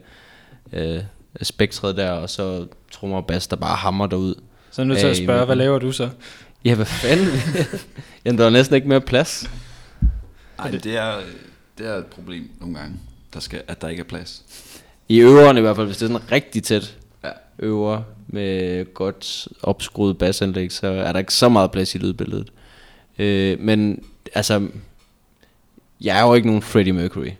øh, 0.74 1.04
af 1.40 1.46
spektret 1.46 1.98
der, 1.98 2.12
og 2.12 2.30
så 2.30 2.68
trommer 2.92 3.18
og 3.18 3.26
bas, 3.26 3.48
der 3.48 3.56
bare 3.56 3.76
hammer 3.76 4.08
derud. 4.08 4.36
Så 4.72 4.82
er 4.82 4.86
jeg 4.86 4.88
nødt 4.88 5.00
til 5.00 5.08
at 5.08 5.20
i 5.20 5.24
spørge, 5.24 5.46
hvad 5.46 5.56
laver 5.56 5.80
du 5.80 5.92
så? 5.92 6.10
Ja, 6.66 6.76
hvad 6.76 6.86
fanden? 6.86 7.28
Jamen, 8.26 8.40
der 8.40 8.46
er 8.46 8.50
næsten 8.50 8.76
ikke 8.76 8.88
mere 8.88 9.02
plads. 9.02 9.50
Ej, 10.60 10.72
det 10.72 10.86
er, 10.86 11.14
det 11.78 11.88
er 11.88 11.96
et 11.96 12.06
problem 12.06 12.50
nogle 12.60 12.76
gange, 12.76 12.96
der 13.34 13.40
skal, 13.40 13.62
at 13.68 13.82
der 13.82 13.88
ikke 13.88 14.00
er 14.00 14.08
plads. 14.08 14.44
I 15.10 15.20
øveren 15.20 15.58
i 15.58 15.62
hvert 15.62 15.76
fald, 15.76 15.88
hvis 15.88 15.98
det 15.98 16.10
er 16.10 16.14
sådan 16.14 16.32
rigtig 16.32 16.64
tæt 16.64 16.98
øver 17.60 18.02
med 18.28 18.86
godt 18.94 19.48
opskruet 19.64 20.18
basanlæg, 20.18 20.72
så 20.72 20.88
er 20.88 21.12
der 21.12 21.20
ikke 21.20 21.34
så 21.34 21.50
meget 21.50 21.72
plads 21.72 21.96
i 21.96 21.98
lydbilledet. 21.98 22.52
Øh, 23.20 23.60
men 23.60 24.04
altså, 24.34 24.68
jeg 26.02 26.20
er 26.20 26.28
jo 26.28 26.34
ikke 26.34 26.48
nogen 26.48 26.62
Freddie 26.62 26.94
Mercury. 26.94 27.32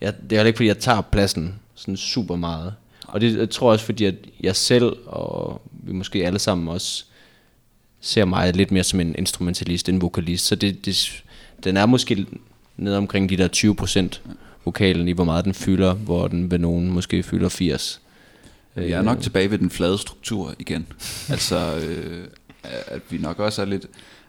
Jeg, 0.00 0.14
det 0.22 0.32
er 0.32 0.36
heller 0.36 0.46
ikke, 0.46 0.56
fordi 0.56 0.68
jeg 0.68 0.78
tager 0.78 1.00
pladsen 1.00 1.54
sådan 1.74 1.96
super 1.96 2.36
meget. 2.36 2.74
Og 3.06 3.20
det 3.20 3.38
jeg 3.38 3.50
tror 3.50 3.72
også, 3.72 3.84
fordi 3.84 4.04
at 4.04 4.14
jeg 4.40 4.56
selv, 4.56 4.96
og 5.06 5.62
vi 5.72 5.92
måske 5.92 6.26
alle 6.26 6.38
sammen 6.38 6.68
også, 6.68 7.04
ser 8.00 8.24
mig 8.24 8.56
lidt 8.56 8.70
mere 8.70 8.84
som 8.84 9.00
en 9.00 9.14
instrumentalist 9.18 9.88
end 9.88 10.00
vokalist. 10.00 10.46
Så 10.46 10.54
det, 10.54 10.86
det, 10.86 11.24
den 11.64 11.76
er 11.76 11.86
måske 11.86 12.26
ned 12.76 12.96
omkring 12.96 13.28
de 13.28 13.36
der 13.36 13.48
20% 14.22 14.32
vokalen 14.64 15.08
i, 15.08 15.12
hvor 15.12 15.24
meget 15.24 15.44
den 15.44 15.54
fylder, 15.54 15.94
hvor 15.94 16.28
den 16.28 16.50
ved 16.50 16.58
nogen 16.58 16.90
måske 16.90 17.22
fylder 17.22 17.48
80. 17.48 18.00
Jeg 18.76 18.90
er 18.90 19.02
nok 19.02 19.20
tilbage 19.20 19.50
ved 19.50 19.58
den 19.58 19.70
flade 19.70 19.98
struktur 19.98 20.54
igen. 20.58 20.86
altså, 21.28 21.78
øh, 21.78 22.28
at 22.64 23.02
vi 23.10 23.18
nok 23.18 23.38
også 23.38 23.62
er 23.62 23.66
lidt... 23.66 23.86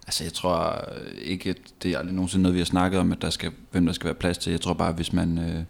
Altså, 0.08 0.24
jeg 0.24 0.34
tror 0.34 0.89
ikke, 1.22 1.50
at 1.50 1.58
det 1.84 1.91
er 1.91 1.98
aldrig 1.98 2.16
nogensinde 2.16 2.43
noget, 2.43 2.54
vi 2.54 2.60
har 2.60 2.66
snakket 2.66 3.00
om, 3.00 3.12
at 3.12 3.22
der 3.22 3.30
skal, 3.30 3.52
hvem 3.72 3.86
der 3.86 3.93
skal 3.93 4.06
være 4.06 4.16
plads 4.16 4.38
til. 4.38 4.52
Jeg 4.52 4.62
tror 4.62 4.74
bare, 4.74 4.91
hvis 4.91 5.14
man, 5.14 5.38
øh, 5.38 5.64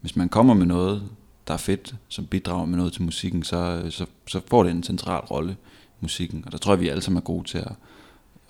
hvis 0.00 0.16
man 0.16 0.28
kommer 0.28 0.54
med 0.54 0.66
noget, 0.66 1.02
der 1.48 1.54
er 1.54 1.58
fedt, 1.58 1.94
som 2.08 2.26
bidrager 2.26 2.66
med 2.66 2.76
noget 2.76 2.92
til 2.92 3.02
musikken, 3.02 3.42
så, 3.42 3.86
så, 3.90 4.06
så 4.28 4.40
får 4.48 4.62
det 4.62 4.70
en 4.72 4.82
central 4.82 5.20
rolle 5.20 5.52
i 5.52 5.98
musikken. 6.00 6.42
Og 6.46 6.52
der 6.52 6.58
tror 6.58 6.72
jeg, 6.72 6.80
vi 6.80 6.88
alle 6.88 7.02
sammen 7.02 7.16
er 7.16 7.22
gode 7.24 7.48
til 7.48 7.58
at, 7.58 7.72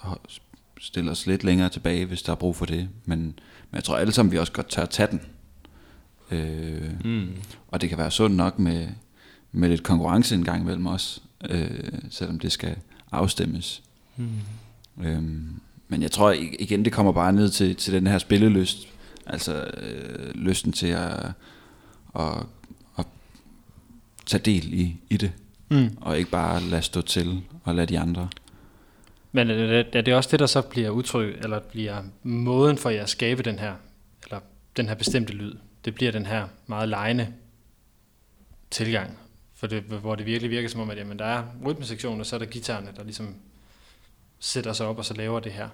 at 0.04 0.40
stille 0.80 1.10
os 1.10 1.26
lidt 1.26 1.44
længere 1.44 1.68
tilbage, 1.68 2.06
hvis 2.06 2.22
der 2.22 2.32
er 2.32 2.36
brug 2.36 2.56
for 2.56 2.66
det. 2.66 2.88
Men, 3.04 3.18
men 3.18 3.34
jeg 3.74 3.84
tror 3.84 3.96
alle 3.96 4.12
sammen, 4.12 4.32
vi 4.32 4.38
også 4.38 4.52
godt 4.52 4.68
tør 4.68 4.82
at 4.82 4.90
tage 4.90 5.08
den. 5.10 5.20
Øh, 6.30 6.90
Mm. 7.04 7.28
og 7.68 7.80
det 7.80 7.88
kan 7.88 7.98
være 7.98 8.10
sundt 8.10 8.36
nok 8.36 8.58
med, 8.58 8.88
med 9.52 9.68
lidt 9.68 9.82
konkurrence 9.82 10.34
en 10.34 10.44
gang 10.44 10.62
imellem 10.62 10.86
os, 10.86 11.22
øh, 11.50 11.92
selvom 12.10 12.38
det 12.38 12.52
skal 12.52 12.76
afstemmes. 13.12 13.82
Mm. 14.16 14.28
Øhm, 15.04 15.60
men 15.88 16.02
jeg 16.02 16.10
tror 16.10 16.32
igen, 16.58 16.84
det 16.84 16.92
kommer 16.92 17.12
bare 17.12 17.32
ned 17.32 17.48
til, 17.48 17.76
til 17.76 17.92
den 17.92 18.06
her 18.06 18.18
spillelyst. 18.18 18.88
Altså 19.26 19.70
øh, 19.76 20.34
lysten 20.34 20.72
til 20.72 20.86
at, 20.86 21.30
at, 22.18 22.46
at 22.98 23.06
tage 24.26 24.42
del 24.44 24.74
i, 24.74 24.96
i 25.10 25.16
det, 25.16 25.32
Mm. 25.68 25.96
og 26.00 26.18
ikke 26.18 26.30
bare 26.30 26.60
lade 26.60 26.82
stå 26.82 27.02
til 27.02 27.42
og 27.64 27.74
lade 27.74 27.86
de 27.86 27.98
andre. 27.98 28.28
Men 29.32 29.50
er 29.50 29.54
det, 29.54 29.86
er 29.92 30.00
det 30.00 30.14
også 30.14 30.28
det, 30.30 30.40
der 30.40 30.46
så 30.46 30.62
bliver 30.62 30.90
udtryk, 30.90 31.34
eller 31.42 31.60
bliver 31.60 32.02
måden 32.22 32.78
for 32.78 32.90
jer 32.90 33.02
at 33.02 33.08
skabe 33.08 33.42
den 33.42 33.58
her, 33.58 33.74
eller 34.24 34.40
den 34.76 34.88
her 34.88 34.94
bestemte 34.94 35.32
lyd? 35.32 35.54
Det 35.84 35.94
bliver 35.94 36.12
den 36.12 36.26
her 36.26 36.48
meget 36.66 36.88
lejende 36.88 37.28
tilgang, 38.70 39.18
for 39.62 39.66
det, 39.66 39.82
hvor 39.82 40.14
det 40.14 40.26
virkelig 40.26 40.50
virker 40.50 40.68
som 40.68 40.80
om, 40.80 40.90
at 40.90 40.98
jamen, 40.98 41.18
der 41.18 41.24
er 41.24 41.44
rytmesektionen, 41.64 42.20
og 42.20 42.26
så 42.26 42.36
er 42.36 42.38
der 42.38 42.46
guitarerne, 42.46 42.88
der 42.96 43.04
ligesom 43.04 43.34
sætter 44.38 44.72
sig 44.72 44.86
op 44.86 44.98
og 44.98 45.04
så 45.04 45.14
laver 45.14 45.40
det 45.40 45.52
her. 45.52 45.68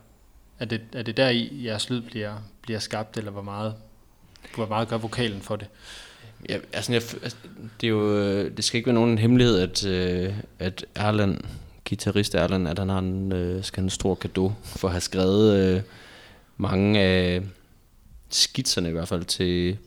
Er 0.58 0.64
det, 0.64 0.80
er 0.92 1.02
det 1.02 1.16
der 1.16 1.28
i 1.28 1.64
jeres 1.64 1.90
lyd 1.90 2.00
bliver, 2.00 2.34
bliver 2.62 2.78
skabt, 2.78 3.16
eller 3.16 3.30
hvor 3.30 3.42
meget, 3.42 3.74
hvor 4.54 4.66
meget 4.66 4.88
gør 4.88 4.96
vokalen 4.96 5.40
for 5.40 5.56
det? 5.56 5.66
Ja, 6.48 6.58
altså, 6.72 6.92
jeg, 6.92 7.02
altså, 7.22 7.36
det, 7.80 7.86
er 7.86 7.90
jo, 7.90 8.18
øh, 8.18 8.56
det 8.56 8.64
skal 8.64 8.78
ikke 8.78 8.86
være 8.86 8.94
nogen 8.94 9.18
hemmelighed, 9.18 9.58
at, 9.58 9.86
øh, 9.86 10.34
at 10.58 10.84
Erland, 10.94 11.40
guitarist 11.88 12.34
Erland, 12.34 12.68
at 12.68 12.78
han 12.78 12.88
har 12.88 12.98
en, 12.98 13.32
øh, 13.32 13.64
skal 13.64 13.80
have 13.80 13.86
en 13.86 13.90
stor 13.90 14.14
gave 14.14 14.56
for 14.64 14.88
at 14.88 14.92
have 14.92 15.00
skrevet 15.00 15.84
mange 16.56 17.00
af 17.00 17.42
skitserne 18.30 18.88
i 18.88 18.92
hvert 18.92 19.08
fald 19.08 19.24
til, 19.24 19.78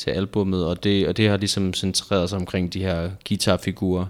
til 0.00 0.10
albummet, 0.10 0.66
og 0.66 0.84
det, 0.84 1.08
og 1.08 1.16
det 1.16 1.28
har 1.28 1.36
ligesom 1.36 1.74
centreret 1.74 2.30
sig 2.30 2.38
omkring 2.38 2.72
de 2.72 2.80
her 2.80 3.10
guitarfigurer. 3.28 4.06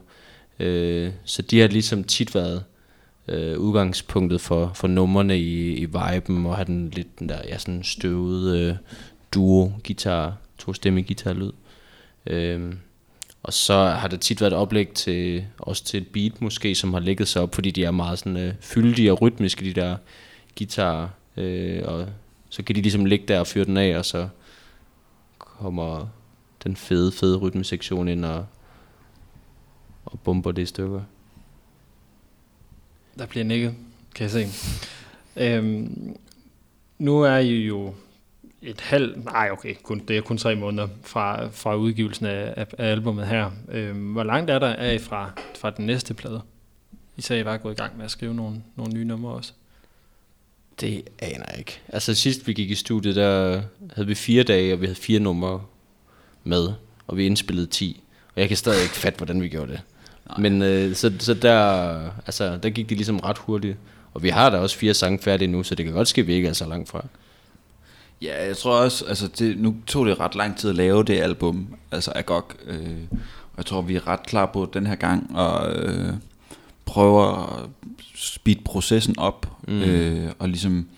Øh, 0.58 1.10
så 1.24 1.42
de 1.42 1.60
har 1.60 1.68
ligesom 1.68 2.04
tit 2.04 2.34
været 2.34 2.64
øh, 3.28 3.58
udgangspunktet 3.58 4.40
for, 4.40 4.72
for 4.74 4.88
numrene 4.88 5.38
i, 5.38 5.74
i 5.74 5.84
viben, 5.84 6.46
og 6.46 6.56
have 6.56 6.64
den 6.64 6.90
lidt 6.90 7.18
den 7.18 7.28
der, 7.28 7.38
ja, 7.48 7.58
sådan 7.58 7.82
støvede 7.82 8.60
øh, 8.60 8.74
duo 9.34 9.72
guitar, 9.86 10.36
to 10.58 10.72
stemme 10.72 11.02
guitar 11.02 11.32
lyd. 11.32 11.52
Øh, 12.26 12.72
og 13.42 13.52
så 13.52 13.84
har 13.84 14.08
det 14.08 14.20
tit 14.20 14.40
været 14.40 14.52
et 14.52 14.58
oplæg 14.58 14.88
til, 14.88 15.44
også 15.58 15.84
til 15.84 16.00
et 16.00 16.08
beat 16.08 16.40
måske, 16.40 16.74
som 16.74 16.92
har 16.92 17.00
ligget 17.00 17.28
sig 17.28 17.42
op, 17.42 17.54
fordi 17.54 17.70
de 17.70 17.84
er 17.84 17.90
meget 17.90 18.18
sådan 18.18 18.36
øh, 18.36 18.52
fyldige 18.60 19.12
og 19.12 19.22
rytmiske, 19.22 19.64
de 19.64 19.80
der 19.80 19.96
guitarer. 20.58 21.08
Øh, 21.36 21.82
og 21.84 22.06
så 22.50 22.62
kan 22.62 22.76
de 22.76 22.82
ligesom 22.82 23.04
ligge 23.04 23.24
der 23.28 23.40
og 23.40 23.46
fyre 23.46 23.64
den 23.64 23.76
af, 23.76 23.98
og 23.98 24.04
så 24.04 24.28
kommer 25.60 26.06
den 26.64 26.76
fede, 26.76 27.12
fede 27.12 27.36
rytmesektion 27.36 28.08
ind 28.08 28.24
og, 28.24 28.46
og 30.04 30.20
bomber 30.20 30.52
det 30.52 30.62
i 30.62 30.66
stykker. 30.66 31.00
Der 33.18 33.26
bliver 33.26 33.44
nikket, 33.44 33.74
kan 34.14 34.22
jeg 34.22 34.30
se. 34.30 34.46
Øhm, 35.36 36.16
nu 36.98 37.20
er 37.20 37.36
I 37.36 37.66
jo 37.66 37.94
et 38.62 38.80
halvt, 38.80 39.24
nej 39.24 39.48
okay, 39.52 39.74
kun, 39.82 39.98
det 40.08 40.16
er 40.16 40.20
kun 40.20 40.38
tre 40.38 40.54
måneder 40.54 40.88
fra, 41.02 41.48
fra 41.48 41.76
udgivelsen 41.76 42.26
af, 42.26 42.54
af, 42.56 42.66
af 42.78 42.90
albumet 42.90 43.26
her. 43.26 43.50
Øhm, 43.68 44.12
hvor 44.12 44.22
langt 44.22 44.50
er 44.50 44.58
der 44.58 44.74
af 44.74 45.00
fra, 45.00 45.30
fra 45.60 45.70
den 45.70 45.86
næste 45.86 46.14
plade? 46.14 46.42
I 47.16 47.22
sagde, 47.22 47.42
I 47.42 47.44
var 47.44 47.56
gået 47.56 47.72
i 47.72 47.76
gang 47.76 47.96
med 47.96 48.04
at 48.04 48.10
skrive 48.10 48.34
nogle, 48.34 48.62
nogle 48.76 48.92
nye 48.92 49.04
numre 49.04 49.32
også. 49.32 49.52
Det 50.80 51.02
aner 51.18 51.44
jeg 51.50 51.58
ikke. 51.58 51.80
Altså 51.88 52.14
sidst 52.14 52.46
vi 52.46 52.52
gik 52.52 52.70
i 52.70 52.74
studiet, 52.74 53.16
der 53.16 53.62
havde 53.94 54.06
vi 54.06 54.14
fire 54.14 54.42
dage, 54.42 54.72
og 54.72 54.80
vi 54.80 54.86
havde 54.86 54.98
fire 54.98 55.20
numre 55.20 55.62
med, 56.44 56.68
og 57.06 57.16
vi 57.16 57.26
indspillede 57.26 57.66
10. 57.66 58.02
Og 58.34 58.40
jeg 58.40 58.48
kan 58.48 58.56
stadig 58.56 58.82
ikke 58.82 58.94
fatte, 58.94 59.16
hvordan 59.16 59.42
vi 59.42 59.48
gjorde 59.48 59.72
det. 59.72 59.80
Nej. 60.28 60.38
Men 60.38 60.62
øh, 60.62 60.94
så, 60.94 61.12
så 61.18 61.34
der, 61.34 62.10
altså, 62.26 62.56
der 62.62 62.70
gik 62.70 62.88
det 62.88 62.96
ligesom 62.96 63.18
ret 63.18 63.38
hurtigt. 63.38 63.76
Og 64.14 64.22
vi 64.22 64.28
har 64.28 64.50
da 64.50 64.58
også 64.58 64.76
fire 64.76 64.94
sange 64.94 65.18
færdige 65.18 65.48
nu, 65.48 65.62
så 65.62 65.74
det 65.74 65.84
kan 65.84 65.94
godt 65.94 66.08
ske, 66.08 66.20
at 66.20 66.26
vi 66.26 66.32
ikke 66.32 66.48
er 66.48 66.52
så 66.52 66.66
langt 66.66 66.88
fra. 66.88 67.06
Ja, 68.22 68.46
jeg 68.46 68.56
tror 68.56 68.72
også, 68.72 69.04
altså 69.04 69.28
det, 69.28 69.58
nu 69.58 69.76
tog 69.86 70.06
det 70.06 70.20
ret 70.20 70.34
lang 70.34 70.58
tid 70.58 70.70
at 70.70 70.76
lave 70.76 71.04
det 71.04 71.20
album, 71.20 71.74
altså 71.90 72.12
Agog, 72.14 72.52
øh, 72.66 72.98
og 73.52 73.56
jeg 73.56 73.66
tror, 73.66 73.82
vi 73.82 73.96
er 73.96 74.08
ret 74.08 74.26
klar 74.26 74.46
på 74.46 74.70
den 74.72 74.86
her 74.86 74.94
gang, 74.94 75.36
og 75.36 75.72
øh, 75.74 76.14
prøver 76.90 77.26
at 77.26 77.68
speed 78.14 78.56
processen 78.64 79.18
op, 79.18 79.46
mm. 79.68 79.82
øh, 79.82 80.32
og 80.38 80.48
ligesom 80.48 80.88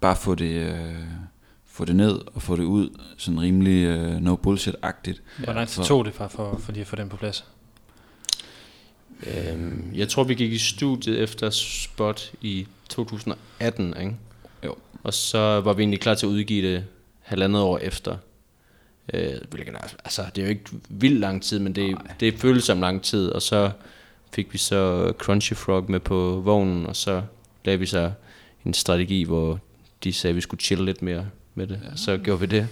bare 0.00 0.16
få 0.16 0.34
det, 0.34 0.52
øh, 0.52 0.94
få 1.66 1.84
det 1.84 1.96
ned 1.96 2.20
og 2.34 2.42
få 2.42 2.56
det 2.56 2.64
ud, 2.64 2.98
sådan 3.16 3.40
rimelig 3.40 3.86
øh, 3.86 4.20
no 4.20 4.36
bullshit-agtigt. 4.36 5.20
Hvor 5.44 5.52
lang 5.52 5.68
tid 5.68 5.82
tog 5.82 6.04
det 6.04 6.14
for, 6.14 6.28
for, 6.28 6.58
for 6.58 6.72
lige 6.72 6.80
at 6.80 6.86
få 6.86 6.96
den 6.96 7.08
på 7.08 7.16
plads? 7.16 7.44
Øhm, 9.26 9.90
jeg 9.94 10.08
tror, 10.08 10.24
vi 10.24 10.34
gik 10.34 10.52
i 10.52 10.58
studiet 10.58 11.18
efter 11.18 11.50
Spot 11.50 12.32
i 12.40 12.66
2018, 12.88 13.94
ikke? 14.00 14.16
Jo. 14.64 14.74
Og 15.02 15.14
så 15.14 15.60
var 15.60 15.72
vi 15.72 15.82
egentlig 15.82 16.00
klar 16.00 16.14
til 16.14 16.26
at 16.26 16.30
udgive 16.30 16.74
det 16.74 16.84
halvandet 17.20 17.62
år 17.62 17.78
efter. 17.78 18.16
Øh, 19.14 19.32
hvilket 19.50 19.76
altså, 20.04 20.22
det 20.34 20.42
er 20.42 20.46
jo 20.46 20.50
ikke 20.50 20.64
vildt 20.88 21.20
lang 21.20 21.42
tid, 21.42 21.58
men 21.58 21.74
det, 21.74 21.96
det 22.20 22.38
føles 22.38 22.64
som 22.64 22.80
lang 22.80 23.02
tid. 23.02 23.28
Og 23.28 23.42
så 23.42 23.70
fik 24.34 24.52
vi 24.52 24.58
så 24.58 25.12
Crunchy 25.18 25.54
Frog 25.54 25.90
med 25.90 26.00
på 26.00 26.42
vognen, 26.44 26.86
og 26.86 26.96
så 26.96 27.22
lavede 27.64 27.80
vi 27.80 27.86
så 27.86 28.10
en 28.66 28.74
strategi, 28.74 29.22
hvor 29.22 29.58
de 30.04 30.12
sagde, 30.12 30.32
at 30.32 30.36
vi 30.36 30.40
skulle 30.40 30.60
chille 30.60 30.84
lidt 30.84 31.02
mere 31.02 31.26
med 31.54 31.66
det. 31.66 31.80
Ja. 31.90 31.96
Så 31.96 32.18
gjorde 32.18 32.40
vi 32.40 32.46
det. 32.46 32.68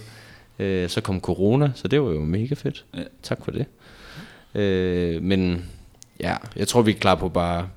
Øh, 0.59 0.89
så 0.89 1.01
kom 1.01 1.21
corona, 1.21 1.71
så 1.75 1.87
det 1.87 2.01
var 2.01 2.11
jo 2.11 2.19
mega 2.19 2.55
fedt. 2.55 2.85
Ja. 2.97 3.03
Tak 3.23 3.45
for 3.45 3.51
det. 3.51 3.65
Øh, 4.55 5.23
men 5.23 5.65
ja, 6.19 6.35
jeg 6.55 6.67
tror, 6.67 6.81
vi 6.81 6.91
er 6.91 6.95
klar 6.95 7.15
på 7.15 7.29
bare 7.29 7.69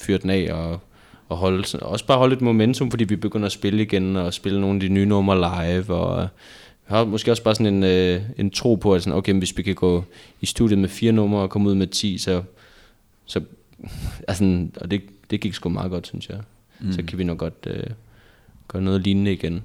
fyre 0.00 0.18
den 0.18 0.30
af 0.30 0.52
og, 0.52 0.80
og 1.28 1.36
holde, 1.36 1.78
også 1.82 2.06
bare 2.06 2.18
holde 2.18 2.36
et 2.36 2.40
momentum, 2.40 2.90
fordi 2.90 3.04
vi 3.04 3.16
begynder 3.16 3.46
at 3.46 3.52
spille 3.52 3.82
igen 3.82 4.16
og 4.16 4.34
spille 4.34 4.60
nogle 4.60 4.76
af 4.76 4.80
de 4.80 4.88
nye 4.88 5.06
numre 5.06 5.36
live. 5.36 5.94
Og 5.94 6.28
vi 6.88 6.94
har 6.94 7.04
måske 7.04 7.30
også 7.30 7.42
bare 7.42 7.54
sådan 7.54 7.74
en, 7.74 7.84
øh, 7.84 8.22
en 8.38 8.50
tro 8.50 8.74
på, 8.74 8.94
at 8.94 9.02
sådan, 9.02 9.18
okay, 9.18 9.34
hvis 9.34 9.56
vi 9.56 9.62
kan 9.62 9.74
gå 9.74 10.04
i 10.40 10.46
studiet 10.46 10.78
med 10.78 10.88
fire 10.88 11.12
numre 11.12 11.40
og 11.40 11.50
komme 11.50 11.68
ud 11.68 11.74
med 11.74 11.86
10, 11.86 12.18
så, 12.18 12.42
så 13.26 13.40
altså, 14.28 14.68
og 14.80 14.90
det, 14.90 15.02
det 15.30 15.40
gik 15.40 15.54
sgu 15.54 15.68
meget 15.68 15.90
godt, 15.90 16.06
synes 16.06 16.28
jeg. 16.28 16.40
Mm. 16.80 16.92
Så 16.92 17.02
kan 17.02 17.18
vi 17.18 17.24
nok 17.24 17.38
godt 17.38 17.66
øh, 17.66 17.86
gøre 18.68 18.82
noget 18.82 19.00
lignende 19.00 19.32
igen. 19.32 19.62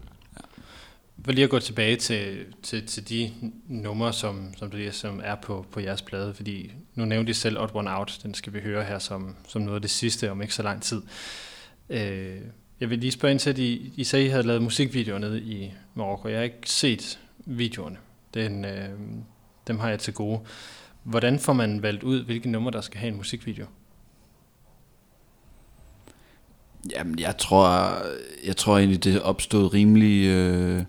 For 1.26 1.32
lige 1.32 1.44
at 1.44 1.50
gå 1.50 1.60
tilbage 1.60 1.96
til, 1.96 2.46
til, 2.64 2.86
til 2.86 3.10
de 3.10 3.32
numre, 3.68 4.14
som, 4.14 4.54
som, 4.58 4.72
det 4.72 4.88
er, 4.88 4.92
som 4.92 5.22
er 5.24 5.36
på, 5.36 5.66
på 5.72 5.80
jeres 5.80 6.02
plade, 6.02 6.34
fordi 6.34 6.72
nu 6.96 7.06
nævnte 7.06 7.30
I 7.30 7.34
selv 7.34 7.60
Odd 7.60 7.72
One 7.74 7.98
Out, 7.98 8.20
den 8.24 8.34
skal 8.34 8.54
vi 8.54 8.60
høre 8.60 8.84
her 8.84 9.00
som, 9.00 9.36
som 9.48 9.62
noget 9.62 9.76
af 9.76 9.82
det 9.82 9.92
sidste 9.92 10.32
om 10.32 10.42
ikke 10.42 10.54
så 10.54 10.64
lang 10.64 10.82
tid. 10.82 11.02
Øh, 11.90 12.38
jeg 12.80 12.90
vil 12.90 13.00
lige 13.00 13.12
spørge 13.12 13.32
ind 13.32 13.40
til, 13.40 13.50
at 13.50 13.58
I, 13.58 13.94
I 13.96 14.04
sagde, 14.04 14.26
at 14.26 14.28
I 14.28 14.32
havde 14.32 14.48
lavet 14.48 14.62
musikvideoer 14.62 15.20
nede 15.20 15.42
i 15.42 15.74
Marokko. 15.96 16.28
Jeg 16.28 16.38
har 16.38 16.44
ikke 16.44 16.58
set 16.66 17.20
videoerne. 17.46 17.98
Den, 18.34 18.66
øh, 18.66 18.90
dem 19.68 19.80
har 19.80 19.90
jeg 19.90 20.00
til 20.00 20.14
gode. 20.14 20.40
Hvordan 21.08 21.40
får 21.40 21.54
man 21.54 21.82
valgt 21.82 22.04
ud, 22.04 22.24
hvilke 22.26 22.50
numre, 22.50 22.72
der 22.72 22.82
skal 22.82 23.00
have 23.00 23.12
en 23.12 23.18
musikvideo? 23.18 23.66
Jamen, 26.92 27.20
jeg 27.20 27.38
tror, 27.38 27.94
jeg 28.46 28.58
tror 28.58 28.78
egentlig, 28.78 29.04
det 29.04 29.22
opstod 29.22 29.74
rimelig... 29.74 30.26
Øh, 30.28 30.84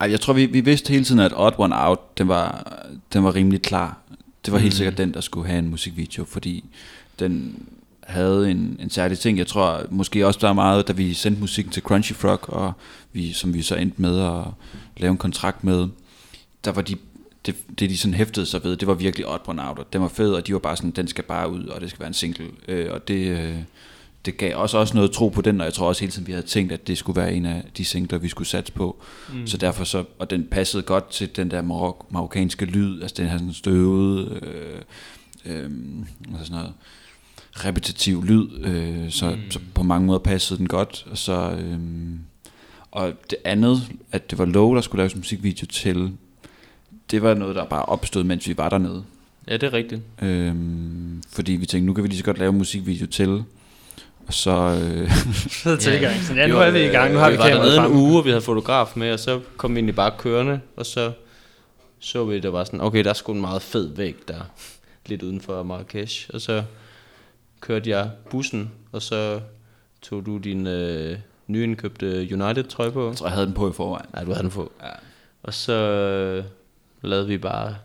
jeg 0.00 0.20
tror, 0.20 0.32
vi, 0.32 0.46
vi 0.46 0.60
vidste 0.60 0.90
hele 0.90 1.04
tiden, 1.04 1.20
at 1.20 1.32
Odd 1.36 1.54
One 1.58 1.74
Out, 1.88 2.18
den 2.18 2.28
var, 2.28 2.76
den 3.12 3.24
var 3.24 3.34
rimelig 3.34 3.62
klar. 3.62 3.98
Det 4.44 4.52
var 4.52 4.58
helt 4.58 4.72
Mm. 4.72 4.76
sikkert 4.76 4.98
den, 4.98 5.14
der 5.14 5.20
skulle 5.20 5.46
have 5.48 5.58
en 5.58 5.68
musikvideo, 5.68 6.24
fordi 6.24 6.64
den 7.18 7.62
havde 8.04 8.50
en, 8.50 8.76
en 8.80 8.90
særlig 8.90 9.18
ting. 9.18 9.38
Jeg 9.38 9.46
tror 9.46 9.82
måske 9.90 10.26
også, 10.26 10.38
der 10.42 10.48
er 10.48 10.52
meget, 10.52 10.88
da 10.88 10.92
vi 10.92 11.14
sendte 11.14 11.40
musikken 11.40 11.72
til 11.72 11.82
Crunchy 11.82 12.12
Frog, 12.12 12.40
og 12.48 12.72
vi, 13.12 13.32
som 13.32 13.54
vi 13.54 13.62
så 13.62 13.74
endte 13.74 14.02
med 14.02 14.20
at 14.20 14.44
lave 14.96 15.10
en 15.10 15.16
kontrakt 15.18 15.64
med, 15.64 15.88
der 16.64 16.72
var 16.72 16.82
de, 16.82 16.96
det, 17.48 17.78
det 17.78 17.90
de 17.90 17.96
sådan 17.98 18.14
hæftede 18.14 18.46
sig 18.46 18.64
ved, 18.64 18.76
det 18.76 18.88
var 18.88 18.94
virkelig 18.94 19.28
Odd 19.28 19.40
One 19.46 19.68
Out, 19.68 19.78
og 19.78 19.92
den 19.92 20.00
var 20.00 20.08
fed, 20.08 20.32
og 20.32 20.46
de 20.46 20.52
var 20.52 20.58
bare 20.58 20.76
sådan, 20.76 20.90
den 20.90 21.08
skal 21.08 21.24
bare 21.24 21.50
ud, 21.50 21.64
og 21.64 21.80
det 21.80 21.90
skal 21.90 22.00
være 22.00 22.08
en 22.08 22.14
single. 22.14 22.46
Øh, 22.68 22.92
og 22.92 23.08
det, 23.08 23.26
øh, 23.26 23.56
det 24.24 24.36
gav 24.36 24.56
også, 24.56 24.78
også 24.78 24.94
noget 24.94 25.10
tro 25.10 25.28
på 25.28 25.42
den, 25.42 25.60
og 25.60 25.64
jeg 25.64 25.74
tror 25.74 25.88
også 25.88 26.00
hele 26.00 26.12
tiden, 26.12 26.26
vi 26.26 26.32
havde 26.32 26.46
tænkt, 26.46 26.72
at 26.72 26.86
det 26.86 26.98
skulle 26.98 27.20
være 27.20 27.34
en 27.34 27.46
af 27.46 27.64
de 27.76 27.84
singler, 27.84 28.18
vi 28.18 28.28
skulle 28.28 28.48
satse 28.48 28.72
på. 28.72 29.02
Mm. 29.32 29.46
Så 29.46 29.56
derfor 29.56 29.84
så, 29.84 30.04
og 30.18 30.30
den 30.30 30.44
passede 30.50 30.82
godt 30.82 31.10
til 31.10 31.36
den 31.36 31.50
der 31.50 31.62
marok- 31.62 32.06
marokkanske 32.10 32.64
lyd, 32.64 33.02
altså 33.02 33.14
den 33.18 33.28
her 33.28 33.38
sådan 33.38 33.52
støvede, 33.52 34.40
øh, 34.42 34.80
øh, 35.44 35.70
altså 36.32 36.46
sådan 36.46 36.50
noget 36.50 36.72
repetitiv 37.64 38.24
lyd, 38.24 38.48
øh, 38.64 39.10
så, 39.10 39.30
mm. 39.30 39.50
så 39.50 39.60
på 39.74 39.82
mange 39.82 40.06
måder 40.06 40.18
passede 40.18 40.58
den 40.58 40.68
godt, 40.68 41.06
og 41.10 41.18
så, 41.18 41.50
øh, 41.50 41.78
og 42.90 43.12
det 43.30 43.38
andet, 43.44 43.82
at 44.12 44.30
det 44.30 44.38
var 44.38 44.44
Low, 44.44 44.74
der 44.74 44.80
skulle 44.80 45.00
laves 45.00 45.12
en 45.12 45.20
musikvideo 45.20 45.66
til, 45.66 46.12
det 47.10 47.22
var 47.22 47.34
noget, 47.34 47.56
der 47.56 47.64
bare 47.64 47.82
opstod, 47.82 48.24
mens 48.24 48.48
vi 48.48 48.56
var 48.56 48.68
dernede. 48.68 49.04
Ja, 49.48 49.52
det 49.52 49.62
er 49.62 49.72
rigtigt. 49.72 50.02
Øhm, 50.22 51.22
fordi 51.32 51.52
vi 51.52 51.66
tænkte, 51.66 51.86
nu 51.86 51.94
kan 51.94 52.04
vi 52.04 52.08
lige 52.08 52.18
så 52.18 52.24
godt 52.24 52.38
lave 52.38 52.52
musikvideo 52.52 53.06
til. 53.06 53.44
Og 54.26 54.34
så... 54.34 54.50
Øh, 54.50 55.10
Fed 55.34 55.78
tilgang. 55.88 56.22
Så 56.22 56.34
ja, 56.34 56.46
nu 56.46 56.56
er 56.56 56.70
vi 56.70 56.84
i 56.84 56.88
gang. 56.88 57.12
Nu 57.12 57.18
har 57.18 57.26
øh, 57.26 57.32
vi 57.32 57.36
vi 57.36 57.42
var 57.42 57.48
dernede 57.48 57.78
en 57.78 57.92
uge, 57.92 58.18
og 58.18 58.24
vi 58.24 58.30
havde 58.30 58.42
fotograf 58.42 58.92
med, 58.96 59.12
og 59.12 59.18
så 59.18 59.40
kom 59.56 59.74
vi 59.74 59.78
egentlig 59.78 59.94
bare 59.94 60.12
kørende, 60.18 60.60
og 60.76 60.86
så 60.86 61.12
så 62.00 62.24
vi, 62.24 62.40
der 62.40 62.48
var 62.48 62.64
sådan, 62.64 62.80
okay, 62.80 63.04
der 63.04 63.10
er 63.10 63.14
sgu 63.14 63.32
en 63.32 63.40
meget 63.40 63.62
fed 63.62 63.96
væg 63.96 64.16
der, 64.28 64.40
lidt 65.06 65.22
uden 65.22 65.40
for 65.40 65.62
Marrakesh, 65.62 66.30
og 66.34 66.40
så 66.40 66.62
kørte 67.60 67.90
jeg 67.90 68.10
bussen, 68.30 68.70
og 68.92 69.02
så 69.02 69.40
tog 70.02 70.26
du 70.26 70.38
din 70.38 70.66
øh, 70.66 71.18
nyindkøbte 71.46 72.06
United-trøje 72.32 72.90
på. 72.90 73.08
jeg 73.08 73.16
tror, 73.16 73.26
jeg 73.26 73.34
havde 73.34 73.46
den 73.46 73.54
på 73.54 73.70
i 73.70 73.72
forvejen. 73.72 74.06
Nej, 74.12 74.24
du 74.24 74.30
havde 74.30 74.42
den 74.42 74.50
på. 74.50 74.72
Ja. 74.82 74.90
Og 75.42 75.54
så 75.54 75.72
lavede 77.02 77.28
vi 77.28 77.38
bare 77.38 77.76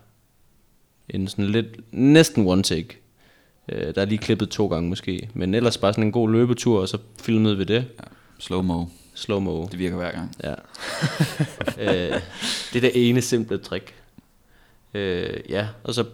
en 1.08 1.28
sådan 1.28 1.44
lidt, 1.44 1.66
næsten 1.92 2.46
one 2.46 2.62
take. 2.62 2.98
Øh, 3.68 3.94
der 3.94 4.00
er 4.00 4.04
lige 4.04 4.18
klippet 4.18 4.48
to 4.48 4.66
gange 4.66 4.88
måske, 4.88 5.28
men 5.34 5.54
ellers 5.54 5.78
bare 5.78 5.92
sådan 5.92 6.04
en 6.04 6.12
god 6.12 6.30
løbetur, 6.30 6.80
og 6.80 6.88
så 6.88 6.98
filmede 7.20 7.56
vi 7.56 7.64
det. 7.64 7.86
Slow-mo. 8.38 8.84
Slow-mo. 9.14 9.68
Det 9.70 9.78
virker 9.78 9.96
hver 9.96 10.12
gang. 10.12 10.36
Ja. 10.44 10.54
øh, 11.84 12.20
det 12.72 12.76
er 12.76 12.80
det 12.80 13.08
ene 13.08 13.20
simple 13.20 13.58
trick. 13.58 13.94
Øh, 14.94 15.40
ja, 15.48 15.68
og 15.84 15.94
så 15.94 16.04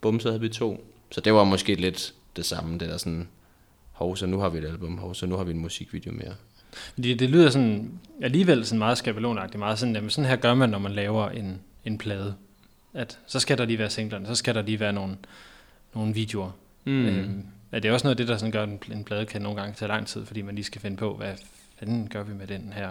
bum, 0.00 0.20
så 0.20 0.28
havde 0.28 0.40
vi 0.40 0.48
to. 0.48 0.84
Så 1.10 1.20
det 1.20 1.34
var 1.34 1.44
måske 1.44 1.74
lidt 1.74 2.14
det 2.36 2.44
samme, 2.44 2.78
det 2.78 2.88
der 2.88 2.96
sådan, 2.96 3.28
hov, 3.92 4.16
så 4.16 4.26
nu 4.26 4.38
har 4.38 4.48
vi 4.48 4.58
et 4.58 4.64
album, 4.64 4.98
hov, 4.98 5.14
så 5.14 5.26
nu 5.26 5.36
har 5.36 5.44
vi 5.44 5.50
en 5.50 5.58
musikvideo 5.58 6.12
mere. 6.12 6.34
Fordi 6.94 7.14
det 7.14 7.30
lyder 7.30 7.50
sådan, 7.50 7.90
alligevel 8.22 8.64
sådan 8.64 8.78
meget 8.78 8.98
skabelonagtigt, 8.98 9.58
meget 9.58 9.78
sådan, 9.78 9.94
jamen 9.94 10.10
sådan 10.10 10.30
her 10.30 10.36
gør 10.36 10.54
man, 10.54 10.70
når 10.70 10.78
man 10.78 10.92
laver 10.92 11.28
en, 11.28 11.60
en 11.84 11.98
plade. 11.98 12.34
At 12.94 13.18
så 13.26 13.40
skal 13.40 13.58
der 13.58 13.64
lige 13.64 13.78
være 13.78 13.90
singlerne, 13.90 14.26
så 14.26 14.34
skal 14.34 14.54
der 14.54 14.62
lige 14.62 14.80
være 14.80 14.92
nogle, 14.92 15.16
nogle 15.94 16.14
videoer. 16.14 16.50
Mm. 16.84 17.06
Øhm, 17.06 17.46
er 17.72 17.78
det 17.78 17.90
også 17.90 18.06
noget 18.06 18.12
af 18.12 18.16
det, 18.16 18.28
der 18.28 18.36
sådan 18.36 18.52
gør, 18.52 18.62
at 18.62 18.68
en, 18.68 18.80
en 18.92 19.04
plade 19.04 19.26
kan 19.26 19.42
nogle 19.42 19.60
gange 19.60 19.74
tage 19.74 19.88
lang 19.88 20.06
tid, 20.06 20.26
fordi 20.26 20.42
man 20.42 20.54
lige 20.54 20.64
skal 20.64 20.80
finde 20.80 20.96
på, 20.96 21.16
hvad 21.16 21.32
fanden 21.78 22.08
gør 22.08 22.22
vi 22.22 22.34
med 22.34 22.46
den 22.46 22.72
her? 22.76 22.88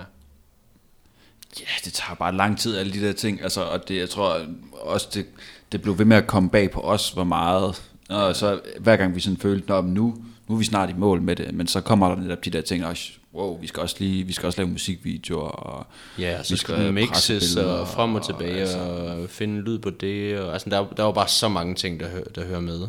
Ja, 1.59 1.65
det 1.85 1.93
tager 1.93 2.15
bare 2.15 2.35
lang 2.35 2.59
tid, 2.59 2.77
alle 2.77 2.93
de 2.93 3.01
der 3.01 3.13
ting. 3.13 3.41
Altså, 3.41 3.61
og 3.61 3.87
det, 3.87 3.97
jeg 3.97 4.09
tror 4.09 4.45
også, 4.81 5.07
det, 5.13 5.25
det 5.71 5.81
blev 5.81 5.97
ved 5.97 6.05
med 6.05 6.17
at 6.17 6.27
komme 6.27 6.49
bag 6.49 6.71
på 6.71 6.81
os, 6.81 7.11
hvor 7.11 7.23
meget. 7.23 7.81
Og 8.09 8.35
så 8.35 8.61
hver 8.79 8.97
gang 8.97 9.15
vi 9.15 9.19
sådan 9.19 9.37
følte, 9.37 9.73
at 9.73 9.85
nu, 9.85 10.23
nu 10.47 10.55
er 10.55 10.59
vi 10.59 10.65
snart 10.65 10.89
i 10.89 10.93
mål 10.93 11.21
med 11.21 11.35
det, 11.35 11.53
men 11.53 11.67
så 11.67 11.81
kommer 11.81 12.15
der 12.15 12.21
netop 12.21 12.45
de 12.45 12.49
der 12.49 12.61
ting, 12.61 12.85
og 12.85 12.97
wow, 13.33 13.59
vi 13.61 13.67
skal 13.67 13.81
også 13.81 13.95
lige, 13.99 14.23
vi 14.23 14.33
skal 14.33 14.45
også 14.47 14.59
lave 14.61 14.69
musikvideoer, 14.69 15.49
og 15.49 15.87
Ja, 16.19 16.39
og 16.39 16.45
så 16.45 16.53
vi 16.53 16.57
skal 16.57 16.75
den 16.75 16.93
mixes 16.93 17.55
og 17.55 17.87
frem 17.87 18.15
og 18.15 18.25
tilbage 18.25 18.59
altså, 18.59 18.79
og 18.79 19.29
finde 19.29 19.61
lyd 19.61 19.79
på 19.79 19.89
det. 19.89 20.39
Og, 20.39 20.53
altså, 20.53 20.69
der, 20.69 20.87
der 20.97 21.03
var 21.03 21.11
bare 21.11 21.27
så 21.27 21.49
mange 21.49 21.75
ting, 21.75 21.99
der, 21.99 22.09
hø- 22.09 22.23
der 22.35 22.45
hører 22.45 22.59
med. 22.59 22.87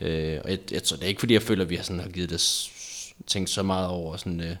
Øh, 0.00 0.40
og 0.44 0.50
jeg, 0.50 0.58
jeg 0.72 0.82
tror, 0.82 0.96
det 0.96 1.04
er 1.04 1.08
ikke 1.08 1.20
fordi, 1.20 1.34
jeg 1.34 1.42
føler, 1.42 1.64
at 1.64 1.70
vi 1.70 1.76
har, 1.76 1.82
sådan, 1.82 2.00
har 2.00 2.08
givet 2.08 2.30
det 2.30 2.70
tænkt 3.26 3.50
så 3.50 3.62
meget 3.62 3.88
over 3.88 4.16
sådan, 4.16 4.40
øh, 4.40 4.56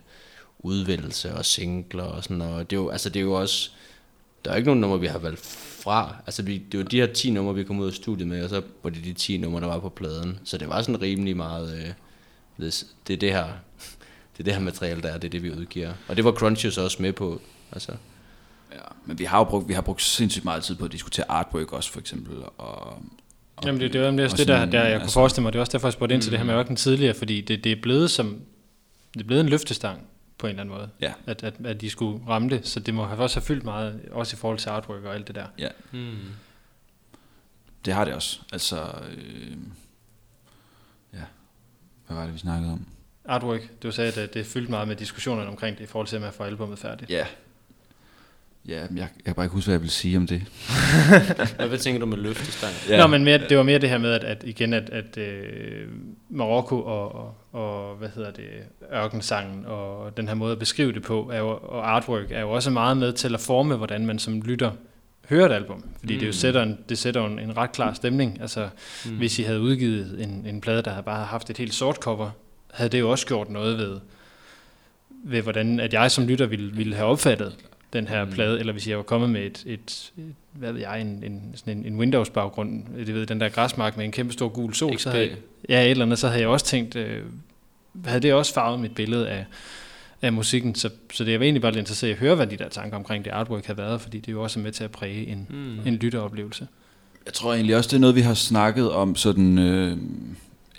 udvælgelse 0.58 1.34
og 1.34 1.44
singler 1.44 2.04
og 2.04 2.24
sådan 2.24 2.40
og 2.40 2.70
det 2.70 2.76
er 2.76 2.80
jo, 2.80 2.88
altså 2.88 3.08
det 3.08 3.20
er 3.20 3.24
jo 3.24 3.32
også, 3.32 3.70
der 4.44 4.50
er 4.50 4.56
ikke 4.56 4.66
nogen 4.66 4.80
numre, 4.80 5.00
vi 5.00 5.06
har 5.06 5.18
valgt 5.18 5.40
fra. 5.82 6.16
Altså 6.26 6.42
vi, 6.42 6.58
det 6.58 6.78
var 6.78 6.84
de 6.84 6.96
her 7.00 7.06
10 7.06 7.30
numre, 7.30 7.54
vi 7.54 7.64
kom 7.64 7.78
ud 7.80 7.86
af 7.86 7.92
studiet 7.92 8.28
med, 8.28 8.44
og 8.44 8.50
så 8.50 8.62
var 8.82 8.90
det 8.90 9.04
de 9.04 9.12
10 9.12 9.36
numre, 9.36 9.60
der 9.60 9.66
var 9.66 9.78
på 9.78 9.88
pladen. 9.88 10.38
Så 10.44 10.58
det 10.58 10.68
var 10.68 10.82
sådan 10.82 11.02
rimelig 11.02 11.36
meget, 11.36 11.74
øh, 11.78 11.92
det, 12.64 12.86
det 13.08 13.14
er 13.14 13.18
det 13.18 13.32
her, 13.32 13.46
det 14.32 14.40
er 14.40 14.44
det 14.44 14.52
her 14.52 14.60
materiale, 14.60 15.02
der 15.02 15.08
er, 15.08 15.18
det 15.18 15.24
er 15.24 15.30
det, 15.30 15.42
vi 15.42 15.50
udgiver. 15.50 15.92
Og 16.08 16.16
det 16.16 16.24
var 16.24 16.32
Crunches 16.32 16.78
også 16.78 17.02
med 17.02 17.12
på. 17.12 17.40
Altså, 17.72 17.92
ja, 18.72 18.78
men 19.06 19.18
vi 19.18 19.24
har 19.24 19.38
jo 19.38 19.44
brugt, 19.44 19.68
vi 19.68 19.74
har 19.74 19.82
brugt 19.82 20.02
sindssygt 20.02 20.44
meget 20.44 20.64
tid 20.64 20.74
på 20.74 20.84
at 20.84 20.92
diskutere 20.92 21.30
artwork 21.30 21.72
også, 21.72 21.92
for 21.92 22.00
eksempel, 22.00 22.36
og, 22.58 23.02
og 23.56 23.64
Jamen 23.64 23.80
det, 23.80 23.92
det 23.92 24.00
var 24.00 24.22
også 24.22 24.34
og 24.34 24.38
det, 24.38 24.48
der, 24.48 24.64
der 24.64 24.82
jeg 24.82 24.92
kunne 24.92 25.02
altså- 25.02 25.14
forestille 25.14 25.42
mig. 25.42 25.52
Det 25.52 25.58
er 25.58 25.60
også 25.60 25.72
derfor, 25.72 25.88
jeg 25.88 25.92
spurgte 25.92 26.14
ind 26.14 26.22
til 26.22 26.30
det 26.30 26.38
her 26.38 26.46
med 26.46 26.54
ørken 26.54 26.76
tidligere, 26.76 27.14
fordi 27.14 27.40
det, 27.40 27.64
det 27.64 27.72
er 27.72 27.82
blevet 27.82 28.10
som, 28.10 28.40
det 29.14 29.20
er 29.20 29.24
blevet 29.24 29.40
en 29.40 29.48
løftestang 29.48 30.06
på 30.38 30.46
en 30.46 30.50
eller 30.50 30.60
anden 30.62 30.74
måde. 30.74 30.88
Ja. 31.00 31.12
At, 31.26 31.42
at, 31.44 31.54
at 31.64 31.80
de 31.80 31.90
skulle 31.90 32.20
ramme 32.28 32.50
det, 32.50 32.68
så 32.68 32.80
det 32.80 32.94
må 32.94 33.04
have 33.04 33.18
også 33.18 33.36
have 33.40 33.44
fyldt 33.44 33.64
meget, 33.64 34.00
også 34.10 34.36
i 34.36 34.38
forhold 34.38 34.58
til 34.58 34.68
artwork 34.68 35.04
og 35.04 35.14
alt 35.14 35.26
det 35.26 35.34
der. 35.34 35.46
ja, 35.58 35.68
hmm. 35.90 36.16
det 37.84 37.94
har 37.94 38.04
det 38.04 38.14
også. 38.14 38.40
Altså, 38.52 38.84
øh, 39.16 39.56
ja, 41.12 41.22
hvad 42.06 42.16
var 42.16 42.24
det, 42.24 42.34
vi 42.34 42.38
snakkede 42.38 42.72
om? 42.72 42.86
Artwork, 43.24 43.60
du 43.82 43.90
sagde, 43.90 44.22
at 44.22 44.34
det 44.34 44.46
fyldte 44.46 44.70
meget 44.70 44.88
med 44.88 44.96
diskussionerne 44.96 45.48
omkring 45.48 45.78
det, 45.78 45.84
i 45.84 45.86
forhold 45.86 46.06
til, 46.06 46.16
at 46.16 46.22
man 46.22 46.32
får 46.32 46.44
albumet 46.44 46.78
færdigt. 46.78 47.10
Ja, 47.10 47.26
ja 48.68 48.86
men 48.88 48.98
jeg, 48.98 49.08
jeg 49.16 49.24
kan 49.24 49.34
bare 49.34 49.44
ikke 49.44 49.54
huske, 49.54 49.66
hvad 49.66 49.74
jeg 49.74 49.82
vil 49.82 49.90
sige 49.90 50.16
om 50.16 50.26
det. 50.26 50.42
Hvad, 51.56 51.68
hvad 51.68 51.78
tænker 51.78 52.00
du 52.00 52.06
med 52.06 52.18
løftestang? 52.18 52.72
Ja. 52.88 52.98
Nå, 52.98 53.06
men 53.06 53.24
mere, 53.24 53.38
det 53.48 53.56
var 53.56 53.62
mere 53.62 53.78
det 53.78 53.88
her 53.88 53.98
med, 53.98 54.12
at, 54.12 54.24
at 54.24 54.42
igen, 54.46 54.72
at, 54.72 54.90
at 54.90 55.18
øh, 55.18 55.88
Marokko 56.28 56.82
og, 56.82 57.14
og, 57.14 57.34
og, 57.52 57.96
hvad 57.96 58.08
hedder 58.14 58.30
det, 58.30 58.48
ørkensangen 58.94 59.66
og 59.66 60.16
den 60.16 60.28
her 60.28 60.34
måde 60.34 60.52
at 60.52 60.58
beskrive 60.58 60.92
det 60.92 61.02
på, 61.02 61.30
er 61.32 61.38
jo, 61.38 61.48
og 61.48 61.90
artwork, 61.96 62.30
er 62.30 62.40
jo 62.40 62.50
også 62.50 62.70
meget 62.70 62.96
med 62.96 63.12
til 63.12 63.34
at 63.34 63.40
forme, 63.40 63.76
hvordan 63.76 64.06
man 64.06 64.18
som 64.18 64.42
lytter 64.42 64.70
hører 65.28 65.46
et 65.46 65.52
album. 65.52 65.84
Fordi 66.00 66.14
mm. 66.14 66.20
det 66.20 66.26
jo 66.26 66.32
sætter, 66.32 66.62
en, 66.62 66.78
det 66.88 66.98
sætter 66.98 67.26
en, 67.26 67.38
en 67.38 67.56
ret 67.56 67.72
klar 67.72 67.92
stemning. 67.92 68.38
Altså, 68.40 68.68
mm. 69.04 69.16
hvis 69.16 69.38
I 69.38 69.42
havde 69.42 69.60
udgivet 69.60 70.22
en, 70.22 70.46
en 70.46 70.60
plade, 70.60 70.82
der 70.82 70.90
havde 70.90 71.04
bare 71.04 71.24
haft 71.24 71.50
et 71.50 71.58
helt 71.58 71.74
sort 71.74 71.96
cover, 71.96 72.30
havde 72.72 72.90
det 72.90 73.00
jo 73.00 73.10
også 73.10 73.26
gjort 73.26 73.50
noget 73.50 73.78
ved, 73.78 74.00
ved 75.24 75.42
hvordan 75.42 75.80
at 75.80 75.92
jeg 75.92 76.10
som 76.10 76.26
lytter 76.26 76.46
ville, 76.46 76.72
ville 76.72 76.94
have 76.94 77.08
opfattet 77.08 77.56
den 77.92 78.08
her 78.08 78.24
mm. 78.24 78.30
plade, 78.30 78.60
eller 78.60 78.72
hvis 78.72 78.88
jeg 78.88 78.96
var 78.96 79.02
kommet 79.02 79.30
med 79.30 79.40
et, 79.40 79.62
et, 79.66 80.10
et 80.18 80.34
hvad 80.52 80.72
ved 80.72 80.80
jeg, 80.80 81.00
en, 81.00 81.22
en, 81.26 81.52
sådan 81.54 81.78
en, 81.78 81.86
en 81.86 81.98
Windows-baggrund, 81.98 82.84
det 83.06 83.14
ved, 83.14 83.26
den 83.26 83.40
der 83.40 83.48
græsmark 83.48 83.96
med 83.96 84.04
en 84.04 84.12
kæmpe 84.12 84.32
stor 84.32 84.48
gul 84.48 84.74
sol, 84.74 84.98
så 84.98 85.10
XP. 85.10 85.12
havde, 85.12 85.36
ja, 85.68 85.82
et 85.82 85.90
eller 85.90 86.04
andet, 86.04 86.18
så 86.18 86.28
havde 86.28 86.40
jeg 86.40 86.48
også 86.48 86.66
tænkt, 86.66 86.96
øh, 86.96 87.22
havde 88.04 88.20
det 88.20 88.34
også 88.34 88.54
farvet 88.54 88.80
mit 88.80 88.94
billede 88.94 89.28
af, 89.28 89.46
af 90.22 90.32
musikken, 90.32 90.74
så, 90.74 90.90
så 91.12 91.24
det 91.24 91.34
er 91.34 91.40
egentlig 91.40 91.62
bare 91.62 91.72
lidt 91.72 91.78
interesseret 91.78 92.10
i 92.10 92.12
at 92.12 92.18
høre, 92.18 92.34
hvad 92.34 92.46
de 92.46 92.56
der 92.56 92.68
tanker 92.68 92.96
omkring 92.96 93.24
det 93.24 93.30
artwork 93.30 93.66
har 93.66 93.74
været, 93.74 94.00
fordi 94.00 94.18
det 94.18 94.28
er 94.28 94.32
jo 94.32 94.42
også 94.42 94.58
med 94.58 94.72
til 94.72 94.84
at 94.84 94.90
præge 94.90 95.26
en, 95.26 95.46
mm. 95.50 95.86
en 95.86 95.94
lytteoplevelse. 95.94 96.66
Jeg 97.26 97.34
tror 97.34 97.54
egentlig 97.54 97.76
også, 97.76 97.88
det 97.88 97.96
er 97.96 98.00
noget, 98.00 98.16
vi 98.16 98.20
har 98.20 98.34
snakket 98.34 98.90
om 98.90 99.16
sådan 99.16 99.58
øh, 99.58 99.98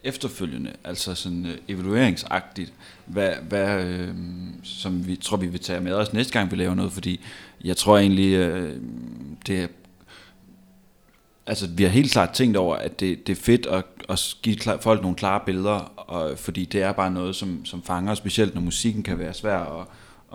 efterfølgende, 0.04 0.74
altså 0.84 1.16
sådan 1.16 1.46
øh, 1.46 1.58
evalueringsagtigt, 1.68 2.74
hvad, 3.06 3.34
hvad 3.50 3.86
øh, 3.86 4.14
som 4.64 5.08
vi 5.08 5.16
tror, 5.16 5.38
vi 5.38 5.48
vil 5.48 5.60
tage 5.60 5.82
med 5.82 5.94
os 5.94 6.14
næste 6.14 6.34
gang, 6.34 6.52
vi 6.52 6.56
laver 6.56 6.76
noget, 6.76 6.92
fordi 6.92 7.20
jeg 7.64 7.78
tror 7.78 7.98
egentlig, 7.98 8.34
øh, 8.34 8.80
det 9.48 9.60
er, 9.60 9.68
altså 11.48 11.68
vi 11.68 11.84
har 11.84 11.90
helt 11.90 12.12
klart 12.12 12.30
tænkt 12.30 12.58
over, 12.58 12.76
at 12.76 13.00
det, 13.00 13.28
det 13.28 13.38
er 13.38 13.42
fedt 13.42 13.66
at, 13.66 13.84
at 14.10 14.36
give 14.42 14.58
folk 14.82 15.02
nogle 15.02 15.18
klare 15.18 15.42
billeder, 15.46 15.80
og, 15.98 16.38
fordi 16.38 16.66
det 16.66 16.82
er 16.82 16.92
bare 16.92 17.12
noget, 17.12 17.36
som, 17.36 17.66
som 17.66 17.84
fanger, 17.84 18.16
specielt 18.16 18.56
når 18.56 18.62
musikken 18.62 19.04
kan 19.04 19.20
være 19.20 19.34
svær 19.34 19.58
at, 19.58 19.88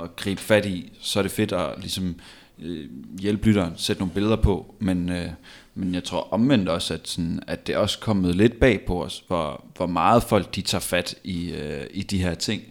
at 0.04 0.16
gribe 0.16 0.40
fat 0.40 0.66
i, 0.66 0.92
så 1.00 1.18
er 1.18 1.22
det 1.22 1.32
fedt 1.32 1.52
at 1.52 1.70
ligesom 1.80 2.16
øh, 2.62 2.88
hjælpe 3.20 3.46
lytteren, 3.46 3.72
sætte 3.76 4.00
nogle 4.00 4.14
billeder 4.14 4.36
på, 4.36 4.74
men, 4.78 5.08
øh, 5.08 5.30
men 5.78 5.94
jeg 5.94 6.04
tror 6.04 6.28
omvendt 6.30 6.68
også, 6.68 6.94
at, 6.94 7.08
sådan, 7.08 7.40
at 7.46 7.66
det 7.66 7.74
er 7.74 7.78
også 7.78 7.98
kommet 7.98 8.34
lidt 8.34 8.60
bag 8.60 8.80
på 8.86 9.04
os, 9.04 9.24
hvor, 9.26 9.64
hvor 9.76 9.86
meget 9.86 10.22
folk 10.22 10.54
de 10.54 10.62
tager 10.62 10.80
fat 10.80 11.14
i, 11.24 11.50
øh, 11.50 11.86
i 11.90 12.02
de 12.02 12.22
her 12.22 12.34
ting, 12.34 12.62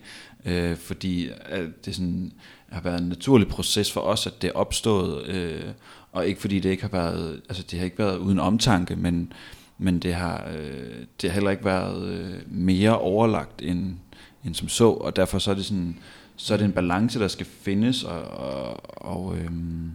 øh, 0.45 0.77
fordi 0.77 1.29
at 1.45 1.85
det 1.85 1.95
sådan, 1.95 2.31
har 2.69 2.81
været 2.81 3.01
en 3.01 3.07
naturlig 3.07 3.47
proces 3.47 3.91
for 3.91 4.01
os, 4.01 4.27
at 4.27 4.41
det 4.41 4.47
er 4.47 4.53
opstået, 4.53 5.27
øh, 5.27 5.63
og 6.11 6.27
ikke 6.27 6.41
fordi 6.41 6.59
det 6.59 6.69
ikke 6.69 6.83
har 6.83 6.89
været, 6.89 7.41
altså 7.49 7.63
det 7.71 7.79
har 7.79 7.85
ikke 7.85 7.99
været 7.99 8.17
uden 8.17 8.39
omtanke, 8.39 8.95
men, 8.95 9.33
men 9.77 9.99
det 9.99 10.13
har, 10.13 10.47
øh, 10.57 11.05
det 11.21 11.29
har 11.29 11.33
heller 11.33 11.51
ikke 11.51 11.65
været 11.65 12.07
øh, 12.07 12.33
mere 12.47 12.99
overlagt 12.99 13.61
end, 13.61 13.95
end 14.45 14.55
som 14.55 14.67
så, 14.67 14.89
og 14.89 15.15
derfor 15.15 15.39
så 15.39 15.51
er 15.51 15.55
det 15.55 15.65
sådan, 15.65 15.97
så 16.35 16.53
er 16.53 16.57
det 16.57 16.65
en 16.65 16.71
balance, 16.71 17.19
der 17.19 17.27
skal 17.27 17.45
findes, 17.45 18.03
og, 18.03 18.21
og, 18.21 18.79
og, 18.85 19.37
øhm, 19.37 19.91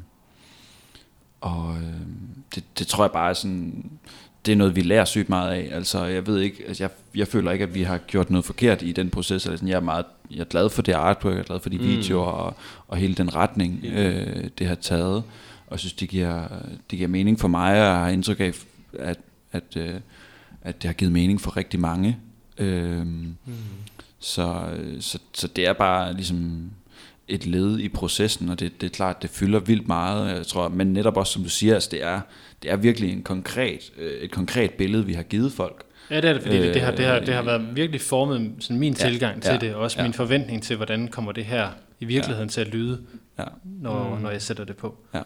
og 1.43 1.76
øhm, 1.76 2.16
det, 2.55 2.64
det 2.78 2.86
tror 2.86 3.05
jeg 3.05 3.11
bare 3.12 3.30
er 3.30 3.34
sådan, 3.34 3.90
det 4.47 4.53
er 4.53 4.57
noget, 4.57 4.76
vi 4.76 4.80
lærer 4.80 5.05
sygt 5.05 5.28
meget 5.28 5.51
af. 5.53 5.68
Altså, 5.72 6.05
jeg 6.05 6.26
ved 6.26 6.38
ikke, 6.40 6.64
altså, 6.68 6.82
jeg, 6.84 6.90
jeg 7.14 7.28
føler 7.28 7.51
ikke, 7.53 7.62
at 7.62 7.74
vi 7.74 7.82
har 7.82 7.99
gjort 7.99 8.30
noget 8.30 8.45
forkert 8.45 8.82
i 8.82 8.93
den 8.93 9.11
proces. 9.11 9.47
Altså, 9.47 9.66
jeg 9.66 9.74
er 9.76 9.80
meget, 9.80 10.05
jeg 10.30 10.40
er 10.40 10.45
glad 10.45 10.70
for 10.70 10.82
det 10.82 10.93
artwork, 10.93 11.34
jeg 11.34 11.40
er 11.40 11.45
glad 11.45 11.61
for 11.61 11.68
de 11.70 11.78
Mm. 11.78 11.84
videoer, 11.84 12.26
og, 12.26 12.55
og 12.88 12.97
hele 12.97 13.14
den 13.14 13.34
retning, 13.34 13.84
øh, 13.84 14.45
det 14.59 14.66
har 14.66 14.74
taget. 14.74 15.16
Og 15.66 15.70
jeg 15.70 15.78
synes, 15.78 15.93
det 15.93 16.09
giver, 16.09 16.49
det 16.90 16.97
giver 16.99 17.09
mening 17.09 17.40
for 17.40 17.49
mig, 17.49 17.70
og 17.70 17.76
jeg 17.86 17.95
har 17.99 18.09
indtryk 18.09 18.40
af, 18.40 18.53
at, 18.99 19.18
at, 19.53 19.76
øh, 19.76 19.95
at 20.62 20.82
det 20.82 20.88
har 20.88 20.93
givet 20.95 21.12
mening 21.12 21.40
for 21.40 21.57
rigtig 21.57 21.80
mange. 21.80 22.18
Øhm, 22.59 23.36
Mm. 23.45 23.53
så, 24.18 24.61
så, 25.01 25.18
så 25.34 25.49
det 25.49 25.66
er 25.66 25.72
bare 25.72 26.14
ligesom 26.14 26.70
et 27.29 27.47
led 27.47 27.79
i 27.79 27.89
processen, 27.89 28.49
og 28.49 28.61
det, 28.61 28.81
det 28.81 28.87
er 28.87 28.91
klart, 28.91 29.23
det 29.23 29.31
fylder 29.31 29.61
vildt 29.61 29.87
meget, 29.89 30.37
jeg 30.37 30.47
tror, 30.47 30.68
men 30.68 30.93
netop 30.93 31.16
også, 31.16 31.33
som 31.33 31.43
du 31.43 31.49
siger, 31.49 31.75
altså, 31.75 31.89
det, 31.93 32.03
er, 32.03 32.20
det 32.62 32.70
er 32.70 32.77
virkelig 32.77 33.12
en 33.12 33.23
konkret, 33.23 33.93
øh, 33.99 34.12
et 34.12 34.31
konkret 34.31 34.70
billede, 34.70 35.07
vi 35.07 35.12
har 35.12 35.23
givet 35.23 35.53
folk. 35.53 35.83
Ja, 36.11 36.16
det 36.20 36.25
er 36.31 36.33
det, 36.33 36.43
fordi 36.43 36.57
øh, 36.57 36.75
det, 36.75 36.83
har, 36.83 36.91
det, 36.91 37.05
har, 37.05 37.18
det 37.20 37.35
har 37.35 37.41
Øh, 37.41 37.47
været 37.47 37.77
virkelig 37.77 38.01
formet 38.01 38.53
sådan 38.59 38.79
min 38.79 38.93
ja, 39.01 39.09
tilgang 39.09 39.43
til 39.43 39.53
ja, 39.53 39.59
det, 39.59 39.75
og 39.75 39.81
også 39.81 39.99
ja. 39.99 40.03
min 40.03 40.12
forventning 40.12 40.62
til, 40.62 40.77
hvordan 40.77 41.09
kommer 41.09 41.33
det 41.33 41.45
her 41.45 41.68
i 42.01 42.05
virkeligheden 42.05 42.49
til 42.49 42.61
at 42.61 42.68
lyde, 42.68 43.01
Ja. 43.39 43.45
når, 43.64 44.14
Mm. 44.16 44.23
når 44.23 44.31
jeg 44.31 44.43
sætter 44.43 44.64
det 44.64 44.77
på. 44.77 44.97
Men 45.12 45.23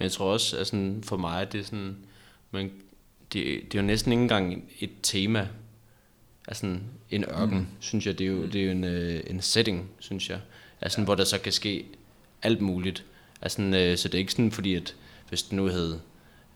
jeg 0.00 0.12
tror 0.12 0.32
også, 0.32 0.56
at 0.58 0.66
sådan, 0.66 1.02
for 1.06 1.16
mig, 1.16 1.52
det 1.52 1.60
er 1.60 1.64
sådan, 1.64 1.96
man, 2.50 2.70
det, 3.32 3.44
det 3.72 3.74
er 3.78 3.82
jo 3.82 3.86
næsten 3.86 4.12
ikke 4.12 4.22
engang 4.22 4.64
et 4.80 4.90
tema. 5.02 5.48
Altså 6.48 6.76
en 7.10 7.24
ørken, 7.24 7.58
mm. 7.58 7.66
synes 7.80 8.06
jeg, 8.06 8.18
det 8.18 8.26
er 8.26 8.30
jo, 8.30 8.46
det 8.46 8.60
er 8.60 8.64
jo 8.64 8.70
en, 8.70 8.84
øh, 8.84 9.20
en 9.26 9.40
setting, 9.40 9.90
synes 9.98 10.30
jeg. 10.30 10.38
Altså, 10.80 11.00
ja. 11.00 11.04
hvor 11.04 11.14
der 11.14 11.24
så 11.24 11.38
kan 11.38 11.52
ske 11.52 11.86
alt 12.42 12.60
muligt. 12.60 13.04
Altså, 13.42 13.62
øh, 13.62 13.98
så 13.98 14.08
det 14.08 14.14
er 14.14 14.18
ikke 14.18 14.32
sådan, 14.32 14.52
fordi 14.52 14.74
at 14.74 14.94
hvis 15.28 15.42
det 15.42 15.52
nu 15.52 15.66
hed 15.66 15.98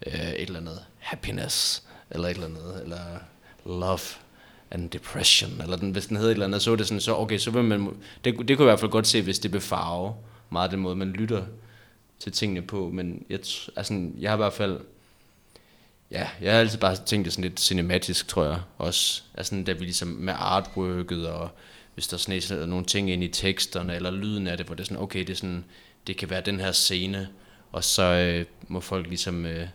øh, 0.06 0.30
et 0.32 0.40
eller 0.40 0.60
andet 0.60 0.84
happiness, 0.98 1.82
eller 2.10 2.28
et 2.28 2.34
eller 2.34 2.46
andet, 2.46 2.80
eller 2.82 3.18
love 3.66 4.00
and 4.70 4.90
depression, 4.90 5.60
eller 5.60 5.76
den, 5.76 5.90
hvis 5.90 6.06
den 6.06 6.16
hed 6.16 6.26
et 6.26 6.30
eller 6.30 6.46
andet, 6.46 6.62
så 6.62 6.72
er 6.72 6.76
det 6.76 6.86
sådan, 6.86 7.00
så 7.00 7.16
okay, 7.16 7.38
så 7.38 7.50
vil 7.50 7.64
man, 7.64 7.80
det, 8.24 8.24
det 8.24 8.34
kunne 8.34 8.48
jeg 8.48 8.60
i 8.60 8.64
hvert 8.64 8.80
fald 8.80 8.90
godt 8.90 9.06
se, 9.06 9.22
hvis 9.22 9.38
det 9.38 9.50
blev 9.50 9.60
farve 9.60 10.14
meget 10.50 10.70
den 10.70 10.80
måde, 10.80 10.96
man 10.96 11.10
lytter 11.10 11.44
til 12.18 12.32
tingene 12.32 12.62
på, 12.62 12.90
men 12.92 13.24
jeg, 13.28 13.38
altså, 13.76 14.10
jeg 14.18 14.30
har 14.30 14.36
i 14.36 14.42
hvert 14.42 14.52
fald, 14.52 14.80
ja, 16.10 16.28
jeg 16.40 16.52
har 16.52 16.60
altid 16.60 16.78
bare 16.78 16.96
tænkt 16.96 17.24
det 17.24 17.32
sådan 17.32 17.50
lidt 17.50 17.60
cinematisk, 17.60 18.28
tror 18.28 18.44
jeg, 18.44 18.60
også, 18.78 19.22
altså, 19.34 19.62
da 19.66 19.72
vi 19.72 19.84
ligesom 19.84 20.08
med 20.08 20.34
artworket, 20.36 21.28
og 21.28 21.50
hvis 21.94 22.08
der 22.08 22.16
sådan 22.16 22.68
nogle 22.68 22.84
ting 22.84 23.10
ind 23.10 23.24
i 23.24 23.28
teksterne, 23.28 23.94
eller 23.94 24.10
lyden 24.10 24.46
af 24.46 24.56
det, 24.56 24.66
hvor 24.66 24.74
det 24.74 24.82
er 24.82 24.86
sådan, 24.86 25.02
okay, 25.02 25.20
det 25.20 25.30
er 25.30 25.34
sådan, 25.34 25.64
det 26.06 26.16
kan 26.16 26.30
være 26.30 26.40
den 26.40 26.60
her 26.60 26.72
scene, 26.72 27.28
og 27.72 27.84
så 27.84 28.02
øh, 28.02 28.46
må 28.68 28.80
folk 28.80 29.06
ligesom 29.06 29.46
øh, 29.46 29.68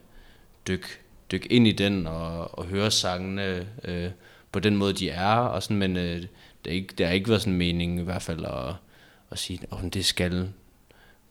dykke 0.67 0.87
dyk 1.31 1.47
ind 1.49 1.67
i 1.67 1.71
den, 1.71 2.07
og, 2.07 2.59
og 2.59 2.65
høre 2.65 2.91
sangene 2.91 3.67
øh, 3.83 4.11
på 4.51 4.59
den 4.59 4.75
måde, 4.75 4.93
de 4.93 5.09
er, 5.09 5.35
og 5.35 5.63
sådan, 5.63 5.77
men 5.77 5.97
øh, 5.97 6.21
det, 6.65 6.71
er 6.71 6.71
ikke, 6.71 6.95
det 6.97 7.05
har 7.05 7.13
ikke 7.13 7.29
været 7.29 7.41
sådan 7.41 7.53
en 7.53 7.59
mening 7.59 7.99
i 7.99 8.03
hvert 8.03 8.21
fald 8.21 8.45
at, 8.45 8.75
at 9.31 9.39
sige, 9.39 9.59
at 9.61 9.67
oh, 9.71 9.89
det 9.93 10.05
skal, 10.05 10.49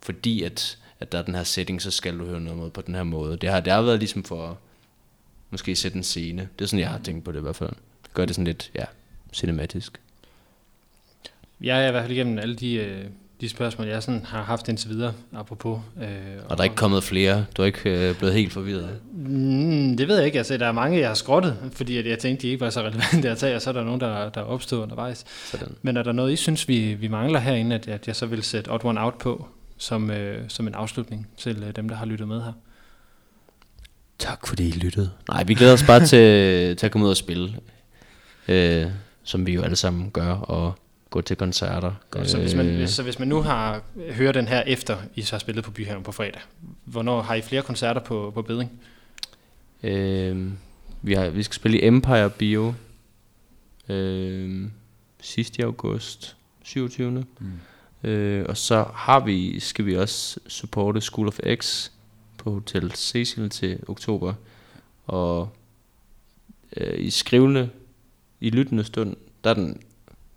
fordi 0.03 0.43
at, 0.43 0.79
at 1.01 1.13
der 1.13 1.19
er 1.19 1.23
den 1.23 1.35
her 1.35 1.45
setting, 1.45 1.83
så 1.83 1.91
skal 1.91 2.19
du 2.19 2.25
høre 2.25 2.41
noget 2.41 2.73
på 2.73 2.81
den 2.81 2.95
her 2.95 3.03
måde. 3.03 3.37
Det 3.37 3.51
har, 3.51 3.61
det 3.61 3.73
har 3.73 3.83
været 3.83 3.99
ligesom 3.99 4.25
for 4.25 4.49
at 4.49 4.57
måske 5.51 5.77
sætte 5.77 5.97
en 5.97 6.05
scene. 6.05 6.49
Det 6.59 6.65
er 6.65 6.69
sådan, 6.69 6.81
jeg 6.81 6.89
har 6.89 6.99
tænkt 6.99 7.25
på 7.25 7.33
det 7.33 7.39
i 7.39 7.43
hvert 7.43 7.57
fald. 7.57 7.73
Gør 8.15 8.25
det 8.25 8.35
sådan 8.35 8.47
lidt, 8.47 8.71
ja, 8.75 8.85
cinematisk. 9.33 10.01
Jeg 11.65 11.85
er 11.85 11.89
i 11.89 11.91
hvert 11.91 12.03
fald 12.03 12.13
igennem 12.13 12.39
alle 12.39 12.55
de, 12.57 12.75
øh, 12.75 13.05
de 13.41 13.49
spørgsmål, 13.49 13.89
jeg 13.89 14.03
sådan 14.03 14.25
har 14.25 14.43
haft 14.43 14.69
indtil 14.69 14.91
videre, 14.91 15.13
apropos. 15.37 15.81
Øh, 16.03 16.09
Og 16.49 16.57
der 16.57 16.63
er 16.63 16.65
ikke 16.65 16.77
kommet 16.77 17.05
flere. 17.05 17.45
Du 17.57 17.63
er 17.63 17.67
ikke 17.67 18.09
øh, 18.09 18.19
blevet 18.19 18.35
helt 18.35 18.53
forvirret. 18.53 19.01
Mm, 19.13 19.97
det 19.97 20.09
ved 20.09 20.17
jeg 20.17 20.27
ikke. 20.27 20.39
Altså, 20.39 20.57
der 20.57 20.67
er 20.67 20.73
mange, 20.73 20.99
jeg 20.99 21.09
har 21.09 21.15
skrottet, 21.15 21.57
fordi 21.73 21.99
at 21.99 22.07
jeg 22.07 22.19
tænkte, 22.19 22.43
de 22.43 22.49
ikke 22.49 22.61
var 22.61 22.71
så 22.71 22.81
relevante 22.81 23.31
at 23.31 23.39
tage, 23.39 23.57
og 23.57 23.63
så 23.63 23.71
er 23.71 23.75
der 23.75 23.85
nogen, 23.85 24.01
der, 24.01 24.29
der 24.29 24.41
er 24.41 24.45
opstået 24.45 24.83
undervejs. 24.83 25.25
Sådan. 25.45 25.75
Men 25.83 25.97
er 25.97 26.03
der 26.03 26.13
noget, 26.13 26.33
I 26.33 26.37
synes, 26.37 26.69
vi, 26.69 26.95
vi 26.95 27.09
mangler 27.09 27.41
herinde, 27.41 27.75
at, 27.77 27.89
at 27.89 28.07
jeg 28.07 28.17
så 28.17 28.27
vil 28.27 28.43
sætte 28.43 28.71
Odd 28.71 28.85
One 28.85 29.01
Out 29.01 29.19
på, 29.19 29.47
som, 29.79 30.11
øh, 30.11 30.45
som 30.49 30.67
en 30.67 30.75
afslutning 30.75 31.29
til 31.37 31.63
øh, 31.69 31.77
dem, 31.77 31.89
der 31.89 31.97
har 31.97 32.07
lyttet 32.07 32.29
med 32.29 32.43
her? 32.43 32.53
Tak 34.19 34.47
fordi 34.47 34.69
I 34.69 34.73
lyttede. 34.73 35.11
Nej, 35.29 35.45
vi 35.45 35.55
glæder 35.55 35.73
os 35.73 35.83
bare 35.83 36.01
til, 36.07 36.77
til 36.77 36.87
at 36.87 36.93
komme 36.93 37.05
ud 37.05 37.11
og 37.11 37.17
spille. 37.17 37.57
Øh, 38.49 38.87
som 39.25 39.47
vi 39.47 39.53
jo 39.53 39.63
alle 39.63 39.77
sammen 39.77 40.11
gør, 40.11 40.33
og 40.33 40.79
gå 41.15 41.21
til 41.21 41.37
koncerter. 41.37 41.93
Godt, 42.11 42.31
så, 42.31 42.39
hvis 42.39 42.55
man, 42.55 42.77
hvis, 42.77 42.91
så 42.91 43.03
hvis 43.03 43.19
man 43.19 43.29
nu 43.29 43.43
har 43.43 43.83
hører 44.11 44.33
den 44.33 44.49
her 44.49 44.61
efter, 44.61 44.97
I 45.15 45.23
så 45.23 45.33
har 45.33 45.39
spillet 45.39 45.65
på 45.65 45.71
Byhaven 45.71 46.03
på 46.03 46.13
fredag, 46.13 46.41
hvornår 46.85 47.23
har 47.23 47.35
I 47.35 47.43
flere 47.43 47.63
koncerter 47.63 48.01
på, 48.01 48.31
på 48.35 48.43
Beding? 48.43 48.71
Øh, 49.83 50.51
vi, 51.03 51.15
har, 51.15 51.29
vi 51.29 51.43
skal 51.43 51.55
spille 51.55 51.81
i 51.81 51.87
Empire 51.87 52.31
Bio 52.31 52.75
øh, 53.89 54.69
sidst 55.21 55.59
i 55.59 55.63
august, 55.63 56.37
27. 56.65 57.25
Mm. 57.39 58.11
Øh, 58.11 58.47
og 58.49 58.57
så 58.57 58.85
har 58.95 59.25
vi, 59.25 59.61
skal 59.61 59.87
vi 59.87 59.97
også 59.97 60.41
supporte 60.47 61.01
School 61.01 61.29
of 61.29 61.39
X 61.55 61.91
på 62.39 62.51
Hotel 62.51 62.93
Cecil 62.95 63.51
til 63.51 63.79
oktober. 63.89 64.35
Og 65.07 65.49
øh, 66.77 66.99
i 66.99 67.11
skrivende, 67.11 67.71
i 68.41 68.51
lyttende 68.51 68.85
stund, 68.85 69.17
der, 69.45 69.51
er 69.51 69.55
den, 69.55 69.83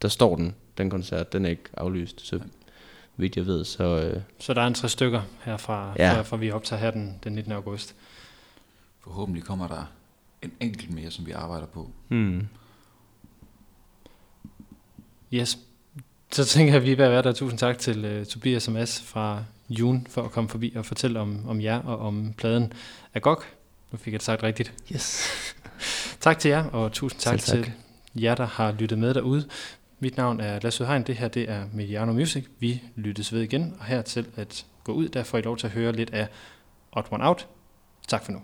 der 0.02 0.08
står 0.08 0.36
den, 0.36 0.56
den 0.78 0.90
koncert, 0.90 1.34
den 1.34 1.46
er 1.46 1.50
ikke 1.50 1.64
aflyst, 1.78 2.28
så 2.28 2.40
vidt 3.18 3.36
jeg 3.38 3.46
ved. 3.46 3.66
Så 3.66 3.84
øh, 3.84 4.22
Så 4.40 4.54
der 4.54 4.62
er 4.62 4.68
en 4.68 4.74
tre 4.74 4.90
stykker 4.90 5.22
herfra, 5.44 5.94
Ja. 5.98 6.14
ja. 6.16 6.22
fra 6.22 6.38
vi 6.38 6.52
optager 6.52 6.80
her 6.80 6.92
den, 6.92 7.20
den 7.24 7.34
19. 7.34 7.52
august. 7.52 7.96
Forhåbentlig 9.04 9.44
kommer 9.44 9.68
der 9.68 9.92
en 10.42 10.52
enkelt 10.60 10.94
mere, 10.94 11.12
som 11.12 11.26
vi 11.26 11.32
arbejder 11.32 11.66
på. 11.68 11.92
hmm, 12.08 12.48
Yes. 15.34 15.58
Så 16.32 16.46
tænker 16.46 16.74
jeg, 16.74 16.82
at 16.82 16.86
vi 16.86 16.92
er 16.92 16.96
ved 16.96 17.06
at 17.06 17.12
være 17.12 17.22
der. 17.22 17.32
Tusind 17.34 17.60
tak 17.60 17.78
til 17.78 18.20
uh, 18.20 18.26
Tobias 18.26 18.68
og 18.68 18.74
Mads 18.74 19.02
fra 19.02 19.44
June 19.70 20.02
for 20.10 20.24
at 20.24 20.32
komme 20.32 20.50
forbi 20.50 20.74
og 20.76 20.86
fortælle 20.86 21.20
om, 21.20 21.50
om 21.50 21.62
jer 21.62 21.80
og 21.84 22.00
om 22.00 22.34
pladen 22.38 22.74
Agog. 23.14 23.44
Nu 23.92 23.98
fik 23.98 24.14
jeg 24.14 24.20
det 24.20 24.26
sagt 24.26 24.44
rigtigt. 24.44 24.74
yes. 24.94 25.28
Tak 26.20 26.40
til 26.40 26.50
jer, 26.50 26.64
og 26.64 26.92
tusind 26.92 27.22
tak, 27.22 27.40
Selv 27.40 27.64
tak. 27.64 27.66
til 27.66 27.74
jer, 28.24 28.36
der 28.36 28.46
har 28.46 28.72
lyttet 28.72 29.00
med 29.00 29.14
derude. 29.14 29.48
Mit 30.00 30.18
navn 30.18 30.40
er 30.40 30.60
Lasse 30.60 30.86
Hein, 30.86 31.04
Det 31.04 31.16
her 31.16 31.28
det 31.28 31.50
er 31.50 31.66
Mediano 31.74 32.14
Music. 32.14 32.46
Vi 32.60 32.84
lyttes 32.96 33.34
ved 33.34 33.42
igen, 33.42 33.76
og 33.80 33.86
her 33.86 34.02
til 34.02 34.28
at 34.36 34.66
gå 34.84 34.92
ud, 34.92 35.10
der 35.10 35.24
får 35.24 35.38
I 35.38 35.42
lov 35.42 35.58
til 35.58 35.68
at 35.68 35.74
høre 35.74 35.92
lidt 35.92 36.10
af 36.10 36.28
Odd 36.92 37.06
One 37.12 37.28
Out. 37.28 37.48
Tak 38.08 38.24
for 38.24 38.32
nu. 38.32 38.42